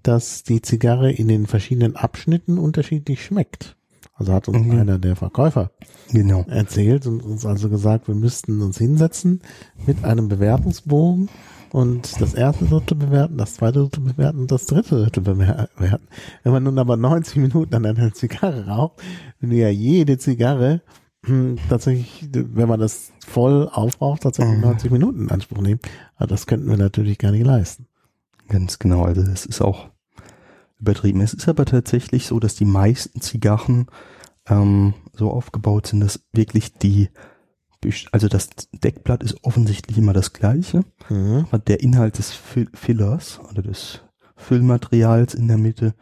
dass 0.03 0.43
die 0.43 0.61
Zigarre 0.61 1.11
in 1.11 1.27
den 1.27 1.47
verschiedenen 1.47 1.95
Abschnitten 1.95 2.57
unterschiedlich 2.57 3.23
schmeckt. 3.23 3.77
Also 4.13 4.33
hat 4.33 4.47
uns 4.47 4.65
mhm. 4.65 4.79
einer 4.79 4.99
der 4.99 5.15
Verkäufer 5.15 5.71
genau. 6.11 6.43
erzählt 6.47 7.05
und 7.05 7.21
uns 7.21 7.45
also 7.45 7.69
gesagt, 7.69 8.07
wir 8.07 8.15
müssten 8.15 8.61
uns 8.61 8.77
hinsetzen 8.77 9.41
mit 9.85 10.03
einem 10.03 10.27
Bewertungsbogen 10.27 11.29
und 11.71 12.19
das 12.19 12.33
erste 12.33 12.65
Drittel 12.65 12.97
bewerten, 12.97 13.37
das 13.37 13.55
zweite 13.55 13.79
Drittel 13.79 14.03
bewerten 14.03 14.39
und 14.39 14.51
das 14.51 14.65
dritte 14.65 15.03
Drittel 15.03 15.21
bewerten. 15.21 16.07
Wenn 16.43 16.51
man 16.51 16.63
nun 16.63 16.79
aber 16.79 16.97
90 16.97 17.37
Minuten 17.37 17.75
an 17.75 17.85
einer 17.85 18.13
Zigarre 18.13 18.67
raucht, 18.67 19.01
wenn 19.39 19.51
du 19.51 19.55
ja 19.55 19.69
jede 19.69 20.17
Zigarre 20.17 20.81
tatsächlich, 21.69 22.29
wenn 22.31 22.69
man 22.69 22.79
das 22.79 23.11
voll 23.25 23.69
aufraucht, 23.71 24.23
tatsächlich 24.23 24.59
90 24.59 24.89
mhm. 24.89 24.97
Minuten 24.97 25.23
in 25.23 25.31
Anspruch 25.31 25.61
nehmen. 25.61 25.79
Aber 26.15 26.27
das 26.27 26.47
könnten 26.47 26.69
wir 26.69 26.77
natürlich 26.77 27.17
gar 27.17 27.31
nicht 27.31 27.45
leisten. 27.45 27.87
Ganz 28.47 28.79
genau, 28.79 29.03
also 29.03 29.23
das 29.23 29.45
ist 29.45 29.61
auch 29.61 29.89
übertrieben. 30.79 31.21
Es 31.21 31.33
ist 31.33 31.49
aber 31.49 31.65
tatsächlich 31.65 32.27
so, 32.27 32.39
dass 32.39 32.55
die 32.55 32.65
meisten 32.65 33.21
Zigarren 33.21 33.87
ähm, 34.47 34.93
so 35.13 35.31
aufgebaut 35.31 35.87
sind, 35.87 35.99
dass 35.99 36.21
wirklich 36.33 36.73
die 36.73 37.09
also 38.11 38.27
das 38.27 38.49
Deckblatt 38.71 39.23
ist 39.23 39.43
offensichtlich 39.43 39.97
immer 39.97 40.11
das 40.13 40.33
gleiche, 40.33 40.83
mhm. 41.09 41.45
aber 41.47 41.59
der 41.59 41.81
Inhalt 41.81 42.17
des 42.17 42.31
Fillers 42.73 43.39
oder 43.51 43.61
des 43.61 44.01
Füllmaterials 44.35 45.35
in 45.35 45.47
der 45.47 45.57
Mitte, 45.57 45.93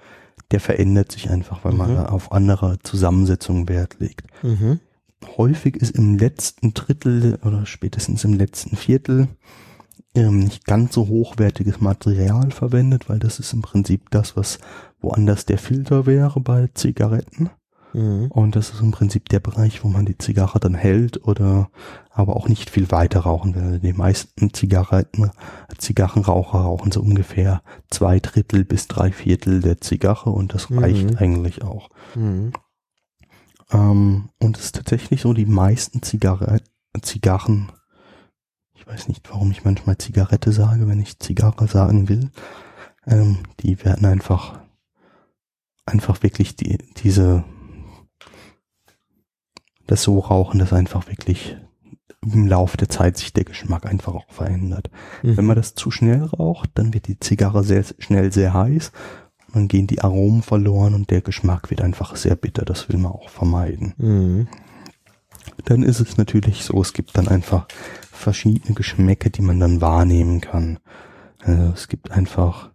der 0.52 0.60
verändert 0.62 1.12
sich 1.12 1.30
einfach, 1.30 1.64
weil 1.66 1.74
mhm. 1.74 1.78
man 1.78 1.96
da 1.96 2.06
auf 2.06 2.32
andere 2.32 2.80
Zusammensetzungen 2.80 3.68
Wert 3.68 3.98
legt. 4.00 4.26
Mhm. 4.44 4.80
Häufig 5.38 5.76
ist 5.77 5.95
im 5.95 6.18
letzten 6.18 6.73
Drittel 6.73 7.39
oder 7.43 7.65
spätestens 7.65 8.23
im 8.23 8.34
letzten 8.34 8.76
Viertel 8.76 9.27
ähm, 10.15 10.39
nicht 10.39 10.65
ganz 10.65 10.93
so 10.93 11.07
hochwertiges 11.07 11.81
Material 11.81 12.52
verwendet, 12.52 13.10
weil 13.10 13.19
das 13.19 13.39
ist 13.39 13.53
im 13.53 13.61
Prinzip 13.61 14.10
das, 14.11 14.38
was 14.38 14.60
woanders 15.02 15.45
der 15.45 15.57
Filter 15.57 16.06
wäre 16.06 16.39
bei 16.39 16.69
Zigaretten. 16.73 17.49
Mhm. 17.95 18.27
Und 18.30 18.56
das 18.56 18.72
ist 18.72 18.81
im 18.81 18.91
Prinzip 18.91 19.30
der 19.30 19.39
Bereich, 19.39 19.84
wo 19.84 19.88
man 19.88 20.06
die 20.06 20.18
Zigarre 20.18 20.60
dann 20.60 20.76
hält 20.76 21.26
oder 21.26 21.69
aber 22.11 22.35
auch 22.35 22.49
nicht 22.49 22.69
viel 22.69 22.91
weiter 22.91 23.22
rauchen 23.22 23.56
will. 23.56 23.80
Die 23.80 23.93
meisten 23.93 24.53
Zigaretten, 24.53 25.31
Zigarrenraucher 25.77 26.60
rauchen 26.60 26.91
so 26.91 27.02
ungefähr 27.02 27.61
zwei 27.89 28.19
Drittel 28.19 28.65
bis 28.65 28.88
drei 28.88 29.11
Viertel 29.11 29.61
der 29.61 29.80
Zigarre 29.80 30.30
und 30.30 30.53
das 30.53 30.69
mhm. 30.69 30.80
reicht 30.80 31.11
mhm. 31.11 31.18
eigentlich 31.18 31.64
auch. 31.64 31.89
Mhm. 32.15 32.52
Ähm, 33.72 34.30
und 34.40 34.58
es 34.58 34.66
ist 34.66 34.76
tatsächlich 34.76 35.22
so, 35.22 35.34
die 35.34 35.46
meisten 35.46 36.02
Zigarre, 36.02 36.62
Zigarren, 37.02 37.72
ich 38.74 38.86
weiß 38.86 39.08
nicht, 39.08 39.30
warum 39.30 39.52
ich 39.52 39.64
manchmal 39.64 39.98
Zigarette 39.98 40.52
sage, 40.52 40.88
wenn 40.88 41.00
ich 41.00 41.20
Zigarre 41.20 41.68
sagen 41.68 42.10
will, 42.10 42.32
ähm, 43.08 43.40
die 43.62 43.84
werden 43.84 44.06
einfach, 44.06 44.60
einfach 45.86 46.22
wirklich 46.24 46.56
die, 46.56 46.78
diese, 46.98 47.44
das 49.88 50.04
so 50.04 50.20
rauchen, 50.20 50.60
dass 50.60 50.74
einfach 50.74 51.08
wirklich 51.08 51.58
im 52.22 52.48
Laufe 52.48 52.78
der 52.78 52.90
Zeit 52.90 53.18
sich 53.18 53.34
der 53.34 53.44
Geschmack 53.44 53.86
einfach 53.86 54.16
auch 54.16 54.32
verändert. 54.32 54.90
Mhm. 55.22 55.38
Wenn 55.38 55.46
man 55.46 55.56
das 55.56 55.76
zu 55.76 55.92
schnell 55.92 56.24
raucht, 56.24 56.72
dann 56.76 56.94
wird 56.94 57.08
die 57.08 57.20
Zigarre 57.20 57.64
sehr 57.64 57.86
schnell 58.00 58.32
sehr 58.32 58.54
heiß 58.54 58.92
dann 59.56 59.68
gehen 59.68 59.88
die 59.88 60.02
Aromen 60.02 60.41
verloren 60.41 60.94
und 60.94 61.10
der 61.10 61.22
Geschmack 61.22 61.69
wird 61.69 61.82
einfach 61.82 62.15
sehr 62.15 62.36
bitter. 62.36 62.65
Das 62.65 62.90
will 62.90 62.98
man 62.98 63.11
auch 63.11 63.30
vermeiden. 63.30 63.94
Mhm. 63.98 64.48
Dann 65.65 65.84
ist 65.84 65.99
es 65.99 66.18
natürlich 66.18 66.64
so, 66.64 66.82
es 66.82 66.94
gibt 66.94 67.18
dann 67.18 67.27
einfach 67.27 67.68
verschiedene 68.11 68.76
Geschmäcke, 68.76 69.30
die 69.30 69.41
man 69.41 69.60
dann 69.60 69.82
wahrnehmen 69.82 70.41
kann. 70.41 70.80
Also 71.40 71.72
es 71.73 71.88
gibt 71.88 72.11
einfach, 72.11 72.72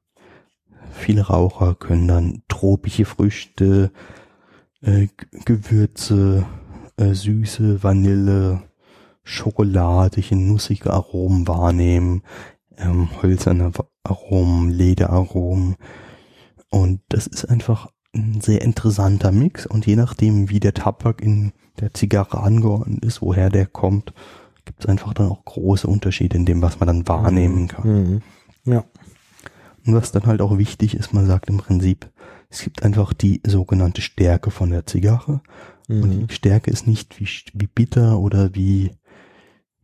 viele 0.91 1.23
Raucher 1.23 1.75
können 1.75 2.09
dann 2.09 2.43
tropische 2.49 3.05
Früchte, 3.05 3.93
äh, 4.83 5.09
Gewürze, 5.45 6.47
äh, 6.97 7.15
Süße, 7.15 7.83
Vanille, 7.83 8.63
schokoladige, 9.23 10.37
nussige 10.37 10.93
Aromen 10.93 11.47
wahrnehmen, 11.47 12.23
ähm, 12.79 13.09
hölzerne 13.23 13.73
Aromen, 14.03 14.71
Lederaromen, 14.71 15.77
und 16.71 17.01
das 17.09 17.27
ist 17.27 17.45
einfach 17.45 17.89
ein 18.15 18.41
sehr 18.41 18.63
interessanter 18.63 19.33
Mix 19.33 19.67
und 19.67 19.87
je 19.87 19.97
nachdem, 19.97 20.51
wie 20.51 20.61
der 20.61 20.75
Tabak 20.75 21.21
in 21.21 21.53
der 21.79 21.95
Zigarre 21.95 22.41
angeordnet 22.41 23.05
ist, 23.05 23.23
woher 23.23 23.51
der 23.51 23.67
kommt, 23.67 24.13
gibt 24.65 24.85
es 24.85 24.87
einfach 24.89 25.15
dann 25.15 25.29
auch 25.29 25.45
große 25.45 25.87
Unterschiede 25.87 26.37
in 26.37 26.45
dem, 26.45 26.63
was 26.63 26.81
man 26.81 26.87
dann 26.87 27.09
wahrnehmen 27.09 27.69
kann. 27.69 27.89
Mhm. 27.89 28.23
Ja. 28.65 28.85
Und 29.87 29.95
was 29.95 30.13
dann 30.13 30.27
halt 30.27 30.41
auch 30.43 30.59
wichtig 30.59 30.95
ist, 30.95 31.15
man 31.15 31.27
sagt 31.27 31.49
im 31.49 31.59
Prinzip, 31.59 32.11
es 32.51 32.63
gibt 32.63 32.83
einfach 32.83 33.13
die 33.13 33.41
sogenannte 33.47 34.03
Stärke 34.03 34.51
von 34.51 34.71
der 34.71 34.87
Zigarre. 34.87 35.41
Mhm. 35.89 36.03
Und 36.03 36.31
die 36.31 36.35
Stärke 36.35 36.71
ist 36.71 36.87
nicht 36.87 37.19
wie, 37.21 37.29
wie 37.55 37.67
bitter 37.67 38.19
oder 38.19 38.55
wie, 38.55 38.91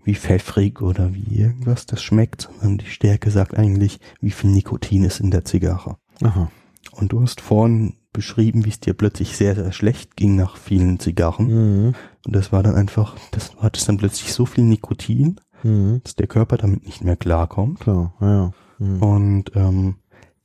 wie 0.05 0.15
pfeffrig 0.15 0.83
oder 0.83 1.15
wie 1.15 1.37
irgendwas 1.37 1.87
das 1.87 2.03
schmeckt, 2.03 2.43
sondern 2.43 2.79
die 2.79 2.87
Stärke 2.87 3.31
sagt 3.31 3.57
eigentlich, 3.57 4.01
wie 4.21 4.31
viel 4.31 4.51
Nikotin 4.51 5.05
ist 5.05 5.21
in 5.21 5.31
der 5.31 5.45
Zigarre. 5.45 5.97
Aha. 6.23 6.51
Und 6.97 7.13
du 7.13 7.21
hast 7.21 7.41
vorhin 7.41 7.95
beschrieben, 8.13 8.65
wie 8.65 8.71
es 8.71 8.81
dir 8.81 8.95
plötzlich 8.95 9.37
sehr, 9.37 9.55
sehr 9.55 9.73
schlecht 9.73 10.17
ging 10.17 10.37
nach 10.37 10.57
vielen 10.57 10.99
Zigarren. 10.99 11.47
Mhm. 11.47 11.95
Und 12.27 12.35
das 12.35 12.51
war 12.51 12.63
dann 12.63 12.75
einfach, 12.75 13.15
das 13.31 13.53
du 13.53 13.61
hattest 13.61 13.89
dann 13.89 13.99
plötzlich 13.99 14.33
so 14.33 14.47
viel 14.47 14.65
Nikotin, 14.65 15.39
mhm. 15.63 16.01
dass 16.03 16.17
der 16.17 16.27
Körper 16.27 16.57
damit 16.57 16.87
nicht 16.87 17.05
mehr 17.05 17.17
klarkommt. 17.17 17.81
Klar, 17.81 18.15
ja. 18.21 18.53
Mhm. 18.79 19.03
Und 19.03 19.45
ähm, 19.55 19.97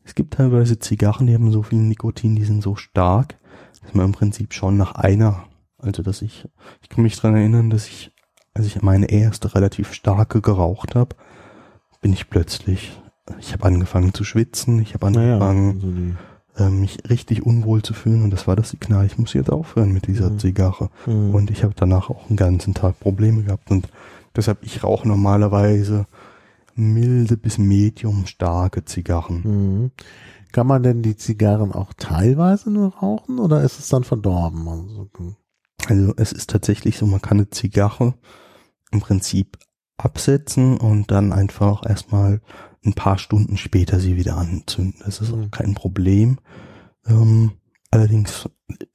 es 0.03 0.15
gibt 0.15 0.33
teilweise 0.33 0.79
Zigarren, 0.79 1.27
die 1.27 1.33
haben 1.33 1.51
so 1.51 1.63
viel 1.63 1.79
Nikotin, 1.79 2.35
die 2.35 2.43
sind 2.43 2.61
so 2.61 2.75
stark, 2.75 3.37
dass 3.81 3.93
man 3.93 4.07
im 4.07 4.11
Prinzip 4.11 4.53
schon 4.53 4.75
nach 4.75 4.95
einer, 4.95 5.45
also 5.77 6.03
dass 6.03 6.21
ich, 6.21 6.49
ich 6.81 6.89
kann 6.89 7.03
mich 7.03 7.15
dran 7.15 7.35
erinnern, 7.35 7.69
dass 7.69 7.87
ich, 7.87 8.11
als 8.53 8.65
ich 8.65 8.81
meine 8.81 9.09
erste 9.09 9.55
relativ 9.55 9.93
starke 9.93 10.41
geraucht 10.41 10.95
habe, 10.95 11.15
bin 12.01 12.11
ich 12.11 12.29
plötzlich, 12.29 12.99
ich 13.39 13.53
habe 13.53 13.63
angefangen 13.63 14.13
zu 14.13 14.25
schwitzen, 14.25 14.81
ich 14.81 14.93
habe 14.93 15.07
angefangen, 15.07 15.77
naja, 15.77 15.87
also 15.87 16.17
mich 16.69 17.09
richtig 17.09 17.45
unwohl 17.45 17.81
zu 17.81 17.93
fühlen 17.93 18.23
und 18.23 18.31
das 18.31 18.47
war 18.47 18.55
das 18.55 18.69
Signal, 18.69 19.05
ich 19.05 19.17
muss 19.17 19.33
jetzt 19.33 19.51
aufhören 19.51 19.91
mit 19.91 20.07
dieser 20.07 20.31
mhm. 20.31 20.39
Zigarre. 20.39 20.89
Mhm. 21.05 21.33
Und 21.33 21.51
ich 21.51 21.63
habe 21.63 21.73
danach 21.75 22.09
auch 22.09 22.27
einen 22.27 22.37
ganzen 22.37 22.73
Tag 22.73 22.99
Probleme 22.99 23.43
gehabt 23.43 23.71
und 23.71 23.87
deshalb, 24.35 24.63
ich 24.63 24.83
rauche 24.83 25.07
normalerweise 25.07 26.05
milde 26.75 27.37
bis 27.37 27.57
medium 27.57 28.25
starke 28.25 28.85
Zigarren. 28.85 29.41
Mhm. 29.43 29.91
Kann 30.51 30.67
man 30.67 30.83
denn 30.83 31.01
die 31.01 31.15
Zigarren 31.15 31.71
auch 31.71 31.93
teilweise 31.93 32.71
nur 32.71 32.93
rauchen 32.95 33.39
oder 33.39 33.63
ist 33.63 33.79
es 33.79 33.87
dann 33.87 34.03
verdorben? 34.03 34.67
Also, 34.67 35.09
also 35.87 36.13
es 36.17 36.33
ist 36.33 36.49
tatsächlich 36.49 36.97
so, 36.97 37.05
man 37.05 37.21
kann 37.21 37.37
eine 37.37 37.49
Zigarre 37.49 38.15
im 38.91 38.99
Prinzip 38.99 39.57
absetzen 39.97 40.77
und 40.77 41.11
dann 41.11 41.31
einfach 41.31 41.87
erstmal 41.87 42.41
ein 42.85 42.93
paar 42.93 43.17
Stunden 43.17 43.57
später 43.57 43.99
sie 43.99 44.17
wieder 44.17 44.37
anzünden. 44.37 45.01
Das 45.05 45.21
ist 45.21 45.31
auch 45.31 45.37
mhm. 45.37 45.51
kein 45.51 45.73
Problem. 45.75 46.39
Ähm, 47.07 47.51
allerdings, 47.89 48.49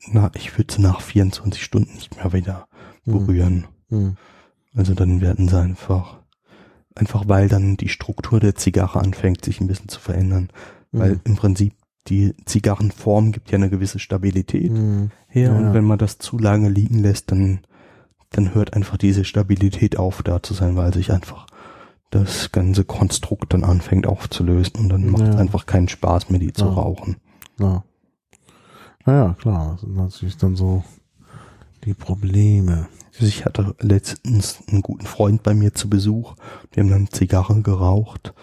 na, 0.09 0.31
ich 0.35 0.57
würde 0.57 0.74
sie 0.74 0.83
nach 0.83 1.01
24 1.01 1.62
Stunden 1.62 1.95
nicht 1.95 2.16
mehr 2.16 2.33
wieder 2.33 2.69
mhm. 3.05 3.12
berühren. 3.12 3.66
Mhm. 3.89 4.16
Also 4.74 4.95
dann 4.95 5.20
werden 5.20 5.49
sie 5.49 5.59
einfach, 5.59 6.20
einfach 6.95 7.28
weil 7.28 7.49
dann 7.49 7.77
die 7.77 7.89
Struktur 7.89 8.41
der 8.41 8.55
Zigarre 8.55 9.01
anfängt, 9.01 9.45
sich 9.45 9.61
ein 9.61 9.66
bisschen 9.66 9.89
zu 9.89 10.01
verändern. 10.01 10.51
Mhm. 10.93 10.99
Weil 10.99 11.20
im 11.24 11.37
Prinzip 11.37 11.74
die 12.09 12.35
Zigarrenform 12.45 13.33
gibt 13.33 13.51
ja 13.51 13.57
eine 13.57 13.70
gewisse 13.70 13.99
Stabilität 13.99 14.70
mhm. 14.70 15.11
her 15.28 15.51
ja. 15.51 15.57
und 15.57 15.74
wenn 15.74 15.85
man 15.85 15.99
das 15.99 16.19
zu 16.19 16.39
lange 16.39 16.69
liegen 16.69 17.01
lässt, 17.01 17.33
dann, 17.33 17.61
dann 18.31 18.55
hört 18.55 18.74
einfach 18.74 18.97
diese 18.97 19.24
Stabilität 19.24 19.99
auf 19.99 20.23
da 20.23 20.43
zu 20.43 20.55
sein, 20.55 20.77
weil 20.77 20.95
sich 20.95 21.11
einfach 21.11 21.47
das 22.11 22.53
ganze 22.53 22.85
Konstrukt 22.85 23.53
dann 23.53 23.65
anfängt 23.65 24.07
aufzulösen 24.07 24.77
und 24.77 24.89
dann 24.89 25.11
macht 25.11 25.24
ja. 25.24 25.31
es 25.31 25.37
einfach 25.37 25.66
keinen 25.66 25.89
Spaß 25.89 26.31
mehr, 26.31 26.39
die 26.39 26.53
zu 26.53 26.66
rauchen. 26.66 27.16
Ja. 27.59 27.83
Naja, 29.07 29.35
klar, 29.39 29.73
das 29.73 29.81
sind 29.83 29.97
natürlich 29.97 30.37
dann 30.37 30.57
so 30.57 30.83
die 31.85 31.95
Probleme. 31.95 32.89
Also 33.15 33.27
ich 33.27 33.45
hatte 33.45 33.74
letztens 33.81 34.62
einen 34.69 34.83
guten 34.83 35.07
Freund 35.07 35.43
bei 35.43 35.55
mir 35.55 35.73
zu 35.73 35.89
Besuch. 35.89 36.35
Wir 36.73 36.83
haben 36.83 36.91
dann 36.91 37.09
Zigarren 37.09 37.62
geraucht 37.62 38.35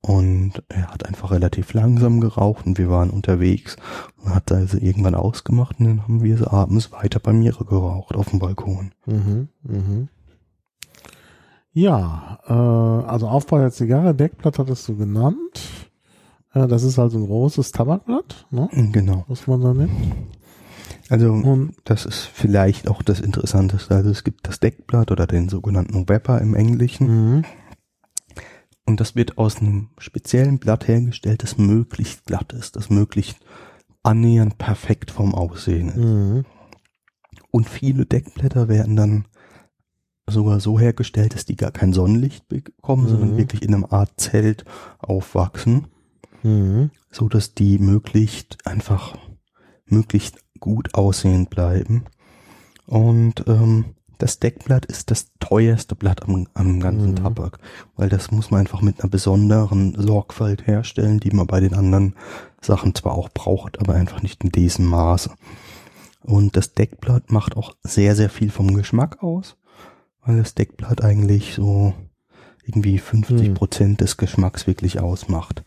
und 0.00 0.62
er 0.68 0.90
hat 0.90 1.06
einfach 1.06 1.30
relativ 1.30 1.74
langsam 1.74 2.20
geraucht 2.20 2.66
und 2.66 2.78
wir 2.78 2.88
waren 2.88 3.10
unterwegs 3.10 3.76
und 4.16 4.34
hat 4.34 4.50
also 4.50 4.78
irgendwann 4.78 5.14
ausgemacht 5.14 5.78
und 5.78 5.86
dann 5.86 6.02
haben 6.02 6.22
wir 6.22 6.36
sie 6.38 6.50
abends 6.50 6.90
weiter 6.90 7.20
bei 7.20 7.32
mir 7.32 7.52
geraucht 7.52 8.16
auf 8.16 8.30
dem 8.30 8.38
Balkon. 8.38 8.92
Mhm, 9.06 9.48
mhm. 9.62 10.08
Ja, 11.72 12.38
äh, 12.46 12.52
also 13.08 13.28
Aufbau 13.28 13.58
der 13.58 13.70
Zigarre, 13.70 14.14
Deckblatt 14.14 14.58
hattest 14.58 14.88
du 14.88 14.96
genannt. 14.96 15.87
Äh, 16.58 16.68
das 16.68 16.82
ist 16.82 16.98
also 16.98 17.18
ein 17.18 17.26
großes 17.26 17.72
Tabakblatt, 17.72 18.46
ne? 18.50 18.68
Genau. 18.92 19.24
Was 19.28 19.46
man 19.46 19.60
da 19.60 19.74
nimmt. 19.74 20.14
Also 21.08 21.32
Und, 21.32 21.74
das 21.84 22.04
ist 22.04 22.24
vielleicht 22.24 22.88
auch 22.88 23.02
das 23.02 23.20
Interessanteste. 23.20 23.94
Also 23.94 24.10
es 24.10 24.24
gibt 24.24 24.46
das 24.46 24.60
Deckblatt 24.60 25.10
oder 25.10 25.26
den 25.26 25.48
sogenannten 25.48 26.08
Wrapper 26.08 26.40
im 26.40 26.54
Englischen. 26.54 27.36
Mhm. 27.36 27.44
Und 28.84 29.00
das 29.00 29.14
wird 29.14 29.38
aus 29.38 29.58
einem 29.58 29.90
speziellen 29.98 30.58
Blatt 30.58 30.88
hergestellt, 30.88 31.42
das 31.42 31.58
möglichst 31.58 32.24
glatt 32.24 32.52
ist, 32.52 32.76
das 32.76 32.88
möglichst 32.88 33.38
annähernd 34.02 34.56
perfekt 34.58 35.10
vom 35.10 35.34
Aussehen 35.34 35.88
ist. 35.88 35.96
Mhm. 35.96 36.44
Und 37.50 37.68
viele 37.68 38.06
Deckblätter 38.06 38.68
werden 38.68 38.96
dann 38.96 39.24
sogar 40.26 40.60
so 40.60 40.78
hergestellt, 40.78 41.34
dass 41.34 41.46
die 41.46 41.56
gar 41.56 41.70
kein 41.70 41.92
Sonnenlicht 41.92 42.48
bekommen, 42.48 43.04
mhm. 43.04 43.08
sondern 43.08 43.36
wirklich 43.36 43.62
in 43.62 43.74
einem 43.74 43.86
Art 43.86 44.12
Zelt 44.16 44.64
aufwachsen, 44.98 45.88
mhm. 46.42 46.90
so 47.10 47.28
dass 47.28 47.54
die 47.54 47.78
möglichst 47.78 48.66
einfach 48.66 49.16
möglichst 49.86 50.38
gut 50.60 50.94
aussehend 50.94 51.50
bleiben. 51.50 52.04
Und 52.86 53.44
ähm, 53.46 53.94
das 54.18 54.40
Deckblatt 54.40 54.86
ist 54.86 55.10
das 55.10 55.28
teuerste 55.38 55.94
Blatt 55.94 56.24
am, 56.24 56.48
am 56.54 56.80
ganzen 56.80 57.12
mhm. 57.12 57.16
Tabak, 57.16 57.58
weil 57.96 58.08
das 58.08 58.30
muss 58.30 58.50
man 58.50 58.60
einfach 58.60 58.82
mit 58.82 59.00
einer 59.00 59.10
besonderen 59.10 59.94
Sorgfalt 59.96 60.66
herstellen, 60.66 61.20
die 61.20 61.30
man 61.30 61.46
bei 61.46 61.60
den 61.60 61.74
anderen 61.74 62.14
Sachen 62.60 62.94
zwar 62.94 63.12
auch 63.12 63.28
braucht, 63.28 63.80
aber 63.80 63.94
einfach 63.94 64.22
nicht 64.22 64.42
in 64.42 64.50
diesem 64.50 64.86
Maße. 64.86 65.30
Und 66.22 66.56
das 66.56 66.74
Deckblatt 66.74 67.30
macht 67.30 67.56
auch 67.56 67.76
sehr, 67.82 68.16
sehr 68.16 68.28
viel 68.28 68.50
vom 68.50 68.74
Geschmack 68.74 69.22
aus 69.22 69.56
weil 70.28 70.36
das 70.36 70.54
Deckblatt 70.54 71.02
eigentlich 71.02 71.54
so 71.54 71.94
irgendwie 72.62 72.98
50 72.98 73.46
hm. 73.48 73.54
Prozent 73.54 73.90
hm. 73.92 73.96
des 73.96 74.18
Geschmacks 74.18 74.66
wirklich 74.66 75.00
ausmacht. 75.00 75.64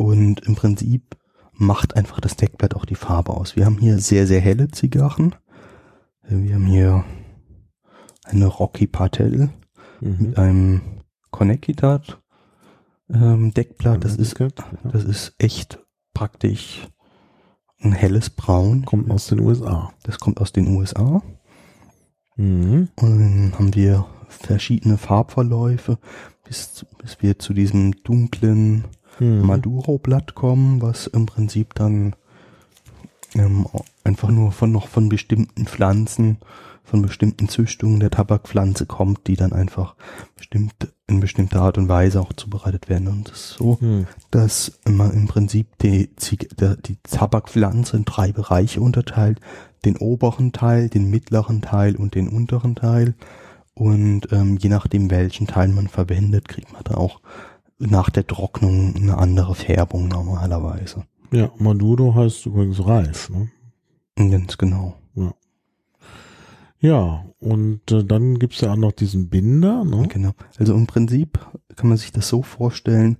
Und 0.00 0.40
im 0.46 0.54
Prinzip 0.54 1.14
macht 1.52 1.94
einfach 1.94 2.20
das 2.20 2.34
Deckblatt 2.34 2.74
auch 2.74 2.86
die 2.86 2.94
Farbe 2.94 3.34
aus. 3.34 3.54
Wir 3.54 3.66
haben 3.66 3.76
hier 3.76 3.98
sehr, 3.98 4.26
sehr 4.26 4.40
helle 4.40 4.70
Zigarren. 4.70 5.34
Wir 6.26 6.54
haben 6.54 6.64
hier 6.64 7.04
eine 8.24 8.46
Rocky 8.46 8.86
Patel 8.86 9.50
mhm. 10.00 10.16
mit 10.18 10.38
einem 10.38 10.80
Connecticut 11.30 12.18
ähm, 13.12 13.52
Deckblatt. 13.52 14.02
Das 14.02 14.16
ist, 14.16 14.40
das 14.84 15.04
ist 15.04 15.34
echt 15.36 15.78
praktisch 16.14 16.88
ein 17.82 17.92
helles 17.92 18.30
Braun. 18.30 18.86
Kommt 18.86 19.10
aus 19.10 19.26
den 19.26 19.40
USA. 19.40 19.92
Das 20.04 20.18
kommt 20.18 20.40
aus 20.40 20.52
den 20.52 20.68
USA. 20.68 21.22
Mhm. 22.36 22.88
Und 22.96 23.18
dann 23.18 23.52
haben 23.58 23.74
wir 23.74 24.06
verschiedene 24.28 24.96
Farbverläufe, 24.96 25.98
bis, 26.44 26.86
bis 26.96 27.20
wir 27.20 27.38
zu 27.38 27.52
diesem 27.52 28.02
dunklen 28.02 28.86
mhm. 29.20 29.46
Maduro-Blatt 29.46 30.34
kommen, 30.34 30.82
was 30.82 31.06
im 31.06 31.26
Prinzip 31.26 31.74
dann 31.74 32.16
ähm, 33.34 33.66
einfach 34.04 34.30
nur 34.30 34.52
von 34.52 34.72
noch 34.72 34.88
von 34.88 35.08
bestimmten 35.08 35.66
Pflanzen, 35.66 36.38
von 36.82 37.02
bestimmten 37.02 37.48
Züchtungen 37.48 38.00
der 38.00 38.10
Tabakpflanze 38.10 38.86
kommt, 38.86 39.28
die 39.28 39.36
dann 39.36 39.52
einfach 39.52 39.94
bestimmt 40.36 40.74
in 41.06 41.20
bestimmter 41.20 41.62
Art 41.62 41.78
und 41.78 41.88
Weise 41.88 42.20
auch 42.20 42.32
zubereitet 42.32 42.88
werden. 42.88 43.08
Und 43.08 43.28
es 43.28 43.34
ist 43.34 43.54
so, 43.54 43.80
hm. 43.80 44.06
dass 44.30 44.80
man 44.88 45.12
im 45.12 45.28
Prinzip 45.28 45.78
die, 45.78 46.10
die 46.18 46.96
Tabakpflanze 47.04 47.96
in 47.96 48.04
drei 48.04 48.32
Bereiche 48.32 48.80
unterteilt. 48.80 49.40
Den 49.84 49.96
oberen 49.96 50.52
Teil, 50.52 50.88
den 50.88 51.08
mittleren 51.08 51.62
Teil 51.62 51.96
und 51.96 52.14
den 52.14 52.28
unteren 52.28 52.74
Teil. 52.74 53.14
Und 53.74 54.32
ähm, 54.32 54.58
je 54.58 54.68
nachdem, 54.68 55.10
welchen 55.10 55.46
Teil 55.46 55.68
man 55.68 55.88
verwendet, 55.88 56.48
kriegt 56.48 56.72
man 56.72 56.82
da 56.84 56.94
auch 56.94 57.20
nach 57.80 58.10
der 58.10 58.26
Trocknung 58.26 58.94
eine 58.94 59.18
andere 59.18 59.54
Färbung 59.54 60.08
normalerweise. 60.08 61.04
Ja, 61.32 61.50
Maduro 61.58 62.14
heißt 62.14 62.46
übrigens 62.46 62.84
reif, 62.84 63.30
ne? 63.30 63.50
Ganz 64.16 64.58
genau. 64.58 64.96
Ja. 65.14 65.34
Ja, 66.80 67.24
und 67.40 67.90
äh, 67.90 68.04
dann 68.04 68.38
gibt's 68.38 68.60
ja 68.60 68.72
auch 68.72 68.76
noch 68.76 68.92
diesen 68.92 69.28
Binder, 69.28 69.84
ne? 69.84 70.08
Genau. 70.08 70.32
Also 70.58 70.74
im 70.74 70.86
Prinzip 70.86 71.38
kann 71.76 71.88
man 71.88 71.98
sich 71.98 72.12
das 72.12 72.28
so 72.28 72.42
vorstellen, 72.42 73.16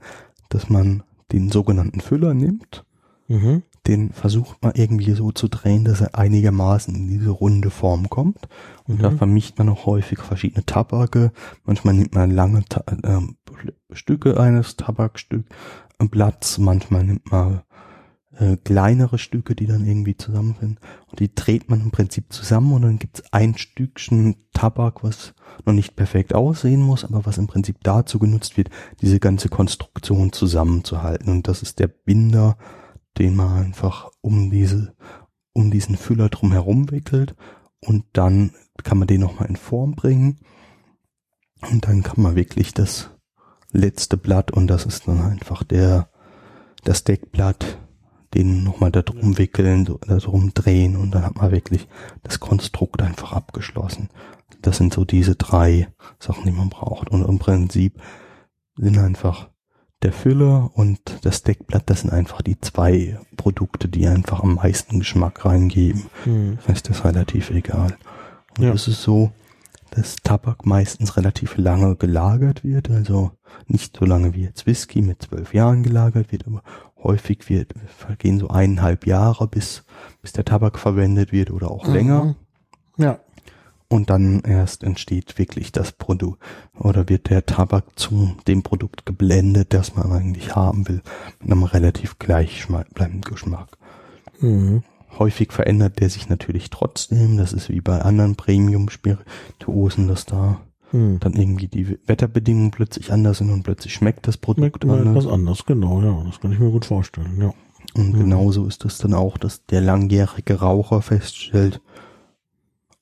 dass 0.48 0.68
man 0.68 1.02
den 1.32 1.50
sogenannten 1.50 2.00
Füller 2.00 2.34
nimmt, 2.34 2.84
mhm. 3.28 3.62
Den 3.86 4.12
versucht 4.12 4.62
man 4.62 4.72
irgendwie 4.74 5.12
so 5.12 5.32
zu 5.32 5.48
drehen, 5.48 5.84
dass 5.84 6.00
er 6.00 6.14
einigermaßen 6.14 6.94
in 6.94 7.08
diese 7.08 7.30
runde 7.30 7.70
Form 7.70 8.10
kommt. 8.10 8.48
Und 8.86 8.98
mhm. 8.98 9.02
da 9.02 9.10
vermischt 9.10 9.58
man 9.58 9.68
auch 9.68 9.86
häufig 9.86 10.20
verschiedene 10.20 10.64
Tabake. 10.66 11.32
Manchmal 11.64 11.94
nimmt 11.94 12.14
man 12.14 12.30
lange 12.30 12.64
Ta 12.68 12.84
äh, 12.88 13.20
Stücke 13.92 14.38
eines 14.38 14.76
Tabakstückblatts, 14.76 16.58
manchmal 16.58 17.04
nimmt 17.04 17.30
man 17.30 17.62
äh, 18.36 18.56
kleinere 18.56 19.18
Stücke, 19.18 19.54
die 19.54 19.66
dann 19.66 19.86
irgendwie 19.86 20.16
zusammenfinden. 20.16 20.78
Und 21.08 21.20
die 21.20 21.34
dreht 21.34 21.68
man 21.68 21.80
im 21.80 21.90
Prinzip 21.90 22.32
zusammen 22.32 22.72
und 22.72 22.82
dann 22.82 22.98
gibt's 22.98 23.22
ein 23.32 23.56
Stückchen 23.56 24.36
Tabak, 24.52 25.02
was 25.02 25.34
noch 25.64 25.72
nicht 25.72 25.96
perfekt 25.96 26.34
aussehen 26.34 26.80
muss, 26.80 27.04
aber 27.04 27.26
was 27.26 27.38
im 27.38 27.46
Prinzip 27.46 27.76
dazu 27.82 28.18
genutzt 28.18 28.56
wird, 28.56 28.70
diese 29.00 29.20
ganze 29.20 29.48
Konstruktion 29.48 30.32
zusammenzuhalten. 30.32 31.30
Und 31.30 31.48
das 31.48 31.62
ist 31.62 31.78
der 31.78 31.88
Binder, 31.88 32.56
den 33.18 33.36
man 33.36 33.64
einfach 33.64 34.10
um 34.20 34.50
diese, 34.50 34.94
um 35.52 35.70
diesen 35.70 35.96
Füller 35.96 36.28
drum 36.28 36.52
herum 36.52 36.90
wickelt 36.90 37.34
und 37.80 38.04
dann 38.12 38.52
kann 38.82 38.98
man 38.98 39.08
den 39.08 39.20
nochmal 39.20 39.48
in 39.48 39.56
Form 39.56 39.92
bringen 39.92 40.40
und 41.70 41.86
dann 41.86 42.02
kann 42.02 42.22
man 42.22 42.36
wirklich 42.36 42.72
das 42.72 43.10
letzte 43.72 44.16
Blatt 44.16 44.50
und 44.50 44.66
das 44.66 44.86
ist 44.86 45.06
dann 45.06 45.20
einfach 45.20 45.62
der, 45.64 46.10
das 46.84 47.04
Deckblatt 47.04 47.78
den 48.34 48.62
nochmal 48.62 48.92
da 48.92 49.02
drum 49.02 49.38
wickeln, 49.38 49.84
da 49.84 50.16
drum 50.18 50.54
drehen 50.54 50.96
und 50.96 51.10
dann 51.10 51.24
hat 51.24 51.36
man 51.36 51.50
wirklich 51.50 51.88
das 52.22 52.38
Konstrukt 52.40 53.02
einfach 53.02 53.32
abgeschlossen. 53.32 54.08
Das 54.62 54.76
sind 54.76 54.94
so 54.94 55.04
diese 55.04 55.36
drei 55.36 55.88
Sachen, 56.18 56.44
die 56.44 56.52
man 56.52 56.70
braucht. 56.70 57.10
Und 57.10 57.26
im 57.26 57.38
Prinzip 57.38 58.00
sind 58.76 58.98
einfach 58.98 59.50
der 60.02 60.12
Füller 60.12 60.70
und 60.74 61.00
das 61.22 61.42
Deckblatt, 61.42 61.88
das 61.90 62.00
sind 62.00 62.10
einfach 62.10 62.42
die 62.42 62.58
zwei 62.60 63.18
Produkte, 63.36 63.88
die 63.88 64.06
einfach 64.06 64.42
am 64.42 64.54
meisten 64.54 65.00
Geschmack 65.00 65.44
reingeben. 65.44 66.04
Mhm. 66.24 66.56
Das 66.56 66.68
heißt, 66.68 66.88
das 66.88 66.98
ist 66.98 67.04
relativ 67.04 67.50
egal. 67.50 67.96
Und 68.56 68.64
ja. 68.64 68.72
es 68.72 68.88
ist 68.88 69.02
so, 69.02 69.32
dass 69.90 70.16
Tabak 70.22 70.64
meistens 70.64 71.16
relativ 71.16 71.56
lange 71.56 71.96
gelagert 71.96 72.64
wird, 72.64 72.90
also 72.90 73.32
nicht 73.66 73.96
so 73.96 74.04
lange 74.04 74.34
wie 74.34 74.44
jetzt 74.44 74.66
Whisky 74.66 75.02
mit 75.02 75.22
zwölf 75.22 75.52
Jahren 75.52 75.82
gelagert 75.82 76.32
wird, 76.32 76.46
aber 76.46 76.62
häufig 77.02 77.48
wird, 77.48 77.74
vergehen 77.86 78.38
so 78.38 78.48
eineinhalb 78.48 79.06
Jahre, 79.06 79.48
bis, 79.48 79.84
bis 80.22 80.32
der 80.32 80.44
Tabak 80.44 80.78
verwendet 80.78 81.32
wird 81.32 81.50
oder 81.50 81.70
auch 81.70 81.86
mhm. 81.86 81.92
länger. 81.92 82.36
Ja. 82.96 83.18
Und 83.92 84.08
dann 84.08 84.40
erst 84.42 84.84
entsteht 84.84 85.36
wirklich 85.36 85.72
das 85.72 85.90
Produkt 85.90 86.40
oder 86.78 87.08
wird 87.08 87.28
der 87.28 87.44
Tabak 87.44 87.98
zu 87.98 88.36
dem 88.46 88.62
Produkt 88.62 89.04
geblendet, 89.04 89.74
das 89.74 89.96
man 89.96 90.12
eigentlich 90.12 90.54
haben 90.54 90.88
will, 90.88 91.02
mit 91.40 91.50
einem 91.50 91.64
relativ 91.64 92.20
gleichbleibenden 92.20 93.22
Geschmack. 93.22 93.76
Mhm. 94.38 94.84
Häufig 95.18 95.52
verändert 95.52 95.98
der 95.98 96.08
sich 96.08 96.28
natürlich 96.28 96.70
trotzdem. 96.70 97.36
Das 97.36 97.52
ist 97.52 97.68
wie 97.68 97.80
bei 97.80 98.00
anderen 98.00 98.36
Premium-Spirituosen, 98.36 100.06
dass 100.06 100.24
da 100.24 100.60
hm. 100.90 101.18
dann 101.18 101.34
irgendwie 101.34 101.66
die 101.66 101.98
Wetterbedingungen 102.06 102.70
plötzlich 102.70 103.12
anders 103.12 103.38
sind 103.38 103.50
und 103.50 103.64
plötzlich 103.64 103.92
schmeckt 103.92 104.28
das 104.28 104.36
Produkt 104.36 104.84
schmeckt 104.84 104.84
anders. 104.84 105.24
Etwas 105.24 105.32
anders, 105.32 105.66
genau, 105.66 106.00
ja, 106.00 106.22
das 106.24 106.40
kann 106.40 106.52
ich 106.52 106.58
mir 106.58 106.70
gut 106.70 106.84
vorstellen, 106.84 107.40
ja. 107.40 107.52
Und 107.94 108.12
hm. 108.12 108.20
genauso 108.20 108.66
ist 108.66 108.84
es 108.84 108.98
dann 108.98 109.14
auch, 109.14 109.36
dass 109.36 109.66
der 109.66 109.80
langjährige 109.80 110.60
Raucher 110.60 111.02
feststellt, 111.02 111.80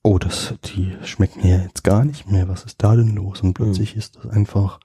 oh, 0.08 0.18
das, 0.18 0.54
die 0.64 0.96
schmecken 1.04 1.42
mir 1.42 1.62
jetzt 1.62 1.84
gar 1.84 2.02
nicht 2.02 2.30
mehr, 2.30 2.48
was 2.48 2.64
ist 2.64 2.82
da 2.82 2.96
denn 2.96 3.14
los? 3.14 3.42
Und 3.42 3.52
plötzlich 3.52 3.92
hm. 3.92 3.98
ist 3.98 4.16
das 4.16 4.26
einfach, 4.26 4.80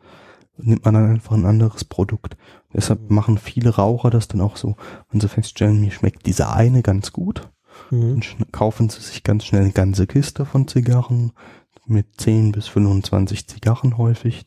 nimmt 0.57 0.83
man 0.83 0.95
dann 0.95 1.11
einfach 1.11 1.31
ein 1.31 1.45
anderes 1.45 1.85
Produkt. 1.85 2.35
Deshalb 2.73 2.99
hm. 3.07 3.15
machen 3.15 3.37
viele 3.37 3.69
Raucher 3.69 4.09
das 4.09 4.27
dann 4.27 4.41
auch 4.41 4.57
so, 4.57 4.75
wenn 5.11 5.21
sie 5.21 5.29
feststellen, 5.29 5.79
mir 5.79 5.91
schmeckt 5.91 6.25
dieser 6.25 6.53
eine 6.53 6.81
ganz 6.81 7.13
gut, 7.13 7.49
mhm. 7.89 8.21
kaufen 8.51 8.89
sie 8.89 8.99
sich 8.99 9.23
ganz 9.23 9.45
schnell 9.45 9.61
eine 9.61 9.71
ganze 9.71 10.07
Kiste 10.07 10.45
von 10.45 10.67
Zigarren, 10.67 11.31
mit 11.85 12.07
10 12.17 12.51
bis 12.51 12.67
25 12.67 13.47
Zigarren 13.47 13.97
häufig 13.97 14.45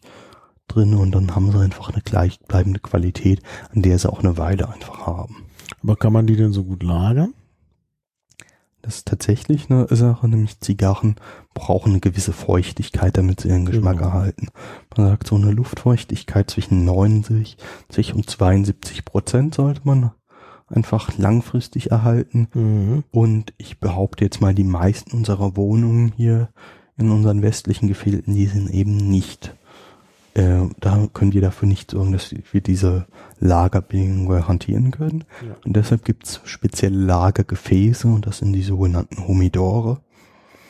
drin 0.68 0.94
und 0.94 1.14
dann 1.14 1.34
haben 1.34 1.52
sie 1.52 1.58
einfach 1.58 1.90
eine 1.90 2.02
gleichbleibende 2.02 2.80
Qualität, 2.80 3.42
an 3.74 3.82
der 3.82 3.98
sie 3.98 4.10
auch 4.10 4.20
eine 4.20 4.38
Weile 4.38 4.68
einfach 4.68 5.06
haben. 5.06 5.44
Aber 5.82 5.96
kann 5.96 6.12
man 6.12 6.26
die 6.26 6.36
denn 6.36 6.52
so 6.52 6.64
gut 6.64 6.82
lagern? 6.82 7.34
Das 8.86 8.98
ist 8.98 9.08
tatsächlich 9.08 9.68
eine 9.68 9.88
Sache, 9.90 10.28
nämlich 10.28 10.60
Zigarren 10.60 11.16
brauchen 11.54 11.90
eine 11.90 12.00
gewisse 12.00 12.32
Feuchtigkeit, 12.32 13.16
damit 13.16 13.40
sie 13.40 13.48
ihren 13.48 13.66
Geschmack 13.66 13.96
genau. 13.98 14.10
erhalten. 14.10 14.46
Man 14.96 15.08
sagt, 15.08 15.26
so 15.26 15.34
eine 15.34 15.50
Luftfeuchtigkeit 15.50 16.48
zwischen 16.48 16.84
90 16.84 17.56
und 18.14 18.30
72 18.30 19.04
Prozent 19.04 19.56
sollte 19.56 19.80
man 19.82 20.12
einfach 20.68 21.18
langfristig 21.18 21.90
erhalten. 21.90 22.46
Mhm. 22.54 23.04
Und 23.10 23.52
ich 23.58 23.80
behaupte 23.80 24.24
jetzt 24.24 24.40
mal, 24.40 24.54
die 24.54 24.62
meisten 24.62 25.16
unserer 25.16 25.56
Wohnungen 25.56 26.12
hier 26.16 26.50
in 26.96 27.10
unseren 27.10 27.42
westlichen 27.42 27.88
Gefilden, 27.88 28.34
die 28.34 28.46
sind 28.46 28.70
eben 28.70 28.96
nicht. 28.96 29.56
Äh, 30.36 30.68
da 30.80 31.08
können 31.14 31.32
wir 31.32 31.40
dafür 31.40 31.66
nicht 31.66 31.92
sorgen, 31.92 32.12
dass 32.12 32.34
wir 32.52 32.60
diese 32.60 33.06
Lagerbedingungen 33.40 34.28
garantieren 34.28 34.90
können. 34.90 35.24
Ja. 35.42 35.56
Und 35.64 35.76
deshalb 35.76 36.04
gibt's 36.04 36.42
spezielle 36.44 36.98
Lagergefäße 36.98 38.06
und 38.06 38.26
das 38.26 38.38
sind 38.38 38.52
die 38.52 38.62
sogenannten 38.62 39.26
Humidore. 39.26 40.00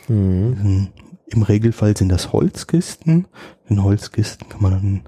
Mhm. 0.06 0.88
Im 1.26 1.42
Regelfall 1.42 1.96
sind 1.96 2.10
das 2.10 2.32
Holzkisten. 2.32 3.26
In 3.68 3.82
Holzkisten 3.82 4.48
kann 4.48 4.62
man 4.62 4.70
dann, 4.70 5.02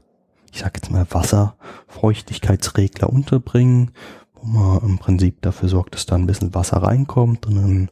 ich 0.53 0.59
sag 0.59 0.77
jetzt 0.77 0.91
mal, 0.91 1.07
Wasserfeuchtigkeitsregler 1.09 3.09
unterbringen, 3.09 3.93
wo 4.35 4.45
man 4.45 4.83
im 4.83 4.99
Prinzip 4.99 5.41
dafür 5.41 5.69
sorgt, 5.69 5.95
dass 5.95 6.07
da 6.07 6.17
ein 6.17 6.27
bisschen 6.27 6.53
Wasser 6.53 6.79
reinkommt 6.79 7.47
und 7.47 7.55
dann 7.55 7.91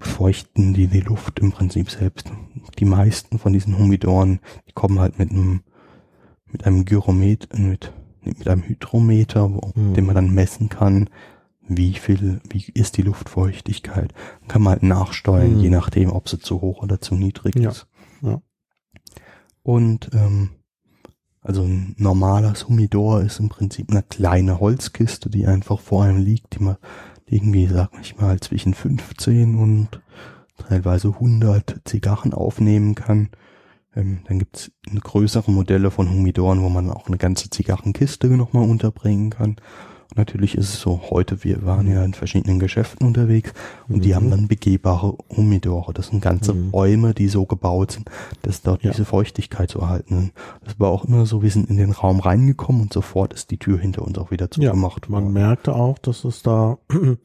feuchten 0.00 0.74
die 0.74 0.86
die 0.86 1.00
Luft 1.00 1.38
im 1.38 1.52
Prinzip 1.52 1.90
selbst. 1.90 2.30
Die 2.78 2.84
meisten 2.84 3.38
von 3.38 3.52
diesen 3.52 3.78
Humidoren, 3.78 4.40
die 4.68 4.72
kommen 4.72 4.98
halt 4.98 5.18
mit 5.18 5.30
einem 5.30 5.62
mit 6.52 6.66
einem 6.66 6.84
Gyrometer, 6.84 7.58
mit, 7.58 7.92
mit 8.22 8.48
einem 8.48 8.62
Hydrometer, 8.62 9.52
wo, 9.52 9.72
mhm. 9.74 9.94
den 9.94 10.06
man 10.06 10.14
dann 10.14 10.34
messen 10.34 10.68
kann, 10.68 11.08
wie 11.62 11.94
viel, 11.94 12.40
wie 12.48 12.64
ist 12.74 12.96
die 12.96 13.02
Luftfeuchtigkeit. 13.02 14.12
kann 14.48 14.62
man 14.62 14.72
halt 14.72 14.82
nachsteuern, 14.82 15.54
mhm. 15.54 15.60
je 15.60 15.70
nachdem, 15.70 16.10
ob 16.10 16.28
sie 16.28 16.38
zu 16.38 16.60
hoch 16.60 16.82
oder 16.82 17.00
zu 17.00 17.14
niedrig 17.14 17.54
ja. 17.56 17.70
ist. 17.70 17.86
Ja. 18.22 18.42
Und 19.62 20.10
ähm, 20.12 20.50
also 21.42 21.62
ein 21.62 21.94
normales 21.96 22.68
Humidor 22.68 23.22
ist 23.22 23.40
im 23.40 23.48
Prinzip 23.48 23.90
eine 23.90 24.02
kleine 24.02 24.60
Holzkiste, 24.60 25.30
die 25.30 25.46
einfach 25.46 25.80
vor 25.80 26.04
einem 26.04 26.18
liegt, 26.18 26.56
die 26.56 26.62
man 26.62 26.76
irgendwie, 27.30 27.66
sag 27.66 27.90
ich 28.00 28.16
mal, 28.16 28.38
zwischen 28.40 28.74
15 28.74 29.56
und 29.56 30.00
teilweise 30.56 31.08
100 31.08 31.80
Zigarren 31.84 32.34
aufnehmen 32.34 32.94
kann. 32.94 33.30
Ähm, 33.94 34.20
dann 34.26 34.38
gibt's 34.38 34.70
größere 35.00 35.50
Modelle 35.50 35.90
von 35.90 36.10
Humidoren, 36.10 36.62
wo 36.62 36.68
man 36.68 36.90
auch 36.90 37.06
eine 37.06 37.18
ganze 37.18 37.50
Zigarrenkiste 37.50 38.28
nochmal 38.28 38.68
unterbringen 38.68 39.30
kann. 39.30 39.56
Natürlich 40.16 40.56
ist 40.56 40.74
es 40.74 40.80
so, 40.80 41.00
heute, 41.10 41.44
wir 41.44 41.64
waren 41.64 41.88
ja 41.88 42.04
in 42.04 42.14
verschiedenen 42.14 42.58
Geschäften 42.58 43.06
unterwegs 43.06 43.52
und 43.88 43.98
mhm. 43.98 44.00
die 44.00 44.14
haben 44.14 44.30
dann 44.30 44.48
begehbare 44.48 45.16
Humidore. 45.36 45.92
Das 45.92 46.08
sind 46.08 46.20
ganze 46.20 46.52
mhm. 46.52 46.70
Räume, 46.70 47.14
die 47.14 47.28
so 47.28 47.46
gebaut 47.46 47.92
sind, 47.92 48.10
dass 48.42 48.62
dort 48.62 48.82
ja. 48.82 48.90
diese 48.90 49.04
Feuchtigkeit 49.04 49.70
zu 49.70 49.80
erhalten 49.80 50.24
ist. 50.24 50.32
Das 50.64 50.80
war 50.80 50.90
auch 50.90 51.04
immer 51.04 51.26
so, 51.26 51.42
wir 51.42 51.50
sind 51.50 51.70
in 51.70 51.76
den 51.76 51.92
Raum 51.92 52.18
reingekommen 52.20 52.82
und 52.82 52.92
sofort 52.92 53.32
ist 53.32 53.50
die 53.52 53.58
Tür 53.58 53.78
hinter 53.78 54.02
uns 54.02 54.18
auch 54.18 54.30
wieder 54.32 54.50
zugemacht. 54.50 55.06
Ja, 55.06 55.12
man 55.12 55.24
worden. 55.24 55.32
merkte 55.32 55.74
auch, 55.74 55.98
dass 55.98 56.24
es 56.24 56.42
da 56.42 56.78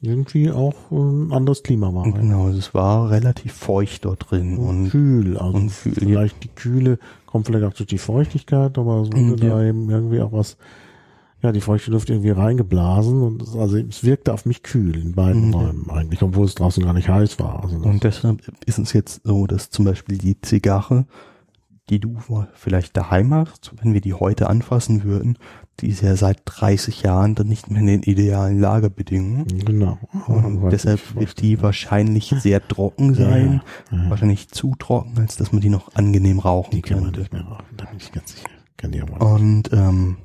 irgendwie 0.00 0.50
auch 0.50 0.74
ein 0.90 1.32
anderes 1.32 1.64
Klima 1.64 1.92
war. 1.92 2.10
Genau, 2.12 2.48
es 2.48 2.72
war 2.74 3.10
relativ 3.10 3.52
feucht 3.52 4.04
dort 4.04 4.30
drin. 4.30 4.56
Und, 4.56 4.84
und 4.84 4.90
kühl, 4.90 5.36
also 5.36 5.56
und 5.56 5.70
vielleicht 5.70 6.36
ja. 6.36 6.40
die 6.44 6.48
Kühle 6.54 6.98
kommt 7.26 7.46
vielleicht 7.46 7.64
auch 7.64 7.74
durch 7.74 7.88
die 7.88 7.98
Feuchtigkeit, 7.98 8.78
aber 8.78 9.02
es 9.02 9.12
wurde 9.12 9.46
ja. 9.46 9.56
da 9.56 9.64
eben 9.64 9.90
irgendwie 9.90 10.20
auch 10.20 10.32
was 10.32 10.56
ja, 11.42 11.52
die 11.52 11.60
feuchte 11.60 11.90
Luft 11.90 12.10
irgendwie 12.10 12.30
reingeblasen 12.30 13.22
und 13.22 13.42
es, 13.42 13.56
also 13.56 13.78
es 13.78 14.04
wirkte 14.04 14.32
auf 14.34 14.44
mich 14.44 14.62
kühl 14.62 14.96
in 14.96 15.14
beiden 15.14 15.48
mhm. 15.48 15.54
Räumen 15.54 15.90
eigentlich, 15.90 16.22
obwohl 16.22 16.44
es 16.44 16.54
draußen 16.54 16.84
gar 16.84 16.92
nicht 16.92 17.08
heiß 17.08 17.38
war. 17.38 17.62
Also 17.62 17.76
und 17.76 18.04
deshalb 18.04 18.42
ist 18.66 18.78
es 18.78 18.92
jetzt 18.92 19.22
so, 19.24 19.46
dass 19.46 19.70
zum 19.70 19.86
Beispiel 19.86 20.18
die 20.18 20.40
Zigarre, 20.40 21.06
die 21.88 21.98
du 21.98 22.18
vielleicht 22.54 22.96
daheim 22.96 23.34
hast, 23.34 23.72
wenn 23.82 23.94
wir 23.94 24.00
die 24.00 24.14
heute 24.14 24.48
anfassen 24.48 25.02
würden, 25.02 25.38
die 25.80 25.88
ist 25.88 26.02
ja 26.02 26.14
seit 26.14 26.42
30 26.44 27.02
Jahren 27.02 27.34
dann 27.34 27.48
nicht 27.48 27.70
mehr 27.70 27.80
in 27.80 27.86
den 27.86 28.02
idealen 28.02 28.60
Lagerbedingungen. 28.60 29.46
Genau. 29.64 29.98
Und 30.26 30.70
deshalb 30.70 31.00
wird 31.16 31.40
die 31.40 31.62
wahrscheinlich 31.62 32.34
sehr 32.38 32.66
trocken 32.66 33.14
sein, 33.14 33.62
ja, 33.90 33.96
ja. 33.96 34.10
wahrscheinlich 34.10 34.48
zu 34.48 34.74
trocken, 34.78 35.18
als 35.18 35.36
dass 35.36 35.52
man 35.52 35.62
die 35.62 35.70
noch 35.70 35.94
angenehm 35.94 36.38
rauchen 36.38 36.72
die 36.72 36.82
könnte. 36.82 37.02
Kann 37.02 37.12
man 37.12 37.20
nicht 37.20 37.32
mehr 37.32 37.42
rauchen, 37.42 37.76
da 37.76 37.84
bin 37.86 37.96
ich 37.98 38.12
ganz 38.12 38.32
sicher. 38.32 38.48
Kann 38.76 38.92
die 38.92 39.02
aber 39.02 39.34
Und 39.34 39.72
ähm, 39.72 40.18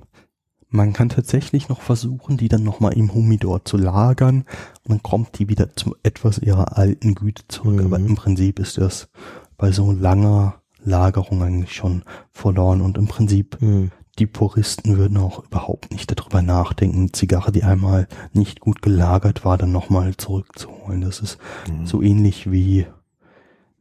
man 0.76 0.94
kann 0.94 1.10
tatsächlich 1.10 1.70
noch 1.70 1.82
versuchen, 1.82 2.38
die 2.38 2.50
dann 2.50 2.64
nochmal 2.64 2.94
im 2.94 3.14
Humidor 3.14 3.66
zu 3.66 3.78
lagern 3.78 4.46
und 4.84 4.90
dann 4.90 5.04
kommt 5.04 5.40
die 5.40 5.50
wieder 5.50 5.76
zu 5.76 5.96
etwas 6.04 6.38
ihrer 6.40 6.78
alten 6.78 7.16
Güte 7.16 7.44
zurück. 7.48 7.80
Mhm. 7.80 7.86
Aber 7.86 7.98
im 7.98 8.16
Prinzip 8.16 8.60
ist 8.60 8.78
das 8.78 9.10
bei 9.58 9.72
so 9.72 9.92
langer 9.92 10.56
Lagerung 10.84 11.42
eigentlich 11.42 11.74
schon 11.74 12.04
verloren 12.32 12.82
und 12.82 12.98
im 12.98 13.08
Prinzip 13.08 13.62
mhm. 13.62 13.92
die 14.20 14.28
Puristen 14.28 14.98
würden 14.98 15.18
auch 15.18 15.44
überhaupt 15.44 15.92
nicht 15.92 16.18
darüber 16.18 16.42
nachdenken, 16.42 17.00
eine 17.00 17.12
Zigarre, 17.12 17.52
die 17.52 17.64
einmal 17.64 18.08
nicht 18.34 18.60
gut 18.60 18.82
gelagert 18.82 19.46
war, 19.46 19.58
dann 19.58 19.72
nochmal 19.72 20.16
zurückzuholen. 20.18 21.02
Das 21.02 21.22
ist 21.22 21.38
mhm. 21.68 21.86
so 21.86 22.02
ähnlich 22.02 22.52
wie 22.52 22.86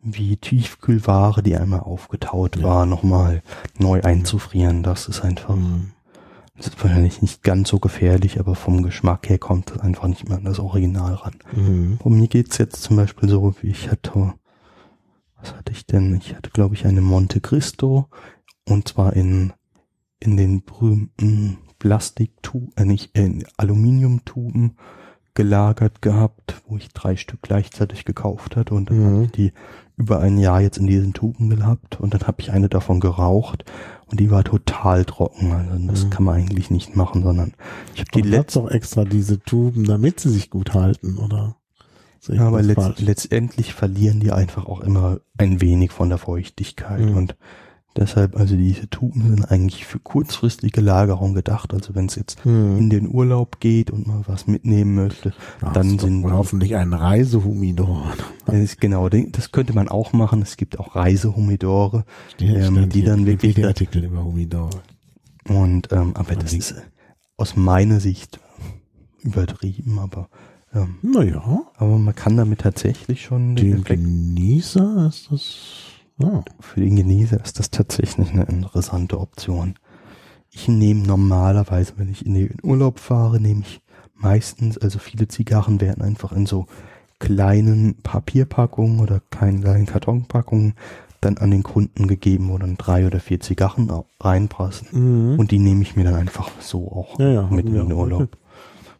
wie 0.06 0.36
Tiefkühlware, 0.36 1.42
die 1.42 1.56
einmal 1.56 1.80
aufgetaut 1.80 2.56
ja. 2.56 2.62
war, 2.62 2.86
nochmal 2.86 3.42
neu 3.78 4.02
einzufrieren. 4.02 4.82
Das 4.82 5.08
ist 5.08 5.22
einfach 5.22 5.56
mhm. 5.56 5.93
Das 6.56 6.68
ist 6.68 6.82
wahrscheinlich 6.82 7.20
nicht 7.20 7.42
ganz 7.42 7.68
so 7.68 7.80
gefährlich, 7.80 8.38
aber 8.38 8.54
vom 8.54 8.82
Geschmack 8.82 9.28
her 9.28 9.38
kommt 9.38 9.72
es 9.72 9.80
einfach 9.80 10.06
nicht 10.06 10.28
mehr 10.28 10.38
an 10.38 10.44
das 10.44 10.60
Original 10.60 11.14
ran. 11.14 11.34
Mhm. 11.52 11.98
Und 12.02 12.16
mir 12.16 12.28
geht's 12.28 12.58
jetzt 12.58 12.82
zum 12.82 12.96
Beispiel 12.96 13.28
so, 13.28 13.54
wie 13.60 13.70
ich 13.70 13.90
hatte, 13.90 14.34
was 15.40 15.54
hatte 15.54 15.72
ich 15.72 15.86
denn? 15.86 16.14
Ich 16.14 16.34
hatte, 16.36 16.50
glaube 16.50 16.74
ich, 16.74 16.86
eine 16.86 17.00
Monte 17.00 17.40
Cristo 17.40 18.08
und 18.68 18.88
zwar 18.88 19.14
in, 19.14 19.52
in 20.20 20.36
den 20.36 20.64
berühmten 20.64 21.58
Plastiktuben, 21.78 22.72
äh, 22.76 22.84
nicht, 22.84 23.16
äh, 23.16 23.24
in 23.24 23.44
Aluminiumtuben 23.56 24.76
gelagert 25.34 26.00
gehabt, 26.00 26.62
wo 26.66 26.76
ich 26.76 26.88
drei 26.90 27.16
Stück 27.16 27.42
gleichzeitig 27.42 28.04
gekauft 28.04 28.54
hatte 28.54 28.74
und 28.74 28.90
dann 28.90 28.98
mhm. 28.98 29.14
habe 29.14 29.24
ich 29.24 29.32
die 29.32 29.52
über 29.96 30.20
ein 30.20 30.38
Jahr 30.38 30.60
jetzt 30.60 30.78
in 30.78 30.86
diesen 30.86 31.12
Tuben 31.12 31.50
gehabt 31.50 32.00
und 32.00 32.14
dann 32.14 32.22
habe 32.22 32.40
ich 32.40 32.52
eine 32.52 32.68
davon 32.68 33.00
geraucht 33.00 33.64
und 34.06 34.20
die 34.20 34.30
war 34.30 34.44
total 34.44 35.04
trocken. 35.04 35.52
Also 35.52 35.86
das 35.86 36.04
mhm. 36.04 36.10
kann 36.10 36.24
man 36.24 36.34
eigentlich 36.36 36.70
nicht 36.70 36.96
machen, 36.96 37.22
sondern 37.22 37.54
ich 37.94 38.00
habe 38.00 38.10
die 38.14 38.22
letzte 38.22 38.60
auch 38.60 38.70
extra 38.70 39.04
diese 39.04 39.40
Tuben, 39.40 39.84
damit 39.84 40.20
sie 40.20 40.30
sich 40.30 40.50
gut 40.50 40.74
halten, 40.74 41.18
oder? 41.18 41.56
Ja, 42.28 42.46
aber 42.46 42.62
letzt, 42.62 43.00
letztendlich 43.00 43.74
verlieren 43.74 44.20
die 44.20 44.32
einfach 44.32 44.66
auch 44.66 44.80
immer 44.80 45.20
ein 45.36 45.60
wenig 45.60 45.92
von 45.92 46.08
der 46.08 46.18
Feuchtigkeit 46.18 47.10
mhm. 47.10 47.16
und 47.16 47.36
Deshalb, 47.96 48.36
also 48.36 48.56
diese 48.56 48.90
Tuben 48.90 49.22
sind 49.22 49.44
eigentlich 49.52 49.86
für 49.86 50.00
kurzfristige 50.00 50.80
Lagerung 50.80 51.32
gedacht. 51.32 51.72
Also 51.72 51.94
wenn 51.94 52.06
es 52.06 52.16
jetzt 52.16 52.44
hm. 52.44 52.76
in 52.76 52.90
den 52.90 53.08
Urlaub 53.08 53.60
geht 53.60 53.92
und 53.92 54.08
man 54.08 54.24
was 54.26 54.48
mitnehmen 54.48 54.96
möchte, 54.96 55.32
Ach, 55.60 55.72
dann 55.72 56.00
sind 56.00 56.24
hoffentlich 56.24 56.74
ein 56.74 56.92
Reisehumidor. 56.92 58.12
genau, 58.80 59.08
das 59.08 59.52
könnte 59.52 59.74
man 59.74 59.88
auch 59.88 60.12
machen. 60.12 60.42
Es 60.42 60.56
gibt 60.56 60.80
auch 60.80 60.96
Reisehumidore, 60.96 62.04
ähm, 62.40 62.88
die 62.88 63.04
dann 63.04 63.26
wirklich 63.26 63.64
Artikel 63.64 64.02
über 64.02 64.24
Humidor. 64.24 64.70
Und 65.48 65.92
ähm, 65.92 66.16
aber 66.16 66.34
das 66.34 66.52
ist 66.52 66.74
aus 67.36 67.54
meiner 67.54 68.00
Sicht 68.00 68.40
übertrieben, 69.22 70.00
aber 70.00 70.28
ähm, 70.74 70.96
naja. 71.02 71.62
Aber 71.76 71.98
man 71.98 72.14
kann 72.14 72.36
damit 72.36 72.60
tatsächlich 72.60 73.22
schon 73.22 73.54
den, 73.54 73.84
den 73.84 73.84
Genießer 73.84 75.06
ist 75.08 75.30
das 75.30 75.93
Oh. 76.20 76.42
Für 76.60 76.80
den 76.80 76.96
Genießer 76.96 77.42
ist 77.42 77.58
das 77.58 77.70
tatsächlich 77.70 78.30
eine 78.32 78.44
interessante 78.44 79.18
Option. 79.18 79.74
Ich 80.50 80.68
nehme 80.68 81.04
normalerweise, 81.06 81.94
wenn 81.96 82.10
ich 82.10 82.24
in 82.24 82.34
den 82.34 82.56
Urlaub 82.62 83.00
fahre, 83.00 83.40
nehme 83.40 83.62
ich 83.62 83.80
meistens, 84.14 84.78
also 84.78 84.98
viele 84.98 85.26
Zigarren 85.26 85.80
werden 85.80 86.02
einfach 86.02 86.32
in 86.32 86.46
so 86.46 86.66
kleinen 87.18 87.96
Papierpackungen 88.02 89.00
oder 89.00 89.20
kleinen 89.30 89.86
Kartonpackungen 89.86 90.74
dann 91.20 91.38
an 91.38 91.50
den 91.50 91.62
Kunden 91.62 92.06
gegeben, 92.06 92.50
wo 92.50 92.58
dann 92.58 92.76
drei 92.76 93.06
oder 93.06 93.18
vier 93.18 93.40
Zigarren 93.40 93.90
reinpassen. 94.20 94.88
Mhm. 95.32 95.38
Und 95.38 95.50
die 95.50 95.58
nehme 95.58 95.82
ich 95.82 95.96
mir 95.96 96.04
dann 96.04 96.14
einfach 96.14 96.50
so 96.60 96.90
auch 96.92 97.18
ja, 97.18 97.30
ja, 97.30 97.42
mit 97.48 97.66
in 97.66 97.74
den 97.74 97.92
Urlaub. 97.92 98.28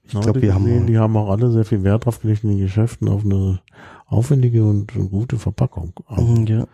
Ich 0.07 0.20
glaube, 0.20 0.43
wir 0.43 0.55
haben, 0.55 0.86
die 0.86 0.99
haben 0.99 1.16
auch 1.16 1.31
alle 1.31 1.51
sehr 1.51 1.65
viel 1.65 1.82
Wert 1.82 2.05
drauf 2.05 2.20
gelegt 2.20 2.45
in 2.45 2.51
den 2.51 2.59
Geschäften 2.59 3.09
auf 3.09 3.24
eine 3.24 3.61
aufwendige 4.07 4.65
und 4.65 4.93
gute 5.11 5.39
Verpackung. 5.39 5.93
Mhm, 6.09 6.47
ja. 6.47 6.67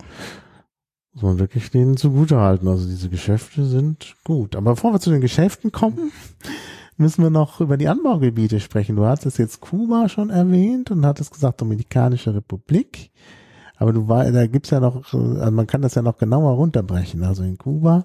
Muss 1.12 1.23
man 1.23 1.39
wirklich 1.39 1.70
denen 1.70 1.97
zugute 1.97 2.39
halten. 2.39 2.69
Also 2.69 2.86
diese 2.86 3.09
Geschäfte 3.09 3.65
sind 3.65 4.15
gut. 4.24 4.55
Aber 4.55 4.73
bevor 4.73 4.93
wir 4.93 5.01
zu 5.01 5.11
den 5.11 5.20
Geschäften 5.20 5.73
kommen, 5.73 6.12
müssen 6.97 7.23
wir 7.23 7.31
noch 7.31 7.61
über 7.61 7.77
die 7.77 7.89
Anbaugebiete 7.89 8.61
sprechen. 8.61 8.97
Du 8.97 9.05
hattest 9.05 9.39
jetzt 9.39 9.61
Kuba 9.61 10.09
schon 10.09 10.31
erwähnt 10.31 10.90
und 10.90 11.05
hattest 11.05 11.32
gesagt 11.32 11.61
Dominikanische 11.61 12.35
Republik. 12.35 13.11
Aber 13.77 13.93
du 13.93 14.09
war, 14.09 14.31
da 14.31 14.47
gibt's 14.47 14.70
ja 14.70 14.78
noch, 14.78 15.12
also 15.12 15.51
man 15.51 15.66
kann 15.66 15.82
das 15.82 15.94
ja 15.94 16.02
noch 16.02 16.19
genauer 16.19 16.52
runterbrechen. 16.52 17.24
Also 17.24 17.43
in 17.43 17.59
Kuba 17.59 18.05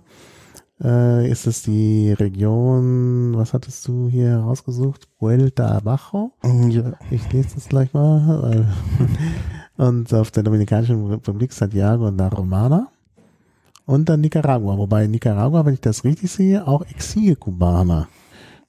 äh, 0.83 1.29
ist 1.29 1.47
es 1.47 1.63
die 1.63 2.11
Region, 2.11 3.33
was 3.35 3.53
hattest 3.53 3.87
du 3.87 4.09
hier 4.09 4.37
rausgesucht? 4.37 5.07
Vuelta 5.19 5.77
Abajo? 5.77 6.31
Mm, 6.43 6.69
ja. 6.69 6.93
Ich 7.11 7.31
lese 7.31 7.55
das 7.55 7.69
gleich 7.69 7.93
mal. 7.93 8.67
und 9.77 10.13
auf 10.13 10.31
der 10.31 10.43
Dominikanischen 10.43 11.05
Republik 11.07 11.53
Santiago 11.53 12.07
und 12.07 12.17
La 12.17 12.27
Romana. 12.27 12.87
Und 13.85 14.09
dann 14.09 14.21
Nicaragua. 14.21 14.77
Wobei 14.77 15.07
Nicaragua, 15.07 15.65
wenn 15.65 15.75
ich 15.75 15.81
das 15.81 16.03
richtig 16.03 16.31
sehe, 16.31 16.67
auch 16.67 16.85
Exil-Kubaner 16.85 18.07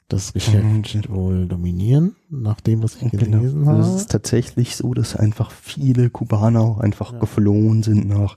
das 0.09 0.33
Geschäft 0.33 0.65
mhm. 0.65 1.15
wohl 1.15 1.47
dominieren, 1.49 2.15
nach 2.31 2.61
dem, 2.61 2.83
was 2.83 2.95
ich 2.97 3.11
genau. 3.11 3.39
gelesen 3.39 3.61
genau. 3.61 3.73
habe. 3.73 3.83
Es 3.83 3.95
ist 3.95 4.11
tatsächlich 4.11 4.77
so, 4.77 4.95
dass 4.95 5.16
einfach 5.16 5.51
viele 5.51 6.11
Kubaner 6.11 6.61
auch 6.61 6.78
einfach 6.78 7.12
ja. 7.12 7.19
geflohen 7.19 7.83
sind 7.83 8.09
nach, 8.09 8.37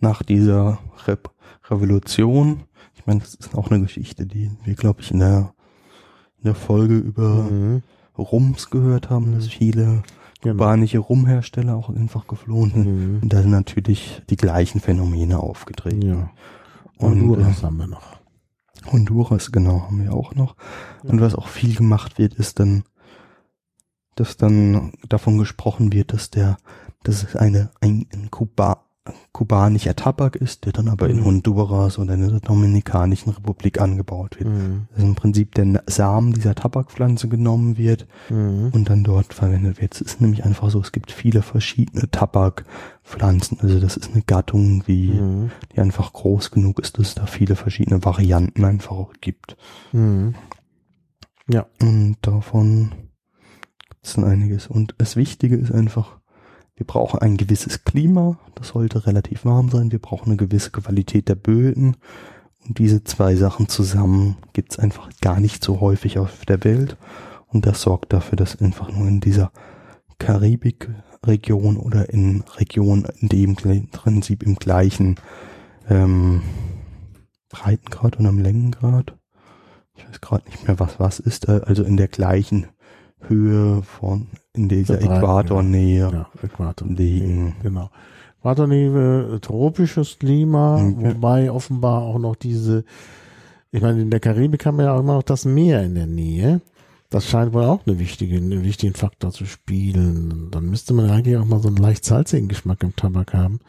nach 0.00 0.22
dieser 0.22 0.78
Re 1.06 1.18
Revolution 1.68 2.62
ich 3.06 3.08
meine, 3.08 3.20
das 3.20 3.34
ist 3.34 3.54
auch 3.54 3.70
eine 3.70 3.80
Geschichte, 3.80 4.26
die 4.26 4.50
wir, 4.64 4.74
glaube 4.74 5.00
ich, 5.00 5.12
in 5.12 5.20
der, 5.20 5.54
in 6.38 6.44
der 6.44 6.56
Folge 6.56 6.96
über 6.96 7.44
mhm. 7.44 7.84
Rums 8.18 8.68
gehört 8.68 9.10
haben, 9.10 9.32
dass 9.32 9.46
viele 9.46 10.02
genau. 10.40 10.54
kubanische 10.54 10.98
Rumhersteller 10.98 11.76
auch 11.76 11.88
einfach 11.88 12.26
geflohen 12.26 12.72
sind. 12.72 12.86
Mhm. 12.86 13.18
Und 13.22 13.32
da 13.32 13.42
sind 13.42 13.52
natürlich 13.52 14.22
die 14.28 14.36
gleichen 14.36 14.80
Phänomene 14.80 15.38
aufgetreten. 15.38 16.02
Ja. 16.02 16.30
Und, 16.98 17.20
Honduras 17.20 17.60
äh, 17.60 17.66
haben 17.66 17.76
wir 17.76 17.86
noch. 17.86 18.16
Honduras, 18.90 19.52
genau, 19.52 19.82
haben 19.82 20.02
wir 20.02 20.12
auch 20.12 20.34
noch. 20.34 20.56
Ja. 21.04 21.10
Und 21.10 21.20
was 21.20 21.36
auch 21.36 21.46
viel 21.46 21.76
gemacht 21.76 22.18
wird, 22.18 22.34
ist 22.34 22.58
dann, 22.58 22.82
dass 24.16 24.36
dann 24.36 24.94
davon 25.08 25.38
gesprochen 25.38 25.92
wird, 25.92 26.12
dass 26.12 26.30
der, 26.30 26.56
dass 27.04 27.22
es 27.22 27.36
eine, 27.36 27.70
ein, 27.80 28.06
ein 28.12 28.32
Kuba, 28.32 28.85
kubanischer 29.32 29.94
Tabak 29.94 30.36
ist, 30.36 30.64
der 30.64 30.72
dann 30.72 30.88
aber 30.88 31.08
mhm. 31.08 31.18
in 31.18 31.24
Honduras 31.24 31.98
oder 31.98 32.14
in 32.14 32.28
der 32.28 32.40
Dominikanischen 32.40 33.30
Republik 33.32 33.80
angebaut 33.80 34.38
wird. 34.38 34.48
Mhm. 34.48 34.88
Also 34.94 35.06
im 35.06 35.14
Prinzip 35.14 35.54
der 35.54 35.82
Samen 35.86 36.32
dieser 36.32 36.54
Tabakpflanze 36.54 37.28
genommen 37.28 37.76
wird 37.76 38.06
mhm. 38.28 38.70
und 38.72 38.88
dann 38.88 39.04
dort 39.04 39.34
verwendet 39.34 39.80
wird. 39.80 39.94
Es 39.94 40.00
ist 40.00 40.20
nämlich 40.20 40.44
einfach 40.44 40.70
so, 40.70 40.80
es 40.80 40.92
gibt 40.92 41.12
viele 41.12 41.42
verschiedene 41.42 42.10
Tabakpflanzen. 42.10 43.60
Also 43.60 43.80
das 43.80 43.96
ist 43.96 44.12
eine 44.12 44.22
Gattung, 44.22 44.84
die, 44.86 45.12
mhm. 45.12 45.50
die 45.74 45.80
einfach 45.80 46.12
groß 46.12 46.50
genug 46.50 46.80
ist, 46.80 46.98
dass 46.98 47.08
es 47.08 47.14
da 47.14 47.26
viele 47.26 47.56
verschiedene 47.56 48.04
Varianten 48.04 48.64
einfach 48.64 48.92
auch 48.92 49.12
gibt. 49.20 49.56
Mhm. 49.92 50.34
Ja. 51.48 51.66
Und 51.80 52.16
davon 52.22 52.92
gibt 53.88 54.04
es 54.06 54.18
einiges. 54.18 54.66
Und 54.66 54.94
das 54.98 55.16
Wichtige 55.16 55.56
ist 55.56 55.72
einfach, 55.72 56.15
wir 56.76 56.86
brauchen 56.86 57.20
ein 57.20 57.38
gewisses 57.38 57.84
Klima, 57.84 58.38
das 58.54 58.68
sollte 58.68 59.06
relativ 59.06 59.46
warm 59.46 59.70
sein. 59.70 59.92
Wir 59.92 59.98
brauchen 59.98 60.26
eine 60.26 60.36
gewisse 60.36 60.70
Qualität 60.70 61.28
der 61.28 61.34
Böden 61.34 61.96
Und 62.66 62.78
diese 62.78 63.02
zwei 63.02 63.34
Sachen 63.34 63.68
zusammen 63.68 64.36
gibt's 64.52 64.78
einfach 64.78 65.08
gar 65.22 65.40
nicht 65.40 65.64
so 65.64 65.80
häufig 65.80 66.18
auf 66.18 66.44
der 66.44 66.62
Welt. 66.64 66.98
Und 67.48 67.64
das 67.64 67.80
sorgt 67.80 68.12
dafür, 68.12 68.36
dass 68.36 68.60
einfach 68.60 68.92
nur 68.92 69.08
in 69.08 69.20
dieser 69.20 69.52
Karibikregion 70.18 71.78
oder 71.78 72.10
in 72.10 72.44
Regionen, 72.56 73.06
in 73.20 73.28
die 73.28 73.44
im 73.44 73.56
Prinzip 73.56 74.42
im 74.42 74.56
gleichen 74.56 75.16
ähm, 75.88 76.42
Breitengrad 77.48 78.16
und 78.18 78.26
am 78.26 78.38
Längengrad, 78.38 79.16
ich 79.94 80.06
weiß 80.06 80.20
gerade 80.20 80.48
nicht 80.50 80.66
mehr, 80.66 80.78
was 80.78 81.00
was 81.00 81.20
ist, 81.20 81.48
äh, 81.48 81.62
also 81.64 81.84
in 81.84 81.96
der 81.96 82.08
gleichen 82.08 82.66
Höhe 83.28 83.82
von, 83.82 84.28
in 84.52 84.68
dieser 84.68 85.00
Äquatornähe 85.00 86.10
ja, 86.12 86.28
Äquator 86.42 86.88
liegen. 86.88 87.56
Genau. 87.62 87.90
Äquatornähe, 88.40 89.40
tropisches 89.40 90.18
Klima, 90.18 90.76
okay. 90.76 90.84
Mhm. 90.84 91.02
wobei 91.02 91.50
offenbar 91.50 92.02
auch 92.02 92.18
noch 92.18 92.36
diese, 92.36 92.84
ich 93.70 93.82
meine, 93.82 94.02
in 94.02 94.10
der 94.10 94.20
Karibik 94.20 94.64
haben 94.66 94.78
wir 94.78 94.86
ja 94.86 94.94
auch 94.94 95.00
immer 95.00 95.14
noch 95.14 95.22
das 95.22 95.44
Meer 95.44 95.82
in 95.82 95.94
der 95.94 96.06
Nähe. 96.06 96.60
Das 97.10 97.26
scheint 97.26 97.52
wohl 97.52 97.64
auch 97.64 97.86
eine 97.86 97.98
wichtige, 97.98 98.36
einen 98.36 98.64
wichtigen 98.64 98.94
Faktor 98.94 99.30
zu 99.30 99.46
spielen. 99.46 100.48
Dann 100.50 100.66
müsste 100.66 100.92
man 100.92 101.08
eigentlich 101.08 101.36
auch 101.36 101.44
mal 101.44 101.60
so 101.60 101.68
einen 101.68 101.76
leicht 101.76 102.04
salzigen 102.04 102.48
Geschmack 102.48 102.82
im 102.82 102.96
Tabak 102.96 103.32
haben, 103.32 103.60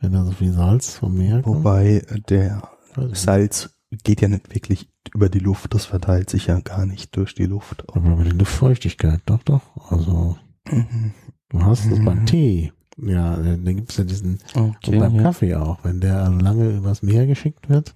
wenn 0.00 0.12
da 0.12 0.24
so 0.24 0.32
viel 0.32 0.52
Salz 0.52 0.94
vom 0.94 1.16
Meer 1.16 1.42
kommt. 1.42 1.64
Wobei 1.64 2.02
der 2.28 2.62
Salz 3.12 3.75
geht 3.90 4.20
ja 4.20 4.28
nicht 4.28 4.54
wirklich 4.54 4.88
über 5.14 5.28
die 5.28 5.38
Luft, 5.38 5.74
das 5.74 5.86
verteilt 5.86 6.30
sich 6.30 6.46
ja 6.46 6.60
gar 6.60 6.86
nicht 6.86 7.16
durch 7.16 7.34
die 7.34 7.46
Luft. 7.46 7.84
Aber 7.94 8.12
über 8.12 8.24
die 8.24 8.36
Luftfeuchtigkeit, 8.36 9.20
doch, 9.26 9.42
doch. 9.42 9.62
Also 9.90 10.36
mhm. 10.70 11.12
du 11.48 11.64
hast 11.64 11.86
es 11.86 11.98
mhm. 11.98 12.04
beim 12.04 12.26
Tee. 12.26 12.72
Ja, 12.98 13.36
da 13.36 13.72
gibt's 13.72 13.98
ja 13.98 14.04
diesen 14.04 14.38
okay, 14.54 14.92
und 14.92 14.98
beim 15.00 15.14
ja. 15.16 15.22
Kaffee 15.22 15.54
auch. 15.54 15.84
Wenn 15.84 16.00
der 16.00 16.30
lange 16.30 16.70
übers 16.70 17.02
Meer 17.02 17.26
geschickt 17.26 17.68
wird, 17.68 17.94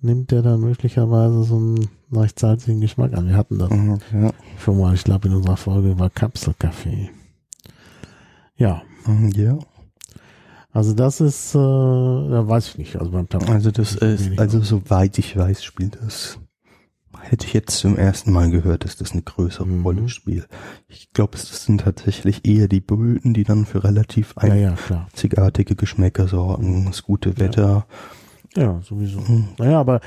nimmt 0.00 0.30
der 0.30 0.42
dann 0.42 0.60
möglicherweise 0.60 1.44
so 1.44 1.56
einen 1.56 1.88
leicht 2.10 2.38
salzigen 2.38 2.80
Geschmack 2.80 3.12
an. 3.12 3.28
Wir 3.28 3.36
hatten 3.36 3.58
das 3.58 3.70
mhm, 3.70 3.98
ja. 4.12 4.30
schon 4.58 4.78
mal, 4.78 4.94
ich 4.94 5.04
glaube, 5.04 5.28
in 5.28 5.34
unserer 5.34 5.58
Folge 5.58 5.90
über 5.90 6.08
Kapselkaffee. 6.08 7.10
Ja. 8.56 8.82
Mhm, 9.06 9.30
ja. 9.30 9.58
Also 10.72 10.94
das 10.94 11.20
ist, 11.20 11.54
äh, 11.54 11.58
ja, 11.58 12.46
weiß 12.46 12.68
ich 12.68 12.78
nicht. 12.78 12.96
Also 12.96 13.10
beim 13.10 13.28
Tabak. 13.28 13.48
Also 13.48 13.70
das 13.70 13.96
ist, 13.96 14.38
also 14.38 14.60
soweit 14.60 15.18
ich 15.18 15.36
weiß, 15.36 15.64
spielt 15.64 15.98
das. 16.00 16.38
Hätte 17.22 17.46
ich 17.46 17.52
jetzt 17.52 17.76
zum 17.78 17.96
ersten 17.98 18.32
Mal 18.32 18.50
gehört, 18.50 18.84
dass 18.84 18.96
das 18.96 19.12
eine 19.12 19.22
größere 19.22 19.66
mhm. 19.66 19.82
Rolle 19.82 20.08
spielt. 20.08 20.48
Ich 20.88 21.12
glaube, 21.12 21.36
es 21.36 21.64
sind 21.64 21.82
tatsächlich 21.82 22.46
eher 22.46 22.68
die 22.68 22.80
Böden, 22.80 23.34
die 23.34 23.44
dann 23.44 23.66
für 23.66 23.84
relativ 23.84 24.38
einzigartige 24.38 25.70
ja, 25.70 25.74
ja, 25.74 25.80
Geschmäcker 25.80 26.28
sorgen. 26.28 26.86
Das 26.86 27.02
gute 27.02 27.38
Wetter. 27.38 27.86
Ja, 28.54 28.62
ja 28.62 28.80
sowieso. 28.82 29.20
Mhm. 29.20 29.48
Naja, 29.58 29.80
aber 29.80 30.00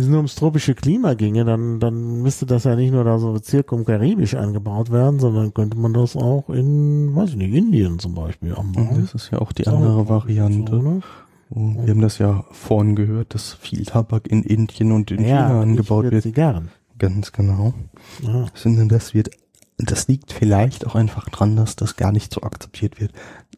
es 0.00 0.08
nur 0.08 0.18
ums 0.18 0.34
tropische 0.34 0.74
Klima 0.74 1.14
ginge, 1.14 1.44
dann, 1.44 1.80
dann 1.80 2.22
müsste 2.22 2.46
das 2.46 2.64
ja 2.64 2.76
nicht 2.76 2.92
nur 2.92 3.04
da 3.04 3.18
so 3.18 3.38
zirkumkaribisch 3.38 4.34
angebaut 4.34 4.90
werden, 4.90 5.18
sondern 5.20 5.54
könnte 5.54 5.78
man 5.78 5.92
das 5.92 6.16
auch 6.16 6.48
in, 6.50 7.14
weiß 7.14 7.30
ich 7.30 7.36
nicht, 7.36 7.54
Indien 7.54 7.98
zum 7.98 8.14
Beispiel 8.14 8.54
anbauen. 8.54 8.98
Das 9.00 9.14
ist 9.14 9.30
ja 9.30 9.38
auch 9.40 9.52
die 9.52 9.66
andere 9.66 10.08
Variante. 10.08 10.72
So, 10.72 10.82
ne? 10.82 11.00
Wir 11.48 11.90
haben 11.90 12.00
das 12.00 12.18
ja 12.18 12.44
vorhin 12.50 12.96
gehört, 12.96 13.34
dass 13.34 13.54
viel 13.54 13.84
Tabak 13.84 14.26
in 14.26 14.42
Indien 14.42 14.90
und 14.92 15.10
in 15.10 15.22
ja, 15.22 15.46
China 15.46 15.60
angebaut 15.60 16.10
wird. 16.10 16.22
Zigarren. 16.22 16.70
Ganz 16.98 17.32
genau. 17.32 17.74
Ja. 18.22 18.46
Das 18.88 19.14
wird, 19.14 19.30
das 19.78 20.08
liegt 20.08 20.32
vielleicht 20.32 20.86
auch 20.86 20.94
einfach 20.94 21.28
dran, 21.28 21.54
dass 21.54 21.76
das 21.76 21.96
gar 21.96 22.10
nicht 22.10 22.32
so 22.32 22.42
akzeptiert 22.42 23.00
wird. 23.00 23.12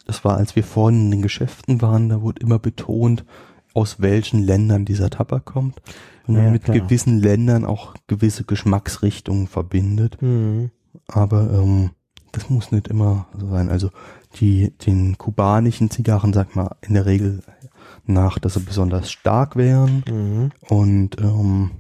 Das 0.07 0.25
war, 0.25 0.37
als 0.37 0.57
wir 0.57 0.65
vorhin 0.65 1.07
in 1.07 1.11
den 1.13 1.23
Geschäften 1.23 1.81
waren, 1.81 2.09
da 2.09 2.21
wurde 2.21 2.43
immer 2.43 2.59
betont, 2.59 3.25
aus 3.75 4.01
welchen 4.01 4.43
Ländern 4.43 4.85
dieser 4.85 5.11
Tabak 5.11 5.45
kommt 5.45 5.81
und 6.27 6.37
ja, 6.37 6.51
mit 6.51 6.65
klar. 6.65 6.79
gewissen 6.79 7.19
Ländern 7.19 7.65
auch 7.65 7.95
gewisse 8.07 8.45
Geschmacksrichtungen 8.45 9.47
verbindet. 9.47 10.21
Mhm. 10.21 10.71
Aber 11.07 11.51
ähm, 11.53 11.91
das 12.33 12.51
muss 12.51 12.73
nicht 12.73 12.89
immer 12.89 13.27
so 13.39 13.49
sein. 13.49 13.69
Also 13.69 13.91
die 14.37 14.73
den 14.87 15.17
kubanischen 15.17 15.91
Zigarren 15.91 16.33
sagt 16.33 16.57
man 16.57 16.69
in 16.83 16.95
der 16.95 17.07
Regel 17.07 17.43
nach, 18.07 18.39
dass 18.39 18.55
sie 18.55 18.61
besonders 18.61 19.11
stark 19.11 19.57
wären 19.57 20.03
mhm. 20.09 20.51
und 20.69 21.21
ähm, 21.21 21.71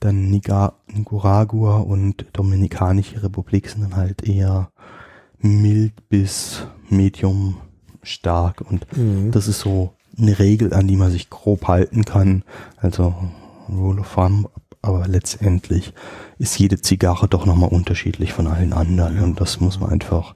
dann 0.00 0.30
Nicaragua 0.30 1.78
und 1.78 2.26
Dominikanische 2.32 3.22
Republik 3.22 3.68
sind 3.68 3.82
dann 3.82 3.96
halt 3.96 4.26
eher 4.26 4.70
mild 5.38 6.08
bis 6.08 6.66
medium 6.88 7.58
stark 8.02 8.62
und 8.62 8.86
mhm. 8.96 9.30
das 9.30 9.46
ist 9.46 9.60
so 9.60 9.94
eine 10.20 10.38
Regel, 10.38 10.72
an 10.72 10.86
die 10.86 10.96
man 10.96 11.10
sich 11.10 11.30
grob 11.30 11.68
halten 11.68 12.04
kann. 12.04 12.44
Also 12.76 13.14
Rule 13.68 14.00
of 14.00 14.14
Thumb, 14.14 14.48
aber 14.82 15.06
letztendlich 15.06 15.92
ist 16.38 16.58
jede 16.58 16.80
Zigarre 16.80 17.28
doch 17.28 17.46
nochmal 17.46 17.70
unterschiedlich 17.70 18.32
von 18.32 18.46
allen 18.46 18.72
anderen 18.72 19.22
und 19.22 19.40
das 19.40 19.60
muss 19.60 19.78
man 19.80 19.90
einfach 19.90 20.34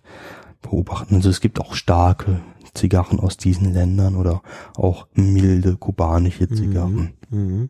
beobachten. 0.63 1.17
Also 1.17 1.31
es 1.31 1.41
gibt 1.41 1.61
auch 1.61 1.75
starke 1.75 2.41
Zigarren 2.75 3.21
aus 3.21 3.37
diesen 3.37 3.73
Ländern 3.73 4.17
oder 4.17 4.43
auch 4.77 5.07
milde 5.15 5.77
kubanische 5.77 6.49
Zigarren. 6.49 7.15
Mhm. 7.31 7.39
Mhm. 7.39 7.69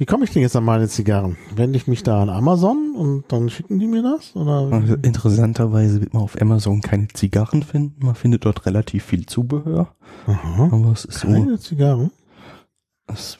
Wie 0.00 0.06
komme 0.06 0.24
ich 0.24 0.30
denn 0.30 0.40
jetzt 0.40 0.56
an 0.56 0.64
meine 0.64 0.88
Zigarren? 0.88 1.36
Wende 1.54 1.76
ich 1.76 1.86
mich 1.86 2.02
da 2.02 2.22
an 2.22 2.30
Amazon 2.30 2.94
und 2.96 3.24
dann 3.28 3.50
schicken 3.50 3.78
die 3.78 3.86
mir 3.86 4.02
das? 4.02 4.34
Oder? 4.34 4.74
Also 4.74 4.94
interessanterweise 4.94 6.00
wird 6.00 6.14
man 6.14 6.22
auf 6.22 6.40
Amazon 6.40 6.80
keine 6.80 7.08
Zigarren 7.08 7.62
finden. 7.62 8.06
Man 8.06 8.14
findet 8.14 8.46
dort 8.46 8.64
relativ 8.64 9.04
viel 9.04 9.26
Zubehör. 9.26 9.94
Aha. 10.26 10.70
Aber 10.72 10.92
es 10.92 11.04
ist 11.04 11.20
keine 11.20 11.50
so, 11.50 11.56
Zigarren? 11.58 12.10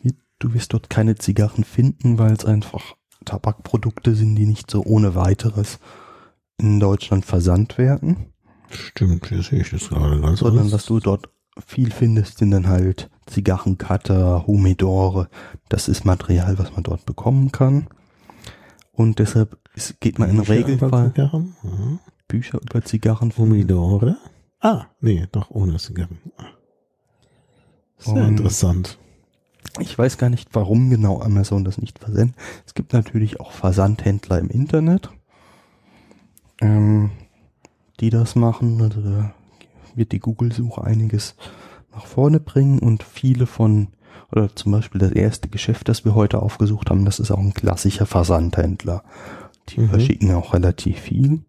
Wird, 0.03 0.17
du 0.39 0.53
wirst 0.53 0.75
dort 0.75 0.91
keine 0.91 1.15
Zigarren 1.15 1.65
finden, 1.65 2.19
weil 2.19 2.35
es 2.35 2.45
einfach 2.45 2.95
Tabakprodukte 3.25 4.15
sind, 4.15 4.37
die 4.37 4.45
nicht 4.45 4.71
so 4.71 4.85
ohne 4.85 5.15
weiteres 5.15 5.79
in 6.59 6.79
Deutschland 6.79 7.25
versandt 7.25 7.79
werden. 7.79 8.35
Stimmt, 8.69 9.27
hier 9.29 9.43
sehe 9.43 9.63
ich 9.63 9.71
das 9.71 9.89
gerade 9.89 10.21
ganz 10.21 10.41
Sondern 10.41 10.71
was 10.71 10.85
du 10.85 11.01
dort 11.01 11.31
viel 11.67 11.91
findest, 11.91 12.39
sind 12.39 12.51
dann 12.51 12.69
halt 12.69 13.11
Zigarrencutter, 13.27 14.47
Humidore. 14.47 15.29
Das 15.69 15.89
ist 15.89 16.05
Material, 16.05 16.59
was 16.59 16.73
man 16.73 16.83
dort 16.83 17.07
bekommen 17.07 17.53
kann. 17.53 17.89
Und 18.93 19.19
deshalb 19.19 19.59
ist, 19.75 20.01
geht 20.01 20.19
man 20.19 20.31
in 20.31 20.41
Regelfall 20.41 21.13
über 21.15 21.39
mhm. 21.39 22.01
Bücher 22.29 22.61
über 22.61 22.83
Zigarren. 22.83 23.33
Humidore? 23.37 24.17
Ah, 24.61 24.87
nee, 25.01 25.27
doch 25.33 25.51
ohne 25.51 25.79
Zigarren. 25.79 26.19
Sehr 27.99 28.15
Und 28.15 28.29
interessant. 28.29 28.99
Ich 29.79 29.97
weiß 29.97 30.19
gar 30.19 30.31
nicht, 30.31 30.49
warum 30.53 30.91
genau 30.91 31.21
Amazon 31.21 31.65
das 31.65 31.79
nicht 31.79 31.99
versendet. 31.99 32.37
Es 32.67 32.75
gibt 32.75 32.93
natürlich 32.93 33.41
auch 33.41 33.53
Versandhändler 33.53 34.39
im 34.39 34.49
Internet, 34.49 35.11
ähm, 36.61 37.11
die 38.01 38.11
das 38.11 38.37
machen. 38.37 38.81
Also 38.83 39.01
da 39.03 39.35
wird 39.97 40.13
die 40.13 40.21
Google-Suche 40.21 40.83
einiges 40.85 41.35
nach 41.93 42.07
vorne 42.07 42.41
bringen 42.41 42.79
und 42.79 43.03
viele 43.03 43.47
von, 43.47 43.89
oder 44.33 44.55
zum 44.55 44.73
Beispiel 44.73 45.01
das 45.01 45.13
erste 45.13 45.49
Geschäft, 45.49 45.89
das 45.89 46.05
wir 46.05 46.15
heute 46.15 46.41
aufgesucht 46.41 46.91
haben, 46.91 47.05
das 47.05 47.19
ist 47.19 47.31
auch 47.31 47.39
ein 47.39 47.55
klassischer 47.55 48.07
Versandhändler. 48.07 49.03
Die 49.71 49.81
mhm. 49.81 49.89
verschicken 49.91 50.33
auch 50.33 50.55
relativ 50.55 50.99
viel. 50.99 51.41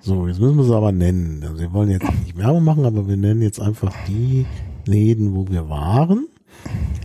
So, 0.00 0.26
jetzt 0.26 0.38
müssen 0.38 0.56
wir 0.56 0.64
sie 0.64 0.76
aber 0.76 0.92
nennen. 0.92 1.42
Also 1.42 1.58
wir 1.58 1.72
wollen 1.72 1.90
jetzt 1.90 2.10
nicht 2.24 2.36
Werbung 2.36 2.64
machen, 2.64 2.84
aber 2.84 3.08
wir 3.08 3.16
nennen 3.16 3.40
jetzt 3.40 3.60
einfach 3.60 3.92
die 4.06 4.44
Läden, 4.84 5.34
wo 5.34 5.48
wir 5.48 5.68
waren. 5.70 6.26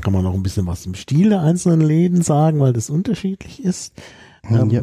Kann 0.02 0.14
man 0.14 0.24
noch 0.24 0.34
ein 0.34 0.44
bisschen 0.44 0.68
was 0.68 0.86
im 0.86 0.96
Stil 0.96 1.30
der 1.30 1.42
einzelnen 1.42 1.82
Läden 1.82 2.22
sagen, 2.22 2.60
weil 2.60 2.74
das 2.74 2.90
unterschiedlich 2.90 3.64
ist. 3.64 3.94
Ähm, 4.50 4.70
ja. 4.70 4.82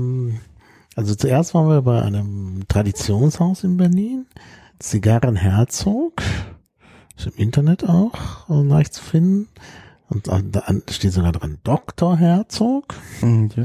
Also 0.94 1.14
zuerst 1.14 1.52
waren 1.52 1.68
wir 1.68 1.82
bei 1.82 2.00
einem 2.02 2.62
Traditionshaus 2.68 3.64
in 3.64 3.76
Berlin. 3.76 4.26
Zigarrenherzog. 4.78 6.22
Ist 7.16 7.26
im 7.26 7.36
Internet 7.36 7.88
auch 7.88 8.48
leicht 8.48 8.94
zu 8.94 9.02
finden. 9.02 9.48
Und 10.08 10.28
da 10.28 10.62
steht 10.90 11.12
sogar 11.12 11.32
dran 11.32 11.58
Dr. 11.64 12.16
Herzog. 12.16 12.94
Mhm, 13.22 13.50
ja. 13.56 13.64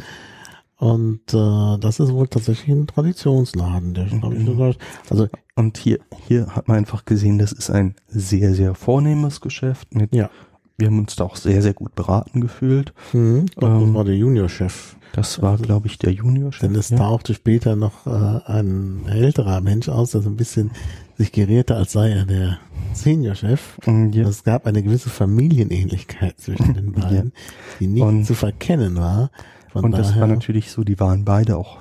Und 0.77 1.31
äh, 1.31 1.77
das 1.79 1.99
ist 1.99 2.11
wohl 2.11 2.27
tatsächlich 2.27 2.75
ein 2.75 2.87
Traditionsladen. 2.87 3.93
Der, 3.93 4.05
mhm. 4.05 4.31
ich, 4.33 4.45
sogar, 4.47 4.73
also 5.11 5.27
und 5.55 5.77
hier 5.77 5.99
hier 6.27 6.47
hat 6.55 6.67
man 6.67 6.77
einfach 6.77 7.05
gesehen, 7.05 7.37
das 7.37 7.51
ist 7.51 7.69
ein 7.69 7.93
sehr 8.07 8.55
sehr 8.55 8.73
vornehmes 8.73 9.41
Geschäft. 9.41 9.93
Mit, 9.93 10.15
ja. 10.15 10.31
Wir 10.77 10.87
haben 10.87 10.97
uns 10.97 11.15
da 11.15 11.25
auch 11.25 11.35
sehr 11.35 11.61
sehr 11.61 11.75
gut 11.75 11.93
beraten 11.93 12.41
gefühlt. 12.41 12.93
Mhm, 13.13 13.45
das 13.55 13.69
ähm, 13.69 13.93
war 13.93 14.05
der 14.05 14.15
Juniorchef. 14.15 14.95
Das 15.13 15.41
war, 15.41 15.57
glaube 15.57 15.87
ich, 15.87 15.97
der 15.99 16.13
Juniorchef. 16.13 16.61
Denn 16.61 16.75
es 16.75 16.89
ja. 16.89 16.97
tauchte 16.97 17.33
später 17.33 17.75
noch 17.75 18.07
äh, 18.07 18.41
ein 18.45 19.05
älterer 19.07 19.59
Mensch 19.61 19.89
aus, 19.89 20.11
der 20.11 20.21
so 20.21 20.29
ein 20.29 20.37
bisschen 20.37 20.71
sich 21.17 21.31
gerierte, 21.31 21.75
als 21.75 21.91
sei 21.91 22.11
er 22.11 22.25
der 22.25 22.59
Seniorchef. 22.93 23.77
Mhm, 23.85 24.11
ja. 24.13 24.27
Es 24.27 24.43
gab 24.43 24.65
eine 24.65 24.81
gewisse 24.81 25.09
Familienähnlichkeit 25.09 26.39
zwischen 26.39 26.73
den 26.75 26.93
beiden, 26.93 27.33
ja. 27.35 27.41
die 27.79 27.87
nicht 27.87 28.03
und, 28.03 28.25
zu 28.25 28.35
verkennen 28.35 28.95
war. 28.95 29.31
Von 29.69 29.85
und 29.85 29.91
das 29.91 30.17
war 30.17 30.27
natürlich 30.27 30.71
so, 30.71 30.83
die 30.83 30.99
waren 30.99 31.23
beide 31.25 31.57
auch 31.57 31.79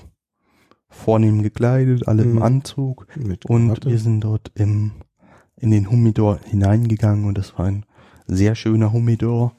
vornehm 0.88 1.42
gekleidet, 1.42 2.08
alle 2.08 2.22
im 2.22 2.34
mhm. 2.34 2.42
Anzug. 2.42 3.06
und 3.48 3.84
wir 3.84 3.98
sind 3.98 4.20
dort 4.20 4.52
im, 4.54 4.92
in 5.56 5.70
den 5.70 5.90
Humidor 5.90 6.40
hineingegangen 6.44 7.24
und 7.24 7.38
das 7.38 7.58
war 7.58 7.66
ein 7.66 7.86
sehr 8.26 8.54
schöner 8.54 8.92
Humidor 8.92 9.54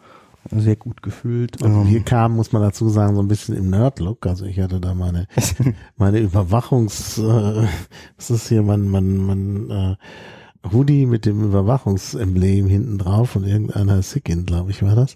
sehr 0.59 0.75
gut 0.75 1.01
gefüllt. 1.01 1.61
Also 1.63 1.81
Ähm, 1.81 1.89
wir 1.89 2.01
kamen, 2.01 2.35
muss 2.35 2.51
man 2.51 2.61
dazu 2.61 2.89
sagen, 2.89 3.15
so 3.15 3.21
ein 3.21 3.27
bisschen 3.27 3.55
im 3.55 3.69
Nerd-Look. 3.69 4.25
Also 4.25 4.45
ich 4.45 4.59
hatte 4.59 4.79
da 4.79 4.93
meine, 4.93 5.27
meine 5.97 6.19
Überwachungs, 6.19 7.17
äh, 7.17 7.67
was 8.17 8.29
ist 8.29 8.49
hier, 8.49 8.61
mein, 8.61 8.87
mein, 8.89 9.17
mein 9.17 9.69
äh, 9.69 9.95
Hoodie 10.71 11.05
mit 11.05 11.25
dem 11.25 11.43
Überwachungsemblem 11.43 12.67
hinten 12.67 12.97
drauf 12.97 13.35
und 13.35 13.45
irgendeiner 13.45 14.01
Sickin, 14.01 14.45
glaube 14.45 14.71
ich, 14.71 14.83
war 14.83 14.95
das. 14.95 15.15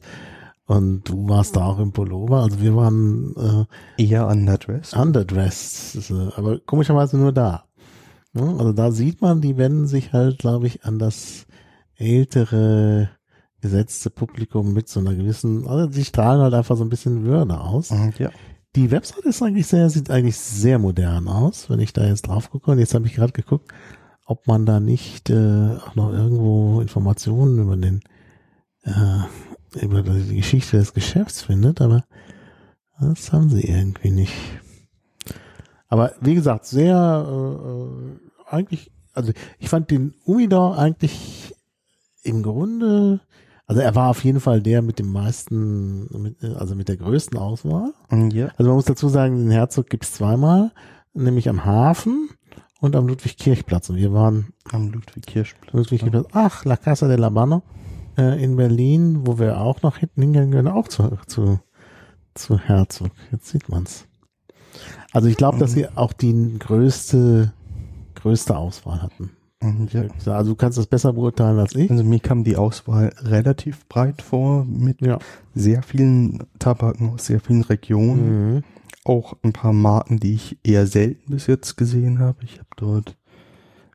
Und 0.68 1.03
du 1.07 1.30
warst 1.30 1.56
da 1.56 1.66
auch 1.66 1.80
im 1.80 1.91
Pullover. 1.91 2.41
Also 2.41 2.60
wir 2.62 2.76
waren 2.76 3.68
äh, 3.98 4.03
eher 4.03 4.28
underdressed. 4.28 4.95
underdressed, 4.98 6.10
äh, 6.10 6.30
aber 6.36 6.60
komischerweise 6.60 7.18
nur 7.18 7.32
da. 7.32 7.66
Also 8.34 8.74
da 8.74 8.91
sieht 8.91 9.22
man, 9.22 9.40
die 9.40 9.57
wenden 9.57 9.88
sich 9.88 10.12
halt, 10.12 10.40
glaube 10.40 10.68
ich, 10.68 10.84
an 10.84 10.99
das 10.99 11.45
ältere 11.98 13.10
gesetzte 13.65 14.11
Publikum 14.11 14.73
mit 14.73 14.87
so 14.87 14.99
einer 14.99 15.15
gewissen, 15.15 15.67
also 15.67 15.87
die 15.87 16.05
strahlen 16.05 16.39
halt 16.39 16.53
einfach 16.53 16.77
so 16.77 16.83
ein 16.83 16.89
bisschen 16.89 17.23
Würde 17.23 17.59
aus. 17.59 17.89
Mhm, 17.89 18.13
Ja. 18.19 18.29
Die 18.75 18.91
Website 18.91 19.23
ist 19.25 19.41
eigentlich 19.41 19.65
sehr, 19.67 19.89
sieht 19.89 20.11
eigentlich 20.11 20.37
sehr 20.37 20.77
modern 20.77 21.27
aus, 21.27 21.69
wenn 21.69 21.79
ich 21.79 21.93
da 21.93 22.05
jetzt 22.05 22.27
drauf 22.27 22.51
gucke. 22.51 22.71
Und 22.71 22.77
jetzt 22.79 22.93
habe 22.93 23.07
ich 23.07 23.15
gerade 23.15 23.31
geguckt, 23.31 23.71
ob 24.25 24.45
man 24.47 24.65
da 24.65 24.79
nicht 24.79 25.29
äh, 25.29 25.77
auch 25.77 25.95
noch 25.95 26.11
irgendwo 26.11 26.81
Informationen 26.81 27.57
über 27.57 27.77
den 27.77 28.01
äh, 28.83 29.81
über 29.81 30.03
die 30.03 30.35
Geschichte 30.35 30.77
des 30.77 30.93
Geschäfts 30.93 31.41
findet, 31.41 31.81
aber 31.81 32.03
das 32.99 33.33
haben 33.33 33.49
sie 33.49 33.61
irgendwie 33.61 34.11
nicht. 34.11 34.33
Aber 35.87 36.13
wie 36.21 36.35
gesagt, 36.35 36.65
sehr 36.65 37.25
äh, 37.27 37.81
äh, 37.81 38.55
eigentlich, 38.55 38.91
also 39.13 39.31
ich 39.57 39.69
fand 39.69 39.89
den 39.89 40.13
Umidor 40.25 40.77
eigentlich 40.77 41.53
im 42.23 42.43
Grunde, 42.43 43.21
also 43.67 43.81
er 43.81 43.95
war 43.95 44.09
auf 44.09 44.23
jeden 44.23 44.39
Fall 44.39 44.61
der 44.61 44.81
mit 44.81 44.99
dem 44.99 45.11
meisten, 45.11 46.07
mit, 46.21 46.43
also 46.43 46.75
mit 46.75 46.87
der 46.87 46.97
größten 46.97 47.37
Auswahl. 47.37 47.93
Mhm, 48.09 48.29
Ja. 48.31 48.47
Also 48.57 48.69
man 48.69 48.75
muss 48.75 48.85
dazu 48.85 49.09
sagen, 49.09 49.37
den 49.37 49.51
Herzog 49.51 49.89
gibt's 49.89 50.13
zweimal, 50.13 50.71
nämlich 51.13 51.49
am 51.49 51.65
Hafen 51.65 52.29
und 52.81 52.95
am 52.95 53.07
Ludwig-Kirchplatz. 53.07 53.89
Und 53.89 53.95
wir 53.97 54.13
waren 54.13 54.53
Am 54.71 54.91
Ludwig-Kirchplatz. 54.91 55.73
Ludwig-Kirchplatz, 55.73 56.27
ach, 56.33 56.65
La 56.65 56.77
Casa 56.77 57.07
de 57.07 57.17
la 57.17 57.29
Mano 57.29 57.63
äh, 58.17 58.43
in 58.43 58.55
Berlin, 58.55 59.21
wo 59.25 59.39
wir 59.39 59.59
auch 59.59 59.81
noch 59.81 60.01
hätten 60.01 60.21
hingehen 60.21 60.51
können, 60.51 60.67
auch 60.67 60.87
zu, 60.87 61.17
zu, 61.27 61.59
zu 62.33 62.59
Herzog. 62.59 63.11
Jetzt 63.31 63.47
sieht 63.47 63.69
man's. 63.69 64.05
Also 65.13 65.27
ich 65.29 65.37
glaube, 65.37 65.57
dass 65.57 65.71
sie 65.71 65.87
auch 65.95 66.11
die 66.13 66.59
größte, 66.59 67.53
größte 68.15 68.57
Auswahl 68.57 69.01
hatten. 69.01 69.31
Mhm, 69.65 69.87
Ja. 69.91 70.33
Also 70.35 70.51
du 70.51 70.55
kannst 70.55 70.77
das 70.77 70.87
besser 70.87 71.13
beurteilen 71.13 71.59
als 71.59 71.75
ich. 71.75 71.89
Also 71.91 72.03
mir 72.03 72.19
kam 72.19 72.43
die 72.43 72.55
Auswahl 72.57 73.11
relativ 73.21 73.87
breit 73.87 74.21
vor, 74.21 74.65
mit 74.65 75.01
Ja. 75.01 75.19
sehr 75.53 75.81
vielen 75.83 76.43
Tabaken 76.59 77.09
aus 77.09 77.25
sehr 77.25 77.39
vielen 77.39 77.63
Regionen. 77.63 78.55
Mhm. 78.55 78.63
Auch 79.03 79.35
ein 79.43 79.53
paar 79.53 79.73
Marken, 79.73 80.19
die 80.19 80.33
ich 80.33 80.57
eher 80.63 80.87
selten 80.87 81.31
bis 81.33 81.47
jetzt 81.47 81.77
gesehen 81.77 82.19
habe. 82.19 82.43
Ich 82.43 82.53
habe 82.57 82.69
dort 82.77 83.15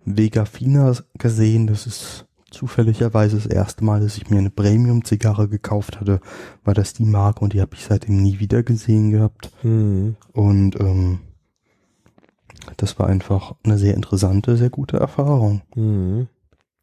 Vega 0.05 0.45
Fina 0.45 0.95
gesehen. 1.19 1.67
Das 1.67 1.87
ist 1.87 2.27
zufälligerweise 2.51 3.37
das 3.37 3.47
erste 3.47 3.85
Mal, 3.85 4.01
dass 4.01 4.17
ich 4.17 4.29
mir 4.31 4.39
eine 4.39 4.51
Premium-Zigarre 4.51 5.49
gekauft 5.49 6.01
hatte, 6.01 6.21
war 6.65 6.75
das 6.75 6.93
die 6.93 7.05
Marke 7.05 7.41
und 7.45 7.53
die 7.53 7.61
habe 7.61 7.75
ich 7.77 7.85
seitdem 7.85 8.21
nie 8.23 8.41
wieder 8.41 8.63
gesehen 8.65 9.11
gehabt. 9.13 9.51
Mhm. 9.63 10.17
Und 10.33 10.79
ähm, 10.81 11.21
das 12.77 12.99
war 12.99 13.07
einfach 13.07 13.55
eine 13.65 13.79
sehr 13.79 13.95
interessante, 13.95 14.57
sehr 14.57 14.71
gute 14.71 14.99
Erfahrung. 14.99 15.63
Mhm. 15.75 16.29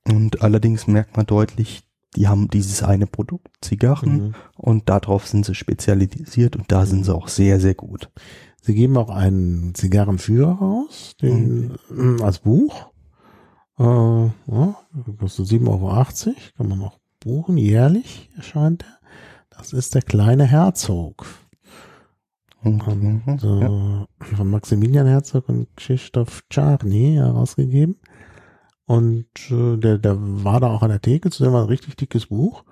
Und 0.08 0.42
allerdings 0.42 0.88
merkt 0.88 1.18
man 1.18 1.26
deutlich, 1.26 1.84
die 2.16 2.28
haben 2.28 2.48
dieses 2.50 2.82
eine 2.84 3.06
Produkt, 3.06 3.50
Zigarren, 3.62 4.28
Mhm. 4.28 4.34
und 4.56 4.90
darauf 4.90 5.28
sind 5.28 5.46
sie 5.46 5.56
spezialisiert 5.56 6.56
und 6.56 6.72
da 6.72 6.86
sind 6.86 7.06
sie 7.06 7.14
auch 7.14 7.28
sehr, 7.28 7.60
sehr 7.60 7.76
gut. 7.76 8.10
Sie 8.62 8.74
geben 8.74 8.98
auch 8.98 9.10
einen 9.10 9.76
Zigarrenführer 9.76 10.54
raus, 10.54 11.16
den, 11.22 11.76
äh, 11.92 12.24
als 12.24 12.40
Buch. 12.40 12.88
Äh, 13.80 13.84
ja, 13.84 14.76
kostet 15.20 15.48
7,80 15.48 16.28
Euro, 16.28 16.36
kann 16.58 16.68
man 16.70 16.82
auch 16.82 16.98
buchen, 17.20 17.58
jährlich 17.58 18.30
erscheint 18.36 18.84
er. 18.84 18.98
Das 19.58 19.74
ist 19.74 19.94
der 19.96 20.02
kleine 20.02 20.46
Herzog. 20.46 21.26
Und, 22.68 23.28
Und, 23.28 23.44
ja. 23.44 24.08
von 24.36 24.50
Maximilian 24.50 25.08
Herzog 25.08 25.50
und 25.50 25.68
Krzysztof 25.76 26.44
Czarny 26.50 27.16
herausgegeben. 27.16 27.98
Und 28.86 29.28
äh, 29.50 29.78
der, 29.78 29.98
der 29.98 30.16
war 30.18 30.60
da 30.60 30.68
auch 30.68 30.82
an 30.82 30.90
der 30.90 31.02
Theke, 31.02 31.30
zu 31.30 31.44
dem 31.44 31.54
war 31.54 31.64
ein 31.64 31.68
richtig 31.68 31.98
dickes 31.98 32.28
Buch, 32.28 32.64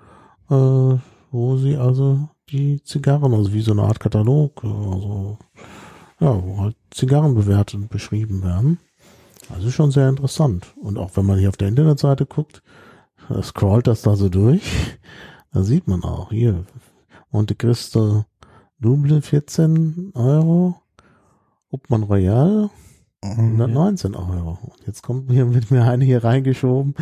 äh, 0.50 0.98
wo 1.30 1.56
sie 1.58 1.76
also 1.76 2.28
die 2.48 2.82
Zigarren, 2.82 3.34
also 3.34 3.52
wie 3.52 3.60
so 3.60 3.72
eine 3.72 3.82
Art 3.82 4.00
Katalog, 4.00 4.62
äh, 4.64 4.66
also 4.66 5.38
ja, 6.20 6.42
wo 6.42 6.60
halt 6.60 6.76
Zigarren 6.90 7.34
bewertet 7.34 7.74
und 7.74 7.90
beschrieben 7.90 8.42
werden. 8.42 8.78
Also 9.54 9.70
schon 9.70 9.90
sehr 9.90 10.08
interessant. 10.08 10.74
Und 10.80 10.98
auch 10.98 11.10
wenn 11.14 11.26
man 11.26 11.38
hier 11.38 11.50
auf 11.50 11.58
der 11.58 11.68
Internetseite 11.68 12.24
guckt, 12.24 12.62
äh, 13.28 13.42
scrollt 13.42 13.86
das 13.86 14.02
da 14.02 14.16
so 14.16 14.28
durch, 14.28 14.62
da 15.52 15.62
sieht 15.62 15.86
man 15.86 16.02
auch 16.02 16.30
hier 16.30 16.64
Monte 17.30 17.54
Cristo 17.54 18.24
Double 18.80 19.22
14 19.22 20.12
Euro, 20.14 20.76
Obmann 21.70 22.02
Royal 22.02 22.70
Mhm. 23.24 23.60
119 23.60 24.14
Euro. 24.14 24.58
Und 24.62 24.86
jetzt 24.86 25.02
kommt 25.02 25.28
mir 25.28 25.44
mit 25.46 25.70
mir 25.70 25.84
eine 25.84 26.04
hier 26.04 26.22
reingeschoben 26.22 26.94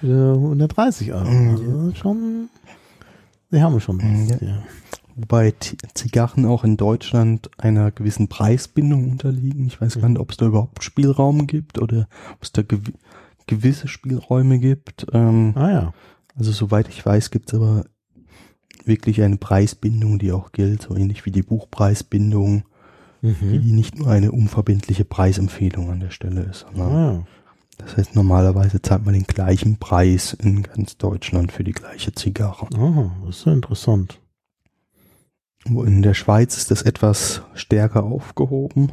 für 0.00 0.34
130 0.34 1.12
Euro. 1.12 1.24
Mhm. 1.30 1.48
Also 1.50 1.94
schon, 1.94 2.48
die 3.52 3.62
haben 3.62 3.80
schon 3.80 3.96
Mhm, 3.98 4.28
was. 4.30 4.40
ja. 4.40 4.46
Ja. 4.48 4.62
Wobei 5.16 5.54
Zigarren 5.94 6.46
auch 6.46 6.64
in 6.64 6.76
Deutschland 6.76 7.50
einer 7.58 7.90
gewissen 7.90 8.28
Preisbindung 8.28 9.10
unterliegen. 9.10 9.66
Ich 9.66 9.80
weiß 9.80 10.00
gar 10.00 10.08
nicht, 10.08 10.18
ob 10.20 10.30
es 10.30 10.36
da 10.38 10.46
überhaupt 10.46 10.82
Spielraum 10.82 11.46
gibt 11.46 11.78
oder 11.78 12.08
ob 12.32 12.42
es 12.42 12.52
da 12.52 12.62
gew 12.62 12.78
gewisse 13.46 13.88
Spielräume 13.88 14.58
gibt. 14.60 15.06
Ähm, 15.12 15.52
Ah 15.56 15.70
ja. 15.70 15.94
also 16.36 16.52
soweit 16.52 16.88
ich 16.88 17.04
weiß, 17.04 17.30
gibt 17.30 17.48
es 17.48 17.54
aber 17.58 17.84
wirklich 18.86 19.22
eine 19.22 19.36
Preisbindung, 19.36 20.18
die 20.18 20.32
auch 20.32 20.52
gilt, 20.52 20.82
so 20.82 20.96
ähnlich 20.96 21.24
wie 21.26 21.30
die 21.30 21.42
Buchpreisbindung, 21.42 22.64
Mhm. 23.22 23.62
die 23.62 23.72
nicht 23.72 23.98
nur 23.98 24.08
eine 24.08 24.32
unverbindliche 24.32 25.04
Preisempfehlung 25.04 25.90
an 25.90 26.00
der 26.00 26.10
Stelle 26.10 26.40
ist. 26.42 26.64
Ah. 26.76 27.22
Das 27.76 27.96
heißt, 27.96 28.14
normalerweise 28.14 28.80
zahlt 28.82 29.04
man 29.04 29.14
den 29.14 29.24
gleichen 29.24 29.78
Preis 29.78 30.32
in 30.34 30.62
ganz 30.62 30.96
Deutschland 30.96 31.52
für 31.52 31.64
die 31.64 31.72
gleiche 31.72 32.12
Zigarre. 32.12 32.66
Aha, 32.74 33.12
das 33.26 33.38
ist 33.38 33.46
ja 33.46 33.52
interessant. 33.52 34.20
In 35.66 36.02
der 36.02 36.14
Schweiz 36.14 36.56
ist 36.56 36.70
das 36.70 36.82
etwas 36.82 37.42
stärker 37.54 38.04
aufgehoben. 38.04 38.92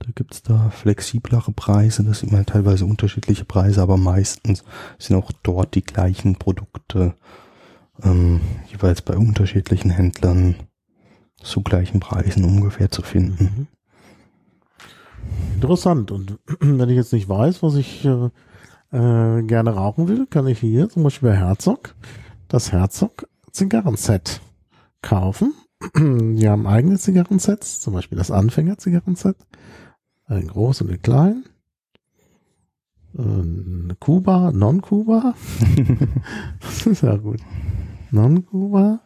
Da 0.00 0.08
gibt's 0.14 0.42
da 0.42 0.70
flexiblere 0.70 1.52
Preise, 1.52 2.02
das 2.02 2.20
sind 2.20 2.46
teilweise 2.46 2.84
unterschiedliche 2.84 3.44
Preise, 3.44 3.80
aber 3.80 3.96
meistens 3.96 4.64
sind 4.98 5.16
auch 5.16 5.30
dort 5.42 5.76
die 5.76 5.84
gleichen 5.84 6.34
Produkte 6.34 7.14
ähm, 8.02 8.40
jeweils 8.70 9.02
bei 9.02 9.16
unterschiedlichen 9.16 9.90
Händlern 9.90 10.56
zu 11.42 11.62
gleichen 11.62 12.00
Preisen 12.00 12.44
ungefähr 12.44 12.90
zu 12.90 13.02
finden. 13.02 13.44
Mhm. 13.44 13.66
Interessant. 15.54 16.10
Und 16.10 16.38
wenn 16.60 16.88
ich 16.88 16.96
jetzt 16.96 17.12
nicht 17.12 17.28
weiß, 17.28 17.62
was 17.62 17.76
ich 17.76 18.04
äh, 18.04 18.30
äh, 18.92 19.42
gerne 19.42 19.70
rauchen 19.70 20.08
will, 20.08 20.26
kann 20.26 20.46
ich 20.46 20.58
hier 20.58 20.88
zum 20.88 21.02
Beispiel 21.02 21.30
bei 21.30 21.36
Herzog 21.36 21.94
das 22.48 22.72
Herzog 22.72 23.28
Zigarrenset 23.52 24.40
kaufen. 25.02 25.54
Die 25.96 26.48
haben 26.48 26.66
eigene 26.66 26.98
Zigarrensets, 26.98 27.80
zum 27.80 27.94
Beispiel 27.94 28.18
das 28.18 28.30
Anfänger-Zigarrenset. 28.30 29.36
Ein 30.26 30.46
groß 30.48 30.82
und 30.82 30.90
ein 30.90 31.02
klein. 31.02 31.44
Kuba, 34.00 34.50
Non-Kuba. 34.52 35.34
das 36.60 36.86
ist 36.86 37.02
ja 37.02 37.16
gut. 37.16 37.40
Non-Kuba. 38.14 39.00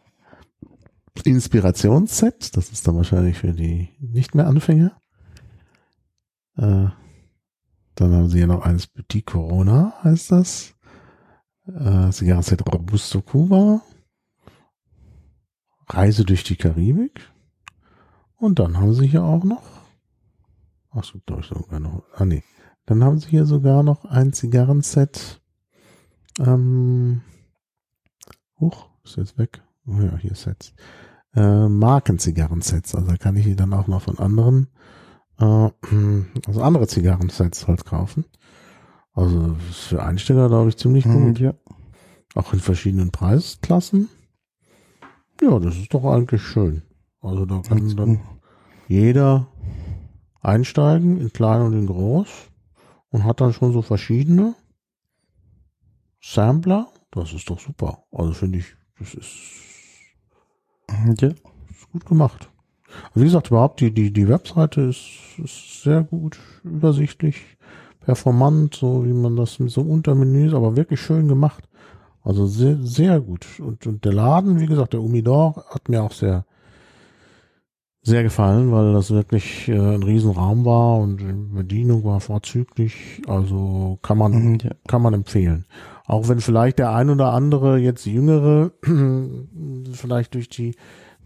Inspirationsset, 1.24 2.56
das 2.56 2.70
ist 2.70 2.86
dann 2.86 2.96
wahrscheinlich 2.96 3.38
für 3.38 3.52
die 3.52 3.88
nicht 3.98 4.34
mehr 4.34 4.46
Anfänger. 4.46 5.00
Äh, 6.56 6.88
dann 7.94 8.12
haben 8.12 8.28
sie 8.28 8.38
hier 8.38 8.46
noch 8.46 8.62
eines 8.62 8.86
Petit 8.86 9.26
Corona, 9.26 9.94
heißt 10.04 10.30
das. 10.30 10.74
Äh, 11.66 12.10
Zigarrenset 12.10 12.62
Robusto 12.72 13.20
Cuba. 13.20 13.82
Reise 15.88 16.24
durch 16.24 16.44
die 16.44 16.56
Karibik. 16.56 17.32
Und 18.36 18.58
dann 18.58 18.78
haben 18.78 18.94
sie 18.94 19.08
hier 19.08 19.24
auch 19.24 19.42
noch. 19.42 19.64
Ach 20.90 21.02
so, 21.02 21.18
glaube 21.26 21.42
ich 21.42 21.48
sogar 21.48 21.80
noch. 21.80 22.04
Ah 22.14 22.24
nee. 22.24 22.44
Dann 22.86 23.02
haben 23.02 23.18
sie 23.18 23.28
hier 23.28 23.44
sogar 23.44 23.82
noch 23.82 24.04
ein 24.04 24.32
Zigarrenset. 24.32 25.42
Ähm, 26.38 27.22
huch, 28.60 28.88
ist 29.10 29.16
jetzt 29.16 29.38
weg. 29.38 29.62
Oh 29.86 30.00
ja, 30.00 30.16
hier 30.18 30.34
Sets. 30.34 30.72
Äh, 31.34 31.68
Markenzigarrensets. 31.68 32.94
Also 32.94 33.08
da 33.08 33.16
kann 33.16 33.36
ich 33.36 33.44
die 33.44 33.56
dann 33.56 33.72
auch 33.72 33.86
noch 33.86 34.02
von 34.02 34.18
anderen, 34.18 34.68
äh, 35.38 35.44
also 36.46 36.62
andere 36.62 36.86
Zigarrensets 36.86 37.66
halt 37.68 37.84
kaufen. 37.84 38.24
Also 39.12 39.56
für 39.72 40.02
Einsteiger, 40.02 40.48
glaube 40.48 40.68
ich, 40.68 40.76
ziemlich 40.76 41.04
Mhm, 41.06 41.28
gut. 41.28 41.38
ja. 41.40 41.54
Auch 42.34 42.52
in 42.52 42.60
verschiedenen 42.60 43.10
Preisklassen. 43.10 44.08
Ja, 45.40 45.58
das 45.58 45.76
ist 45.76 45.92
doch 45.94 46.04
eigentlich 46.04 46.42
schön. 46.42 46.82
Also 47.20 47.46
da 47.46 47.60
kann 47.60 47.96
dann 47.96 48.20
jeder 48.86 49.48
einsteigen, 50.40 51.20
in 51.20 51.32
klein 51.32 51.62
und 51.62 51.72
in 51.72 51.86
groß 51.86 52.28
und 53.10 53.24
hat 53.24 53.40
dann 53.40 53.52
schon 53.52 53.72
so 53.72 53.82
verschiedene 53.82 54.54
Sampler. 56.20 56.88
Das 57.10 57.32
ist 57.32 57.48
doch 57.50 57.58
super. 57.58 58.04
Also 58.12 58.32
finde 58.32 58.58
ich, 58.58 58.76
das 58.98 59.14
ist, 59.14 59.30
ja. 60.88 61.28
ist 61.28 61.92
gut 61.92 62.06
gemacht. 62.06 62.50
Also 63.08 63.20
wie 63.20 63.24
gesagt, 63.24 63.48
überhaupt 63.48 63.80
die, 63.80 63.92
die, 63.92 64.12
die 64.12 64.28
Webseite 64.28 64.82
ist, 64.82 65.38
ist 65.42 65.82
sehr 65.82 66.02
gut, 66.02 66.38
übersichtlich, 66.64 67.36
performant, 68.00 68.74
so 68.74 69.04
wie 69.04 69.12
man 69.12 69.36
das 69.36 69.58
mit 69.58 69.70
so 69.70 69.82
Untermenü 69.82 70.46
ist, 70.46 70.54
aber 70.54 70.76
wirklich 70.76 71.00
schön 71.00 71.28
gemacht. 71.28 71.68
Also 72.22 72.46
sehr, 72.46 72.76
sehr 72.80 73.20
gut. 73.20 73.46
Und, 73.60 73.86
und 73.86 74.04
der 74.04 74.12
Laden, 74.12 74.60
wie 74.60 74.66
gesagt, 74.66 74.92
der 74.92 75.02
Umidor 75.02 75.64
hat 75.70 75.88
mir 75.88 76.02
auch 76.02 76.12
sehr, 76.12 76.44
sehr 78.02 78.22
gefallen, 78.22 78.72
weil 78.72 78.92
das 78.92 79.10
wirklich 79.10 79.68
äh, 79.68 79.72
ein 79.72 80.02
Riesenraum 80.02 80.64
war 80.64 80.98
und 80.98 81.18
die 81.18 81.32
Bedienung 81.32 82.04
war 82.04 82.20
vorzüglich. 82.20 83.22
Also 83.26 83.98
kann 84.02 84.18
man, 84.18 84.32
mhm, 84.32 84.58
kann 84.86 85.02
man 85.02 85.14
empfehlen. 85.14 85.66
Auch 86.08 86.28
wenn 86.28 86.40
vielleicht 86.40 86.78
der 86.78 86.94
ein 86.94 87.10
oder 87.10 87.32
andere 87.34 87.76
jetzt 87.78 88.06
jüngere 88.06 88.70
vielleicht 89.92 90.34
durch 90.34 90.48
die, 90.48 90.74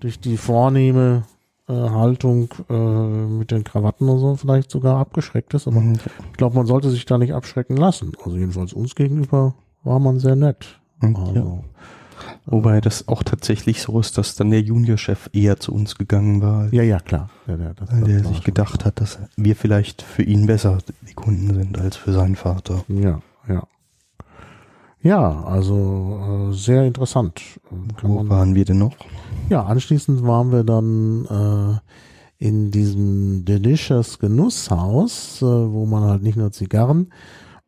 durch 0.01 0.19
die 0.19 0.37
vornehme 0.37 1.23
äh, 1.69 1.73
Haltung 1.73 2.53
äh, 2.69 2.75
mit 2.75 3.53
den 3.53 3.63
Krawatten 3.63 4.09
und 4.09 4.19
so 4.19 4.35
vielleicht 4.35 4.73
sogar 4.73 4.99
abgeschreckt 4.99 5.55
ist. 5.55 5.69
Aber 5.69 5.81
mhm. 5.81 5.95
ich 5.95 6.37
glaube, 6.37 6.57
man 6.57 6.67
sollte 6.67 6.91
sich 6.91 7.07
da 7.07 7.17
nicht 7.17 7.33
abschrecken 7.33 7.77
lassen. 7.77 8.13
Also 8.25 8.37
jedenfalls 8.37 8.73
uns 8.73 8.97
gegenüber 8.97 9.55
war 9.85 10.01
man 10.01 10.19
sehr 10.19 10.35
nett. 10.35 10.81
Mhm, 11.01 11.17
also, 11.17 11.33
ja. 11.33 11.59
Wobei 12.47 12.81
das 12.81 13.07
auch 13.07 13.23
tatsächlich 13.23 13.83
so 13.83 14.01
ist, 14.01 14.19
dass 14.19 14.35
dann 14.35 14.51
der 14.51 14.63
Juniorchef 14.63 15.31
eher 15.33 15.61
zu 15.61 15.73
uns 15.73 15.95
gegangen 15.95 16.43
war. 16.43 16.73
Ja, 16.73 16.83
ja, 16.83 16.99
klar. 16.99 17.31
Ja, 17.47 17.57
ja, 17.57 17.73
das, 17.75 17.93
weil 17.93 18.03
der 18.03 18.25
sich 18.25 18.43
gedacht 18.43 18.85
hat, 18.85 19.01
dass 19.01 19.21
wir 19.37 19.55
vielleicht 19.55 20.03
für 20.03 20.25
ihn 20.25 20.47
besser 20.47 20.79
die 21.09 21.15
Kunden 21.15 21.55
sind 21.55 21.79
als 21.79 21.97
für 21.97 22.13
seinen 22.13 22.35
Vater. 22.35 22.85
Ja, 22.89 23.21
ja. 23.49 23.63
Ja, 25.03 25.43
also 25.45 26.51
äh, 26.51 26.55
sehr 26.55 26.85
interessant. 26.85 27.41
Kann 27.97 28.11
Wo 28.11 28.15
man, 28.17 28.29
waren 28.29 28.55
wir 28.55 28.65
denn 28.65 28.79
noch? 28.79 28.97
Ja, 29.49 29.65
anschließend 29.65 30.25
waren 30.25 30.53
wir 30.53 30.63
dann 30.63 31.27
äh, 32.39 32.47
in 32.47 32.71
diesem 32.71 33.45
Delicious 33.45 34.19
Genusshaus, 34.19 35.43
äh, 35.43 35.45
wo 35.45 35.87
man 35.87 36.05
halt 36.05 36.23
nicht 36.23 36.37
nur 36.37 36.53
Zigarren 36.53 37.13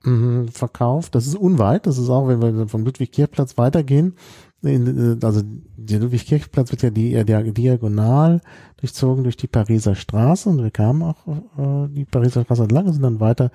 mh, 0.04 0.52
verkauft. 0.52 1.14
Das 1.14 1.26
ist 1.26 1.34
unweit, 1.34 1.86
das 1.86 1.98
ist 1.98 2.08
auch, 2.08 2.28
wenn 2.28 2.40
wir 2.40 2.68
vom 2.68 2.84
Ludwig-Kirchplatz 2.84 3.58
weitergehen. 3.58 4.14
In, 4.62 5.18
äh, 5.20 5.26
also 5.26 5.42
der 5.76 6.00
Ludwig-Kirchplatz 6.00 6.70
wird 6.70 6.82
ja 6.82 6.90
die, 6.90 7.14
äh, 7.14 7.24
diagonal 7.24 8.40
durchzogen 8.76 9.24
durch 9.24 9.36
die 9.36 9.48
Pariser 9.48 9.94
Straße 9.94 10.48
und 10.48 10.62
wir 10.62 10.70
kamen 10.70 11.02
auch 11.02 11.26
äh, 11.26 11.88
die 11.88 12.04
Pariser 12.04 12.44
Straße 12.44 12.62
entlang 12.62 12.86
und 12.86 12.92
sind 12.92 13.02
dann 13.02 13.20
weiter 13.20 13.50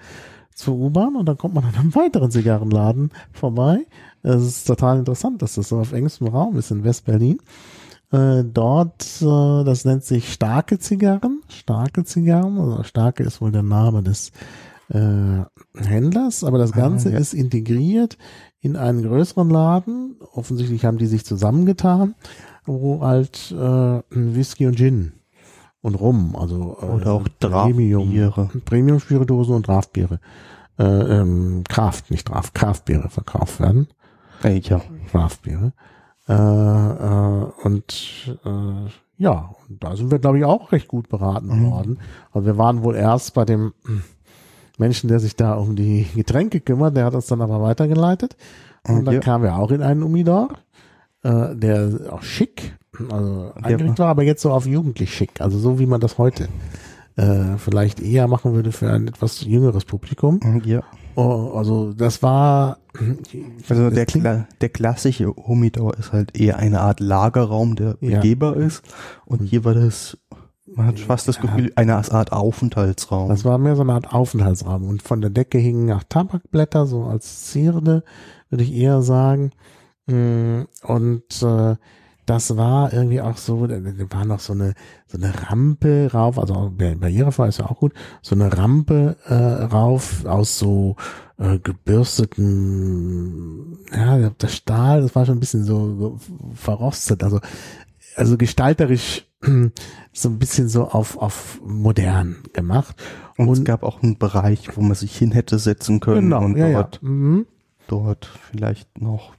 zur 0.59 0.75
U-Bahn 0.75 1.15
und 1.15 1.25
dann 1.25 1.37
kommt 1.37 1.55
man 1.55 1.63
an 1.63 1.75
einem 1.75 1.95
weiteren 1.95 2.31
Zigarrenladen 2.31 3.11
vorbei. 3.31 3.85
Es 4.21 4.43
ist 4.43 4.67
total 4.67 4.99
interessant, 4.99 5.41
dass 5.41 5.55
das 5.55 5.69
so 5.69 5.79
auf 5.79 5.93
engstem 5.93 6.27
Raum 6.27 6.57
ist 6.57 6.71
in 6.71 6.83
West-Berlin. 6.83 7.39
Äh, 8.11 8.43
dort, 8.43 9.21
äh, 9.21 9.63
das 9.63 9.85
nennt 9.85 10.03
sich 10.03 10.33
starke 10.33 10.79
Zigarren. 10.79 11.41
Starke 11.47 12.03
Zigarren, 12.03 12.59
also 12.59 12.83
starke 12.83 13.23
ist 13.23 13.39
wohl 13.39 13.51
der 13.51 13.63
Name 13.63 14.03
des 14.03 14.31
äh, 14.89 15.43
Händlers, 15.77 16.43
aber 16.43 16.57
das 16.57 16.73
ah, 16.73 16.77
Ganze 16.77 17.09
ah, 17.09 17.11
ja. 17.13 17.17
ist 17.19 17.33
integriert 17.33 18.17
in 18.61 18.75
einen 18.75 19.03
größeren 19.03 19.49
Laden. 19.49 20.17
Offensichtlich 20.33 20.85
haben 20.85 20.97
die 20.97 21.05
sich 21.05 21.23
zusammengetan, 21.23 22.15
wo 22.65 23.01
halt 23.01 23.51
äh, 23.51 24.01
Whisky 24.09 24.65
und 24.65 24.75
Gin 24.75 25.13
und 25.81 25.95
Rum, 25.95 26.35
also 26.35 26.77
äh, 26.81 26.85
oder 26.85 27.13
auch 27.13 27.23
Premium, 27.39 28.11
Premium 28.65 28.99
Spirituosen 28.99 29.55
und 29.55 29.67
Draftbiere, 29.67 30.19
äh, 30.77 30.83
ähm, 30.83 31.63
Kraft, 31.67 32.11
nicht 32.11 32.29
Draft, 32.29 32.53
Kraftbiere 32.53 33.09
verkauft 33.09 33.59
werden. 33.59 33.87
Äh, 34.43 34.59
ja. 34.59 34.81
Draftbiere. 35.11 35.73
Äh, 36.27 36.33
äh, 36.33 37.45
und 37.63 38.37
äh, 38.45 38.89
ja, 39.17 39.49
da 39.67 39.95
sind 39.95 40.11
wir, 40.11 40.19
glaube 40.19 40.37
ich, 40.37 40.45
auch 40.45 40.71
recht 40.71 40.87
gut 40.87 41.09
beraten 41.09 41.59
mhm. 41.59 41.71
worden. 41.71 41.99
Also 42.31 42.45
wir 42.45 42.57
waren 42.57 42.83
wohl 42.83 42.95
erst 42.95 43.33
bei 43.33 43.45
dem 43.45 43.73
Menschen, 44.77 45.09
der 45.09 45.19
sich 45.19 45.35
da 45.35 45.53
um 45.55 45.75
die 45.75 46.07
Getränke 46.15 46.61
kümmert, 46.61 46.95
der 46.95 47.05
hat 47.05 47.15
uns 47.15 47.27
dann 47.27 47.41
aber 47.41 47.61
weitergeleitet. 47.61 48.37
Und 48.87 49.05
dann 49.05 49.15
ja. 49.15 49.19
kamen 49.19 49.43
wir 49.43 49.57
auch 49.57 49.71
in 49.71 49.81
einen 49.81 50.03
Umidor, 50.03 50.49
äh, 51.23 51.53
der 51.53 52.11
auch 52.11 52.23
schick, 52.23 52.77
also 53.09 53.51
eingerichtet 53.55 53.99
war, 53.99 54.09
aber 54.09 54.23
jetzt 54.23 54.41
so 54.41 54.51
auf 54.51 54.65
jugendlich 54.65 55.13
schick, 55.13 55.41
also 55.41 55.57
so 55.57 55.79
wie 55.79 55.85
man 55.85 56.01
das 56.01 56.17
heute 56.17 56.49
äh, 57.15 57.57
vielleicht 57.57 57.99
eher 57.99 58.27
machen 58.27 58.53
würde 58.53 58.71
für 58.71 58.91
ein 58.91 59.07
etwas 59.07 59.41
jüngeres 59.41 59.85
Publikum. 59.85 60.39
Ja. 60.65 60.83
Oh, 61.15 61.51
also 61.55 61.93
das 61.93 62.23
war 62.23 62.77
also 63.67 63.89
der, 63.89 64.05
Kla 64.05 64.47
der 64.61 64.69
klassische 64.69 65.27
Humidor 65.27 65.97
ist 65.97 66.13
halt 66.13 66.39
eher 66.39 66.57
eine 66.57 66.79
Art 66.81 66.99
Lagerraum, 66.99 67.75
der 67.75 67.95
begehbar 67.95 68.57
ja. 68.57 68.65
ist 68.65 68.83
und 69.25 69.43
hier 69.43 69.65
war 69.65 69.73
das 69.73 70.17
man 70.75 70.85
hat 70.85 70.99
fast 70.99 71.27
das 71.27 71.39
Gefühl, 71.39 71.71
eine 71.75 71.95
Art 71.95 72.31
Aufenthaltsraum. 72.31 73.29
Das 73.29 73.43
war 73.43 73.57
mehr 73.57 73.75
so 73.75 73.81
eine 73.81 73.93
Art 73.93 74.13
Aufenthaltsraum. 74.13 74.87
Und 74.87 75.01
von 75.01 75.19
der 75.19 75.31
Decke 75.31 75.57
hingen 75.57 75.87
nach 75.87 76.03
Tabakblätter, 76.03 76.85
so 76.85 77.05
als 77.05 77.45
Zierde, 77.45 78.03
würde 78.49 78.63
ich 78.63 78.73
eher 78.73 79.01
sagen. 79.01 79.51
Mm, 80.05 80.61
und 80.83 81.41
äh, 81.41 81.75
das 82.29 82.55
war 82.57 82.93
irgendwie 82.93 83.21
auch 83.21 83.37
so, 83.37 83.65
da 83.65 83.79
war 84.11 84.23
noch 84.23 84.39
so 84.39 84.53
eine, 84.53 84.75
so 85.07 85.17
eine 85.17 85.33
Rampe 85.49 86.11
rauf, 86.13 86.37
also 86.37 86.71
barrierefrei 86.77 87.47
ist 87.47 87.57
ja 87.57 87.65
auch 87.65 87.79
gut, 87.79 87.93
so 88.21 88.35
eine 88.35 88.55
Rampe 88.55 89.15
äh, 89.25 89.33
rauf 89.33 90.25
aus 90.25 90.59
so 90.59 90.95
äh, 91.39 91.57
gebürsteten, 91.57 93.79
ja, 93.91 94.29
das 94.37 94.55
Stahl, 94.55 95.01
das 95.01 95.15
war 95.15 95.25
schon 95.25 95.37
ein 95.37 95.39
bisschen 95.39 95.63
so, 95.63 95.95
so 95.95 96.19
verrostet, 96.53 97.23
also, 97.23 97.39
also 98.15 98.37
gestalterisch 98.37 99.25
so 100.13 100.29
ein 100.29 100.37
bisschen 100.37 100.69
so 100.69 100.87
auf, 100.87 101.17
auf 101.17 101.59
modern 101.65 102.43
gemacht. 102.53 102.95
Und, 103.37 103.47
und, 103.47 103.57
es 103.57 103.63
gab 103.63 103.81
auch 103.83 104.03
einen 104.03 104.19
Bereich, 104.19 104.75
wo 104.75 104.81
man 104.81 104.93
sich 104.95 105.17
hin 105.17 105.31
hätte 105.31 105.57
setzen 105.57 105.99
können 105.99 106.29
genau, 106.29 106.43
und 106.43 106.55
ja, 106.57 106.73
dort, 106.73 106.99
ja. 107.01 107.09
Mhm. 107.09 107.47
dort 107.87 108.29
vielleicht 108.51 109.01
noch 109.01 109.33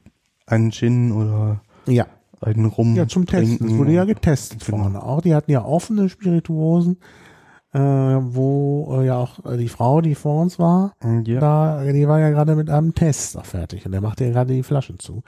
einen 0.47 0.73
Gin 0.73 1.12
oder 1.12 1.61
ja 1.87 2.09
einen 2.41 2.67
Rum. 2.67 2.95
Ja, 2.95 3.07
zum 3.07 3.27
Testen. 3.27 3.69
Das 3.69 3.77
wurde 3.77 3.93
ja 3.93 4.05
getestet 4.05 4.65
genau. 4.65 4.79
vorne 4.79 5.03
auch. 5.03 5.21
Die 5.21 5.35
hatten 5.35 5.51
ja 5.51 5.65
offene 5.65 6.09
Spirituosen, 6.09 6.99
äh, 7.73 7.79
wo 7.79 8.99
äh, 9.01 9.07
ja 9.07 9.17
auch 9.17 9.45
äh, 9.45 9.57
die 9.57 9.69
Frau, 9.69 10.01
die 10.01 10.15
vor 10.15 10.43
uns 10.43 10.59
war, 10.59 10.95
ja. 11.03 11.41
da, 11.41 11.85
die 11.85 12.09
war 12.09 12.19
ja 12.19 12.31
gerade 12.31 12.57
mit 12.57 12.71
einem 12.71 12.95
Test 12.95 13.37
auch 13.37 13.45
fertig 13.45 13.87
und 13.87 13.93
der 13.93 14.01
machte 14.01 14.25
ja 14.25 14.31
gerade 14.31 14.55
die 14.55 14.62
Flaschen 14.62 14.99
zu. 14.99 15.23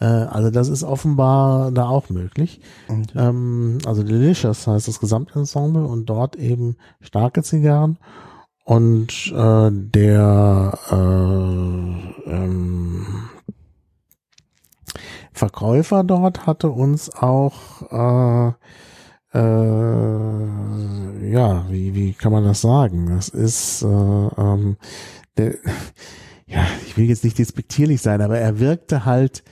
Äh, 0.00 0.04
also 0.04 0.50
das 0.50 0.68
ist 0.68 0.82
offenbar 0.82 1.70
da 1.70 1.88
auch 1.88 2.10
möglich. 2.10 2.60
Ja. 2.88 3.28
Ähm, 3.28 3.78
also 3.86 4.02
Delicious 4.02 4.66
heißt 4.66 4.88
das 4.88 5.00
Gesamtensemble 5.00 5.84
und 5.84 6.06
dort 6.06 6.36
eben 6.36 6.76
starke 7.00 7.42
Zigarren 7.42 7.98
und 8.64 9.32
äh, 9.32 9.70
der 9.70 10.78
äh, 10.90 12.30
ähm, 12.30 13.06
Verkäufer 15.36 16.02
dort 16.02 16.46
hatte 16.46 16.70
uns 16.70 17.10
auch, 17.10 17.82
äh, 17.92 18.52
äh, 19.34 21.30
ja, 21.30 21.66
wie, 21.68 21.94
wie 21.94 22.14
kann 22.14 22.32
man 22.32 22.44
das 22.44 22.62
sagen? 22.62 23.14
Das 23.14 23.28
ist, 23.28 23.82
äh, 23.82 23.86
ähm, 23.86 24.78
der, 25.36 25.56
ja, 26.46 26.64
ich 26.86 26.96
will 26.96 27.04
jetzt 27.04 27.22
nicht 27.22 27.38
despektierlich 27.38 28.00
sein, 28.00 28.22
aber 28.22 28.38
er 28.38 28.60
wirkte 28.60 29.04
halt, 29.04 29.44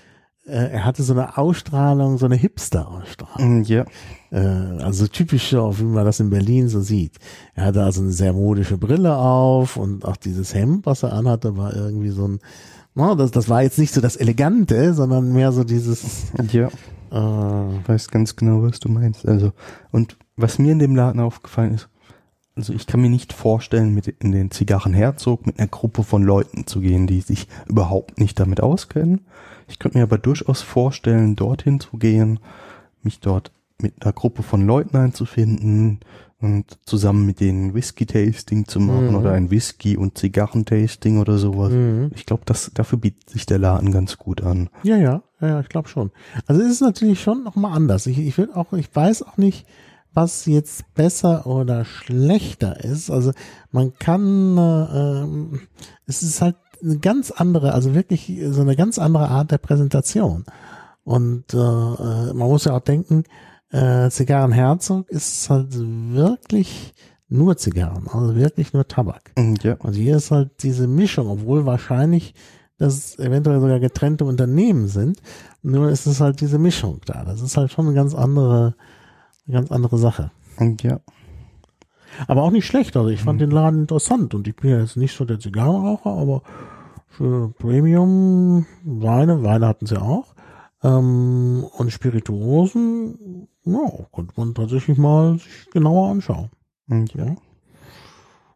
äh, 0.47 0.71
er 0.73 0.87
hatte 0.87 1.03
so 1.03 1.13
eine 1.13 1.37
Ausstrahlung, 1.37 2.17
so 2.17 2.25
eine 2.25 2.37
Hipster-Ausstrahlung. 2.37 3.61
Mm, 3.61 3.63
ja. 3.65 3.85
Äh, 4.31 4.39
also 4.39 5.07
typisch, 5.07 5.53
wie 5.53 5.85
man 5.85 6.07
das 6.07 6.19
in 6.19 6.31
Berlin 6.31 6.71
so 6.71 6.81
sieht. 6.81 7.19
Er 7.55 7.67
hatte 7.67 7.83
also 7.83 8.01
eine 8.01 8.13
sehr 8.13 8.33
modische 8.33 8.79
Brille 8.79 9.17
auf 9.19 9.77
und 9.77 10.07
auch 10.07 10.17
dieses 10.17 10.55
Hemd, 10.55 10.87
was 10.87 11.03
er 11.03 11.13
anhatte, 11.13 11.59
war 11.59 11.75
irgendwie 11.75 12.11
so 12.11 12.27
ein, 12.27 12.41
No, 12.95 13.15
das, 13.15 13.33
das 13.33 13.49
war 13.49 13.63
jetzt 13.63 13.79
nicht 13.79 13.93
so 13.93 14.01
das 14.01 14.17
Elegante, 14.17 14.95
sondern 14.95 15.33
mehr 15.33 15.53
so 15.53 15.65
dieses. 15.65 16.33
Ja. 16.53 16.69
Äh, 17.11 17.77
ich 17.79 17.89
weiß 17.89 18.09
ganz 18.09 18.37
genau, 18.37 18.63
was 18.63 18.81
du 18.81 18.89
meinst. 18.89 19.27
Also, 19.27 19.53
und 19.91 20.17
was 20.37 20.59
mir 20.59 20.73
in 20.73 20.79
dem 20.79 20.95
Laden 20.95 21.21
aufgefallen 21.21 21.75
ist, 21.75 21.89
also 22.57 22.73
ich 22.73 22.87
kann 22.87 23.01
mir 23.01 23.11
nicht 23.11 23.33
vorstellen, 23.33 23.95
mit 23.95 24.07
in 24.07 24.31
den 24.31 24.53
Zigarrenherzog 24.53 25.45
mit 25.45 25.59
einer 25.59 25.67
Gruppe 25.67 26.05
von 26.05 26.23
Leuten 26.23 26.69
zu 26.69 26.81
gehen, 26.81 27.09
die 27.09 27.21
sich 27.21 27.49
überhaupt 27.67 28.21
nicht 28.21 28.39
damit 28.39 28.61
auskennen. 28.61 29.23
Ich 29.67 29.81
könnte 29.81 29.99
mir 29.99 30.05
aber 30.05 30.19
durchaus 30.19 30.63
vorstellen, 30.63 31.35
dorthin 31.35 31.81
zu 31.81 31.97
gehen, 31.97 32.39
mich 33.03 33.19
dort 33.19 33.51
mit 33.81 34.05
einer 34.05 34.13
Gruppe 34.13 34.45
von 34.45 34.65
Leuten 34.65 34.97
einzufinden, 34.97 35.99
und 36.45 36.79
zusammen 36.85 37.25
mit 37.25 37.41
denen 37.41 37.73
Whisky-Tasting 37.73 38.69
zu 38.69 38.79
machen 38.79 39.11
mhm. 39.11 39.17
oder 39.17 39.33
ein 39.33 39.51
Whisky- 39.51 39.97
und 39.97 40.19
Zigarren-Tasting 40.19 41.19
oder 41.19 41.39
sowas. 41.39 41.73
Mhm. 41.73 42.11
Ich 42.15 42.27
glaube, 42.27 42.43
das 42.45 42.71
dafür 42.75 42.99
bietet 42.99 43.31
sich 43.31 43.47
der 43.47 43.59
Laden 43.59 43.91
ganz 43.93 44.19
gut 44.19 44.43
an. 44.43 44.69
Ja, 44.83 44.97
ja, 44.97 45.23
Ja, 45.41 45.61
ich 45.61 45.71
glaube 45.71 45.89
schon. 45.89 46.11
Also 46.47 46.61
es 46.61 46.71
ist 46.71 46.81
natürlich 46.83 47.23
schon 47.23 47.43
nochmal 47.43 47.75
anders. 47.75 48.07
Ich, 48.07 48.19
ich 48.19 48.37
will 48.37 48.51
auch, 48.53 48.75
ich 48.75 48.95
weiß 48.95 49.23
auch 49.23 49.39
nicht, 49.39 49.67
was 50.13 50.45
jetzt 50.45 50.95
besser 50.95 51.47
oder 51.47 51.87
schlechter 51.87 52.85
ist. 52.85 53.11
Also 53.11 53.33
man 53.73 53.95
kann, 53.99 54.59
äh, 54.59 55.57
es 56.07 56.23
ist 56.23 56.43
halt 56.43 56.57
eine 56.83 56.99
ganz 56.99 57.31
andere, 57.31 57.73
also 57.73 57.95
wirklich 57.95 58.39
so 58.51 58.61
eine 58.61 58.77
ganz 58.77 58.99
andere 58.99 59.29
Art 59.29 59.51
der 59.51 59.59
Präsentation. 59.59 60.45
Und 61.05 61.55
äh, 61.55 61.57
äh 61.57 62.35
man 62.35 62.49
muss 62.49 62.65
ja 62.67 62.77
auch 62.77 62.81
denken, 62.81 63.25
äh, 63.75 64.09
Zigarrenherzog 64.09 65.11
ist 65.11 65.51
halt 65.51 65.69
wirklich 65.73 66.95
nur 67.29 67.57
Zigarren, 67.57 68.07
also 68.09 68.37
wirklich 68.37 68.73
nur 68.73 68.87
Tabak. 68.87 69.33
Mhm, 69.37 69.57
ja. 69.63 69.75
Und 69.75 69.95
hier 69.95 70.17
ist 70.17 70.31
halt 70.31 70.63
diese 70.63 70.87
Mischung, 70.87 71.29
obwohl 71.29 71.67
wahrscheinlich 71.67 72.35
das 72.79 73.19
eventuell 73.19 73.61
sogar 73.61 73.81
getrennte 73.81 74.25
Unternehmen 74.25 74.87
sind, 74.87 75.21
nur 75.63 75.91
ist 75.91 76.07
es 76.07 76.21
halt 76.21 76.41
diese 76.41 76.59
Mischung 76.59 77.01
da. 77.07 77.25
Das 77.25 77.41
ist 77.41 77.57
halt 77.57 77.73
schon 77.73 77.87
eine 77.87 77.95
ganz 77.95 78.15
andere, 78.15 78.75
eine 79.47 79.57
ganz 79.57 79.73
andere 79.73 79.99
Sache. 79.99 80.31
Und 80.59 80.83
ja. 80.85 81.01
Aber 82.29 82.43
auch 82.43 82.53
nicht 82.53 82.67
schlecht. 82.67 82.97
Also 82.97 83.09
ich 83.09 83.23
fand 83.23 83.41
mhm. 83.41 83.47
den 83.47 83.51
Laden 83.51 83.81
interessant 83.81 84.35
und 84.35 84.47
ich 84.47 84.55
bin 84.55 84.71
ja 84.71 84.81
jetzt 84.81 84.97
nicht 84.97 85.17
so 85.17 85.25
der 85.25 85.41
Zigarrenraucher, 85.41 86.11
aber 86.11 86.43
für 87.09 87.53
Premium 87.59 88.67
Weine, 88.85 89.43
Weine 89.43 89.67
hatten 89.67 89.87
sie 89.87 90.01
auch, 90.01 90.34
ähm, 90.85 91.65
und 91.77 91.91
Spirituosen, 91.91 93.49
ja, 93.65 93.91
konnte 94.13 94.35
man 94.37 94.55
tatsächlich 94.55 94.99
mal 94.99 95.39
sich 95.39 95.71
genauer 95.73 96.11
anschauen. 96.11 96.51
Und 96.89 97.13
ja. 97.15 97.37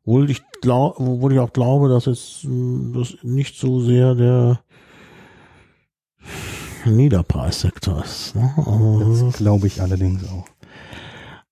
Obwohl 0.05 0.31
ich, 0.31 0.43
glaub, 0.61 1.01
obwohl 1.01 1.33
ich 1.33 1.39
auch 1.39 1.53
glaube, 1.53 1.89
dass 1.89 2.07
es 2.07 2.47
das 2.95 3.17
nicht 3.23 3.59
so 3.59 3.81
sehr 3.81 4.15
der 4.15 4.61
Niederpreissektor 6.85 8.05
ist. 8.05 8.35
Ne? 8.35 8.53
Also, 8.57 9.27
das 9.27 9.37
glaube 9.39 9.67
ich 9.67 9.81
allerdings 9.81 10.25
auch. 10.29 10.47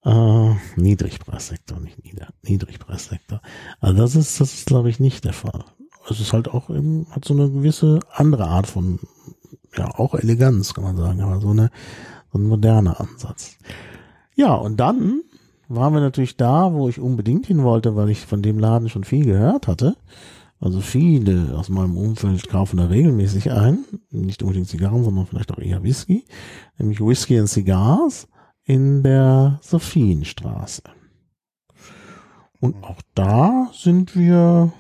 Äh, 0.05 0.55
Niedrigpreissektor, 0.77 1.81
nicht 1.81 2.05
Nieder 2.05 2.29
Niedrigpreissektor. 2.43 3.41
Also 3.81 3.99
das 3.99 4.15
ist, 4.15 4.41
das 4.41 4.55
ist 4.55 4.67
glaube 4.67 4.89
ich 4.89 5.01
nicht 5.01 5.25
der 5.25 5.33
Fall. 5.33 5.65
Es 6.09 6.21
ist 6.21 6.33
halt 6.33 6.49
auch 6.49 6.71
eben, 6.71 7.07
hat 7.11 7.25
so 7.25 7.35
eine 7.35 7.51
gewisse 7.51 7.99
andere 8.13 8.47
Art 8.47 8.69
von, 8.69 9.01
ja, 9.79 9.87
auch 9.99 10.15
Eleganz, 10.15 10.75
kann 10.75 10.85
man 10.85 10.97
sagen, 10.97 11.21
aber 11.21 11.41
so 11.41 11.51
eine, 11.51 11.71
so 12.33 12.39
ein 12.39 12.45
moderner 12.47 13.01
Ansatz. 13.01 13.57
Ja, 14.35 14.55
und 14.55 14.79
dann 14.79 15.23
waren 15.69 15.95
wir 15.95 16.01
natürlich 16.01 16.37
da, 16.37 16.73
wo 16.73 16.89
ich 16.89 17.01
unbedingt 17.01 17.47
hin 17.47 17.63
wollte, 17.63 17.97
weil 17.97 18.11
ich 18.11 18.21
von 18.21 18.43
dem 18.43 18.59
Laden 18.59 18.89
schon 18.89 19.05
viel 19.05 19.25
gehört 19.25 19.67
hatte. 19.67 19.97
Also 20.59 20.81
viele 20.81 21.57
aus 21.57 21.69
meinem 21.69 21.97
Umfeld 21.97 22.49
kaufen 22.49 22.79
da 22.79 22.87
regelmäßig 22.87 23.51
ein. 23.51 23.85
Nicht 24.11 24.43
unbedingt 24.43 24.69
Zigarren, 24.69 25.05
sondern 25.05 25.27
vielleicht 25.27 25.53
auch 25.53 25.59
eher 25.59 25.83
Whisky. 25.83 26.25
Nämlich 26.79 27.01
Whisky 27.01 27.39
and 27.39 27.49
Cigars 27.49 28.27
in 28.65 29.03
der 29.03 29.59
Sophienstraße. 29.63 30.83
Und 32.61 32.83
auch 32.83 33.01
da 33.15 33.71
sind 33.75 34.17
wir, 34.17 34.73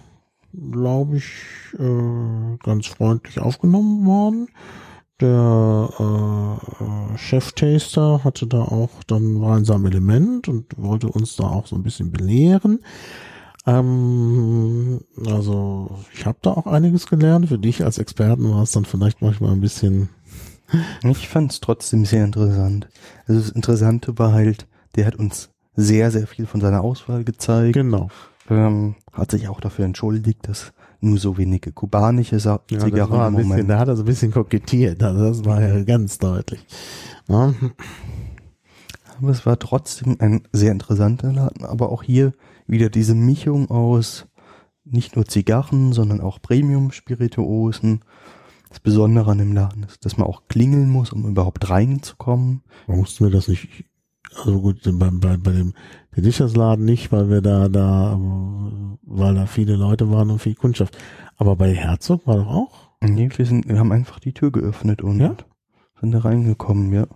glaube 0.73 1.19
ich, 1.19 1.33
äh, 1.79 2.57
ganz 2.63 2.87
freundlich 2.87 3.39
aufgenommen 3.39 4.07
worden. 4.07 4.49
Der 5.21 5.89
äh, 5.99 7.19
Chef-Taster 7.19 8.23
hatte 8.23 8.47
da 8.47 8.63
auch 8.63 9.03
dann 9.07 9.41
war 9.41 9.57
in 9.57 9.65
seinem 9.65 9.87
Element 9.87 10.49
und 10.49 10.67
wollte 10.77 11.09
uns 11.09 11.37
da 11.37 11.45
auch 11.45 11.67
so 11.67 11.77
ein 11.77 11.83
bisschen 11.83 12.13
belehren. 12.13 12.81
Ähm, 13.67 15.01
also 15.27 15.99
ich 16.13 16.27
habe 16.27 16.39
da 16.43 16.51
auch 16.51 16.67
einiges 16.67 17.07
gelernt. 17.07 17.49
Für 17.49 17.59
dich 17.59 17.83
als 17.85 17.99
Experten 17.99 18.51
war 18.51 18.63
es 18.63 18.73
dann 18.73 18.85
vielleicht 18.85 19.23
manchmal 19.23 19.53
ein 19.53 19.61
bisschen 19.61 20.11
ich 21.05 21.29
fand 21.29 21.53
es 21.53 21.61
trotzdem 21.61 22.05
sehr 22.05 22.25
interessant. 22.25 22.89
Also 23.27 23.41
das 23.41 23.51
Interessante 23.51 24.19
war 24.19 24.33
halt, 24.33 24.67
der 24.95 25.07
hat 25.07 25.17
uns 25.17 25.51
sehr, 25.75 26.11
sehr 26.11 26.27
viel 26.27 26.47
von 26.47 26.61
seiner 26.61 26.83
Auswahl 26.83 27.25
gezeigt. 27.25 27.75
Genau. 27.75 28.09
Ähm, 28.49 28.97
hat 29.13 29.31
sich 29.31 29.49
auch 29.49 29.61
dafür 29.61 29.85
entschuldigt, 29.85 30.49
dass 30.49 30.73
nur 31.07 31.19
so 31.19 31.39
wenige 31.39 31.73
kubanische 31.73 32.39
Sa 32.39 32.61
ja, 32.71 32.79
Zigarren 32.79 33.39
im 33.39 33.49
bisschen, 33.49 33.69
Da 33.69 33.79
hat 33.79 33.89
er 33.89 33.97
so 33.97 34.03
ein 34.03 34.07
bisschen 34.07 34.33
kokettiert, 34.33 35.03
also 35.03 35.29
das 35.29 35.45
war 35.45 35.63
ja 35.63 35.83
ganz 35.85 36.19
deutlich. 36.19 36.65
Ja. 37.29 37.55
Aber 39.19 39.31
es 39.31 39.47
war 39.47 39.59
trotzdem 39.59 40.17
ein 40.19 40.43
sehr 40.53 40.73
interessanter 40.73 41.33
Laden, 41.33 41.65
aber 41.65 41.91
auch 41.91 42.03
hier 42.03 42.33
wieder 42.67 42.91
diese 42.91 43.15
Mischung 43.15 43.71
aus 43.71 44.27
nicht 44.85 45.17
nur 45.17 45.27
Zigarren, 45.27 45.93
sondern 45.93 46.21
auch 46.21 46.41
Premium-Spirituosen 46.41 48.01
das 48.69 48.81
Besondere 48.81 49.31
an 49.31 49.39
dem 49.39 49.53
Laden 49.53 49.85
ist, 49.85 50.05
dass 50.05 50.17
man 50.17 50.27
auch 50.27 50.43
klingeln 50.49 50.91
muss, 50.91 51.13
um 51.13 51.27
überhaupt 51.27 51.71
reinzukommen. 51.71 52.63
Warum 52.87 53.01
mussten 53.01 53.25
wir 53.25 53.31
das 53.31 53.49
nicht, 53.49 53.85
also 54.35 54.61
gut, 54.61 54.83
bei, 54.85 55.11
bei, 55.11 55.37
bei 55.37 55.53
dem 55.53 55.75
Delicious-Laden 56.17 56.85
nicht, 56.85 57.13
weil 57.13 57.29
wir 57.29 57.43
da, 57.43 57.69
da, 57.69 58.19
weil 59.03 59.35
da 59.35 59.47
viele 59.47 59.77
Leute 59.77 60.11
waren 60.11 60.31
und 60.31 60.39
viel 60.39 60.55
Kundschaft. 60.55 60.97
Aber 61.37 61.57
bei 61.57 61.75
Herzog 61.75 62.27
war 62.27 62.37
doch 62.37 62.49
auch? 62.49 62.91
Nee, 63.03 63.29
wir 63.35 63.47
sind, 63.47 63.69
wir 63.69 63.79
haben 63.79 63.93
einfach 63.93 64.19
die 64.19 64.33
Tür 64.33 64.51
geöffnet 64.51 65.03
und 65.03 65.21
ja? 65.21 65.37
sind 66.01 66.13
da 66.13 66.21
reingekommen, 66.21 66.93
ja. 66.93 67.07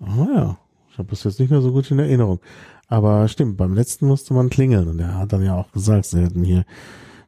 Ah 0.00 0.26
ja, 0.34 0.58
ich 0.90 0.98
habe 0.98 1.10
das 1.10 1.24
jetzt 1.24 1.40
nicht 1.40 1.50
mehr 1.50 1.60
so 1.60 1.72
gut 1.72 1.90
in 1.90 1.98
Erinnerung. 1.98 2.40
Aber 2.86 3.28
stimmt, 3.28 3.58
beim 3.58 3.74
letzten 3.74 4.06
musste 4.06 4.32
man 4.32 4.48
klingeln 4.48 4.88
und 4.88 4.98
er 4.98 5.18
hat 5.18 5.32
dann 5.32 5.44
ja 5.44 5.54
auch 5.54 5.70
gesagt, 5.72 6.06
sie 6.06 6.22
hätten 6.22 6.42
hier 6.42 6.64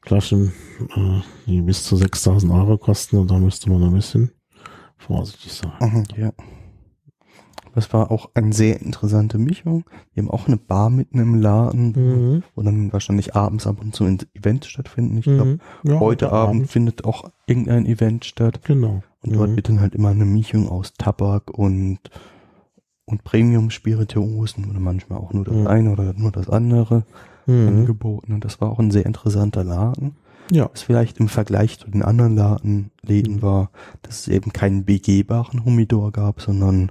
Flaschen, 0.03 0.53
äh, 0.97 1.21
die 1.47 1.61
bis 1.61 1.85
zu 1.85 1.97
6000 1.97 2.51
Euro 2.53 2.79
kosten 2.79 3.19
und 3.19 3.31
da 3.31 3.39
müsste 3.39 3.69
man 3.69 3.83
ein 3.83 3.93
bisschen 3.93 4.31
vorsichtig 4.97 5.53
sein. 5.53 5.73
Mhm, 5.81 6.05
ja. 6.17 6.33
Das 7.75 7.93
war 7.93 8.11
auch 8.11 8.31
eine 8.35 8.53
sehr 8.53 8.81
interessante 8.81 9.39
Mischung. 9.39 9.85
Wir 10.15 10.23
haben 10.23 10.31
auch 10.31 10.47
eine 10.47 10.57
Bar 10.57 10.91
mitten 10.91 11.19
im 11.19 11.41
Laden, 11.41 11.93
mhm. 11.93 12.43
wo 12.55 12.63
dann 12.63 12.93
wahrscheinlich 12.93 13.35
abends 13.35 13.67
ab 13.67 13.81
und 13.81 13.95
zu 13.95 14.05
Events 14.35 14.69
stattfinden. 14.69 15.19
Ich 15.19 15.25
glaube, 15.25 15.45
mhm. 15.45 15.61
ja, 15.91 16.01
heute 16.01 16.33
Abend, 16.33 16.57
Abend, 16.57 16.71
findet 16.71 17.05
auch 17.05 17.31
irgendein 17.47 17.87
Event 17.87 18.25
statt. 18.25 18.61
Genau. 18.65 19.03
Und 19.23 19.35
dort 19.35 19.51
mhm. 19.51 19.57
wird 19.57 19.69
dann 19.69 19.81
halt 19.81 19.95
immer 19.95 20.11
eine 20.11 20.25
Mischung 20.25 20.69
aus 20.69 20.95
Tabak 20.95 21.51
und 21.51 21.99
und 23.11 23.25
Premium-Spirituosen 23.25 24.71
oder 24.71 24.81
manchmal 24.81 25.19
auch 25.19 25.33
nur 25.33 25.45
das 25.45 25.55
mhm. 25.55 25.67
eine 25.67 25.91
oder 25.91 26.13
nur 26.15 26.33
das 26.33 26.49
andere 26.49 27.05
mhm. 27.47 27.69
angeboten. 27.69 28.33
Und 28.33 28.45
das 28.45 28.61
war 28.61 28.71
auch 28.71 28.79
ein 28.79 28.91
sehr 28.91 29.07
interessanter 29.07 29.65
Laden. 29.65 30.17
Ja. 30.51 30.69
Was 30.73 30.83
vielleicht 30.83 31.19
im 31.19 31.29
Vergleich 31.29 31.79
zu 31.79 31.89
den 31.91 32.03
anderen 32.03 32.37
Laden, 32.37 32.91
Läden 33.03 33.37
mhm. 33.37 33.43
war, 33.43 33.71
dass 34.03 34.21
es 34.21 34.29
eben 34.29 34.53
keinen 34.53 34.85
begehbaren 34.85 35.65
Humidor 35.65 36.13
gab, 36.13 36.41
sondern 36.41 36.91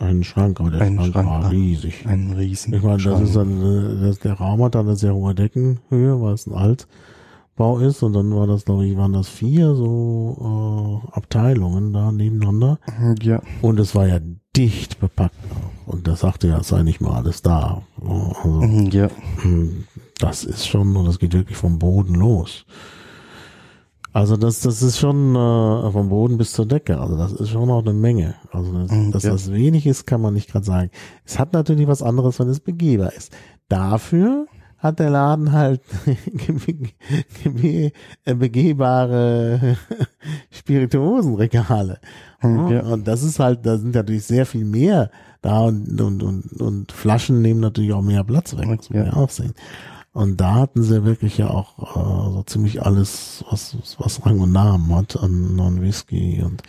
einen 0.00 0.24
Schrank, 0.24 0.60
aber 0.60 0.70
der 0.70 0.78
Schrank, 0.78 1.12
Schrank 1.12 1.28
war 1.28 1.50
riesig. 1.50 2.06
Einen 2.06 2.32
riesigen 2.32 2.74
Ich 2.76 2.82
meine, 2.82 3.02
das 3.02 3.20
ist 3.20 3.36
dann, 3.36 4.00
das, 4.02 4.18
der 4.18 4.34
Raum 4.34 4.62
hat 4.64 4.74
dann 4.74 4.86
eine 4.86 4.96
sehr 4.96 5.14
hohe 5.14 5.34
Deckenhöhe, 5.34 6.20
weil 6.20 6.34
es 6.34 6.46
ein 6.46 6.54
Altbau 6.54 7.78
ist 7.78 8.02
und 8.02 8.14
dann 8.14 8.34
war 8.34 8.46
das, 8.46 8.64
glaube 8.64 8.86
ich, 8.86 8.96
waren 8.96 9.12
das 9.12 9.28
vier 9.28 9.74
so 9.74 11.02
äh, 11.12 11.16
Abteilungen 11.16 11.92
da 11.92 12.12
nebeneinander. 12.12 12.78
Ja. 13.22 13.42
Und 13.60 13.78
es 13.78 13.94
war 13.94 14.06
ja 14.06 14.20
dicht 14.56 15.00
bepackt. 15.00 15.36
Und 15.86 16.06
da 16.08 16.16
sagte 16.16 16.48
ja, 16.48 16.58
es 16.58 16.68
sei 16.68 16.82
nicht 16.82 17.00
mal 17.00 17.16
alles 17.16 17.42
da. 17.42 17.82
Also, 18.00 18.62
ja. 18.90 19.08
Hm, 19.42 19.84
das 20.18 20.44
ist 20.44 20.66
schon, 20.66 20.96
und 20.96 21.04
das 21.04 21.18
geht 21.18 21.32
wirklich 21.32 21.56
vom 21.56 21.78
Boden 21.78 22.14
los. 22.14 22.64
Also 24.12 24.36
das, 24.36 24.60
das 24.60 24.82
ist 24.82 24.98
schon 24.98 25.36
äh, 25.36 25.90
vom 25.90 26.08
Boden 26.08 26.36
bis 26.36 26.52
zur 26.52 26.66
Decke. 26.66 26.98
Also 26.98 27.16
das 27.16 27.32
ist 27.32 27.50
schon 27.50 27.70
auch 27.70 27.82
eine 27.82 27.92
Menge. 27.92 28.34
Also 28.52 28.72
das, 28.72 28.90
mhm, 28.90 29.12
dass 29.12 29.22
ja. 29.22 29.30
das 29.30 29.52
wenig 29.52 29.86
ist, 29.86 30.06
kann 30.06 30.20
man 30.20 30.34
nicht 30.34 30.50
gerade 30.50 30.66
sagen. 30.66 30.90
Es 31.24 31.38
hat 31.38 31.52
natürlich 31.52 31.86
was 31.86 32.02
anderes, 32.02 32.38
wenn 32.40 32.48
es 32.48 32.60
begehbar 32.60 33.12
ist. 33.12 33.32
Dafür 33.68 34.46
hat 34.78 34.98
der 34.98 35.10
Laden 35.10 35.52
halt 35.52 35.82
äh, 37.44 38.34
begehbare 38.34 39.76
Spirituosenregale. 40.50 41.98
Mhm, 42.42 42.68
ja. 42.68 42.82
Und 42.84 43.06
das 43.06 43.22
ist 43.22 43.38
halt, 43.38 43.64
da 43.64 43.78
sind 43.78 43.94
natürlich 43.94 44.24
sehr 44.24 44.46
viel 44.46 44.64
mehr 44.64 45.10
da 45.42 45.60
und, 45.60 46.00
und, 46.00 46.22
und, 46.22 46.60
und 46.60 46.92
Flaschen 46.92 47.40
nehmen 47.40 47.60
natürlich 47.60 47.92
auch 47.92 48.02
mehr 48.02 48.24
Platz 48.24 48.56
weg, 48.56 48.66
muss 48.66 48.90
man 48.90 49.06
ja 49.06 49.12
auch 49.14 49.30
sehen. 49.30 49.54
Und 50.12 50.40
da 50.40 50.54
hatten 50.54 50.82
sie 50.82 51.04
wirklich 51.04 51.38
ja 51.38 51.50
auch 51.50 51.78
äh, 51.78 52.32
so 52.32 52.42
ziemlich 52.42 52.82
alles, 52.82 53.44
was, 53.48 53.76
was 53.98 54.26
Rang 54.26 54.40
und 54.40 54.52
Namen 54.52 54.94
hat 54.94 55.16
an 55.16 55.54
Non-Whisky 55.54 56.42
und 56.42 56.62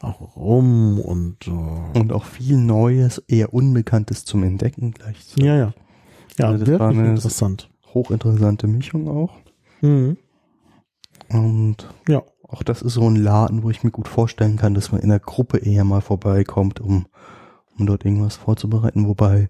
auch 0.00 0.36
Rum 0.36 1.00
und 1.00 1.48
äh, 1.48 1.98
und 1.98 2.12
auch 2.12 2.24
viel 2.24 2.56
Neues, 2.56 3.18
eher 3.26 3.52
Unbekanntes 3.52 4.24
zum 4.24 4.44
Entdecken 4.44 4.92
gleich. 4.92 5.16
Ja, 5.36 5.56
ja. 5.56 5.72
Ja, 6.38 6.46
also 6.46 6.64
das 6.64 6.78
war 6.78 6.90
eine 6.90 7.08
interessant. 7.08 7.68
Hochinteressante 7.94 8.68
Mischung 8.68 9.08
auch. 9.08 9.32
Mhm. 9.80 10.16
Und 11.30 11.88
ja, 12.06 12.22
auch 12.46 12.62
das 12.62 12.82
ist 12.82 12.94
so 12.94 13.08
ein 13.08 13.16
Laden, 13.16 13.64
wo 13.64 13.70
ich 13.70 13.82
mir 13.82 13.90
gut 13.90 14.06
vorstellen 14.06 14.56
kann, 14.56 14.74
dass 14.74 14.92
man 14.92 15.00
in 15.00 15.08
der 15.08 15.18
Gruppe 15.18 15.58
eher 15.58 15.84
mal 15.84 16.00
vorbeikommt, 16.00 16.80
um, 16.80 17.06
um 17.76 17.86
dort 17.86 18.04
irgendwas 18.04 18.36
vorzubereiten, 18.36 19.08
wobei 19.08 19.48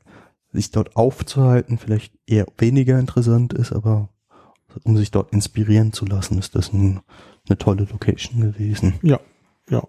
sich 0.53 0.71
dort 0.71 0.97
aufzuhalten 0.97 1.79
vielleicht 1.79 2.13
eher 2.27 2.47
weniger 2.57 2.99
interessant 2.99 3.53
ist, 3.53 3.73
aber 3.73 4.09
um 4.85 4.97
sich 4.97 5.11
dort 5.11 5.33
inspirieren 5.33 5.93
zu 5.93 6.07
lassen, 6.07 6.39
ist 6.39 6.55
das 6.55 6.73
ein, 6.73 7.01
eine 7.49 7.59
tolle 7.59 7.87
Location 7.91 8.41
gewesen. 8.41 8.95
Ja, 9.03 9.21
Ja. 9.71 9.83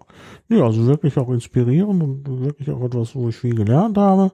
Ja, 0.48 0.64
also 0.64 0.86
wirklich 0.86 1.16
auch 1.18 1.30
inspirierend 1.30 2.02
und 2.02 2.42
wirklich 2.42 2.70
auch 2.70 2.82
etwas, 2.84 3.14
wo 3.14 3.28
ich 3.28 3.36
viel 3.36 3.54
gelernt 3.54 3.96
habe. 3.96 4.32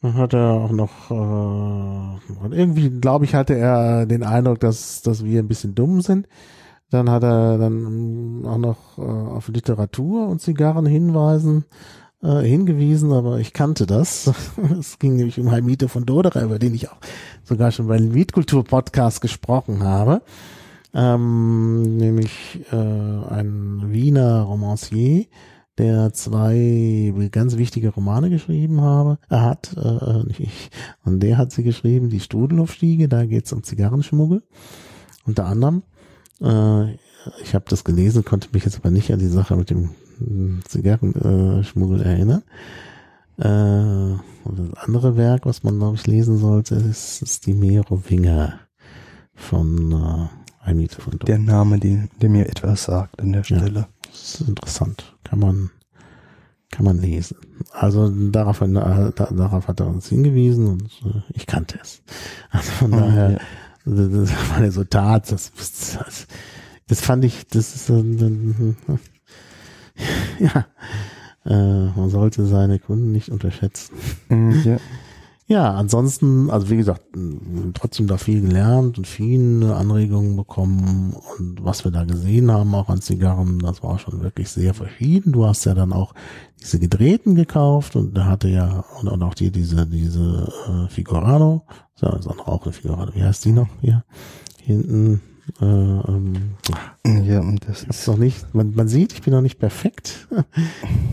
Dann 0.00 0.14
hat 0.14 0.32
er 0.32 0.52
auch 0.52 0.70
noch, 0.70 1.10
äh, 1.10 2.56
irgendwie, 2.56 2.90
glaube 3.00 3.24
ich, 3.24 3.34
hatte 3.34 3.54
er 3.56 4.06
den 4.06 4.22
Eindruck, 4.22 4.60
dass, 4.60 5.02
dass 5.02 5.24
wir 5.24 5.40
ein 5.40 5.48
bisschen 5.48 5.74
dumm 5.74 6.02
sind. 6.02 6.28
Dann 6.90 7.10
hat 7.10 7.22
er 7.24 7.58
dann 7.58 8.44
auch 8.46 8.58
noch 8.58 8.98
äh, 8.98 9.02
auf 9.02 9.48
Literatur 9.48 10.28
und 10.28 10.40
Zigarren 10.40 10.86
hinweisen, 10.86 11.64
äh, 12.22 12.40
hingewiesen, 12.40 13.12
aber 13.12 13.38
ich 13.38 13.52
kannte 13.52 13.86
das. 13.86 14.30
es 14.78 14.98
ging 14.98 15.16
nämlich 15.16 15.38
um 15.38 15.50
Heimite 15.50 15.88
von 15.88 16.04
Doderer, 16.04 16.42
über 16.42 16.58
den 16.58 16.74
ich 16.74 16.88
auch 16.88 16.98
sogar 17.44 17.70
schon 17.70 17.86
bei 17.86 17.96
dem 17.96 18.12
Mietkultur-Podcast 18.12 19.20
gesprochen 19.20 19.82
habe. 19.82 20.22
Ähm, 20.94 21.96
nämlich 21.96 22.60
äh, 22.72 22.76
ein 22.76 23.92
Wiener 23.92 24.42
Romancier, 24.42 25.26
der 25.76 26.12
zwei 26.12 27.12
ganz 27.30 27.56
wichtige 27.56 27.90
Romane 27.90 28.30
geschrieben 28.30 28.80
habe. 28.80 29.18
Er 29.28 29.42
hat, 29.42 29.76
äh, 29.76 29.80
äh, 29.80 30.24
nicht 30.24 30.40
ich, 30.40 30.70
und 31.04 31.20
der 31.20 31.38
hat 31.38 31.52
sie 31.52 31.62
geschrieben, 31.62 32.08
die 32.08 32.20
Strudelhofstiege, 32.20 33.08
da 33.08 33.26
geht 33.26 33.46
es 33.46 33.52
um 33.52 33.62
Zigarrenschmuggel. 33.62 34.42
Unter 35.24 35.46
anderem. 35.46 35.82
Äh, 36.40 36.94
ich 37.42 37.54
habe 37.54 37.66
das 37.68 37.84
gelesen, 37.84 38.24
konnte 38.24 38.48
mich 38.52 38.64
jetzt 38.64 38.78
aber 38.78 38.90
nicht 38.90 39.12
an 39.12 39.18
die 39.18 39.26
Sache 39.26 39.56
mit 39.56 39.70
dem 39.70 39.90
Zigarrenschmuggel 40.66 42.02
erinnern. 42.02 42.42
Äh, 43.38 44.48
und 44.48 44.58
das 44.58 44.74
andere 44.84 45.16
Werk, 45.16 45.46
was 45.46 45.62
man, 45.62 45.78
glaube 45.78 45.96
ich, 45.96 46.06
lesen 46.06 46.38
sollte, 46.38 46.74
ist, 46.74 47.22
ist 47.22 47.46
die 47.46 47.54
Merowinger 47.54 48.60
von 49.34 49.92
äh, 49.92 50.66
Einmiete 50.66 51.00
von 51.00 51.18
Der 51.20 51.38
Name, 51.38 51.78
die, 51.78 52.08
der 52.20 52.28
mir 52.28 52.48
etwas 52.48 52.84
sagt 52.84 53.20
an 53.20 53.32
der 53.32 53.44
Stelle. 53.44 53.80
Ja, 53.80 53.88
das 54.02 54.40
ist 54.40 54.48
interessant. 54.48 55.16
Kann 55.24 55.38
man, 55.38 55.70
kann 56.70 56.84
man 56.84 56.98
lesen. 56.98 57.36
Also 57.72 58.08
darauf, 58.08 58.60
äh, 58.60 58.66
darauf 58.68 59.68
hat 59.68 59.80
er 59.80 59.86
uns 59.86 60.08
hingewiesen 60.08 60.66
und 60.66 60.82
äh, 61.04 61.22
ich 61.34 61.46
kannte 61.46 61.78
es. 61.80 62.02
Also 62.50 62.70
von 62.72 62.92
oh, 62.92 62.96
daher, 62.96 63.30
ja. 63.32 63.38
das, 63.84 64.30
weil 64.50 64.64
er 64.64 64.72
so 64.72 64.84
tat, 64.84 65.30
das, 65.30 65.52
das, 65.54 66.26
das 66.88 67.00
fand 67.00 67.24
ich, 67.24 67.46
das 67.46 67.74
ist 67.74 67.90
ein, 67.90 68.76
ja, 70.38 70.66
äh, 71.44 71.90
man 71.96 72.10
sollte 72.10 72.46
seine 72.46 72.78
Kunden 72.78 73.12
nicht 73.12 73.30
unterschätzen. 73.30 73.94
Mhm, 74.28 74.62
ja. 74.64 74.76
Ja, 75.50 75.72
ansonsten, 75.72 76.50
also 76.50 76.68
wie 76.68 76.76
gesagt, 76.76 77.00
trotzdem 77.72 78.06
da 78.06 78.18
viel 78.18 78.42
gelernt 78.42 78.98
und 78.98 79.06
viele 79.06 79.74
Anregungen 79.74 80.36
bekommen 80.36 81.14
und 81.38 81.64
was 81.64 81.84
wir 81.84 81.90
da 81.90 82.04
gesehen 82.04 82.52
haben, 82.52 82.74
auch 82.74 82.90
an 82.90 83.00
Zigarren, 83.00 83.58
das 83.58 83.82
war 83.82 83.98
schon 83.98 84.22
wirklich 84.22 84.50
sehr 84.50 84.74
verschieden. 84.74 85.32
Du 85.32 85.46
hast 85.46 85.64
ja 85.64 85.72
dann 85.72 85.94
auch 85.94 86.12
diese 86.60 86.78
gedrehten 86.78 87.34
gekauft 87.34 87.96
und 87.96 88.12
da 88.12 88.26
hatte 88.26 88.48
ja, 88.48 88.84
und, 89.00 89.08
und 89.08 89.22
auch 89.22 89.32
die, 89.32 89.50
diese, 89.50 89.86
diese 89.86 90.52
äh, 90.68 90.90
Figurano, 90.90 91.62
ja, 92.02 92.14
ist 92.14 92.28
auch 92.28 92.62
eine 92.62 92.72
Figurano, 92.74 93.14
wie 93.14 93.22
heißt 93.22 93.46
die 93.46 93.52
noch 93.52 93.68
hier? 93.80 94.04
Hinten, 94.60 95.22
äh, 95.60 95.64
ähm, 95.64 96.54
ja, 97.24 97.40
und 97.40 97.68
das 97.68 97.84
ist 97.84 98.06
noch 98.06 98.16
nicht, 98.16 98.54
man, 98.54 98.74
man 98.74 98.88
sieht, 98.88 99.12
ich 99.12 99.22
bin 99.22 99.32
noch 99.32 99.42
nicht 99.42 99.58
perfekt. 99.58 100.28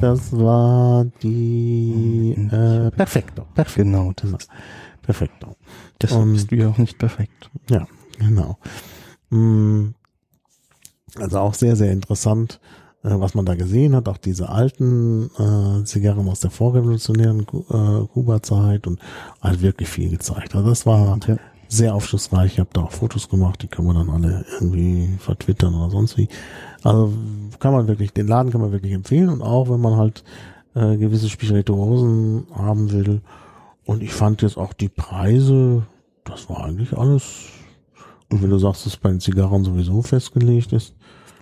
Das 0.02 0.34
war 0.34 1.06
die 1.24 2.36
äh, 2.52 2.91
Perfekto. 2.91 3.45
Perfekto. 3.56 3.84
Genau, 3.84 4.12
das 4.16 4.32
ist 4.32 4.49
Perfekto. 5.02 5.56
Deshalb 6.02 6.24
und, 6.24 6.34
bist 6.34 6.52
du 6.52 6.56
ja 6.56 6.70
auch 6.70 6.78
nicht 6.78 6.98
perfekt. 6.98 7.49
Ja, 7.70 7.88
genau. 8.20 8.57
Mm, 9.30 9.90
also 11.16 11.40
auch 11.40 11.53
sehr, 11.53 11.76
sehr 11.76 11.91
interessant, 11.91 12.60
äh, 13.03 13.10
was 13.12 13.36
man 13.36 13.45
da 13.45 13.56
gesehen 13.56 13.95
hat. 13.95 14.10
Auch 14.10 14.18
diese 14.18 14.49
alten 14.49 15.30
äh, 15.38 15.84
Zigarren 15.86 16.28
aus 16.28 16.40
der 16.40 16.52
vorrevolutionären 16.52 17.41
äh, 17.41 18.07
Kuba-Zeit 18.07 18.88
und 18.88 18.99
halt 19.41 19.62
wirklich 19.62 19.90
viel 19.90 20.10
gezeigt. 20.10 20.56
Also 20.56 20.70
das 20.70 20.86
war 20.86 21.20
ja 21.28 21.38
sehr 21.76 21.95
aufschlussreich. 21.95 22.53
Ich 22.53 22.60
habe 22.60 22.69
da 22.73 22.81
auch 22.81 22.91
Fotos 22.91 23.30
gemacht, 23.30 23.61
die 23.61 23.68
können 23.68 23.88
wir 23.88 23.93
dann 23.93 24.10
alle 24.10 24.45
irgendwie 24.53 25.10
vertwittern 25.19 25.76
oder 25.76 25.89
sonst 25.89 26.18
wie. 26.18 26.27
Also 26.84 27.14
kann 27.60 27.73
man 27.73 27.88
wirklich, 27.88 28.14
den 28.14 28.27
Laden 28.27 28.52
kann 28.52 28.61
man 28.61 28.72
wirklich 28.72 28.93
empfehlen 28.93 29.30
und 29.30 29.41
auch 29.41 29.69
wenn 29.69 29.81
man 29.81 29.97
halt 29.97 30.23
äh, 30.76 30.97
gewisse 30.97 31.30
Spirituosen 31.30 32.47
haben 32.53 32.91
will. 32.91 33.22
Und 33.85 34.02
ich 34.02 34.14
fand 34.14 34.41
jetzt 34.41 34.57
auch 34.57 34.73
die 34.73 34.89
Preise, 34.89 35.84
das 36.23 36.49
war 36.49 36.65
eigentlich 36.65 36.97
alles. 36.97 37.47
Und 38.31 38.41
wenn 38.41 38.49
du 38.49 38.57
sagst, 38.57 38.85
dass 38.85 38.97
bei 38.97 39.10
den 39.10 39.19
Zigarren 39.19 39.64
sowieso 39.64 40.02
festgelegt 40.02 40.73
ist, 40.73 40.95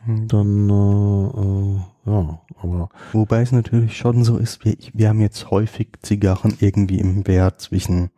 mhm. 0.05 0.27
dann 0.27 0.69
äh, 0.69 1.39
äh, 1.39 2.11
ja, 2.11 2.39
aber. 2.61 2.89
Wobei 3.14 3.41
es 3.41 3.51
natürlich 3.51 3.97
schon 3.97 4.23
so 4.23 4.38
ist, 4.38 4.65
wir, 4.65 4.76
wir 4.93 5.10
haben 5.10 5.22
jetzt 5.22 5.51
häufig 5.51 5.88
Zigarren 6.01 6.55
irgendwie 6.60 6.99
im 6.99 7.26
Wert 7.27 7.61
zwischen 7.61 8.10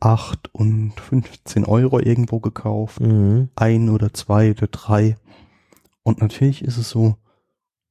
8 0.00 0.54
und 0.54 0.92
15 1.00 1.64
Euro 1.64 1.98
irgendwo 1.98 2.40
gekauft. 2.40 3.00
Mhm. 3.00 3.48
Ein 3.56 3.90
oder 3.90 4.12
zwei 4.14 4.50
oder 4.52 4.68
drei. 4.68 5.16
Und 6.02 6.20
natürlich 6.20 6.62
ist 6.62 6.76
es 6.76 6.90
so, 6.90 7.16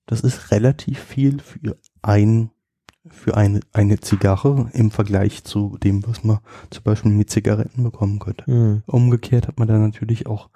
das 0.06 0.22
ist 0.22 0.52
relativ 0.52 1.00
viel 1.00 1.40
für 1.40 1.78
ein, 2.02 2.50
für 3.10 3.36
eine, 3.36 3.60
eine 3.74 4.00
Zigarre 4.00 4.70
im 4.74 4.90
Vergleich 4.90 5.44
zu 5.44 5.78
dem, 5.84 6.06
was 6.08 6.24
man 6.24 6.40
zum 6.70 6.84
Beispiel 6.84 7.12
mit 7.12 7.30
Zigaretten 7.30 7.84
bekommen 7.84 8.20
könnte. 8.20 8.50
Mhm. 8.50 8.84
Umgekehrt 8.86 9.48
hat 9.48 9.60
man 9.60 9.68
da 9.68 9.78
natürlich 9.78 10.28
auch 10.28 10.50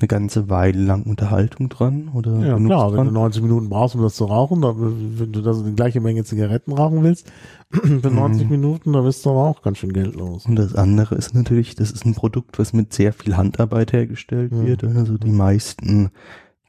eine 0.00 0.08
ganze 0.08 0.48
Weile 0.48 0.80
lang 0.80 1.02
Unterhaltung 1.04 1.68
dran 1.68 2.10
oder 2.14 2.38
ja 2.38 2.56
klar, 2.56 2.90
dran. 2.90 2.98
wenn 2.98 3.06
du 3.06 3.20
90 3.20 3.42
Minuten 3.42 3.68
brauchst, 3.68 3.94
um 3.94 4.02
das 4.02 4.14
zu 4.14 4.24
rauchen, 4.24 4.62
dann, 4.62 4.76
wenn 5.18 5.32
du 5.32 5.42
das 5.42 5.64
die 5.64 5.74
gleiche 5.74 6.00
Menge 6.00 6.24
Zigaretten 6.24 6.72
rauchen 6.72 7.02
willst, 7.02 7.30
für 7.70 8.10
90 8.10 8.44
mhm. 8.44 8.50
Minuten, 8.50 8.92
da 8.92 9.02
bist 9.02 9.24
du 9.24 9.30
aber 9.30 9.44
auch 9.44 9.62
ganz 9.62 9.78
schön 9.78 9.92
Geld 9.92 10.14
los. 10.14 10.46
Und 10.46 10.56
das 10.56 10.74
andere 10.74 11.14
ist 11.14 11.34
natürlich, 11.34 11.74
das 11.74 11.90
ist 11.90 12.04
ein 12.04 12.14
Produkt, 12.14 12.58
was 12.58 12.72
mit 12.72 12.92
sehr 12.92 13.12
viel 13.12 13.36
Handarbeit 13.36 13.92
hergestellt 13.92 14.52
mhm. 14.52 14.66
wird. 14.66 14.84
Also 14.84 15.18
die 15.18 15.32
meisten 15.32 16.10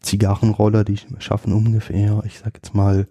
Zigarrenroller, 0.01 0.83
die 0.83 0.97
schaffen 1.19 1.53
ungefähr, 1.53 2.21
ich 2.25 2.39
sag 2.39 2.55
jetzt 2.55 2.73
mal 2.73 3.07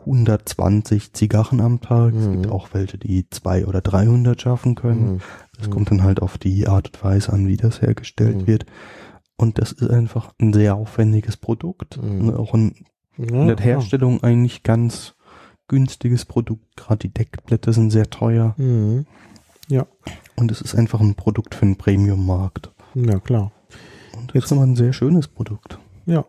120 0.00 1.12
Zigarren 1.12 1.60
am 1.60 1.80
Tag. 1.80 2.14
Mhm. 2.14 2.20
Es 2.20 2.30
gibt 2.30 2.46
mhm. 2.46 2.52
auch 2.52 2.68
welche, 2.72 2.98
die 2.98 3.28
zwei 3.30 3.66
oder 3.66 3.80
300 3.80 4.40
schaffen 4.40 4.74
können. 4.74 5.14
Mhm. 5.14 5.20
Das 5.58 5.70
kommt 5.70 5.90
dann 5.90 6.02
halt 6.02 6.22
auf 6.22 6.38
die 6.38 6.68
Art 6.68 6.88
und 6.88 7.04
Weise 7.04 7.32
an, 7.32 7.46
wie 7.46 7.56
das 7.56 7.82
hergestellt 7.82 8.42
mhm. 8.42 8.46
wird. 8.46 8.66
Und 9.38 9.58
das 9.58 9.72
ist 9.72 9.88
einfach 9.88 10.34
ein 10.40 10.52
sehr 10.52 10.74
aufwendiges 10.74 11.36
Produkt. 11.36 12.02
Mhm. 12.02 12.34
Auch 12.34 12.54
ein, 12.54 12.74
ja, 13.16 13.42
in 13.42 13.46
der 13.46 13.56
Herstellung 13.56 14.14
ja. 14.14 14.24
eigentlich 14.24 14.64
ganz 14.64 15.14
günstiges 15.68 16.24
Produkt. 16.24 16.76
Gerade 16.76 16.98
die 16.98 17.14
Deckblätter 17.14 17.72
sind 17.72 17.90
sehr 17.90 18.10
teuer. 18.10 18.54
Mhm. 18.58 19.06
Ja. 19.68 19.86
Und 20.34 20.50
es 20.50 20.60
ist 20.60 20.74
einfach 20.74 21.00
ein 21.00 21.14
Produkt 21.14 21.54
für 21.54 21.62
einen 21.62 21.76
Premium-Markt. 21.76 22.72
Ja, 22.94 23.20
klar. 23.20 23.52
Und 24.16 24.34
jetzt 24.34 24.50
haben 24.50 24.58
wir 24.58 24.64
ein 24.64 24.76
sehr 24.76 24.92
schönes 24.92 25.28
Produkt. 25.28 25.78
Ja. 26.04 26.24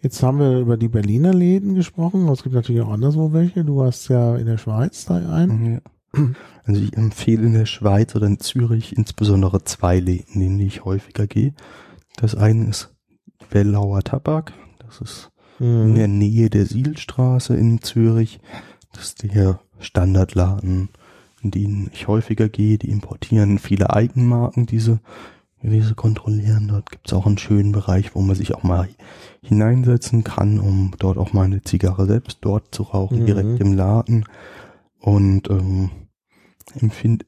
Jetzt 0.00 0.22
haben 0.22 0.38
wir 0.38 0.60
über 0.60 0.76
die 0.76 0.88
Berliner 0.88 1.34
Läden 1.34 1.74
gesprochen. 1.74 2.28
Es 2.28 2.44
gibt 2.44 2.54
natürlich 2.54 2.82
auch 2.82 2.92
anderswo 2.92 3.32
welche. 3.32 3.64
Du 3.64 3.82
hast 3.82 4.06
ja 4.06 4.36
in 4.36 4.46
der 4.46 4.58
Schweiz 4.58 5.04
da 5.06 5.16
einen. 5.16 5.74
Ja. 5.74 5.80
Also 6.68 6.82
ich 6.82 6.96
empfehle 6.96 7.46
in 7.46 7.52
der 7.52 7.66
Schweiz 7.66 8.16
oder 8.16 8.26
in 8.26 8.40
Zürich 8.40 8.96
insbesondere 8.96 9.62
zwei 9.62 10.00
Läden, 10.00 10.40
in 10.40 10.58
die 10.58 10.66
ich 10.66 10.84
häufiger 10.84 11.28
gehe. 11.28 11.54
Das 12.16 12.34
eine 12.34 12.66
ist 12.66 12.94
Wellauer 13.50 14.02
Tabak. 14.02 14.52
Das 14.78 15.00
ist 15.00 15.30
mhm. 15.58 15.88
in 15.88 15.94
der 15.94 16.08
Nähe 16.08 16.50
der 16.50 16.66
Sielstraße 16.66 17.54
in 17.54 17.82
Zürich. 17.82 18.40
Das 18.92 19.08
ist 19.08 19.22
der 19.22 19.60
Standardladen, 19.78 20.88
in 21.42 21.50
den 21.50 21.90
ich 21.92 22.08
häufiger 22.08 22.48
gehe. 22.48 22.78
Die 22.78 22.90
importieren 22.90 23.58
viele 23.58 23.90
Eigenmarken, 23.90 24.66
diese, 24.66 25.00
diese 25.62 25.94
kontrollieren. 25.94 26.68
Dort 26.68 26.90
gibt 26.90 27.08
es 27.08 27.12
auch 27.12 27.26
einen 27.26 27.38
schönen 27.38 27.72
Bereich, 27.72 28.14
wo 28.14 28.22
man 28.22 28.36
sich 28.36 28.54
auch 28.54 28.62
mal 28.62 28.88
hineinsetzen 29.42 30.24
kann, 30.24 30.58
um 30.58 30.92
dort 30.98 31.18
auch 31.18 31.34
mal 31.34 31.44
eine 31.44 31.62
Zigarre 31.62 32.06
selbst 32.06 32.38
dort 32.40 32.74
zu 32.74 32.84
rauchen, 32.84 33.20
mhm. 33.20 33.26
direkt 33.26 33.60
im 33.60 33.74
Laden. 33.74 34.24
Und 34.98 35.50
ähm, 35.50 35.90
empfehle 36.74 37.18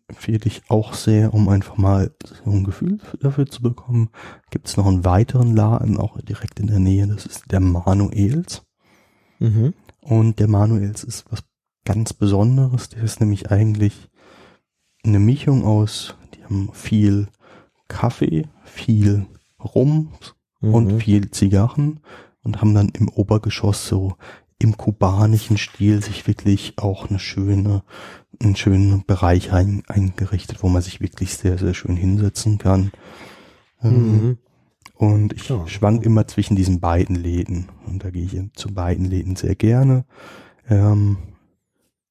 ich 0.45 0.63
auch 0.69 0.95
sehr, 0.95 1.33
um 1.33 1.49
einfach 1.49 1.77
mal 1.77 2.13
so 2.45 2.51
ein 2.51 2.65
Gefühl 2.65 2.99
dafür 3.21 3.47
zu 3.47 3.63
bekommen. 3.63 4.11
Gibt 4.51 4.69
es 4.69 4.77
noch 4.77 4.87
einen 4.87 5.05
weiteren 5.05 5.55
Laden, 5.55 5.97
auch 5.97 6.21
direkt 6.21 6.61
in 6.61 6.67
der 6.67 6.81
Nähe, 6.81 7.07
das 7.07 7.27
ist 7.27 7.51
der 7.51 7.61
Manuels. 7.61 8.63
Mhm. 9.39 9.75
Und 10.01 10.41
der 10.41 10.49
Manuels 10.49 11.05
ist 11.05 11.25
was 11.31 11.45
ganz 11.85 12.13
Besonderes, 12.13 12.89
der 12.89 13.03
ist 13.03 13.21
nämlich 13.21 13.51
eigentlich 13.51 14.11
eine 15.05 15.19
Mischung 15.19 15.65
aus, 15.65 16.17
die 16.35 16.45
haben 16.45 16.71
viel 16.73 17.29
Kaffee, 17.87 18.49
viel 18.65 19.27
Rum 19.63 20.13
mhm. 20.61 20.75
und 20.75 21.03
viel 21.03 21.31
Zigarren 21.31 22.01
und 22.43 22.61
haben 22.61 22.75
dann 22.75 22.89
im 22.91 23.09
Obergeschoss 23.09 23.87
so 23.89 24.17
im 24.59 24.77
kubanischen 24.77 25.57
Stil 25.57 26.03
sich 26.03 26.27
wirklich 26.27 26.75
auch 26.77 27.09
eine 27.09 27.19
schöne, 27.19 27.83
einen 28.43 28.57
schönen 28.57 29.05
Bereich 29.07 29.53
ein, 29.53 29.83
eingerichtet, 29.87 30.63
wo 30.63 30.69
man 30.69 30.83
sich 30.83 31.01
wirklich 31.01 31.37
sehr, 31.37 31.59
sehr 31.59 31.75
schön 31.75 31.97
hinsetzen 31.97 32.59
kann. 32.59 32.91
Ähm, 33.83 33.93
mhm. 33.93 34.39
Und 34.95 35.33
ich 35.33 35.49
ja. 35.49 35.65
schwank 35.69 36.05
immer 36.05 36.27
zwischen 36.27 36.57
diesen 36.57 36.81
beiden 36.81 37.15
Läden. 37.15 37.69
Und 37.87 38.03
da 38.03 38.11
gehe 38.11 38.25
ich 38.25 38.37
zu 38.55 38.75
beiden 38.75 39.05
Läden 39.05 39.37
sehr 39.37 39.55
gerne. 39.55 40.05
Ähm, 40.69 41.19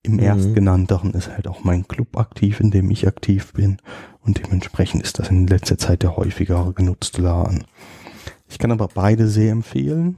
Im 0.03 0.13
mhm. 0.13 0.19
erstgenannteren 0.19 1.11
ist 1.11 1.27
halt 1.27 1.49
auch 1.49 1.65
mein 1.65 1.85
Club 1.89 2.15
aktiv, 2.15 2.61
in 2.61 2.71
dem 2.71 2.89
ich 2.89 3.05
aktiv 3.05 3.51
bin. 3.51 3.77
Und 4.21 4.41
dementsprechend 4.41 5.03
ist 5.03 5.19
das 5.19 5.29
in 5.29 5.47
letzter 5.47 5.77
Zeit 5.77 6.01
der 6.01 6.15
häufiger 6.15 6.71
genutzte 6.73 7.21
Laden. 7.21 7.65
Ich 8.47 8.57
kann 8.57 8.71
aber 8.71 8.87
beide 8.87 9.27
sehr 9.27 9.51
empfehlen. 9.51 10.17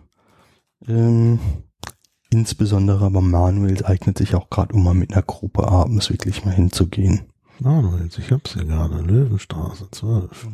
Ähm, 0.88 1.39
insbesondere 2.30 3.06
aber 3.06 3.22
Manuel 3.22 3.85
eignet 3.85 4.18
sich 4.18 4.35
auch 4.35 4.49
gerade, 4.49 4.73
um 4.73 4.84
mal 4.84 4.93
mit 4.93 5.14
einer 5.14 5.23
Gruppe 5.23 5.68
abends 5.68 6.10
wirklich 6.10 6.45
mal 6.45 6.53
hinzugehen. 6.53 7.22
Manuels, 7.60 8.18
ich 8.18 8.31
hab's 8.31 8.53
hier 8.53 8.65
gerade, 8.65 9.01
Löwenstraße 9.01 9.89
12. 9.91 10.47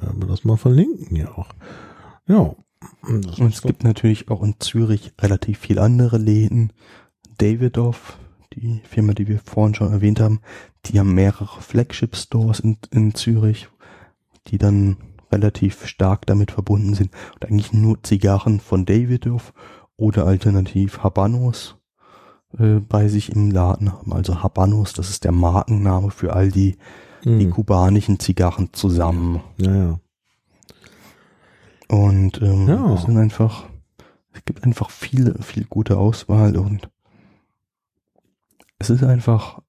Werden 0.00 0.20
wir 0.20 0.26
das 0.26 0.44
mal 0.44 0.56
verlinken 0.56 1.16
ja 1.16 1.30
auch. 1.36 1.50
Ja. 2.26 2.54
Und 3.02 3.40
es 3.40 3.62
gibt 3.62 3.84
natürlich 3.84 4.28
auch 4.28 4.42
in 4.42 4.56
Zürich 4.58 5.12
relativ 5.20 5.58
viel 5.58 5.78
andere 5.78 6.18
Läden. 6.18 6.72
Davidoff, 7.38 8.18
die 8.54 8.80
Firma, 8.88 9.14
die 9.14 9.28
wir 9.28 9.38
vorhin 9.38 9.74
schon 9.74 9.92
erwähnt 9.92 10.18
haben, 10.18 10.40
die 10.86 10.98
haben 10.98 11.14
mehrere 11.14 11.60
Flagship-Stores 11.60 12.58
in, 12.60 12.76
in 12.90 13.14
Zürich, 13.14 13.68
die 14.48 14.58
dann 14.58 14.96
relativ 15.30 15.86
stark 15.86 16.26
damit 16.26 16.50
verbunden 16.50 16.94
sind 16.94 17.12
und 17.34 17.46
eigentlich 17.46 17.72
nur 17.72 18.02
Zigarren 18.02 18.58
von 18.60 18.84
Davidoff 18.84 19.52
oder 19.96 20.26
alternativ 20.26 21.02
Habanos 21.02 21.76
äh, 22.58 22.80
bei 22.80 23.08
sich 23.08 23.32
im 23.32 23.50
Laden 23.50 23.92
haben. 23.92 24.12
Also 24.12 24.42
Habanos, 24.42 24.92
das 24.92 25.10
ist 25.10 25.24
der 25.24 25.32
Markenname 25.32 26.10
für 26.10 26.32
all 26.32 26.50
die, 26.50 26.76
mhm. 27.24 27.38
die 27.38 27.48
kubanischen 27.48 28.18
Zigarren 28.18 28.70
zusammen. 28.72 29.40
Ja, 29.58 29.74
ja. 29.74 30.00
Und 31.88 32.40
ähm, 32.40 32.68
ja. 32.68 32.88
das 32.88 33.02
sind 33.02 33.18
einfach, 33.18 33.64
es 34.32 34.44
gibt 34.44 34.64
einfach 34.64 34.90
viele, 34.90 35.34
viel 35.42 35.64
gute 35.64 35.98
Auswahl 35.98 36.56
und 36.56 36.88
es 38.78 38.88
ist 38.90 39.04
einfach, 39.04 39.60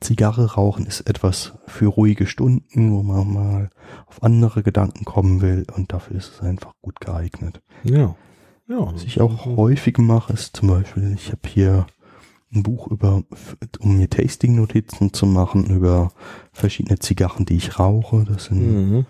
Zigarre 0.00 0.54
rauchen 0.54 0.86
ist 0.86 1.02
etwas 1.02 1.52
für 1.66 1.86
ruhige 1.86 2.26
Stunden, 2.26 2.92
wo 2.92 3.02
man 3.02 3.32
mal 3.32 3.70
auf 4.06 4.22
andere 4.22 4.62
Gedanken 4.62 5.04
kommen 5.04 5.40
will 5.40 5.66
und 5.74 5.92
dafür 5.92 6.16
ist 6.16 6.32
es 6.34 6.40
einfach 6.40 6.72
gut 6.80 7.00
geeignet. 7.00 7.62
Ja. 7.84 8.16
Ja 8.68 8.92
Was 8.92 9.04
ich 9.04 9.20
auch 9.20 9.46
häufig 9.46 9.98
mache, 9.98 10.32
ist 10.32 10.56
zum 10.56 10.68
Beispiel, 10.68 11.12
ich 11.14 11.28
habe 11.30 11.48
hier 11.48 11.86
ein 12.54 12.62
Buch 12.62 12.88
über, 12.88 13.22
um 13.80 13.96
mir 13.96 14.10
Tasting-Notizen 14.10 15.12
zu 15.12 15.26
machen 15.26 15.66
über 15.66 16.12
verschiedene 16.52 16.98
Zigarren, 16.98 17.46
die 17.46 17.56
ich 17.56 17.78
rauche. 17.78 18.24
Das 18.24 18.44
sind, 18.44 18.60
mhm. 18.60 19.06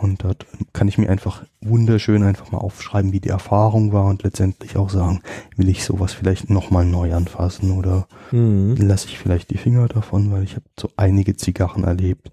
und 0.00 0.24
dort 0.24 0.46
kann 0.72 0.88
ich 0.88 0.96
mir 0.96 1.10
einfach 1.10 1.44
wunderschön 1.60 2.22
einfach 2.22 2.50
mal 2.52 2.58
aufschreiben, 2.58 3.12
wie 3.12 3.20
die 3.20 3.28
Erfahrung 3.28 3.92
war 3.92 4.06
und 4.06 4.22
letztendlich 4.22 4.76
auch 4.76 4.88
sagen, 4.88 5.20
will 5.56 5.68
ich 5.68 5.84
sowas 5.84 6.12
vielleicht 6.14 6.48
nochmal 6.48 6.86
neu 6.86 7.14
anfassen 7.14 7.72
oder 7.72 8.08
mhm. 8.30 8.76
lasse 8.76 9.08
ich 9.08 9.18
vielleicht 9.18 9.50
die 9.50 9.58
Finger 9.58 9.86
davon, 9.88 10.32
weil 10.32 10.42
ich 10.42 10.56
habe 10.56 10.64
so 10.78 10.90
einige 10.96 11.36
Zigarren 11.36 11.84
erlebt, 11.84 12.32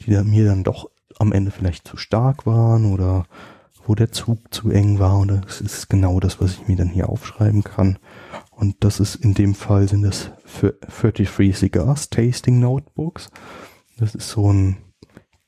die 0.00 0.10
dann 0.10 0.28
mir 0.28 0.46
dann 0.46 0.64
doch 0.64 0.90
am 1.18 1.32
Ende 1.32 1.52
vielleicht 1.52 1.86
zu 1.86 1.96
stark 1.96 2.44
waren 2.44 2.92
oder 2.92 3.24
wo 3.86 3.94
der 3.94 4.12
Zug 4.12 4.52
zu 4.52 4.70
eng 4.70 4.98
war 4.98 5.18
und 5.18 5.28
das 5.28 5.60
ist 5.60 5.88
genau 5.88 6.20
das, 6.20 6.40
was 6.40 6.52
ich 6.52 6.68
mir 6.68 6.76
dann 6.76 6.88
hier 6.88 7.08
aufschreiben 7.08 7.62
kann. 7.62 7.98
Und 8.50 8.76
das 8.80 9.00
ist 9.00 9.16
in 9.16 9.34
dem 9.34 9.54
Fall 9.54 9.88
sind 9.88 10.02
das 10.02 10.30
33 10.60 11.56
Cigars 11.56 12.10
Tasting 12.10 12.58
Notebooks. 12.58 13.30
Das 13.98 14.14
ist 14.14 14.30
so 14.30 14.52
ein 14.52 14.78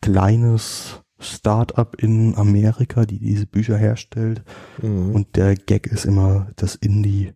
kleines 0.00 1.02
Startup 1.18 1.94
in 2.00 2.36
Amerika, 2.36 3.04
die 3.04 3.18
diese 3.18 3.46
Bücher 3.46 3.76
herstellt. 3.76 4.44
Mhm. 4.80 5.14
Und 5.14 5.36
der 5.36 5.56
Gag 5.56 5.86
ist 5.86 6.04
immer, 6.04 6.50
dass 6.56 6.74
in 6.74 7.02
die 7.02 7.32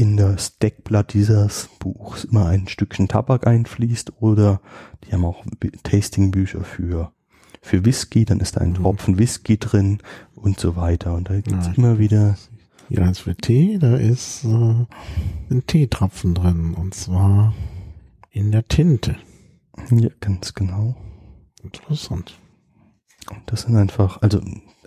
in 0.00 0.16
das 0.16 0.58
Deckblatt 0.58 1.12
dieses 1.12 1.68
Buchs 1.80 2.22
immer 2.24 2.46
ein 2.46 2.68
Stückchen 2.68 3.08
Tabak 3.08 3.48
einfließt 3.48 4.22
oder 4.22 4.60
die 5.04 5.12
haben 5.12 5.24
auch 5.24 5.44
Tastingbücher 5.82 6.62
für 6.62 7.12
für 7.60 7.84
Whisky, 7.84 8.24
dann 8.24 8.40
ist 8.40 8.56
da 8.56 8.60
ein 8.60 8.70
mhm. 8.70 8.74
Tropfen 8.74 9.18
Whisky 9.18 9.58
drin 9.58 9.98
und 10.34 10.58
so 10.58 10.76
weiter. 10.76 11.14
Und 11.14 11.28
da 11.30 11.40
gibt's 11.40 11.66
ja, 11.66 11.72
immer 11.74 11.98
wieder 11.98 12.36
ja, 12.88 13.02
als 13.02 13.20
für 13.20 13.36
Tee, 13.36 13.78
da 13.78 13.96
ist 13.96 14.44
äh, 14.44 14.86
ein 15.50 15.66
Teetropfen 15.66 16.34
drin 16.34 16.74
und 16.74 16.94
zwar 16.94 17.54
in 18.30 18.50
der 18.50 18.66
Tinte. 18.66 19.16
Ja, 19.90 20.08
ganz 20.20 20.54
genau. 20.54 20.96
Interessant. 21.62 22.38
Und 23.30 23.42
das 23.46 23.62
sind 23.62 23.76
einfach, 23.76 24.22
also 24.22 24.40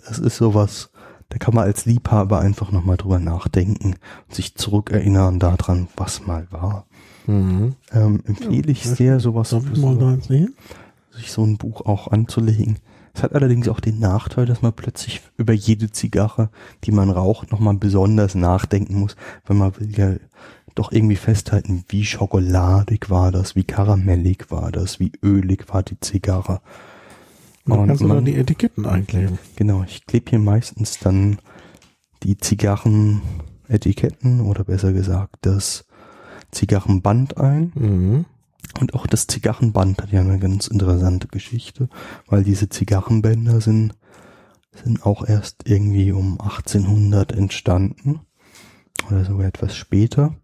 das 0.04 0.18
ist 0.18 0.36
sowas, 0.36 0.90
da 1.28 1.38
kann 1.38 1.54
man 1.54 1.64
als 1.64 1.86
Liebhaber 1.86 2.40
einfach 2.40 2.72
nochmal 2.72 2.96
drüber 2.96 3.18
nachdenken 3.18 3.94
und 4.26 4.34
sich 4.34 4.54
zurückerinnern 4.56 5.38
daran, 5.38 5.88
was 5.96 6.26
mal 6.26 6.46
war. 6.50 6.86
Mhm. 7.26 7.76
Ähm, 7.92 8.22
empfehle 8.26 8.66
ja, 8.66 8.72
ich 8.72 8.82
sehr, 8.82 9.20
sowas 9.20 9.50
darf 9.50 9.64
ich 9.72 9.78
mal 9.78 9.96
da 9.96 10.16
sehen? 10.20 10.54
Sich 11.12 11.32
so 11.32 11.44
ein 11.44 11.58
Buch 11.58 11.82
auch 11.82 12.08
anzulegen. 12.08 12.78
Es 13.14 13.22
hat 13.22 13.34
allerdings 13.34 13.68
auch 13.68 13.80
den 13.80 13.98
Nachteil, 13.98 14.46
dass 14.46 14.62
man 14.62 14.72
plötzlich 14.72 15.20
über 15.36 15.52
jede 15.52 15.90
Zigarre, 15.90 16.48
die 16.84 16.92
man 16.92 17.10
raucht, 17.10 17.52
nochmal 17.52 17.74
besonders 17.74 18.34
nachdenken 18.34 18.98
muss, 18.98 19.16
weil 19.44 19.56
man 19.56 19.78
will 19.78 19.94
ja 19.96 20.14
doch 20.74 20.92
irgendwie 20.92 21.16
festhalten, 21.16 21.84
wie 21.88 22.06
schokoladig 22.06 23.10
war 23.10 23.30
das, 23.30 23.54
wie 23.54 23.64
karamellig 23.64 24.50
war 24.50 24.72
das, 24.72 24.98
wie 24.98 25.12
ölig 25.22 25.66
war 25.68 25.82
die 25.82 26.00
Zigarre. 26.00 26.62
Und 27.66 27.76
dann 27.76 27.88
kannst 27.88 28.00
man, 28.00 28.08
du 28.08 28.14
dann 28.16 28.24
die 28.24 28.36
Etiketten 28.36 28.86
einkleben. 28.86 29.38
Genau, 29.56 29.82
ich 29.84 30.06
klebe 30.06 30.30
hier 30.30 30.38
meistens 30.38 30.98
dann 30.98 31.36
die 32.22 32.38
Zigarrenetiketten 32.38 34.40
oder 34.40 34.64
besser 34.64 34.94
gesagt 34.94 35.36
das 35.42 35.84
Zigarrenband 36.50 37.36
ein. 37.36 37.72
Mhm. 37.74 38.24
Und 38.78 38.94
auch 38.94 39.06
das 39.06 39.26
Zigarrenband 39.26 40.02
hat 40.02 40.12
ja 40.12 40.20
eine 40.20 40.38
ganz 40.38 40.66
interessante 40.66 41.28
Geschichte, 41.28 41.88
weil 42.26 42.44
diese 42.44 42.68
Zigarrenbänder 42.68 43.60
sind, 43.60 43.94
sind 44.72 45.04
auch 45.04 45.26
erst 45.26 45.68
irgendwie 45.68 46.12
um 46.12 46.40
1800 46.40 47.32
entstanden 47.32 48.20
oder 49.08 49.24
sogar 49.24 49.46
etwas 49.46 49.76
später. 49.76 50.34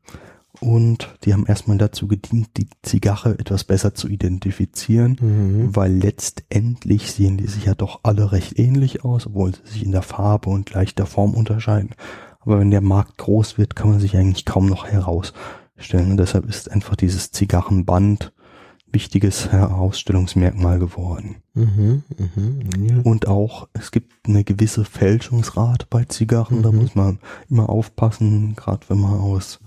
Und 0.61 1.15
die 1.23 1.33
haben 1.33 1.47
erstmal 1.47 1.79
dazu 1.79 2.09
gedient, 2.09 2.49
die 2.57 2.69
Zigarre 2.83 3.39
etwas 3.39 3.63
besser 3.65 3.95
zu 3.95 4.09
identifizieren, 4.09 5.17
mhm. 5.21 5.77
weil 5.77 5.93
letztendlich 5.93 7.13
sehen 7.13 7.37
die 7.37 7.47
sich 7.47 7.67
ja 7.67 7.75
doch 7.75 8.01
alle 8.03 8.33
recht 8.33 8.59
ähnlich 8.59 9.05
aus, 9.05 9.29
obwohl 9.29 9.55
sie 9.55 9.73
sich 9.73 9.85
in 9.85 9.93
der 9.93 10.03
Farbe 10.03 10.51
und 10.51 10.73
leichter 10.73 11.07
Form 11.07 11.35
unterscheiden. 11.35 11.95
Aber 12.41 12.59
wenn 12.59 12.71
der 12.71 12.81
Markt 12.81 13.19
groß 13.19 13.57
wird, 13.57 13.77
kann 13.77 13.91
man 13.91 14.01
sich 14.01 14.17
eigentlich 14.17 14.45
kaum 14.45 14.67
noch 14.67 14.87
heraus 14.87 15.33
stellen. 15.79 16.13
Und 16.13 16.17
deshalb 16.19 16.47
ist 16.49 16.71
einfach 16.71 16.97
dieses 16.97 17.31
Zigarrenband 17.31 18.33
wichtiges 18.91 19.53
Herausstellungsmerkmal 19.53 20.79
geworden. 20.79 21.37
Mhm, 21.55 22.03
mh, 22.17 22.89
ja. 22.91 23.01
Und 23.03 23.29
auch, 23.29 23.69
es 23.75 23.91
gibt 23.91 24.27
eine 24.27 24.45
gewisse 24.45 24.85
Fälschungsrate 24.85 25.87
bei 25.91 26.05
Zigarren, 26.05 26.59
mhm. 26.59 26.63
da 26.63 26.73
muss 26.73 26.95
man 26.95 27.19
immer 27.51 27.69
aufpassen, 27.69 28.57
gerade 28.57 28.89
wenn 28.89 29.01
man 29.01 29.19
aus 29.19 29.61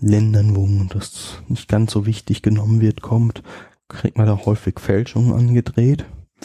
Ländern, 0.00 0.56
wo 0.56 0.66
das 0.92 1.42
nicht 1.48 1.68
ganz 1.68 1.92
so 1.92 2.06
wichtig 2.06 2.42
genommen 2.42 2.80
wird, 2.80 3.02
kommt, 3.02 3.42
kriegt 3.88 4.18
man 4.18 4.26
da 4.26 4.44
häufig 4.44 4.80
Fälschungen 4.80 5.32
angedreht. 5.32 6.04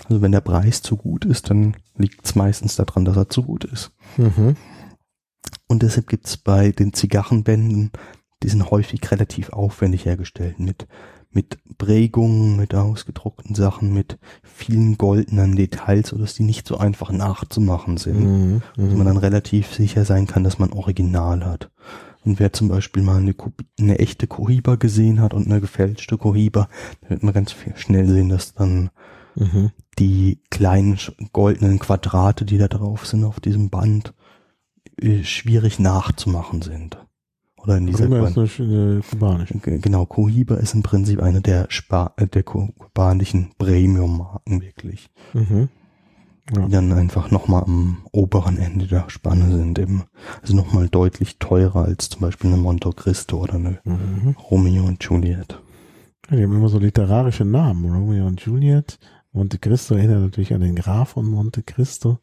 Also 0.10 0.22
wenn 0.22 0.32
der 0.32 0.42
Preis 0.42 0.82
zu 0.82 0.98
gut 0.98 1.26
ist, 1.26 1.50
dann 1.50 1.76
liegt 1.98 2.26
es 2.26 2.36
meistens 2.36 2.76
daran, 2.76 3.06
dass 3.06 3.16
er 3.16 3.30
zu 3.30 3.44
gut 3.44 3.64
ist. 3.64 3.92
Mhm. 4.18 4.56
Und 5.68 5.84
deshalb 5.84 6.08
gibt 6.08 6.28
es 6.28 6.38
bei 6.38 6.72
den 6.72 6.94
Zigarrenbänden 6.94 7.92
die 8.44 8.50
sind 8.50 8.70
häufig 8.70 9.10
relativ 9.12 9.50
aufwendig 9.50 10.06
hergestellt 10.06 10.60
mit, 10.60 10.88
mit 11.32 11.58
Prägungen, 11.78 12.58
mit 12.58 12.76
ausgedruckten 12.76 13.56
Sachen, 13.56 13.94
mit 13.94 14.20
vielen 14.44 14.98
goldenen 14.98 15.56
Details, 15.56 16.10
sodass 16.10 16.36
die 16.36 16.44
nicht 16.44 16.68
so 16.68 16.78
einfach 16.78 17.12
nachzumachen 17.12 17.98
sind. 17.98 18.20
Mhm, 18.20 18.62
dass 18.76 18.90
man 18.90 19.00
mhm. 19.00 19.06
dann 19.06 19.18
relativ 19.18 19.74
sicher 19.74 20.06
sein 20.06 20.28
kann, 20.28 20.44
dass 20.44 20.60
man 20.60 20.74
Original 20.74 21.46
hat. 21.46 21.72
Und 22.26 22.40
wer 22.40 22.54
zum 22.54 22.70
Beispiel 22.70 23.04
mal 23.04 23.18
eine, 23.18 23.36
eine 23.80 24.00
echte 24.00 24.28
Cohiba 24.28 24.76
gesehen 24.76 25.20
hat 25.20 25.34
und 25.34 25.48
eine 25.48 25.60
gefälschte 25.60 26.18
Cohiba, 26.18 26.70
dann 27.02 27.10
wird 27.10 27.24
man 27.24 27.34
ganz 27.34 27.56
schnell 27.76 28.08
sehen, 28.08 28.30
dass 28.30 28.54
dann 28.54 28.92
mhm. 29.36 29.72
die 30.00 30.42
kleinen 30.50 30.98
goldenen 31.34 31.80
Quadrate, 31.80 32.46
die 32.46 32.58
da 32.58 32.68
drauf 32.68 33.06
sind 33.06 33.24
auf 33.26 33.40
diesem 33.40 33.70
Band, 33.70 34.14
äh, 35.02 35.24
schwierig 35.24 35.80
nachzumachen 35.80 36.62
sind. 36.62 36.98
Oder 37.64 37.78
in 37.78 37.88
dieser 37.88 38.08
Cohiba 38.08 38.44
ist 38.44 38.60
eine, 38.60 39.02
kubanische. 39.10 39.58
Genau, 39.58 40.06
Cohiba 40.06 40.56
ist 40.56 40.74
im 40.74 40.84
Prinzip 40.84 41.22
eine 41.22 41.42
der, 41.42 41.68
Spa 41.70 42.14
äh, 42.18 42.28
der 42.28 42.44
kubanischen 42.44 43.52
Premium-Marken 43.58 44.62
wirklich. 44.62 45.10
Mhm. 45.34 45.70
Ja. 46.54 46.66
Die 46.66 46.72
dann 46.72 46.92
einfach 46.92 47.32
nochmal 47.32 47.64
am 47.64 48.00
oberen 48.12 48.58
Ende 48.58 48.88
der 48.88 49.06
Spanne 49.08 49.50
sind. 49.50 49.80
Eben, 49.80 50.04
also 50.42 50.54
nochmal 50.54 50.90
deutlich 50.90 51.38
teurer 51.40 51.86
als 51.86 52.10
zum 52.10 52.20
Beispiel 52.20 52.52
eine 52.52 52.62
Monte 52.62 52.90
Cristo 52.90 53.38
oder 53.38 53.54
eine 53.54 53.80
mhm. 53.86 54.36
Romeo 54.52 54.84
und 54.84 55.02
Juliet. 55.02 55.62
Ja, 56.30 56.36
die 56.36 56.44
haben 56.44 56.54
immer 56.54 56.68
so 56.68 56.80
literarische 56.80 57.46
Namen. 57.46 57.86
Romeo 57.86 58.28
und 58.28 58.42
Juliet, 58.42 59.00
Monte 59.32 59.58
Cristo 59.58 59.96
erinnert 59.96 60.22
natürlich 60.22 60.54
an 60.54 60.62
den 60.62 60.76
Graf 60.76 61.10
von 61.12 61.26
Monte 61.26 61.64
Cristo, 61.64 62.20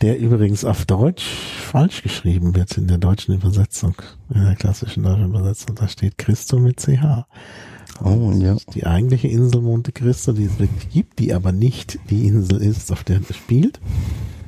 der 0.00 0.18
übrigens 0.18 0.64
auf 0.64 0.84
Deutsch 0.84 1.24
falsch 1.24 2.02
geschrieben 2.02 2.54
wird 2.54 2.76
in 2.78 2.86
der 2.86 2.98
deutschen 2.98 3.34
Übersetzung, 3.34 3.94
in 4.32 4.44
der 4.44 4.54
klassischen 4.54 5.02
deutschen 5.02 5.26
Übersetzung. 5.26 5.76
Da 5.76 5.88
steht 5.88 6.18
Cristo 6.18 6.58
mit 6.58 6.80
CH. 6.80 7.26
Oh, 8.02 8.32
ja. 8.32 8.56
Die 8.74 8.86
eigentliche 8.86 9.28
Insel 9.28 9.60
Monte 9.60 9.92
Cristo, 9.92 10.32
die 10.32 10.44
es 10.44 10.58
wirklich 10.58 10.88
gibt, 10.90 11.18
die 11.18 11.34
aber 11.34 11.52
nicht 11.52 11.98
die 12.10 12.26
Insel 12.26 12.62
ist, 12.62 12.92
auf 12.92 13.02
der 13.02 13.20
es 13.20 13.36
spielt. 13.36 13.80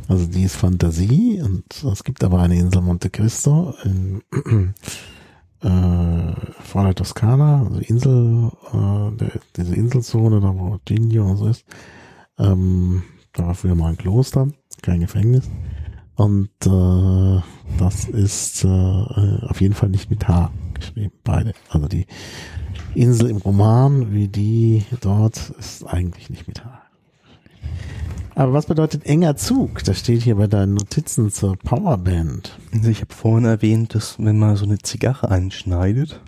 Also 0.08 0.26
die 0.26 0.44
ist 0.44 0.56
Fantasie 0.56 1.40
und 1.42 1.64
es 1.84 2.04
gibt 2.04 2.24
aber 2.24 2.40
eine 2.40 2.58
Insel 2.58 2.82
Monte 2.82 3.10
Cristo 3.10 3.74
in 3.84 4.22
äh, 5.62 6.34
vor 6.62 6.84
der 6.84 6.94
Toskana, 6.94 7.64
also 7.64 7.80
Insel, 7.80 8.50
äh, 8.72 9.16
der, 9.16 9.30
diese 9.56 9.74
Inselzone, 9.74 10.40
da 10.40 10.54
wo 10.56 10.78
Ginio 10.84 11.28
und 11.28 11.36
so 11.36 11.48
ist. 11.48 11.64
Ähm, 12.38 13.02
da 13.32 13.48
war 13.48 13.54
früher 13.54 13.74
mal 13.74 13.90
ein 13.90 13.98
Kloster, 13.98 14.48
kein 14.82 15.00
Gefängnis. 15.00 15.48
Und 16.16 16.50
äh, 16.66 17.40
das 17.78 18.04
ist 18.04 18.64
äh, 18.64 18.68
auf 18.68 19.60
jeden 19.60 19.74
Fall 19.74 19.88
nicht 19.88 20.10
mit 20.10 20.28
H 20.28 20.50
geschrieben, 20.74 21.12
beide. 21.24 21.54
Also 21.70 21.88
die 21.88 22.06
Insel 22.94 23.30
im 23.30 23.38
Roman, 23.38 24.12
wie 24.12 24.28
die 24.28 24.84
dort, 25.00 25.50
ist 25.58 25.84
eigentlich 25.86 26.28
nicht 26.28 26.46
mit 26.46 26.64
H. 26.64 26.82
Aber 28.34 28.52
was 28.52 28.66
bedeutet 28.66 29.06
enger 29.06 29.36
Zug? 29.36 29.84
Das 29.84 29.98
steht 29.98 30.22
hier 30.22 30.36
bei 30.36 30.46
deinen 30.46 30.74
Notizen 30.74 31.30
zur 31.30 31.56
Powerband. 31.56 32.58
Also 32.72 32.88
ich 32.88 33.00
habe 33.00 33.12
vorhin 33.12 33.44
erwähnt, 33.44 33.94
dass 33.94 34.18
wenn 34.18 34.38
man 34.38 34.56
so 34.56 34.64
eine 34.64 34.78
Zigarre 34.78 35.30
einschneidet, 35.30 36.20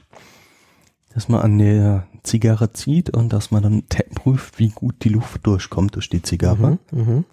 dass 1.15 1.29
man 1.29 1.41
an 1.41 1.59
der 1.59 2.07
Zigarre 2.23 2.73
zieht 2.73 3.11
und 3.11 3.33
dass 3.33 3.51
man 3.51 3.63
dann 3.63 3.85
prüft, 4.15 4.59
wie 4.59 4.71
gut 4.71 4.97
die 5.05 5.11
Luft 5.11 5.47
durchkommt 5.47 5.95
durch 5.95 6.09
die 6.09 6.23
Zigarre. 6.23 6.79
Mhm, 6.91 7.01
mh. 7.01 7.25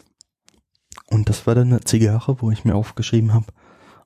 Und 1.09 1.29
das 1.29 1.47
war 1.47 1.55
dann 1.55 1.69
eine 1.69 1.81
Zigarre, 1.81 2.37
wo 2.41 2.51
ich 2.51 2.65
mir 2.65 2.75
aufgeschrieben 2.75 3.33
habe, 3.33 3.47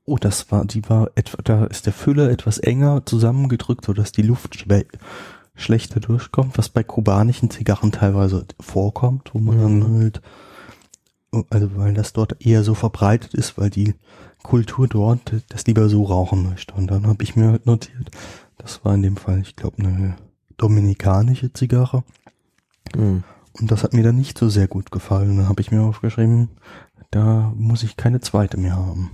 oh, 0.06 0.18
das 0.18 0.52
war, 0.52 0.66
die 0.66 0.88
war 0.90 1.10
etwa, 1.16 1.42
da 1.44 1.66
ist 1.66 1.86
der 1.86 1.94
Füller 1.94 2.30
etwas 2.30 2.58
enger 2.58 3.06
zusammengedrückt, 3.06 3.86
sodass 3.86 4.12
die 4.12 4.22
Luft 4.22 4.56
schle 4.56 4.86
schlechter 5.56 6.00
durchkommt, 6.00 6.58
was 6.58 6.70
bei 6.70 6.84
kubanischen 6.84 7.52
Zigarren 7.52 7.92
teilweise 7.92 8.46
vorkommt, 8.60 9.30
wo 9.34 9.40
man 9.40 9.58
mhm. 9.58 9.82
dann 9.82 10.00
halt 10.00 10.22
also 11.50 11.76
weil 11.76 11.94
das 11.94 12.14
dort 12.14 12.46
eher 12.46 12.64
so 12.64 12.74
verbreitet 12.74 13.34
ist, 13.34 13.58
weil 13.58 13.70
die 13.70 13.96
Kultur 14.44 14.88
dort 14.88 15.34
das 15.50 15.66
lieber 15.66 15.90
so 15.90 16.04
rauchen 16.04 16.50
möchte. 16.50 16.74
Und 16.74 16.92
dann 16.92 17.08
habe 17.08 17.24
ich 17.24 17.36
mir 17.36 17.50
halt 17.50 17.66
notiert, 17.66 18.12
das 18.58 18.84
war 18.86 18.94
in 18.94 19.02
dem 19.02 19.18
Fall, 19.18 19.40
ich 19.40 19.56
glaube, 19.56 19.80
eine 19.80 20.16
dominikanische 20.58 21.52
Zigarre. 21.54 22.04
Mhm. 22.96 23.24
Und 23.60 23.72
das 23.72 23.84
hat 23.84 23.94
mir 23.94 24.04
dann 24.04 24.18
nicht 24.18 24.38
so 24.38 24.50
sehr 24.50 24.68
gut 24.68 24.92
gefallen. 24.92 25.38
Dann 25.38 25.50
habe 25.50 25.62
ich 25.62 25.72
mir 25.72 25.82
aufgeschrieben, 25.82 26.50
da 27.14 27.54
muss 27.56 27.84
ich 27.84 27.96
keine 27.96 28.22
zweite 28.22 28.58
mehr 28.58 28.76
haben. 28.76 29.12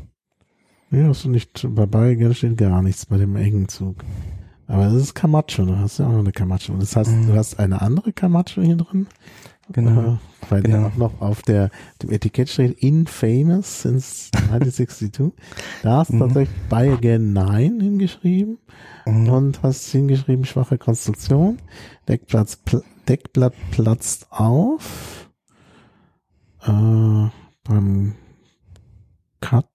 Ja, 0.92 1.08
hast 1.08 1.26
du 1.26 1.30
nicht, 1.30 1.68
bei 1.70 1.86
Bayern 1.86 2.34
steht 2.34 2.58
gar 2.58 2.82
nichts 2.82 3.06
bei 3.06 3.18
dem 3.18 3.36
engen 3.36 3.68
Zug. 3.68 4.04
Aber 4.68 4.86
das 4.86 4.94
ist 4.94 5.16
Camacho, 5.16 5.66
du 5.66 5.78
hast 5.78 6.00
ja 6.00 6.08
auch 6.08 6.12
noch 6.12 6.20
eine 6.20 6.32
Camacho. 6.32 6.74
Das 6.78 6.96
heißt, 6.96 7.12
mhm. 7.12 7.28
du 7.28 7.34
hast 7.36 7.60
eine 7.60 7.82
andere 7.82 8.14
Camacho 8.14 8.62
hier 8.62 8.78
drin. 8.78 9.08
Genau. 9.72 10.18
Weil 10.50 10.64
genau. 10.64 10.78
der 10.78 10.88
auch 10.88 10.96
noch 10.96 11.22
auf 11.22 11.42
der, 11.42 11.70
dem 12.02 12.12
Etikett 12.12 12.50
steht 12.50 12.80
Infamous 12.80 13.82
since 13.82 14.32
1962. 14.34 15.34
da 15.84 15.98
hast 15.98 16.12
du 16.12 16.16
mhm. 16.16 16.20
tatsächlich 16.20 16.58
Buy 16.70 16.90
Again 16.92 17.34
9 17.34 17.80
hingeschrieben 17.82 18.58
mhm. 19.06 19.30
und 19.30 19.62
hast 19.62 19.90
hingeschrieben 19.90 20.46
schwache 20.46 20.78
Konstruktion. 20.78 21.60
Deckplatz, 22.08 22.56
pl 22.56 22.82
Deckblatt 23.08 23.56
platzt 23.72 24.28
auf. 24.32 25.28
Äh, 26.64 27.30
beim 27.70 28.16
Cut, 29.42 29.70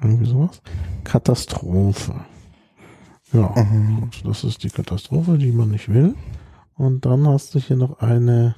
irgendwie 0.00 0.26
sowas. 0.26 0.62
Katastrophe. 1.04 2.24
Ja, 3.32 3.50
mhm. 3.62 4.10
das 4.24 4.44
ist 4.44 4.62
die 4.62 4.70
Katastrophe, 4.70 5.36
die 5.36 5.52
man 5.52 5.70
nicht 5.70 5.88
will. 5.88 6.14
Und 6.74 7.04
dann 7.04 7.26
hast 7.28 7.54
du 7.54 7.58
hier 7.58 7.76
noch 7.76 7.98
eine 8.00 8.54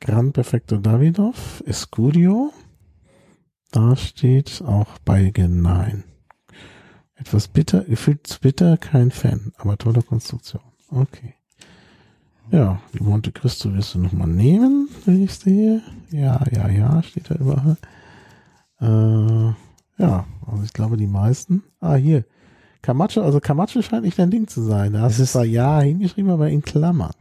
Gran 0.00 0.32
Perfecto 0.32 0.76
Davidoff, 0.76 1.62
Escudio. 1.66 2.52
Da 3.70 3.96
steht 3.96 4.62
auch 4.62 4.98
bei 5.04 5.32
Nein. 5.36 6.04
Etwas 7.14 7.48
bitter, 7.48 7.84
gefühlt 7.84 8.38
bitter, 8.42 8.76
kein 8.76 9.10
Fan, 9.10 9.52
aber 9.56 9.78
tolle 9.78 10.02
Konstruktion. 10.02 10.62
Okay. 10.90 11.34
Ja, 12.52 12.78
die 12.92 13.02
Monte 13.02 13.32
Cristo 13.32 13.72
wirst 13.72 13.94
du 13.94 13.98
nochmal 13.98 14.28
nehmen, 14.28 14.90
wenn 15.06 15.24
ich 15.24 15.32
sehe. 15.32 15.80
Ja, 16.10 16.44
ja, 16.52 16.68
ja, 16.68 17.02
steht 17.02 17.30
da 17.30 17.36
überall. 17.36 17.78
Äh, 18.78 19.54
ja, 20.02 20.26
also 20.46 20.62
ich 20.62 20.74
glaube 20.74 20.98
die 20.98 21.06
meisten. 21.06 21.62
Ah, 21.80 21.94
hier. 21.94 22.26
Camacho, 22.82 23.22
also 23.22 23.40
Camacho 23.40 23.80
scheint 23.80 24.04
nicht 24.04 24.18
dein 24.18 24.30
Ding 24.30 24.48
zu 24.48 24.60
sein. 24.60 24.92
Da 24.92 25.00
hast 25.00 25.18
du 25.18 25.24
zwar 25.24 25.46
ja 25.46 25.80
hingeschrieben, 25.80 26.30
aber 26.30 26.50
in 26.50 26.60
Klammern. 26.60 27.14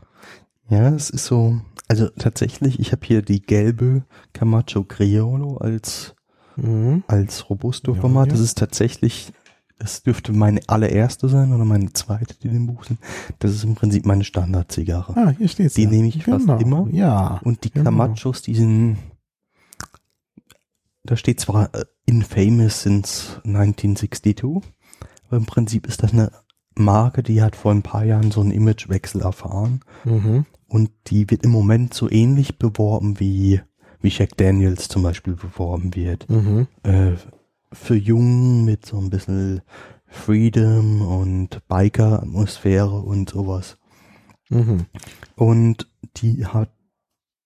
Ja, 0.70 0.90
es 0.90 1.10
ist 1.10 1.26
so, 1.26 1.62
also 1.88 2.10
tatsächlich, 2.10 2.80
ich 2.80 2.92
habe 2.92 3.06
hier 3.06 3.22
die 3.22 3.42
gelbe 3.42 4.04
Camacho 4.34 4.84
Criollo 4.84 5.58
als, 5.58 6.14
mhm. 6.58 7.04
als 7.08 7.50
Robusto-Format. 7.50 8.28
Ja, 8.28 8.32
ja. 8.34 8.38
Das 8.38 8.42
ist 8.42 8.58
tatsächlich, 8.58 9.32
es 9.84 10.04
dürfte 10.04 10.32
meine 10.32 10.62
allererste 10.68 11.28
sein 11.28 11.54
oder 11.54 11.66
meine 11.66 11.92
zweite, 11.94 12.36
die 12.36 12.50
dem 12.50 12.68
Buch 12.68 12.86
sind. 12.86 13.00
Das 13.40 13.52
ist 13.52 13.64
im 13.64 13.76
Prinzip 13.76 14.06
meine 14.06 14.24
Standardzigarre. 14.24 15.16
Ah, 15.16 15.34
hier 15.38 15.48
steht's. 15.48 15.76
Die 15.76 15.84
ja. 15.84 15.90
nehme 15.90 16.08
ich 16.08 16.24
genau. 16.24 16.40
fast 16.40 16.62
immer. 16.62 16.88
Ja. 16.92 17.40
Und 17.44 17.64
die 17.64 17.72
genau. 17.72 17.86
Camachos, 17.86 18.42
die 18.42 18.56
sind, 18.56 18.98
da 21.04 21.16
steht 21.16 21.40
zwar 21.40 21.74
äh, 21.74 21.86
infamous 22.06 22.84
since 22.84 23.42
1962, 23.46 24.64
aber 25.28 25.38
im 25.38 25.46
Prinzip 25.46 25.88
ist 25.88 26.04
das 26.04 26.14
eine 26.14 26.32
Marke, 26.76 27.24
die 27.24 27.42
hat 27.42 27.56
vor 27.56 27.72
ein 27.72 27.84
paar 27.84 28.06
Jahren 28.06 28.32
so 28.32 28.42
einen 28.42 28.52
Imagewechsel 28.52 29.22
erfahren. 29.22 29.82
Mhm. 30.04 30.46
Und 30.68 30.92
die 31.08 31.30
wird 31.30 31.44
im 31.44 31.52
Moment 31.52 31.94
so 31.94 32.10
ähnlich 32.10 32.58
beworben 32.58 33.20
wie, 33.20 33.62
wie 34.00 34.10
Jack 34.10 34.38
Daniels 34.38 34.88
zum 34.88 35.04
Beispiel 35.04 35.34
beworben 35.34 35.96
wird. 35.96 36.30
Mhm. 36.30 36.68
Äh, 36.84 37.14
für 37.74 37.96
Jungen 37.96 38.66
mit 38.66 38.86
so 38.86 38.98
ein 38.98 39.10
bisschen 39.10 39.62
Freedom 40.08 41.02
und 41.02 41.66
Biker-Atmosphäre 41.68 43.00
und 43.00 43.30
sowas. 43.30 43.78
Mhm. 44.50 44.86
Und 45.36 45.88
die 46.18 46.46
hat 46.46 46.72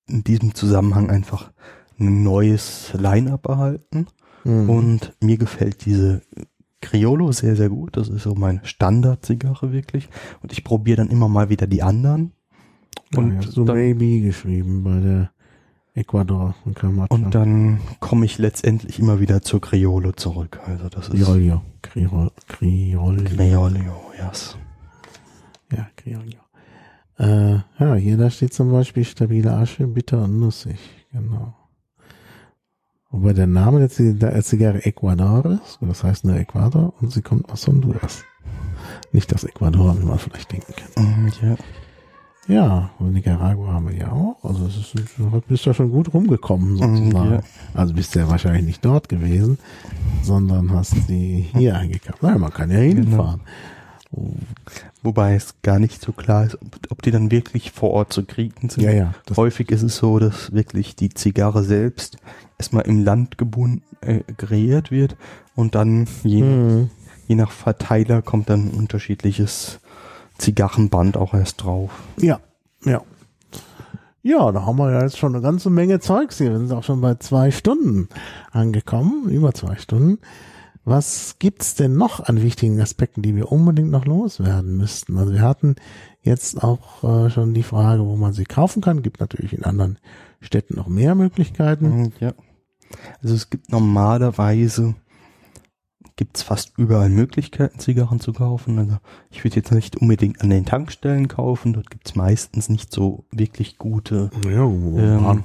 in 0.08 0.24
diesem 0.24 0.56
Zusammenhang 0.56 1.10
einfach 1.10 1.52
ein 2.00 2.24
neues 2.24 2.94
Line-up 2.94 3.48
erhalten. 3.48 4.08
Mhm. 4.44 4.70
Und 4.70 5.14
mir 5.22 5.38
gefällt 5.38 5.86
diese 5.86 6.22
Criollo 6.82 7.32
sehr, 7.32 7.56
sehr 7.56 7.70
gut. 7.70 7.98
Das 7.98 8.10
ist 8.10 8.24
so 8.24 8.36
meine 8.36 8.62
Standard-Zigarre 8.64 9.72
wirklich. 9.72 10.10
Und 10.42 10.52
ich 10.52 10.64
probiere 10.64 10.98
dann 10.98 11.10
immer 11.10 11.28
mal 11.28 11.50
wieder 11.50 11.68
die 11.68 11.84
anderen. 11.84 12.34
Und 13.16 13.44
ja, 13.44 13.52
so 13.52 13.64
dann, 13.64 13.78
Maybe 13.78 14.22
geschrieben 14.22 14.84
bei 14.84 15.00
der 15.00 15.32
Ecuador 15.96 16.56
und 16.66 16.76
Camacho. 16.76 17.14
Und 17.14 17.34
dann 17.34 17.80
komme 18.02 18.26
ich 18.26 18.38
letztendlich 18.38 19.00
immer 19.00 19.22
wieder 19.22 19.42
zur 19.42 19.62
Criollo 19.62 20.12
zurück. 20.12 20.60
Also 20.68 20.90
das 20.90 21.08
ist 21.08 21.24
Criollo. 21.24 21.62
Criollo. 21.82 22.32
Criollo. 22.48 23.24
Criollo, 23.24 24.12
yes. 24.20 24.58
Ja, 25.72 25.88
Criollo. 25.96 26.38
Äh, 27.18 27.60
ja, 27.80 27.96
hier 27.96 28.18
da 28.18 28.30
steht 28.30 28.54
zum 28.54 28.72
Beispiel 28.72 29.06
stabile 29.06 29.54
Asche, 29.54 29.88
bitter 29.88 30.24
und 30.24 30.38
nussig. 30.38 30.78
Genau. 31.14 31.56
Wobei 33.10 33.32
der 33.32 33.48
Name 33.48 33.88
der 33.88 34.42
Zigarre 34.44 34.84
Ecuador 34.84 35.46
ist, 35.64 35.78
das 35.80 36.04
heißt 36.04 36.26
nur 36.26 36.36
Ecuador 36.36 36.94
und 37.00 37.14
sie 37.14 37.22
kommt 37.22 37.50
aus 37.50 37.66
Honduras. 37.66 38.26
Nicht 39.14 39.32
das 39.32 39.46
Ecuador, 39.46 39.98
wie 39.98 40.06
man 40.06 40.20
vielleicht 40.20 40.52
denken 40.52 40.74
kann. 40.76 41.26
Mm, 41.26 41.32
ja. 41.42 41.56
Ja, 42.48 42.92
und 43.00 43.14
Nicaragua 43.14 43.74
haben 43.74 43.90
wir 43.90 43.98
ja 43.98 44.12
auch. 44.12 44.38
Also 44.44 44.68
es 44.68 44.78
ist, 44.78 45.18
du 45.18 45.42
bist 45.48 45.66
ja 45.66 45.74
schon 45.74 45.92
gut 45.92 46.14
rumgekommen 46.14 46.74
mhm, 46.74 46.78
sozusagen. 46.78 47.32
Ja. 47.34 47.42
Also 47.74 47.94
bist 47.94 48.14
du 48.14 48.20
ja 48.20 48.30
wahrscheinlich 48.30 48.66
nicht 48.66 48.86
dort 48.86 49.10
gewesen, 49.10 49.58
sondern 50.22 50.72
hast 50.72 50.96
die 51.10 51.48
hier 51.56 51.76
eingekauft. 51.76 52.22
Nein, 52.22 52.40
man 52.40 52.54
kann 52.54 52.70
ja 52.70 52.78
hinfahren. 52.78 53.42
Genau. 53.42 54.34
Wobei 55.04 55.36
es 55.36 55.56
gar 55.62 55.80
nicht 55.80 56.02
so 56.02 56.12
klar 56.12 56.46
ist, 56.46 56.56
ob, 56.62 56.78
ob, 56.90 57.02
die 57.02 57.12
dann 57.12 57.32
wirklich 57.32 57.72
vor 57.72 57.92
Ort 57.92 58.14
zu 58.14 58.24
kriegen 58.24 58.70
sind. 58.70 58.84
Ja, 58.84 58.92
ja. 58.92 59.14
Häufig 59.36 59.72
ist 59.72 59.84
es 59.84 59.98
so, 59.98 60.20
dass 60.20 60.52
wirklich 60.54 60.96
die 60.96 61.10
Zigarre 61.10 61.64
selbst 61.64 62.18
erstmal 62.58 62.86
im 62.86 63.04
Land 63.04 63.38
gebunden, 63.38 63.84
äh, 64.02 64.22
kreiert 64.38 64.92
wird 64.92 65.18
und 65.56 65.76
dann 65.76 66.08
je, 66.24 66.44
mhm. 66.44 66.90
je 67.28 67.36
nach 67.36 67.52
Verteiler 67.52 68.22
kommt 68.22 68.50
dann 68.50 68.70
unterschiedliches 68.70 69.80
Zigarrenband 70.38 71.18
auch 71.18 71.34
erst 71.34 71.64
drauf. 71.64 71.92
Ja, 72.18 72.40
ja. 72.84 73.02
Ja, 74.22 74.52
da 74.52 74.66
haben 74.66 74.78
wir 74.78 74.92
ja 74.92 75.04
jetzt 75.04 75.20
schon 75.20 75.36
eine 75.36 75.44
ganze 75.44 75.70
Menge 75.70 76.00
Zeugs 76.00 76.40
hier. 76.40 76.50
Wir 76.50 76.58
sind 76.58 76.72
auch 76.72 76.84
schon 76.84 77.00
bei 77.00 77.14
zwei 77.16 77.52
Stunden 77.52 78.10
angekommen, 78.52 79.30
über 79.30 79.54
zwei 79.54 79.76
Stunden. 79.76 80.18
was 80.84 81.36
gibt's 81.38 81.76
denn 81.76 81.96
noch 81.96 82.22
an 82.22 82.42
wichtigen 82.42 82.80
Aspekten, 82.82 83.22
die 83.22 83.36
wir 83.36 83.52
unbedingt 83.52 83.92
noch 83.92 84.06
loswerden 84.06 84.78
müssten? 84.78 85.18
Also 85.18 85.34
wir 85.34 85.42
hatten 85.42 85.76
jetzt 86.22 86.64
auch 86.64 87.04
äh, 87.04 87.30
schon 87.30 87.54
die 87.54 87.64
Frage, 87.64 88.06
wo 88.06 88.16
man 88.16 88.34
sie 88.34 88.46
kaufen 88.46 88.82
kann. 88.82 89.04
Gibt 89.04 89.20
natürlich 89.20 89.54
in 89.54 89.64
anderen 89.64 90.00
Städten 90.42 90.76
noch 90.76 90.88
mehr 90.88 91.16
Möglichkeiten. 91.16 92.02
Mhm, 92.02 92.12
ja. 92.20 92.34
Also 93.22 93.36
es 93.36 93.50
gibt 93.50 93.72
normalerweise 93.72 94.96
gibt's 96.18 96.42
fast 96.44 96.74
überall 96.78 97.10
Möglichkeiten, 97.10 97.80
Zigarren 97.80 98.20
zu 98.20 98.32
kaufen. 98.34 98.80
Also 98.80 98.98
ich 99.32 99.44
würde 99.44 99.58
jetzt 99.58 99.72
nicht 99.72 99.98
unbedingt 99.98 100.42
an 100.42 100.50
den 100.50 100.66
Tankstellen 100.66 101.28
kaufen. 101.28 101.74
Dort 101.74 101.90
gibt's 101.90 102.16
meistens 102.16 102.70
nicht 102.70 102.92
so 102.94 103.26
wirklich 103.32 103.78
gute. 103.78 104.30
Ja, 104.46 104.64
ähm, 104.64 105.44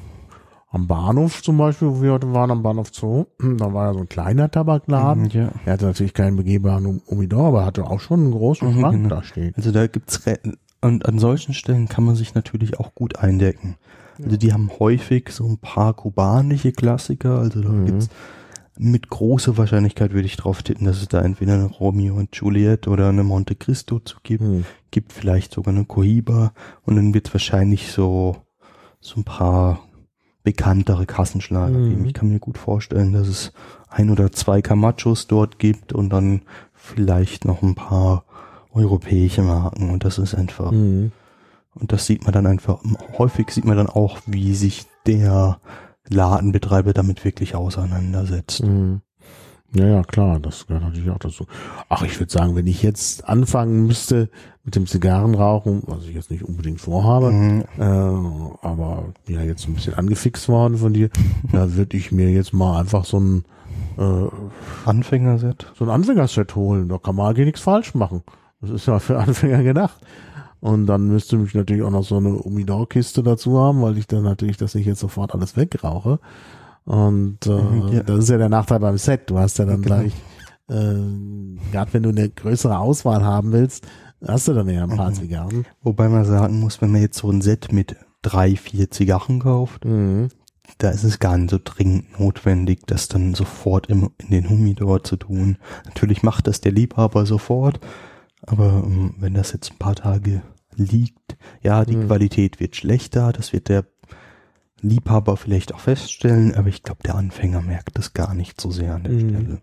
am 0.72 0.86
Bahnhof 0.86 1.42
zum 1.42 1.58
Beispiel, 1.58 1.88
wo 1.88 2.00
wir 2.02 2.12
heute 2.12 2.32
waren, 2.32 2.52
am 2.52 2.62
Bahnhof 2.62 2.90
Zoo, 2.92 3.24
da 3.58 3.72
war 3.74 3.86
ja 3.88 3.94
so 3.94 4.00
ein 4.00 4.08
kleiner 4.08 4.48
Tabakladen. 4.50 5.28
Ja. 5.30 5.50
Er 5.66 5.72
hatte 5.72 5.86
natürlich 5.86 6.14
keinen 6.14 6.36
begehbaren 6.36 7.00
Umidor, 7.06 7.48
aber 7.48 7.64
hatte 7.66 7.84
auch 7.84 7.98
schon 8.00 8.20
einen 8.20 8.30
großen 8.32 8.68
Mhm, 8.72 8.80
Schrank 8.80 9.02
genau. 9.02 9.08
da 9.16 9.22
stehen. 9.24 9.52
Also 9.56 9.72
da 9.72 9.86
gibt's 9.88 10.20
und 10.82 11.04
an 11.06 11.18
solchen 11.18 11.52
Stellen 11.52 11.88
kann 11.88 12.04
man 12.04 12.14
sich 12.14 12.34
natürlich 12.34 12.78
auch 12.80 12.94
gut 12.94 13.18
eindecken. 13.18 13.76
Also 14.22 14.36
die 14.36 14.52
haben 14.52 14.70
häufig 14.78 15.30
so 15.30 15.46
ein 15.46 15.58
paar 15.58 15.94
kubanische 15.94 16.72
Klassiker, 16.72 17.38
also 17.38 17.60
da 17.62 17.68
Mhm. 17.70 17.86
gibt's 17.86 18.08
mit 18.82 19.10
großer 19.10 19.56
Wahrscheinlichkeit 19.58 20.12
würde 20.12 20.26
ich 20.26 20.36
drauf 20.36 20.62
tippen, 20.62 20.86
dass 20.86 21.02
es 21.02 21.08
da 21.08 21.20
entweder 21.20 21.54
eine 21.54 21.66
Romeo 21.66 22.14
und 22.14 22.34
Juliet 22.34 22.88
oder 22.88 23.10
eine 23.10 23.24
Monte 23.24 23.54
Cristo 23.54 23.98
zu 24.00 24.16
gibt, 24.22 24.42
Hm. 24.42 24.64
gibt 24.90 25.12
vielleicht 25.12 25.52
sogar 25.52 25.74
eine 25.74 25.84
Cohiba 25.84 26.52
und 26.84 26.96
dann 26.96 27.12
wird 27.14 27.32
wahrscheinlich 27.34 27.92
so 27.92 28.36
so 29.00 29.18
ein 29.20 29.24
paar 29.24 29.80
bekanntere 30.42 31.04
Kassenschlager 31.06 31.78
Mhm. 31.78 31.88
geben. 31.90 32.04
Ich 32.06 32.14
kann 32.14 32.28
mir 32.28 32.38
gut 32.38 32.56
vorstellen, 32.58 33.12
dass 33.12 33.28
es 33.28 33.52
ein 33.88 34.08
oder 34.10 34.32
zwei 34.32 34.62
Camachos 34.62 35.26
dort 35.26 35.58
gibt 35.58 35.92
und 35.92 36.10
dann 36.10 36.42
vielleicht 36.72 37.44
noch 37.44 37.62
ein 37.62 37.74
paar 37.74 38.24
europäische 38.72 39.42
Marken 39.42 39.90
und 39.90 40.04
das 40.04 40.18
ist 40.18 40.34
einfach 40.34 40.70
Mhm. 40.72 41.12
und 41.74 41.92
das 41.92 42.06
sieht 42.06 42.24
man 42.24 42.32
dann 42.32 42.46
einfach 42.46 42.82
häufig 43.18 43.50
sieht 43.50 43.64
man 43.64 43.76
dann 43.76 43.88
auch, 43.88 44.18
wie 44.26 44.54
sich 44.54 44.86
der 45.06 45.60
Ladenbetreiber 46.10 46.92
damit 46.92 47.24
wirklich 47.24 47.54
auseinandersetzt. 47.54 48.62
Mhm. 48.64 49.00
Ja, 49.72 49.86
ja, 49.86 50.02
klar, 50.02 50.40
das 50.40 50.66
gehört 50.66 50.82
natürlich 50.82 51.10
auch 51.10 51.18
dazu. 51.20 51.46
Ach, 51.88 52.02
ich 52.02 52.18
würde 52.18 52.32
sagen, 52.32 52.56
wenn 52.56 52.66
ich 52.66 52.82
jetzt 52.82 53.28
anfangen 53.28 53.86
müsste 53.86 54.28
mit 54.64 54.74
dem 54.74 54.88
Zigarrenrauchen, 54.88 55.84
was 55.86 56.04
ich 56.06 56.14
jetzt 56.14 56.32
nicht 56.32 56.42
unbedingt 56.42 56.80
vorhabe, 56.80 57.30
Mhm. 57.30 57.64
äh, 57.78 57.82
aber 58.66 59.12
ja 59.28 59.42
jetzt 59.42 59.68
ein 59.68 59.74
bisschen 59.74 59.94
angefixt 59.94 60.48
worden 60.48 60.76
von 60.76 60.92
dir, 60.92 61.08
da 61.52 61.72
würde 61.74 61.96
ich 61.96 62.10
mir 62.10 62.30
jetzt 62.30 62.52
mal 62.52 62.80
einfach 62.80 63.04
so 63.04 63.20
ein 63.20 63.44
äh, 63.96 64.26
Anfängerset. 64.86 65.72
so 65.78 65.84
ein 65.84 65.90
Anfängerset 65.90 66.56
holen. 66.56 66.88
Da 66.88 66.98
kann 66.98 67.14
man 67.14 67.28
eigentlich 67.28 67.46
nichts 67.46 67.60
falsch 67.60 67.94
machen. 67.94 68.22
Das 68.60 68.70
ist 68.70 68.86
ja 68.86 68.98
für 68.98 69.18
Anfänger 69.20 69.62
gedacht. 69.62 69.98
Und 70.60 70.86
dann 70.86 71.06
müsste 71.06 71.36
ich 71.42 71.54
natürlich 71.54 71.82
auch 71.82 71.90
noch 71.90 72.04
so 72.04 72.16
eine 72.18 72.34
Umidor-Kiste 72.34 73.22
dazu 73.22 73.58
haben, 73.58 73.80
weil 73.82 73.96
ich 73.96 74.06
dann 74.06 74.22
natürlich 74.24 74.58
das 74.58 74.74
nicht 74.74 74.86
jetzt 74.86 75.00
sofort 75.00 75.34
alles 75.34 75.56
wegrauche. 75.56 76.18
Und 76.84 77.46
äh, 77.46 77.50
ja. 77.96 78.02
das 78.02 78.18
ist 78.20 78.28
ja 78.28 78.38
der 78.38 78.48
Nachteil 78.48 78.80
beim 78.80 78.98
Set. 78.98 79.30
Du 79.30 79.38
hast 79.38 79.58
ja 79.58 79.64
dann 79.64 79.82
Genau. 79.82 79.96
gleich, 79.96 80.12
äh, 80.68 81.72
gerade 81.72 81.92
wenn 81.92 82.02
du 82.02 82.10
eine 82.10 82.28
größere 82.28 82.78
Auswahl 82.78 83.24
haben 83.24 83.52
willst, 83.52 83.86
hast 84.26 84.48
du 84.48 84.52
dann 84.52 84.68
ja 84.68 84.84
ein 84.84 84.96
paar 84.96 85.10
Mhm. 85.10 85.14
Zigarren. 85.14 85.64
Wobei 85.82 86.08
man 86.08 86.24
sagen 86.24 86.60
muss, 86.60 86.80
wenn 86.82 86.92
man 86.92 87.00
jetzt 87.00 87.18
so 87.18 87.30
ein 87.30 87.40
Set 87.40 87.72
mit 87.72 87.96
drei, 88.22 88.54
vier 88.56 88.90
Zigarren 88.90 89.40
kauft, 89.40 89.84
Mhm. 89.86 90.28
da 90.76 90.90
ist 90.90 91.04
es 91.04 91.18
gar 91.20 91.38
nicht 91.38 91.50
so 91.50 91.58
dringend 91.62 92.20
notwendig, 92.20 92.80
das 92.86 93.08
dann 93.08 93.34
sofort 93.34 93.86
im, 93.88 94.10
in 94.18 94.28
den 94.30 94.48
Humidor 94.50 95.02
zu 95.04 95.16
tun. 95.16 95.56
Natürlich 95.86 96.22
macht 96.22 96.46
das 96.46 96.60
der 96.60 96.72
Liebhaber 96.72 97.24
sofort, 97.24 97.80
aber 98.42 98.82
ähm, 98.84 99.14
wenn 99.18 99.34
das 99.34 99.52
jetzt 99.52 99.72
ein 99.72 99.78
paar 99.78 99.94
Tage 99.94 100.42
liegt, 100.76 101.36
ja, 101.62 101.84
die 101.84 101.96
Mhm. 101.96 102.06
Qualität 102.06 102.60
wird 102.60 102.76
schlechter, 102.76 103.32
das 103.32 103.52
wird 103.52 103.68
der 103.68 103.84
Liebhaber 104.82 105.36
vielleicht 105.36 105.74
auch 105.74 105.80
feststellen, 105.80 106.54
aber 106.54 106.68
ich 106.68 106.82
glaube, 106.82 107.02
der 107.04 107.14
Anfänger 107.16 107.60
merkt 107.60 107.98
das 107.98 108.14
gar 108.14 108.34
nicht 108.34 108.60
so 108.60 108.70
sehr 108.70 108.94
an 108.94 109.02
der 109.02 109.12
Mhm. 109.12 109.20
Stelle. 109.28 109.60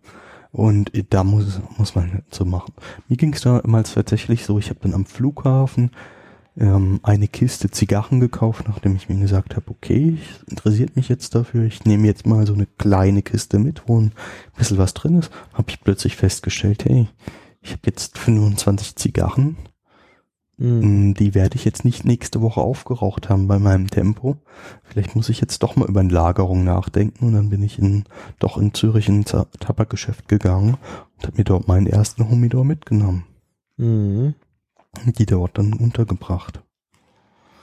Und 0.52 0.94
äh, 0.96 1.04
da 1.10 1.24
muss, 1.24 1.60
muss 1.78 1.96
man 1.96 2.24
so 2.30 2.46
machen. 2.46 2.74
Mir 3.08 3.18
ging 3.18 3.34
es 3.34 3.42
damals 3.42 3.94
tatsächlich 3.94 4.46
so, 4.46 4.60
ich 4.60 4.70
habe 4.70 4.80
dann 4.84 4.94
am 4.94 5.06
Flughafen 5.06 5.92
ähm, 6.60 7.00
eine 7.04 7.28
Kiste 7.28 7.70
Zigarren 7.72 8.20
gekauft, 8.20 8.66
nachdem 8.68 8.96
ich 8.96 9.10
mir 9.10 9.20
gesagt 9.20 9.56
habe, 9.56 9.70
okay, 9.70 10.18
interessiert 10.50 10.96
mich 10.96 11.10
jetzt 11.10 11.34
dafür, 11.36 11.66
ich 11.66 11.86
nehme 11.86 12.06
jetzt 12.08 12.26
mal 12.26 12.46
so 12.48 12.54
eine 12.54 12.68
kleine 12.78 13.22
Kiste 13.24 13.60
mit, 13.60 13.84
wo 13.88 14.00
ein 14.00 14.12
bisschen 14.58 14.78
was 14.78 14.94
drin 14.94 15.20
ist, 15.20 15.32
habe 15.54 15.70
ich 15.70 15.82
plötzlich 15.82 16.16
festgestellt, 16.16 16.86
hey, 16.86 17.08
ich 17.62 17.72
habe 17.72 17.82
jetzt 17.86 18.18
25 18.18 18.96
Zigarren, 18.96 19.58
Mhm. 20.60 21.14
Die 21.14 21.36
werde 21.36 21.56
ich 21.56 21.66
jetzt 21.66 21.86
nicht 21.86 22.04
nächste 22.04 22.42
Woche 22.42 22.62
aufgeraucht 22.62 23.30
haben 23.30 23.48
bei 23.48 23.60
meinem 23.60 23.92
Tempo. 23.92 24.38
Vielleicht 24.84 25.16
muss 25.16 25.30
ich 25.30 25.40
jetzt 25.40 25.62
doch 25.62 25.76
mal 25.76 25.88
über 25.88 26.00
eine 26.00 26.12
Lagerung 26.12 26.64
nachdenken 26.64 27.28
und 27.28 27.34
dann 27.34 27.50
bin 27.50 27.62
ich 27.62 27.78
in, 27.78 28.06
doch 28.40 28.58
in 28.58 28.74
Zürich 28.74 29.08
in 29.08 29.20
ein 29.20 29.26
Ta- 29.26 29.46
Tabakgeschäft 29.60 30.28
gegangen 30.28 30.78
und 31.16 31.28
habe 31.28 31.38
mir 31.38 31.44
dort 31.44 31.68
meinen 31.68 31.86
ersten 31.86 32.28
Humidor 32.28 32.66
mitgenommen 32.66 33.26
Mhm. 33.78 34.34
und 35.06 35.20
die 35.20 35.28
dort 35.28 35.60
dann 35.60 35.74
untergebracht. 35.74 36.64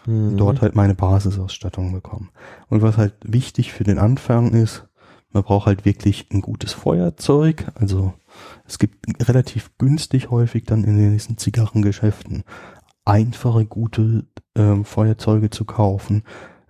Mhm. 0.06 0.36
dort 0.36 0.60
halt 0.62 0.76
meine 0.76 0.94
Basisausstattung 0.94 1.92
bekommen. 1.92 2.30
Und 2.68 2.80
was 2.82 2.96
halt 2.96 3.14
wichtig 3.24 3.72
für 3.72 3.82
den 3.82 3.98
Anfang 3.98 4.52
ist, 4.52 4.86
man 5.32 5.42
braucht 5.42 5.66
halt 5.66 5.84
wirklich 5.84 6.28
ein 6.30 6.42
gutes 6.42 6.72
Feuerzeug. 6.72 7.72
Also 7.74 8.14
es 8.66 8.78
gibt 8.78 9.28
relativ 9.28 9.70
günstig 9.78 10.30
häufig 10.30 10.64
dann 10.64 10.84
in 10.84 11.12
diesen 11.12 11.38
Zigarrengeschäften 11.38 12.44
einfache, 13.04 13.66
gute 13.66 14.24
ähm, 14.54 14.84
Feuerzeuge 14.84 15.50
zu 15.50 15.64
kaufen. 15.64 16.22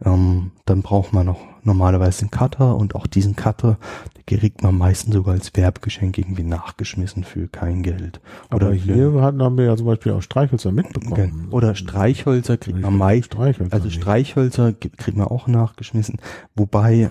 Ähm, 0.05 0.51
dann 0.65 0.83
braucht 0.83 1.13
man 1.13 1.27
noch 1.27 1.41
normalerweise 1.63 2.23
einen 2.23 2.31
Cutter 2.31 2.77
und 2.77 2.95
auch 2.95 3.07
diesen 3.07 3.37
Cutter, 3.37 3.79
den 4.17 4.39
kriegt 4.39 4.63
man 4.63 4.77
meistens 4.77 5.15
sogar 5.15 5.35
als 5.35 5.55
Werbegeschenk 5.55 6.19
irgendwie 6.19 6.43
nachgeschmissen 6.43 7.25
für 7.25 7.47
kein 7.49 7.83
Geld. 7.83 8.21
Aber 8.51 8.73
hier 8.73 9.13
hatten, 9.23 9.41
haben 9.41 9.57
wir 9.57 9.67
ja 9.67 9.77
zum 9.77 9.87
Beispiel 9.87 10.13
auch 10.13 10.21
Streichhölzer 10.21 10.73
mitbekommen. 10.73 11.49
Oder 11.51 11.75
Streichhölzer 11.75 12.57
kriegt 12.57 12.81
man 12.81 12.97
meist 12.97 13.27
Streichhölzer. 13.27 13.73
also. 13.73 13.89
Streichhölzer 13.89 14.73
kriegt 14.73 15.17
man 15.17 15.29
auch 15.29 15.47
nachgeschmissen, 15.47 16.19
wobei, 16.57 17.11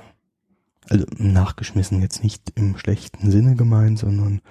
also 0.89 1.05
nachgeschmissen 1.17 2.01
jetzt 2.01 2.21
nicht 2.21 2.51
im 2.55 2.77
schlechten 2.77 3.31
Sinne 3.31 3.55
gemeint, 3.55 3.97
sondern 3.97 4.41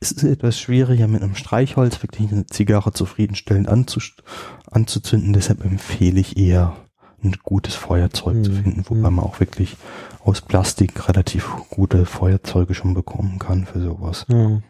es 0.00 0.12
ist 0.12 0.22
etwas 0.24 0.58
schwieriger 0.58 1.08
mit 1.08 1.22
einem 1.22 1.34
Streichholz 1.34 2.02
wirklich 2.02 2.32
eine 2.32 2.46
Zigarre 2.46 2.92
zufriedenstellend 2.92 3.68
anzuzünden, 3.68 5.32
deshalb 5.32 5.64
empfehle 5.64 6.20
ich 6.20 6.36
eher 6.36 6.76
ein 7.22 7.36
gutes 7.42 7.74
Feuerzeug 7.74 8.42
zu 8.44 8.50
Mhm. 8.50 8.62
finden, 8.62 8.84
wobei 8.88 9.10
Mhm. 9.10 9.16
man 9.16 9.24
auch 9.26 9.40
wirklich 9.40 9.76
aus 10.24 10.40
Plastik 10.40 11.06
relativ 11.08 11.50
gute 11.68 12.06
Feuerzeuge 12.06 12.74
schon 12.74 12.94
bekommen 12.94 13.38
kann 13.38 13.66
für 13.66 13.80
sowas. 13.80 14.24
Ja. 14.28 14.60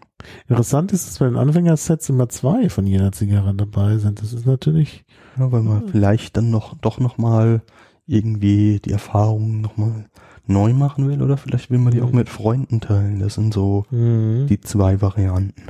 Interessant 0.48 0.92
ist, 0.92 1.06
dass 1.08 1.18
bei 1.18 1.26
den 1.26 1.36
Anfängersets 1.36 2.08
immer 2.10 2.28
zwei 2.28 2.68
von 2.68 2.86
jeder 2.86 3.10
Zigarre 3.12 3.54
dabei 3.54 3.96
sind. 3.98 4.20
Das 4.20 4.32
ist 4.32 4.46
natürlich, 4.46 5.04
Ja, 5.38 5.50
weil 5.52 5.62
man 5.62 5.84
Mhm. 5.84 5.88
vielleicht 5.88 6.36
dann 6.36 6.50
noch 6.50 6.76
doch 6.78 6.98
noch 6.98 7.16
mal 7.16 7.62
irgendwie 8.06 8.80
die 8.84 8.90
Erfahrung 8.90 9.60
noch 9.60 9.76
mal 9.76 10.06
neu 10.50 10.72
machen 10.72 11.08
will 11.08 11.22
oder 11.22 11.36
vielleicht 11.36 11.70
will 11.70 11.78
man 11.78 11.92
die 11.92 12.02
auch 12.02 12.10
Mhm. 12.10 12.16
mit 12.18 12.28
Freunden 12.28 12.80
teilen. 12.80 13.20
Das 13.20 13.34
sind 13.34 13.54
so 13.54 13.86
mhm. 13.90 14.46
die 14.48 14.60
zwei 14.60 15.00
Varianten. 15.00 15.62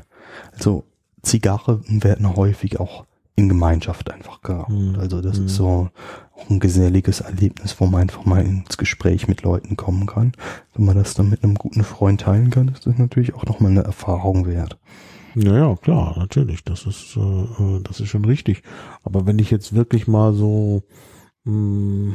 Also 0.53 0.85
Zigarre 1.23 1.81
werden 1.89 2.35
häufig 2.37 2.81
auch 2.81 3.05
in 3.37 3.49
Gemeinschaft 3.49 4.11
einfach 4.11 4.43
geraucht. 4.43 4.71
Mhm. 4.71 4.97
Also 4.99 5.21
das 5.21 5.39
Mhm. 5.39 5.47
ist 5.47 5.55
so 5.57 5.89
auch 6.37 6.51
ein 6.51 6.61
geselliges 6.61 7.21
Erlebnis, 7.21 7.77
wo 7.79 7.87
man 7.87 8.03
einfach 8.03 8.25
mal 8.25 8.45
ins 8.45 8.77
Gespräch 8.79 9.29
mit 9.29 9.43
Leuten 9.43 9.77
kommen 9.77 10.07
kann. 10.07 10.33
Wenn 10.75 10.87
man 10.87 10.97
das 10.97 11.15
dann 11.15 11.29
mit 11.31 11.45
einem 11.45 11.55
guten 11.55 11.85
Freund 11.85 12.23
teilen 12.23 12.51
kann, 12.51 12.69
ist 12.69 12.87
das 12.87 12.99
natürlich 12.99 13.35
auch 13.35 13.45
noch 13.47 13.61
mal 13.61 13.71
eine 13.71 13.83
Erfahrung 13.85 14.47
wert. 14.47 14.79
Naja, 15.35 15.77
klar, 15.77 16.17
natürlich. 16.19 16.65
Das 16.65 16.87
ist, 16.87 17.17
äh, 17.17 17.21
äh, 17.21 17.81
das 17.85 18.01
ist 18.01 18.09
schon 18.09 18.25
richtig. 18.25 18.63
Aber 19.05 19.27
wenn 19.27 19.39
ich 19.39 19.51
jetzt 19.51 19.75
wirklich 19.75 20.09
mal 20.09 20.33
so 20.35 20.83
mh, 21.45 22.15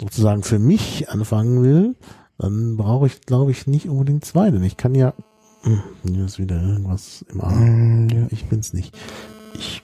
sozusagen 0.00 0.42
für 0.42 0.58
mich 0.58 1.08
anfangen 1.10 1.62
will, 1.62 1.96
dann 2.38 2.76
brauche 2.76 3.06
ich, 3.06 3.20
glaube 3.22 3.50
ich, 3.50 3.66
nicht 3.66 3.88
unbedingt 3.88 4.24
zwei, 4.24 4.50
denn 4.50 4.62
ich 4.62 4.76
kann 4.76 4.94
ja, 4.94 5.12
Hm, 5.62 5.80
hier 6.04 6.24
ist 6.24 6.38
wieder 6.38 6.60
irgendwas 6.62 7.22
im 7.30 7.42
Arm. 7.42 8.06
Mm, 8.06 8.08
ja, 8.08 8.26
Ich 8.30 8.46
bin's 8.46 8.72
nicht. 8.72 8.96
ich, 9.54 9.82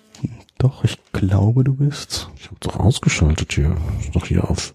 doch, 0.58 0.84
ich 0.84 0.98
glaube, 1.12 1.64
du 1.64 1.74
bist. 1.74 2.30
Ich 2.36 2.46
habe 2.46 2.56
doch 2.60 2.80
ausgeschaltet 2.80 3.52
hier. 3.52 3.76
Ist 4.00 4.16
doch 4.16 4.24
hier 4.24 4.48
auf 4.50 4.74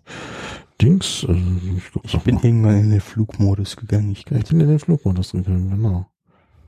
Dings. 0.80 1.23
Äh, 1.27 1.34
ich 2.03 2.13
Ich 2.13 2.19
bin 2.19 2.35
mal. 2.35 2.45
irgendwann 2.45 2.80
in 2.81 2.91
den 2.91 3.01
Flugmodus 3.01 3.77
gegangen. 3.77 4.11
Ich 4.11 4.30
ich 4.30 4.49
bin 4.49 4.59
in 4.61 4.68
den 4.68 4.77
Flugmodus 4.80 5.31
gegangen, 5.31 5.72
genau. 5.72 6.05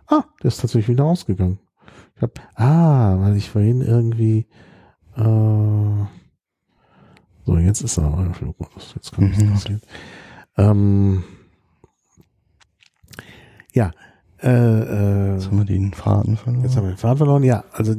Ah, 0.08 0.24
der 0.42 0.48
ist 0.48 0.62
tatsächlich 0.62 0.90
wieder 0.90 1.06
ausgegangen. 1.06 1.60
Ich 2.16 2.22
hab, 2.24 2.32
ah, 2.56 3.20
weil 3.20 3.36
ich 3.38 3.52
vorhin 3.52 3.82
irgendwie, 3.82 4.48
äh, 5.16 6.06
so, 7.46 7.58
jetzt 7.58 7.82
ist 7.82 7.98
er. 7.98 8.34
Jetzt 8.96 9.12
kann 9.12 9.26
Mhm. 9.26 9.54
es 9.54 9.66
ähm, 10.58 11.24
Ja. 13.74 13.92
Äh, 14.42 14.50
äh, 14.50 15.34
Jetzt 15.36 15.48
haben 15.48 15.58
wir 15.58 15.66
den 15.66 15.94
Faden 15.94 16.36
verloren. 16.38 16.64
Jetzt 16.64 16.76
haben 16.76 16.84
wir 16.84 16.92
den 16.94 16.98
Faden 16.98 17.18
verloren. 17.18 17.44
Ja, 17.44 17.64
also 17.72 17.96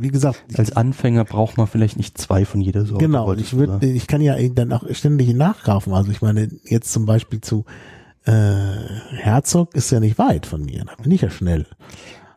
wie 0.00 0.08
gesagt. 0.08 0.44
Als 0.56 0.72
Anfänger 0.76 1.24
braucht 1.24 1.56
man 1.56 1.66
vielleicht 1.66 1.96
nicht 1.96 2.18
zwei 2.18 2.44
von 2.44 2.60
jeder 2.60 2.84
Sorte. 2.84 3.04
Genau, 3.04 3.32
ich 3.32 3.56
würde, 3.56 3.86
ich 3.86 4.06
kann 4.06 4.20
ja 4.20 4.36
dann 4.50 4.72
auch 4.72 4.84
ständig 4.92 5.32
nachkaufen. 5.34 5.92
Also 5.92 6.10
ich 6.10 6.20
meine, 6.20 6.48
jetzt 6.64 6.92
zum 6.92 7.06
Beispiel 7.06 7.40
zu 7.40 7.64
äh, 8.24 8.32
Herzog 9.12 9.74
ist 9.74 9.90
ja 9.90 10.00
nicht 10.00 10.18
weit 10.18 10.46
von 10.46 10.64
mir, 10.64 10.84
da 10.84 11.02
bin 11.02 11.12
ich 11.12 11.22
ja 11.22 11.30
schnell. 11.30 11.66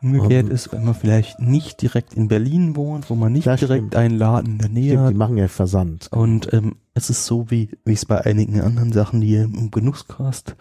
Umgekehrt 0.02 0.46
um, 0.46 0.50
ist, 0.50 0.72
wenn 0.72 0.84
man 0.84 0.94
vielleicht 0.94 1.40
nicht 1.40 1.80
direkt 1.80 2.14
in 2.14 2.28
Berlin 2.28 2.74
wohnt, 2.76 3.08
wo 3.08 3.14
man 3.14 3.32
nicht 3.32 3.46
direkt 3.46 3.64
stimmt. 3.64 3.96
einen 3.96 4.18
Laden 4.18 4.52
in 4.52 4.58
der 4.58 4.68
Nähe 4.68 4.90
stimmt, 4.90 5.02
hat. 5.02 5.10
Die 5.12 5.16
machen 5.16 5.38
ja 5.38 5.48
Versand. 5.48 6.08
Und 6.10 6.52
ähm, 6.52 6.76
es 6.94 7.08
ist 7.10 7.24
so, 7.24 7.50
wie, 7.50 7.70
wie 7.84 7.92
es 7.92 8.04
bei 8.04 8.20
einigen 8.20 8.60
anderen 8.60 8.92
Sachen, 8.92 9.20
die 9.20 9.36
im 9.36 9.70
Genusscast 9.70 10.56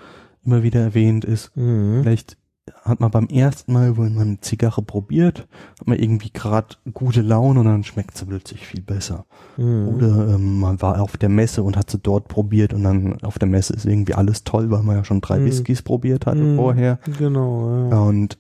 immer 0.46 0.64
wieder 0.64 0.82
erwähnt 0.82 1.26
ist. 1.26 1.56
Mhm. 1.56 2.02
Vielleicht 2.02 2.38
hat 2.84 3.00
man 3.00 3.12
beim 3.12 3.28
ersten 3.28 3.74
Mal, 3.74 3.98
wo 3.98 4.02
man 4.02 4.20
eine 4.20 4.42
Zigarre 4.42 4.82
probiert, 4.82 5.48
hat 5.80 5.88
man 5.88 5.98
irgendwie 5.98 6.32
gerade 6.32 6.76
gute 6.94 7.22
Laune 7.22 7.60
und 7.60 7.66
dann 7.66 7.84
schmeckt 7.84 8.18
sie 8.18 8.26
plötzlich 8.26 8.66
viel 8.66 8.82
besser. 8.82 9.26
Mhm. 9.58 9.88
Oder 9.88 10.36
ähm, 10.36 10.60
man 10.60 10.82
war 10.82 11.02
auf 11.02 11.18
der 11.18 11.30
Messe 11.30 11.64
und 11.64 11.78
hat 11.78 11.90
sie 11.90 12.00
dort 12.00 12.28
probiert 12.28 12.74
und 12.74 12.84
dann 12.84 13.22
auf 13.24 13.40
der 13.40 13.48
Messe 13.48 13.74
ist 13.74 13.86
irgendwie 13.86 14.14
alles 14.14 14.44
toll, 14.44 14.72
weil 14.72 14.84
man 14.84 14.98
ja 14.98 15.04
schon 15.04 15.22
drei 15.22 15.40
mhm. 15.40 15.46
Whiskys 15.46 15.82
probiert 15.82 16.26
hatte 16.26 16.42
mhm. 16.42 16.56
vorher. 16.56 17.00
Genau. 17.18 17.90
Ja. 17.90 18.00
Und 18.00 18.38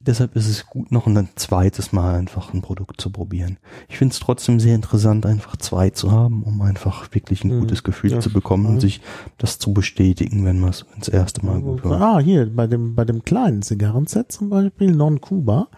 deshalb 0.00 0.34
ist 0.34 0.48
es 0.48 0.66
gut, 0.66 0.90
noch 0.90 1.06
ein 1.06 1.28
zweites 1.36 1.92
Mal 1.92 2.14
einfach 2.14 2.52
ein 2.54 2.62
Produkt 2.62 3.00
zu 3.00 3.10
probieren. 3.10 3.58
Ich 3.88 3.98
finde 3.98 4.12
es 4.12 4.20
trotzdem 4.20 4.58
sehr 4.58 4.74
interessant, 4.74 5.26
einfach 5.26 5.56
zwei 5.56 5.90
zu 5.90 6.10
haben, 6.10 6.42
um 6.42 6.60
einfach 6.62 7.12
wirklich 7.12 7.44
ein 7.44 7.54
mhm. 7.54 7.60
gutes 7.60 7.82
Gefühl 7.82 8.12
ja, 8.12 8.20
zu 8.20 8.32
bekommen 8.32 8.66
und 8.66 8.80
sich 8.80 9.00
das 9.38 9.58
zu 9.58 9.72
bestätigen, 9.72 10.44
wenn 10.44 10.58
man 10.58 10.70
es 10.70 10.86
ins 10.96 11.08
erste 11.08 11.44
Mal 11.44 11.60
gut 11.60 11.84
hört. 11.84 12.00
Ah, 12.00 12.18
hier, 12.18 12.54
bei 12.54 12.66
dem, 12.66 12.94
bei 12.94 13.04
dem 13.04 13.22
kleinen 13.22 13.62
Zigarrenset 13.62 14.32
zum 14.32 14.48
Beispiel, 14.48 14.92
Non-Cuba, 14.92 15.68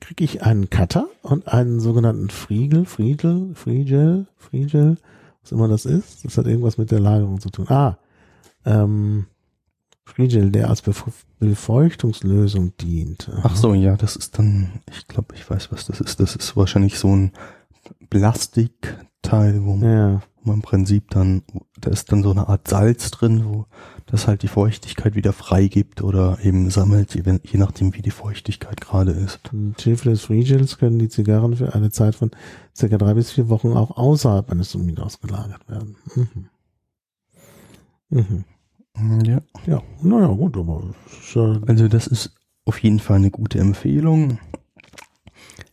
kriege 0.00 0.24
ich 0.24 0.42
einen 0.42 0.70
Cutter 0.70 1.06
und 1.22 1.48
einen 1.48 1.80
sogenannten 1.80 2.30
Friegel, 2.30 2.84
Friedel, 2.84 3.54
Friegel, 3.54 4.26
Friegel, 4.36 4.96
was 5.42 5.52
immer 5.52 5.68
das 5.68 5.86
ist. 5.86 6.24
Das 6.24 6.38
hat 6.38 6.46
irgendwas 6.46 6.78
mit 6.78 6.90
der 6.90 7.00
Lagerung 7.00 7.40
zu 7.40 7.50
tun. 7.50 7.66
Ah, 7.68 7.98
ähm, 8.64 9.26
Friegel, 10.04 10.50
der 10.50 10.68
als 10.68 10.82
Befeuchtungslösung 11.38 12.76
dient. 12.76 13.30
Ach 13.42 13.56
so, 13.56 13.72
ja, 13.72 13.96
das 13.96 14.16
ist 14.16 14.38
dann, 14.38 14.80
ich 14.90 15.06
glaube, 15.06 15.34
ich 15.34 15.48
weiß, 15.48 15.70
was 15.70 15.86
das 15.86 16.00
ist. 16.00 16.20
Das 16.20 16.36
ist 16.36 16.56
wahrscheinlich 16.56 16.98
so 16.98 17.14
ein 17.14 17.32
Plastikteil, 18.10 19.64
wo 19.64 19.76
man, 19.76 19.88
ja. 19.88 20.22
wo 20.40 20.50
man 20.50 20.56
im 20.56 20.62
Prinzip 20.62 21.10
dann, 21.10 21.42
da 21.80 21.90
ist 21.90 22.10
dann 22.10 22.22
so 22.22 22.32
eine 22.32 22.48
Art 22.48 22.68
Salz 22.68 23.10
drin, 23.10 23.44
wo 23.46 23.66
das 24.06 24.26
halt 24.26 24.42
die 24.42 24.48
Feuchtigkeit 24.48 25.14
wieder 25.14 25.32
freigibt 25.32 26.02
oder 26.02 26.38
eben 26.42 26.68
sammelt, 26.70 27.14
je, 27.14 27.22
je 27.42 27.58
nachdem, 27.58 27.94
wie 27.94 28.02
die 28.02 28.10
Feuchtigkeit 28.10 28.80
gerade 28.80 29.12
ist. 29.12 29.50
Hilfe 29.78 30.10
des 30.10 30.22
Frigels 30.22 30.78
können 30.78 30.98
die 30.98 31.08
Zigarren 31.08 31.56
für 31.56 31.74
eine 31.74 31.90
Zeit 31.90 32.16
von 32.16 32.32
circa 32.76 32.98
drei 32.98 33.14
bis 33.14 33.30
vier 33.30 33.48
Wochen 33.48 33.72
auch 33.72 33.96
außerhalb 33.96 34.50
eines 34.50 34.74
Umidors 34.74 35.20
gelagert 35.20 35.68
werden. 35.68 35.96
Mhm. 36.14 36.48
Mhm. 38.10 38.44
Ja. 38.96 39.40
Ja, 39.66 39.82
naja, 40.02 40.26
gut, 40.26 40.56
aber. 40.56 40.82
Also, 41.66 41.88
das 41.88 42.06
ist 42.06 42.34
auf 42.64 42.78
jeden 42.78 43.00
Fall 43.00 43.16
eine 43.16 43.30
gute 43.30 43.58
Empfehlung. 43.58 44.38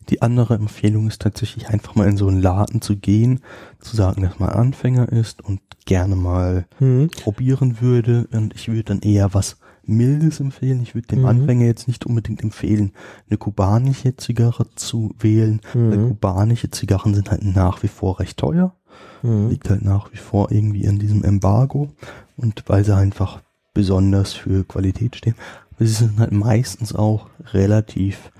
Die 0.08 0.22
andere 0.22 0.54
Empfehlung 0.54 1.06
ist 1.06 1.22
tatsächlich 1.22 1.68
einfach 1.68 1.94
mal 1.94 2.08
in 2.08 2.16
so 2.16 2.26
einen 2.26 2.42
Laden 2.42 2.82
zu 2.82 2.96
gehen, 2.96 3.40
zu 3.78 3.94
sagen, 3.94 4.22
dass 4.22 4.38
man 4.40 4.48
Anfänger 4.48 5.08
ist 5.08 5.42
und 5.44 5.60
gerne 5.86 6.16
mal 6.16 6.66
mhm. 6.80 7.10
probieren 7.22 7.80
würde. 7.80 8.28
Und 8.32 8.54
ich 8.54 8.68
würde 8.68 8.84
dann 8.84 9.00
eher 9.00 9.34
was 9.34 9.56
Mildes 9.84 10.40
empfehlen. 10.40 10.82
Ich 10.82 10.94
würde 10.94 11.08
dem 11.08 11.20
mhm. 11.20 11.26
Anfänger 11.26 11.66
jetzt 11.66 11.86
nicht 11.86 12.06
unbedingt 12.06 12.42
empfehlen, 12.42 12.92
eine 13.28 13.38
kubanische 13.38 14.16
Zigarre 14.16 14.66
zu 14.74 15.14
wählen. 15.18 15.60
Mhm. 15.74 15.90
Weil 15.90 16.08
kubanische 16.08 16.70
Zigarren 16.70 17.14
sind 17.14 17.30
halt 17.30 17.44
nach 17.44 17.82
wie 17.82 17.88
vor 17.88 18.18
recht 18.18 18.38
teuer. 18.38 18.74
Mhm. 19.22 19.48
Liegt 19.48 19.70
halt 19.70 19.84
nach 19.84 20.12
wie 20.12 20.18
vor 20.18 20.50
irgendwie 20.50 20.84
in 20.84 20.98
diesem 20.98 21.24
Embargo 21.24 21.88
und 22.36 22.64
weil 22.66 22.84
sie 22.84 22.94
einfach 22.94 23.40
besonders 23.74 24.32
für 24.32 24.64
Qualität 24.64 25.16
stehen. 25.16 25.34
Aber 25.74 25.86
sie 25.86 25.92
sind 25.92 26.18
halt 26.18 26.32
meistens 26.32 26.94
auch 26.94 27.28
relativ 27.52 28.30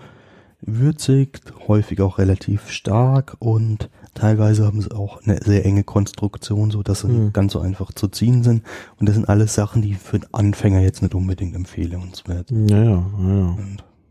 würzig, 0.63 1.41
häufig 1.69 2.01
auch 2.01 2.19
relativ 2.19 2.71
stark 2.71 3.37
und 3.39 3.89
teilweise 4.15 4.67
haben 4.67 4.81
sie 4.81 4.93
auch 4.93 5.23
eine 5.23 5.41
sehr 5.43 5.65
enge 5.65 5.85
Konstruktion, 5.85 6.71
so 6.71 6.83
dass 6.83 7.01
sie 7.01 7.09
mhm. 7.09 7.25
nicht 7.25 7.35
ganz 7.35 7.53
so 7.53 7.61
einfach 7.61 7.93
zu 7.93 8.09
ziehen 8.09 8.43
sind. 8.43 8.63
Und 8.99 9.09
das 9.09 9.15
sind 9.15 9.29
alles 9.29 9.55
Sachen, 9.55 9.83
die 9.83 9.95
für 9.95 10.17
einen 10.17 10.27
Anfänger 10.33 10.81
jetzt 10.81 11.03
nicht 11.03 11.15
unbedingt 11.15 11.55
empfehlenswert 11.55 12.49
sind. 12.49 12.71
Ja, 12.71 12.83
ja, 12.83 13.05
ja. 13.19 13.59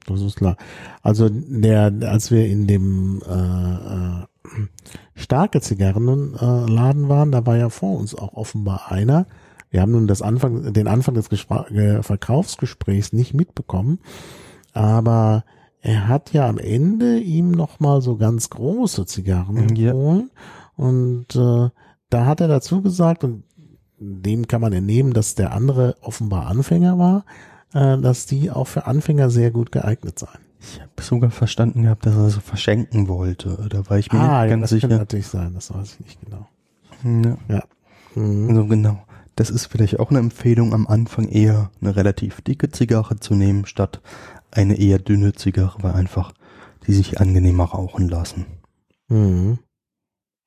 Das 0.07 0.21
ist 0.21 0.37
klar. 0.37 0.57
Also 1.03 1.29
der, 1.29 1.93
als 2.01 2.31
wir 2.31 2.47
in 2.47 2.65
dem 2.65 3.21
äh, 3.27 3.31
äh, 3.31 4.25
starke 5.15 5.61
Zigarrenladen 5.61 7.09
waren, 7.09 7.31
da 7.31 7.45
war 7.45 7.57
ja 7.57 7.69
vor 7.69 7.97
uns 7.97 8.15
auch 8.15 8.34
offenbar 8.34 8.91
einer. 8.91 9.27
Wir 9.69 9.81
haben 9.81 9.91
nun 9.91 10.07
das 10.07 10.21
Anfang, 10.21 10.73
den 10.73 10.88
Anfang 10.88 11.13
des 11.13 11.30
Gespr 11.30 11.69
äh, 11.71 12.01
Verkaufsgesprächs 12.01 13.13
nicht 13.13 13.34
mitbekommen, 13.34 13.99
aber 14.73 15.43
er 15.81 16.07
hat 16.07 16.34
ja 16.34 16.47
am 16.47 16.57
Ende 16.57 17.19
ihm 17.19 17.51
noch 17.51 17.80
mal 17.80 18.01
so 18.01 18.17
ganz 18.17 18.49
große 18.49 19.05
Zigarren 19.05 19.57
empfohlen 19.57 20.31
ja. 20.34 20.85
und 20.85 21.35
äh, 21.35 21.69
da 22.09 22.26
hat 22.26 22.41
er 22.41 22.47
dazu 22.47 22.81
gesagt 22.81 23.23
und 23.23 23.43
dem 23.99 24.47
kann 24.47 24.61
man 24.61 24.73
entnehmen, 24.73 25.13
dass 25.13 25.35
der 25.35 25.53
andere 25.53 25.95
offenbar 26.01 26.47
Anfänger 26.47 26.97
war, 26.97 27.26
äh, 27.73 27.97
dass 27.99 28.26
die 28.26 28.49
auch 28.49 28.67
für 28.67 28.88
Anfänger 28.88 29.30
sehr 29.30 29.51
gut 29.51 29.71
geeignet 29.71 30.17
seien. 30.17 30.48
Ich 30.61 30.81
habe 30.81 31.02
sogar 31.02 31.31
verstanden 31.31 31.84
gehabt, 31.84 32.06
dass 32.06 32.15
er 32.15 32.30
so 32.30 32.41
verschenken 32.41 33.07
wollte. 33.07 33.68
Da 33.69 33.90
war 33.90 33.98
ich 33.98 34.11
mir 34.11 34.19
ah, 34.19 34.41
nicht 34.41 34.52
ganz 34.52 34.61
das 34.61 34.69
sicher. 34.72 34.88
Das 34.88 34.98
kann 34.98 35.02
natürlich 35.02 35.27
sein, 35.27 35.53
das 35.53 35.73
weiß 35.73 35.94
ich 35.94 35.99
nicht 36.06 36.19
genau. 36.22 36.48
Ja. 37.03 37.38
ja. 37.48 37.64
Mhm. 38.15 38.49
Also 38.49 38.65
genau. 38.65 39.03
Das 39.36 39.49
ist 39.49 39.68
vielleicht 39.68 39.99
auch 39.99 40.10
eine 40.10 40.19
Empfehlung 40.19 40.73
am 40.73 40.86
Anfang 40.86 41.30
eher 41.30 41.72
eine 41.80 41.95
relativ 41.95 42.41
dicke 42.41 42.69
Zigarre 42.69 43.22
zu 43.22 43.36
nehmen, 43.36 43.65
statt 43.65 44.02
eine 44.52 44.77
eher 44.77 44.99
dünne 44.99 45.34
Zigarre, 45.34 45.81
weil 45.81 45.94
einfach 45.94 46.34
die 46.88 46.94
sich 46.94 47.22
angenehmer 47.22 47.65
rauchen 47.65 48.10
lassen. 48.10 48.45
Mhm. 49.07 49.60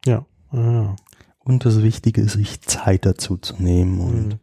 Ja. 0.04 0.26
ja. 0.52 0.96
Und 1.38 1.64
das 1.64 1.82
Wichtige 1.82 2.20
ist, 2.20 2.34
sich 2.34 2.60
Zeit 2.62 3.06
dazu 3.06 3.36
zu 3.36 3.62
nehmen 3.62 4.00
und 4.00 4.28
mhm. 4.28 4.38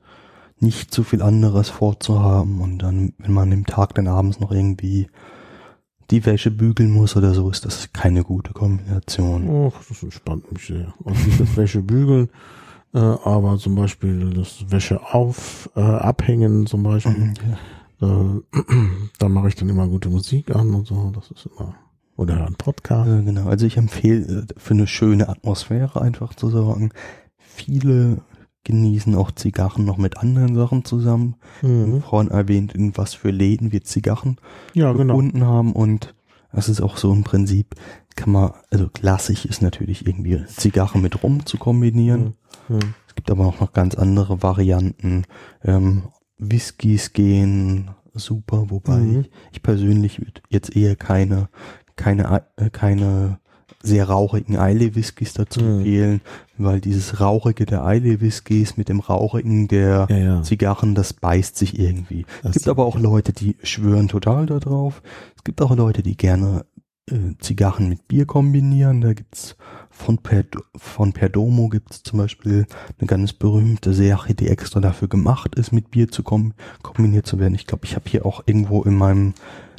nicht 0.59 0.91
zu 0.91 1.03
viel 1.03 1.21
anderes 1.21 1.69
vorzuhaben 1.69 2.61
und 2.61 2.79
dann, 2.79 3.13
wenn 3.17 3.33
man 3.33 3.51
im 3.51 3.65
Tag 3.65 3.93
dann 3.95 4.07
abends 4.07 4.39
noch 4.39 4.51
irgendwie 4.51 5.07
die 6.11 6.25
Wäsche 6.25 6.51
bügeln 6.51 6.91
muss 6.91 7.15
oder 7.15 7.33
so, 7.33 7.49
ist 7.49 7.65
das 7.65 7.91
keine 7.93 8.23
gute 8.23 8.53
Kombination. 8.53 9.71
Ach, 9.71 9.83
das 9.87 10.03
entspannt 10.03 10.51
mich 10.51 10.65
sehr. 10.65 10.93
Nicht 11.05 11.39
das 11.39 11.55
Wäsche 11.55 11.81
bügeln, 11.81 12.29
äh, 12.93 12.99
aber 12.99 13.57
zum 13.57 13.75
Beispiel 13.75 14.31
das 14.33 14.65
Wäsche 14.69 15.01
auf, 15.13 15.69
äh, 15.75 15.81
abhängen 15.81 16.65
zum 16.65 16.83
Beispiel. 16.83 17.13
Mhm, 17.13 17.33
ja. 18.01 18.35
äh, 18.37 18.41
da 19.19 19.29
mache 19.29 19.49
ich 19.49 19.55
dann 19.55 19.69
immer 19.69 19.87
gute 19.87 20.09
Musik 20.09 20.55
an 20.55 20.73
und 20.73 20.87
so. 20.87 21.11
Das 21.13 21.29
ist 21.31 21.47
immer 21.47 21.75
oder 22.19 22.45
ein 22.45 22.55
Podcast. 22.55 23.07
Ja, 23.07 23.21
genau. 23.21 23.47
Also 23.47 23.65
ich 23.65 23.77
empfehle 23.77 24.41
äh, 24.41 24.45
für 24.57 24.73
eine 24.73 24.87
schöne 24.87 25.29
Atmosphäre 25.29 26.01
einfach 26.01 26.33
zu 26.33 26.49
sorgen. 26.49 26.91
Viele 27.37 28.17
genießen 28.63 29.15
auch 29.15 29.31
Zigarren 29.31 29.85
noch 29.85 29.97
mit 29.97 30.17
anderen 30.17 30.55
Sachen 30.55 30.85
zusammen. 30.85 31.35
Mhm. 31.61 32.01
Vorhin 32.01 32.31
erwähnt, 32.31 32.73
in 32.73 32.95
was 32.97 33.13
für 33.13 33.31
Läden 33.31 33.71
wir 33.71 33.83
Zigarren 33.83 34.37
ja, 34.73 34.91
genau. 34.93 35.13
gefunden 35.13 35.39
genau. 35.39 35.51
haben 35.51 35.73
und 35.73 36.13
das 36.51 36.67
ist 36.67 36.81
auch 36.81 36.97
so 36.97 37.13
im 37.13 37.23
Prinzip, 37.23 37.75
kann 38.15 38.31
man, 38.31 38.51
also 38.71 38.89
klassisch 38.89 39.45
ist 39.45 39.61
natürlich 39.61 40.07
irgendwie 40.07 40.43
Zigarre 40.47 40.97
mit 40.97 41.23
Rum 41.23 41.45
zu 41.45 41.57
kombinieren. 41.57 42.35
Mhm. 42.67 42.75
Mhm. 42.75 42.93
Es 43.07 43.15
gibt 43.15 43.29
aber 43.31 43.45
auch 43.45 43.59
noch 43.59 43.71
ganz 43.71 43.95
andere 43.95 44.41
Varianten. 44.41 45.25
Ähm, 45.63 46.03
Whiskys 46.37 47.13
gehen 47.13 47.91
super, 48.13 48.69
wobei 48.69 48.97
mhm. 48.97 49.19
ich, 49.21 49.31
ich 49.53 49.63
persönlich 49.63 50.21
jetzt 50.49 50.75
eher 50.75 50.95
keine, 50.95 51.49
keine, 51.95 52.43
äh, 52.57 52.69
keine 52.69 53.39
sehr 53.81 54.09
rauchigen 54.09 54.57
Eile 54.57 54.95
Whiskys 54.95 55.33
dazu 55.33 55.61
mhm. 55.61 55.83
wählen, 55.85 56.21
weil 56.57 56.81
dieses 56.81 57.21
rauchige 57.21 57.65
der 57.65 57.85
Eile 57.85 58.19
Whiskys 58.19 58.75
mit 58.75 58.89
dem 58.89 58.99
rauchigen 58.99 59.67
der 59.67 60.07
ja, 60.09 60.17
ja. 60.17 60.43
Zigarren, 60.43 60.95
das 60.95 61.13
beißt 61.13 61.57
sich 61.57 61.79
irgendwie. 61.79 62.25
Das 62.43 62.49
es 62.49 62.53
gibt 62.55 62.67
aber 62.67 62.85
auch 62.85 62.99
Leute, 62.99 63.31
die 63.31 63.55
schwören 63.63 64.09
total 64.09 64.45
darauf. 64.45 65.01
Es 65.37 65.43
gibt 65.43 65.61
auch 65.61 65.75
Leute, 65.75 66.03
die 66.03 66.17
gerne 66.17 66.65
äh, 67.09 67.35
Zigarren 67.39 67.87
mit 67.87 68.07
Bier 68.07 68.25
kombinieren. 68.25 68.99
Da 69.01 69.13
gibt's 69.13 69.55
von, 69.89 70.17
per, 70.17 70.43
von 70.75 71.13
Perdomo 71.13 71.69
gibt's 71.69 72.03
zum 72.03 72.19
Beispiel 72.19 72.65
eine 72.99 73.07
ganz 73.07 73.33
berühmte 73.33 73.93
Serie, 73.93 74.35
die 74.35 74.47
extra 74.49 74.79
dafür 74.79 75.07
gemacht 75.07 75.55
ist, 75.55 75.71
mit 75.71 75.91
Bier 75.91 76.09
zu 76.09 76.23
kom 76.23 76.53
kombiniert 76.81 77.25
zu 77.25 77.39
werden. 77.39 77.55
Ich 77.55 77.67
glaube, 77.67 77.85
ich 77.85 77.95
habe 77.95 78.09
hier 78.09 78.25
auch 78.25 78.43
irgendwo 78.45 78.83
in 78.83 78.97
meinem 78.97 79.33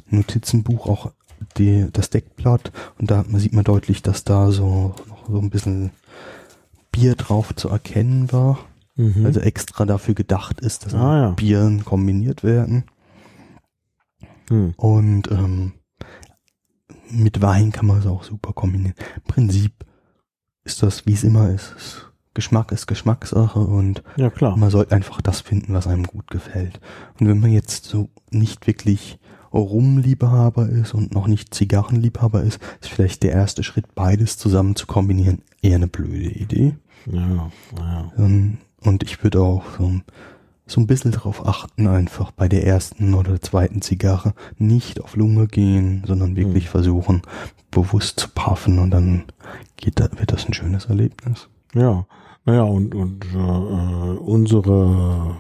Notizenbuch 0.09 0.87
auch 0.87 1.13
die, 1.57 1.89
das 1.93 2.11
Deckblatt 2.11 2.73
und 2.99 3.11
da 3.11 3.25
sieht 3.35 3.53
man 3.53 3.65
deutlich, 3.65 4.03
dass 4.03 4.25
da 4.25 4.51
so, 4.51 4.95
so 5.29 5.39
ein 5.39 5.51
bisschen 5.51 5.91
Bier 6.93 7.15
drauf 7.15 7.55
zu 7.55 7.69
erkennen 7.69 8.33
war. 8.33 8.59
Mhm. 8.97 9.25
Also 9.25 9.41
extra 9.41 9.87
dafür 9.87 10.15
gedacht 10.15 10.61
ist, 10.61 10.87
dass 10.87 10.95
ah, 10.95 11.21
ja. 11.21 11.31
Bieren 11.31 11.85
kombiniert 11.85 12.45
werden. 12.45 12.85
Hm. 14.49 14.75
Und 14.77 15.31
ähm, 15.31 15.73
mit 17.09 17.41
Wein 17.41 17.73
kann 17.73 17.87
man 17.87 17.99
es 17.99 18.07
auch 18.07 18.25
super 18.25 18.53
kombinieren. 18.53 18.95
Im 19.17 19.23
Prinzip 19.23 19.73
ist 20.65 20.83
das, 20.83 21.07
wie 21.07 21.15
es 21.15 21.25
immer 21.25 21.51
ist. 21.51 22.11
Geschmack 22.35 22.71
ist 22.73 22.87
Geschmackssache 22.87 23.59
und 23.59 24.03
ja, 24.17 24.31
man 24.57 24.71
sollte 24.71 24.95
einfach 24.95 25.21
das 25.21 25.41
finden, 25.41 25.75
was 25.75 25.87
einem 25.87 26.05
gut 26.05 26.31
gefällt. 26.31 26.81
Und 27.19 27.27
wenn 27.27 27.41
man 27.41 27.51
jetzt 27.51 27.85
so 27.85 28.09
nicht 28.31 28.67
wirklich 28.67 29.19
Rumliebhaber 29.59 30.69
ist 30.69 30.95
und 30.95 31.13
noch 31.13 31.27
nicht 31.27 31.55
Zigarrenliebhaber 31.55 32.43
ist, 32.43 32.61
ist 32.81 32.91
vielleicht 32.91 33.23
der 33.23 33.33
erste 33.33 33.63
Schritt, 33.63 33.95
beides 33.95 34.39
zusammen 34.39 34.77
zu 34.77 34.87
kombinieren, 34.87 35.43
eher 35.63 35.77
eine 35.77 35.89
blöde 35.89 36.31
Idee. 36.31 36.77
Ja, 37.07 37.51
ja. 37.79 38.13
Ähm, 38.19 38.59
und 38.83 39.03
ich 39.03 39.23
würde 39.23 39.41
auch 39.41 39.65
so, 39.79 40.01
so 40.67 40.81
ein 40.81 40.87
bisschen 40.87 41.13
darauf 41.13 41.47
achten, 41.47 41.87
einfach 41.87 42.31
bei 42.31 42.49
der 42.49 42.67
ersten 42.67 43.15
oder 43.15 43.41
zweiten 43.41 43.83
Zigarre 43.83 44.35
nicht 44.59 45.01
auf 45.03 45.17
Lunge 45.17 45.47
gehen, 45.47 46.05
sondern 46.07 46.37
wirklich 46.37 46.67
mhm. 46.67 46.71
versuchen, 46.71 47.23
bewusst 47.71 48.21
zu 48.21 48.29
puffen 48.29 48.79
und 48.79 48.91
dann 48.91 49.25
geht 49.77 50.01
da, 50.01 50.09
wird 50.19 50.33
das 50.33 50.47
ein 50.47 50.55
schönes 50.55 50.87
Erlebnis. 50.87 51.49
Ja, 51.75 52.07
naja, 52.45 52.63
und, 52.63 52.95
und 52.95 53.25
äh, 53.35 54.19
unsere 54.19 55.37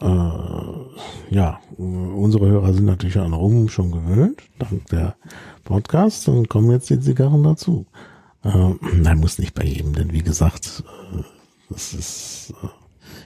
äh, 0.00 1.34
ja, 1.34 1.60
unsere 1.76 2.48
Hörer 2.48 2.72
sind 2.72 2.86
natürlich 2.86 3.18
an 3.18 3.32
Rum 3.32 3.68
schon 3.68 3.92
gewöhnt, 3.92 4.42
dank 4.58 4.86
der 4.86 5.16
Podcast, 5.64 6.28
und 6.28 6.48
kommen 6.48 6.70
jetzt 6.70 6.90
die 6.90 7.00
Zigarren 7.00 7.42
dazu. 7.42 7.86
Äh, 8.42 8.74
nein, 8.94 9.18
muss 9.18 9.38
nicht 9.38 9.54
bei 9.54 9.64
jedem, 9.64 9.92
denn 9.92 10.12
wie 10.12 10.22
gesagt, 10.22 10.82
äh, 11.12 11.22
das 11.68 11.92
ist, 11.92 12.54
äh, 12.62 12.68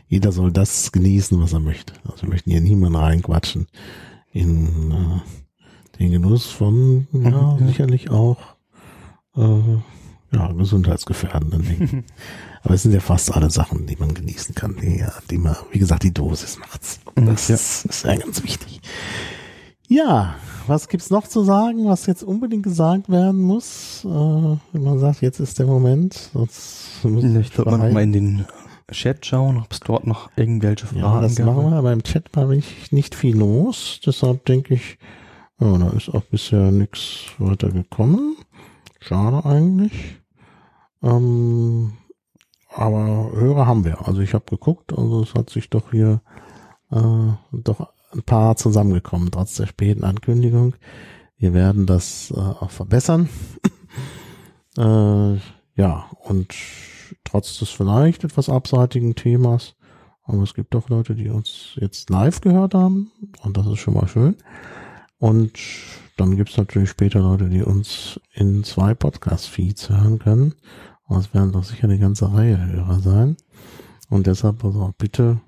jeder 0.09 0.32
soll 0.32 0.52
das 0.52 0.92
genießen, 0.92 1.40
was 1.40 1.52
er 1.52 1.60
möchte. 1.60 1.94
Also 2.05 2.22
wir 2.22 2.30
möchten 2.30 2.51
hier 2.51 2.60
niemanden 2.60 2.96
reinquatschen 2.96 3.66
in 4.32 4.90
äh, 4.90 5.98
den 5.98 6.10
Genuss 6.10 6.46
von, 6.46 7.06
ja, 7.12 7.56
mhm. 7.56 7.66
sicherlich 7.68 8.10
auch 8.10 8.38
äh, 9.36 9.78
ja, 10.32 10.52
gesundheitsgefährdenden 10.52 11.62
Dingen. 11.62 12.05
Aber 12.65 12.74
es 12.74 12.82
sind 12.82 12.93
ja 12.93 13.01
fast 13.01 13.32
alle 13.35 13.51
Sachen, 13.51 13.86
die 13.86 13.97
man 13.97 14.15
genießen 14.15 14.55
kann, 14.55 14.77
die, 14.81 15.05
die 15.31 15.39
man, 15.39 15.55
wie 15.70 15.78
gesagt, 15.78 16.03
die 16.03 16.15
Dosis 16.15 16.59
macht's. 16.59 16.99
Das 17.15 17.49
ja. 17.49 17.55
ist 17.55 18.05
ja 18.05 18.16
ganz 18.16 18.43
wichtig. 18.43 18.81
Ja, 19.86 20.36
was 20.66 20.89
gibt's 20.89 21.11
noch 21.11 21.28
zu 21.28 21.45
sagen, 21.45 21.86
was 21.86 22.07
jetzt 22.07 22.23
unbedingt 22.23 22.62
gesagt 22.62 23.11
werden 23.11 23.43
muss? 23.43 24.03
Äh, 24.05 24.09
wenn 24.09 24.82
man 24.82 24.99
sagt, 24.99 25.20
jetzt 25.20 25.41
ist 25.41 25.59
der 25.59 25.66
Moment. 25.66 26.31
Sonst 26.32 27.05
muss 27.05 27.23
ich 27.23 27.53
sollte 27.53 27.70
man 27.70 27.93
mal 27.93 28.03
in 28.03 28.12
den 28.12 28.47
Chat 28.91 29.27
schauen, 29.27 29.59
ob 29.59 29.70
es 29.70 29.81
dort 29.81 30.07
noch 30.07 30.31
irgendwelche 30.36 30.86
Fragen 30.86 31.01
gibt. 31.01 31.15
Ja, 31.15 31.20
das 31.20 31.36
gab. 31.36 31.47
machen 31.47 31.70
wir. 31.70 31.82
Beim 31.82 32.03
Chat 32.03 32.35
war 32.35 32.51
ich 32.51 32.93
nicht 32.93 33.15
viel 33.15 33.36
los. 33.36 34.01
Deshalb 34.07 34.47
denke 34.47 34.74
ich, 34.74 34.99
ja, 35.61 35.77
da 35.77 35.91
ist 35.91 36.09
auch 36.09 36.23
bisher 36.23 36.70
nichts 36.70 37.27
weiter 37.39 37.70
gekommen. 37.70 38.36
Schade 39.01 39.45
eigentlich. 39.45 40.16
Ähm, 41.03 41.93
aber 42.74 43.30
Hörer 43.32 43.66
haben 43.66 43.84
wir. 43.84 44.06
Also 44.06 44.20
ich 44.20 44.34
habe 44.34 44.44
geguckt, 44.46 44.92
also 44.92 45.22
es 45.22 45.34
hat 45.34 45.51
sich 45.51 45.70
doch 45.70 45.90
hier 45.92 46.20
äh, 46.90 47.32
doch 47.52 47.92
ein 48.12 48.22
paar 48.22 48.56
zusammengekommen, 48.56 49.30
trotz 49.30 49.55
der 49.55 49.66
späten 49.66 50.05
Ankündigung. 50.05 50.74
Wir 51.36 51.52
werden 51.52 51.86
das 51.86 52.32
äh, 52.34 52.38
auch 52.38 52.70
verbessern. 52.70 53.28
äh, 54.78 55.34
ja, 55.76 56.06
und 56.24 56.55
trotz 57.24 57.59
des 57.59 57.70
vielleicht 57.70 58.24
etwas 58.24 58.48
abseitigen 58.48 59.14
Themas, 59.14 59.74
aber 60.24 60.42
es 60.42 60.55
gibt 60.55 60.74
doch 60.74 60.88
Leute, 60.88 61.14
die 61.14 61.28
uns 61.28 61.72
jetzt 61.76 62.10
live 62.10 62.40
gehört 62.40 62.74
haben 62.74 63.10
und 63.42 63.56
das 63.56 63.66
ist 63.66 63.78
schon 63.78 63.94
mal 63.94 64.09
schön. 64.09 64.36
Und 65.18 65.59
dann 66.16 66.36
gibt's 66.36 66.56
natürlich 66.56 66.90
später 66.90 67.20
Leute, 67.20 67.48
die 67.48 67.62
uns 67.62 68.20
in 68.32 68.62
zwei 68.62 68.94
Podcast-Feeds 68.94 69.90
hören 69.90 70.18
können. 70.18 70.55
Aber 71.06 71.18
es 71.18 71.35
werden 71.35 71.52
doch 71.52 71.64
sicher 71.64 71.85
eine 71.85 71.98
ganze 71.98 72.32
Reihe 72.32 72.59
Hörer 72.66 73.01
sein. 73.01 73.36
Und 74.09 74.26
deshalb 74.26 74.64
also 74.64 74.93
bitte 74.97 75.40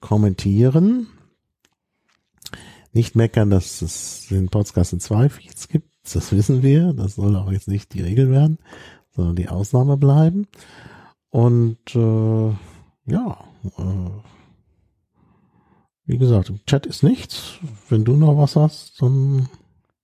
kommentieren. 0.00 1.08
Nicht 2.92 3.14
meckern, 3.14 3.50
dass 3.50 3.82
es 3.82 4.26
den 4.30 4.48
Podcast 4.48 4.92
in 4.92 5.00
zwei 5.00 5.28
Feeds 5.28 5.68
gibt. 5.68 5.90
Das 6.14 6.32
wissen 6.32 6.62
wir. 6.62 6.92
Das 6.92 7.16
soll 7.16 7.36
auch 7.36 7.50
jetzt 7.50 7.68
nicht 7.68 7.92
die 7.94 8.02
Regel 8.02 8.30
werden, 8.30 8.58
sondern 9.14 9.36
die 9.36 9.48
Ausnahme 9.48 9.96
bleiben. 9.96 10.46
Und 11.30 11.94
äh, 11.94 12.48
ja, 13.06 13.38
äh, 13.76 14.10
wie 16.06 16.18
gesagt, 16.18 16.48
im 16.48 16.64
Chat 16.66 16.86
ist 16.86 17.02
nichts. 17.02 17.58
Wenn 17.88 18.04
du 18.04 18.16
noch 18.16 18.38
was 18.38 18.56
hast, 18.56 19.02
dann 19.02 19.48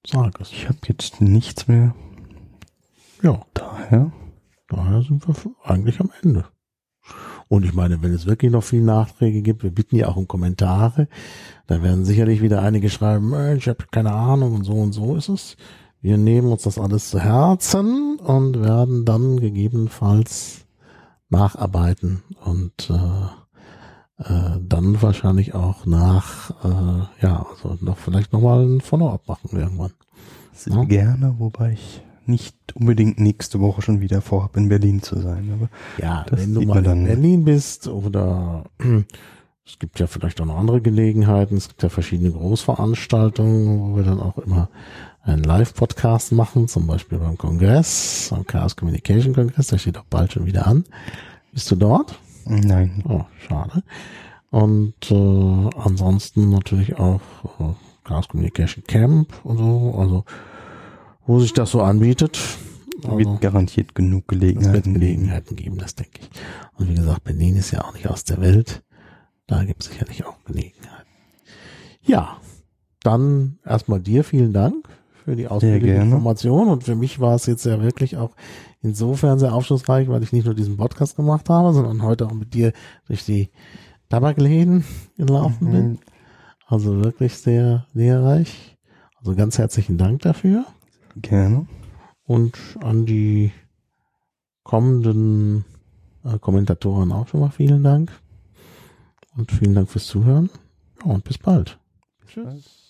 sag 0.07 0.41
es. 0.41 0.51
Ich 0.51 0.69
habe 0.69 0.79
jetzt 0.89 1.21
nichts 1.21 1.69
mehr. 1.69 1.95
Ja. 3.23 3.47
Daher 3.55 4.13
Daher 4.73 5.03
sind 5.03 5.27
wir 5.29 5.35
eigentlich 5.65 6.01
am 6.01 6.11
Ende. 6.23 6.47
Und 7.49 7.65
ich 7.65 7.75
meine, 7.75 8.01
wenn 8.01 8.15
es 8.15 8.25
wirklich 8.27 8.51
noch 8.51 8.63
viele 8.63 8.85
Nachträge 8.85 9.43
gibt, 9.43 9.63
wir 9.63 9.71
bitten 9.71 9.97
ja 9.97 10.09
auch 10.09 10.17
um 10.17 10.27
Kommentare, 10.27 11.09
da 11.67 11.83
werden 11.83 12.07
sicherlich 12.07 12.41
wieder 12.41 12.63
einige 12.63 12.89
schreiben, 12.89 13.35
ich 13.57 13.69
habe 13.69 13.85
keine 13.91 14.13
Ahnung 14.13 14.55
und 14.55 14.65
so 14.65 14.73
und 14.73 14.93
so 14.93 15.15
ist 15.17 15.29
es. 15.29 15.57
Wir 16.01 16.17
nehmen 16.17 16.51
uns 16.51 16.63
das 16.63 16.79
alles 16.79 17.11
zu 17.11 17.21
Herzen 17.21 18.19
und 18.19 18.61
werden 18.63 19.05
dann 19.05 19.39
gegebenenfalls 19.39 20.65
nacharbeiten 21.29 22.23
und 22.45 22.91
äh, 22.91 24.23
äh, 24.25 24.59
dann 24.61 25.03
wahrscheinlich 25.03 25.55
auch 25.55 25.85
nach, 25.85 26.51
äh, 26.65 27.23
ja, 27.23 27.45
also 27.51 27.77
noch 27.81 27.99
vielleicht 27.99 28.33
nochmal 28.33 28.65
ein 28.65 28.81
Follow-up 28.81 29.29
machen 29.29 29.51
irgendwann. 29.53 29.93
Sehr 30.55 30.75
ja? 30.75 30.85
gerne, 30.85 31.35
wobei 31.39 31.73
ich 31.73 32.03
nicht 32.29 32.57
unbedingt 32.75 33.19
nächste 33.19 33.61
Woche 33.61 33.83
schon 33.83 34.01
wieder 34.01 34.21
vorhabe, 34.21 34.61
in 34.61 34.69
Berlin 34.69 35.03
zu 35.03 35.19
sein. 35.19 35.51
Aber 35.53 35.69
ja, 36.03 36.25
wenn 36.31 36.55
du 36.55 36.63
mal 36.63 36.85
in 36.85 37.05
Berlin 37.05 37.45
bist 37.45 37.89
oder 37.89 38.65
es 39.67 39.79
gibt 39.79 39.99
ja 40.01 40.07
vielleicht 40.07 40.41
auch 40.41 40.47
noch 40.47 40.59
andere 40.59 40.81
Gelegenheiten, 40.81 41.57
es 41.57 41.69
gibt 41.69 41.83
ja 41.83 41.89
verschiedene 41.89 42.33
Großveranstaltungen, 42.33 43.81
wo 43.81 43.97
wir 43.97 44.05
dann 44.05 44.21
auch 44.21 44.39
immer 44.39 44.69
einen 45.23 45.45
Live-Podcast 45.45 46.33
machen, 46.33 46.67
zum 46.69 46.87
Beispiel 46.87 47.19
beim 47.19 47.39
Kongress, 47.39 48.33
am 48.33 48.47
Chaos 48.47 48.75
Communication 48.77 49.35
Kongress, 49.35 49.69
der 49.69 49.79
steht 49.79 49.99
auch 49.99 50.05
bald 50.11 50.33
schon 50.33 50.47
wieder 50.47 50.67
an. 50.67 50.85
Bist 51.53 51.71
du 51.71 51.77
dort? 51.77 52.19
Nein. 52.45 53.05
Oh, 53.09 53.25
schade. 53.47 53.83
Und 54.51 55.11
äh, 55.11 55.71
ansonsten 55.79 56.51
natürlich 56.51 56.99
auch 56.99 57.21
äh, 57.61 57.75
Chaos 58.05 58.29
Communication 58.29 58.85
Camp 58.85 59.33
und 59.45 59.59
so, 59.59 59.95
also 59.97 60.25
wo 61.27 61.41
sich 61.41 61.53
das 61.53 61.71
so 61.71 61.83
anbietet. 61.83 62.39
Also, 63.05 63.19
wird 63.19 63.41
garantiert 63.41 63.95
genug 63.95 64.29
Gelegenheiten, 64.29 64.95
Gelegenheiten 64.95 65.57
geben, 65.57 65.79
das 65.79 65.95
denke 65.95 66.21
ich. 66.21 66.31
Und 66.79 66.89
wie 66.89 66.95
gesagt, 66.95 67.25
Berlin 67.25 67.57
ist 67.57 67.73
ja 67.73 67.85
auch 67.85 67.95
nicht 67.95 68.09
aus 68.09 68.25
der 68.25 68.41
Welt. 68.41 68.83
Da 69.47 69.65
gibt 69.65 69.83
es 69.83 69.91
sicherlich 69.91 70.25
auch 70.25 70.37
Gelegenheiten. 70.45 71.09
Ja, 72.03 72.37
dann 73.03 73.59
erstmal 73.65 74.01
dir 74.01 74.23
vielen 74.25 74.53
Dank 74.53 74.89
für 75.25 75.37
die 75.37 75.49
ausführliche 75.49 75.95
Information. 75.95 76.69
Und 76.69 76.85
für 76.85 76.95
mich 76.95 77.21
war 77.21 77.35
es 77.35 77.47
jetzt 77.47 77.65
ja 77.65 77.83
wirklich 77.83 78.17
auch 78.17 78.31
insofern 78.83 79.39
sehr 79.39 79.55
aufschlussreich, 79.55 80.09
weil 80.09 80.23
ich 80.23 80.33
nicht 80.33 80.45
nur 80.45 80.55
diesen 80.55 80.77
Podcast 80.77 81.17
gemacht 81.17 81.49
habe, 81.49 81.73
sondern 81.73 82.03
heute 82.03 82.27
auch 82.27 82.33
mit 82.33 82.55
dir 82.55 82.73
durch 83.07 83.25
die 83.25 83.51
Tabakläden 84.09 84.85
gelaufen 85.17 85.69
mhm. 85.69 85.73
bin. 85.73 85.99
Also 86.67 87.03
wirklich 87.03 87.35
sehr 87.35 87.87
lehrreich. 87.95 88.77
Also 89.19 89.35
ganz 89.35 89.59
herzlichen 89.59 89.99
Dank 89.99 90.23
dafür. 90.23 90.65
Gerne. 91.17 91.67
Und 92.25 92.59
an 92.81 93.07
die 93.07 93.53
kommenden 94.63 95.65
äh, 96.25 96.39
Kommentatoren 96.39 97.13
auch 97.13 97.29
schon 97.29 97.41
mal 97.41 97.51
vielen 97.51 97.83
Dank. 97.83 98.13
Und 99.37 99.51
vielen 99.51 99.75
Dank 99.75 99.89
fürs 99.89 100.07
Zuhören. 100.07 100.51
Ja, 101.05 101.11
und 101.11 101.25
bis 101.25 101.39
bald. 101.39 101.79
Tschüss. 102.27 102.82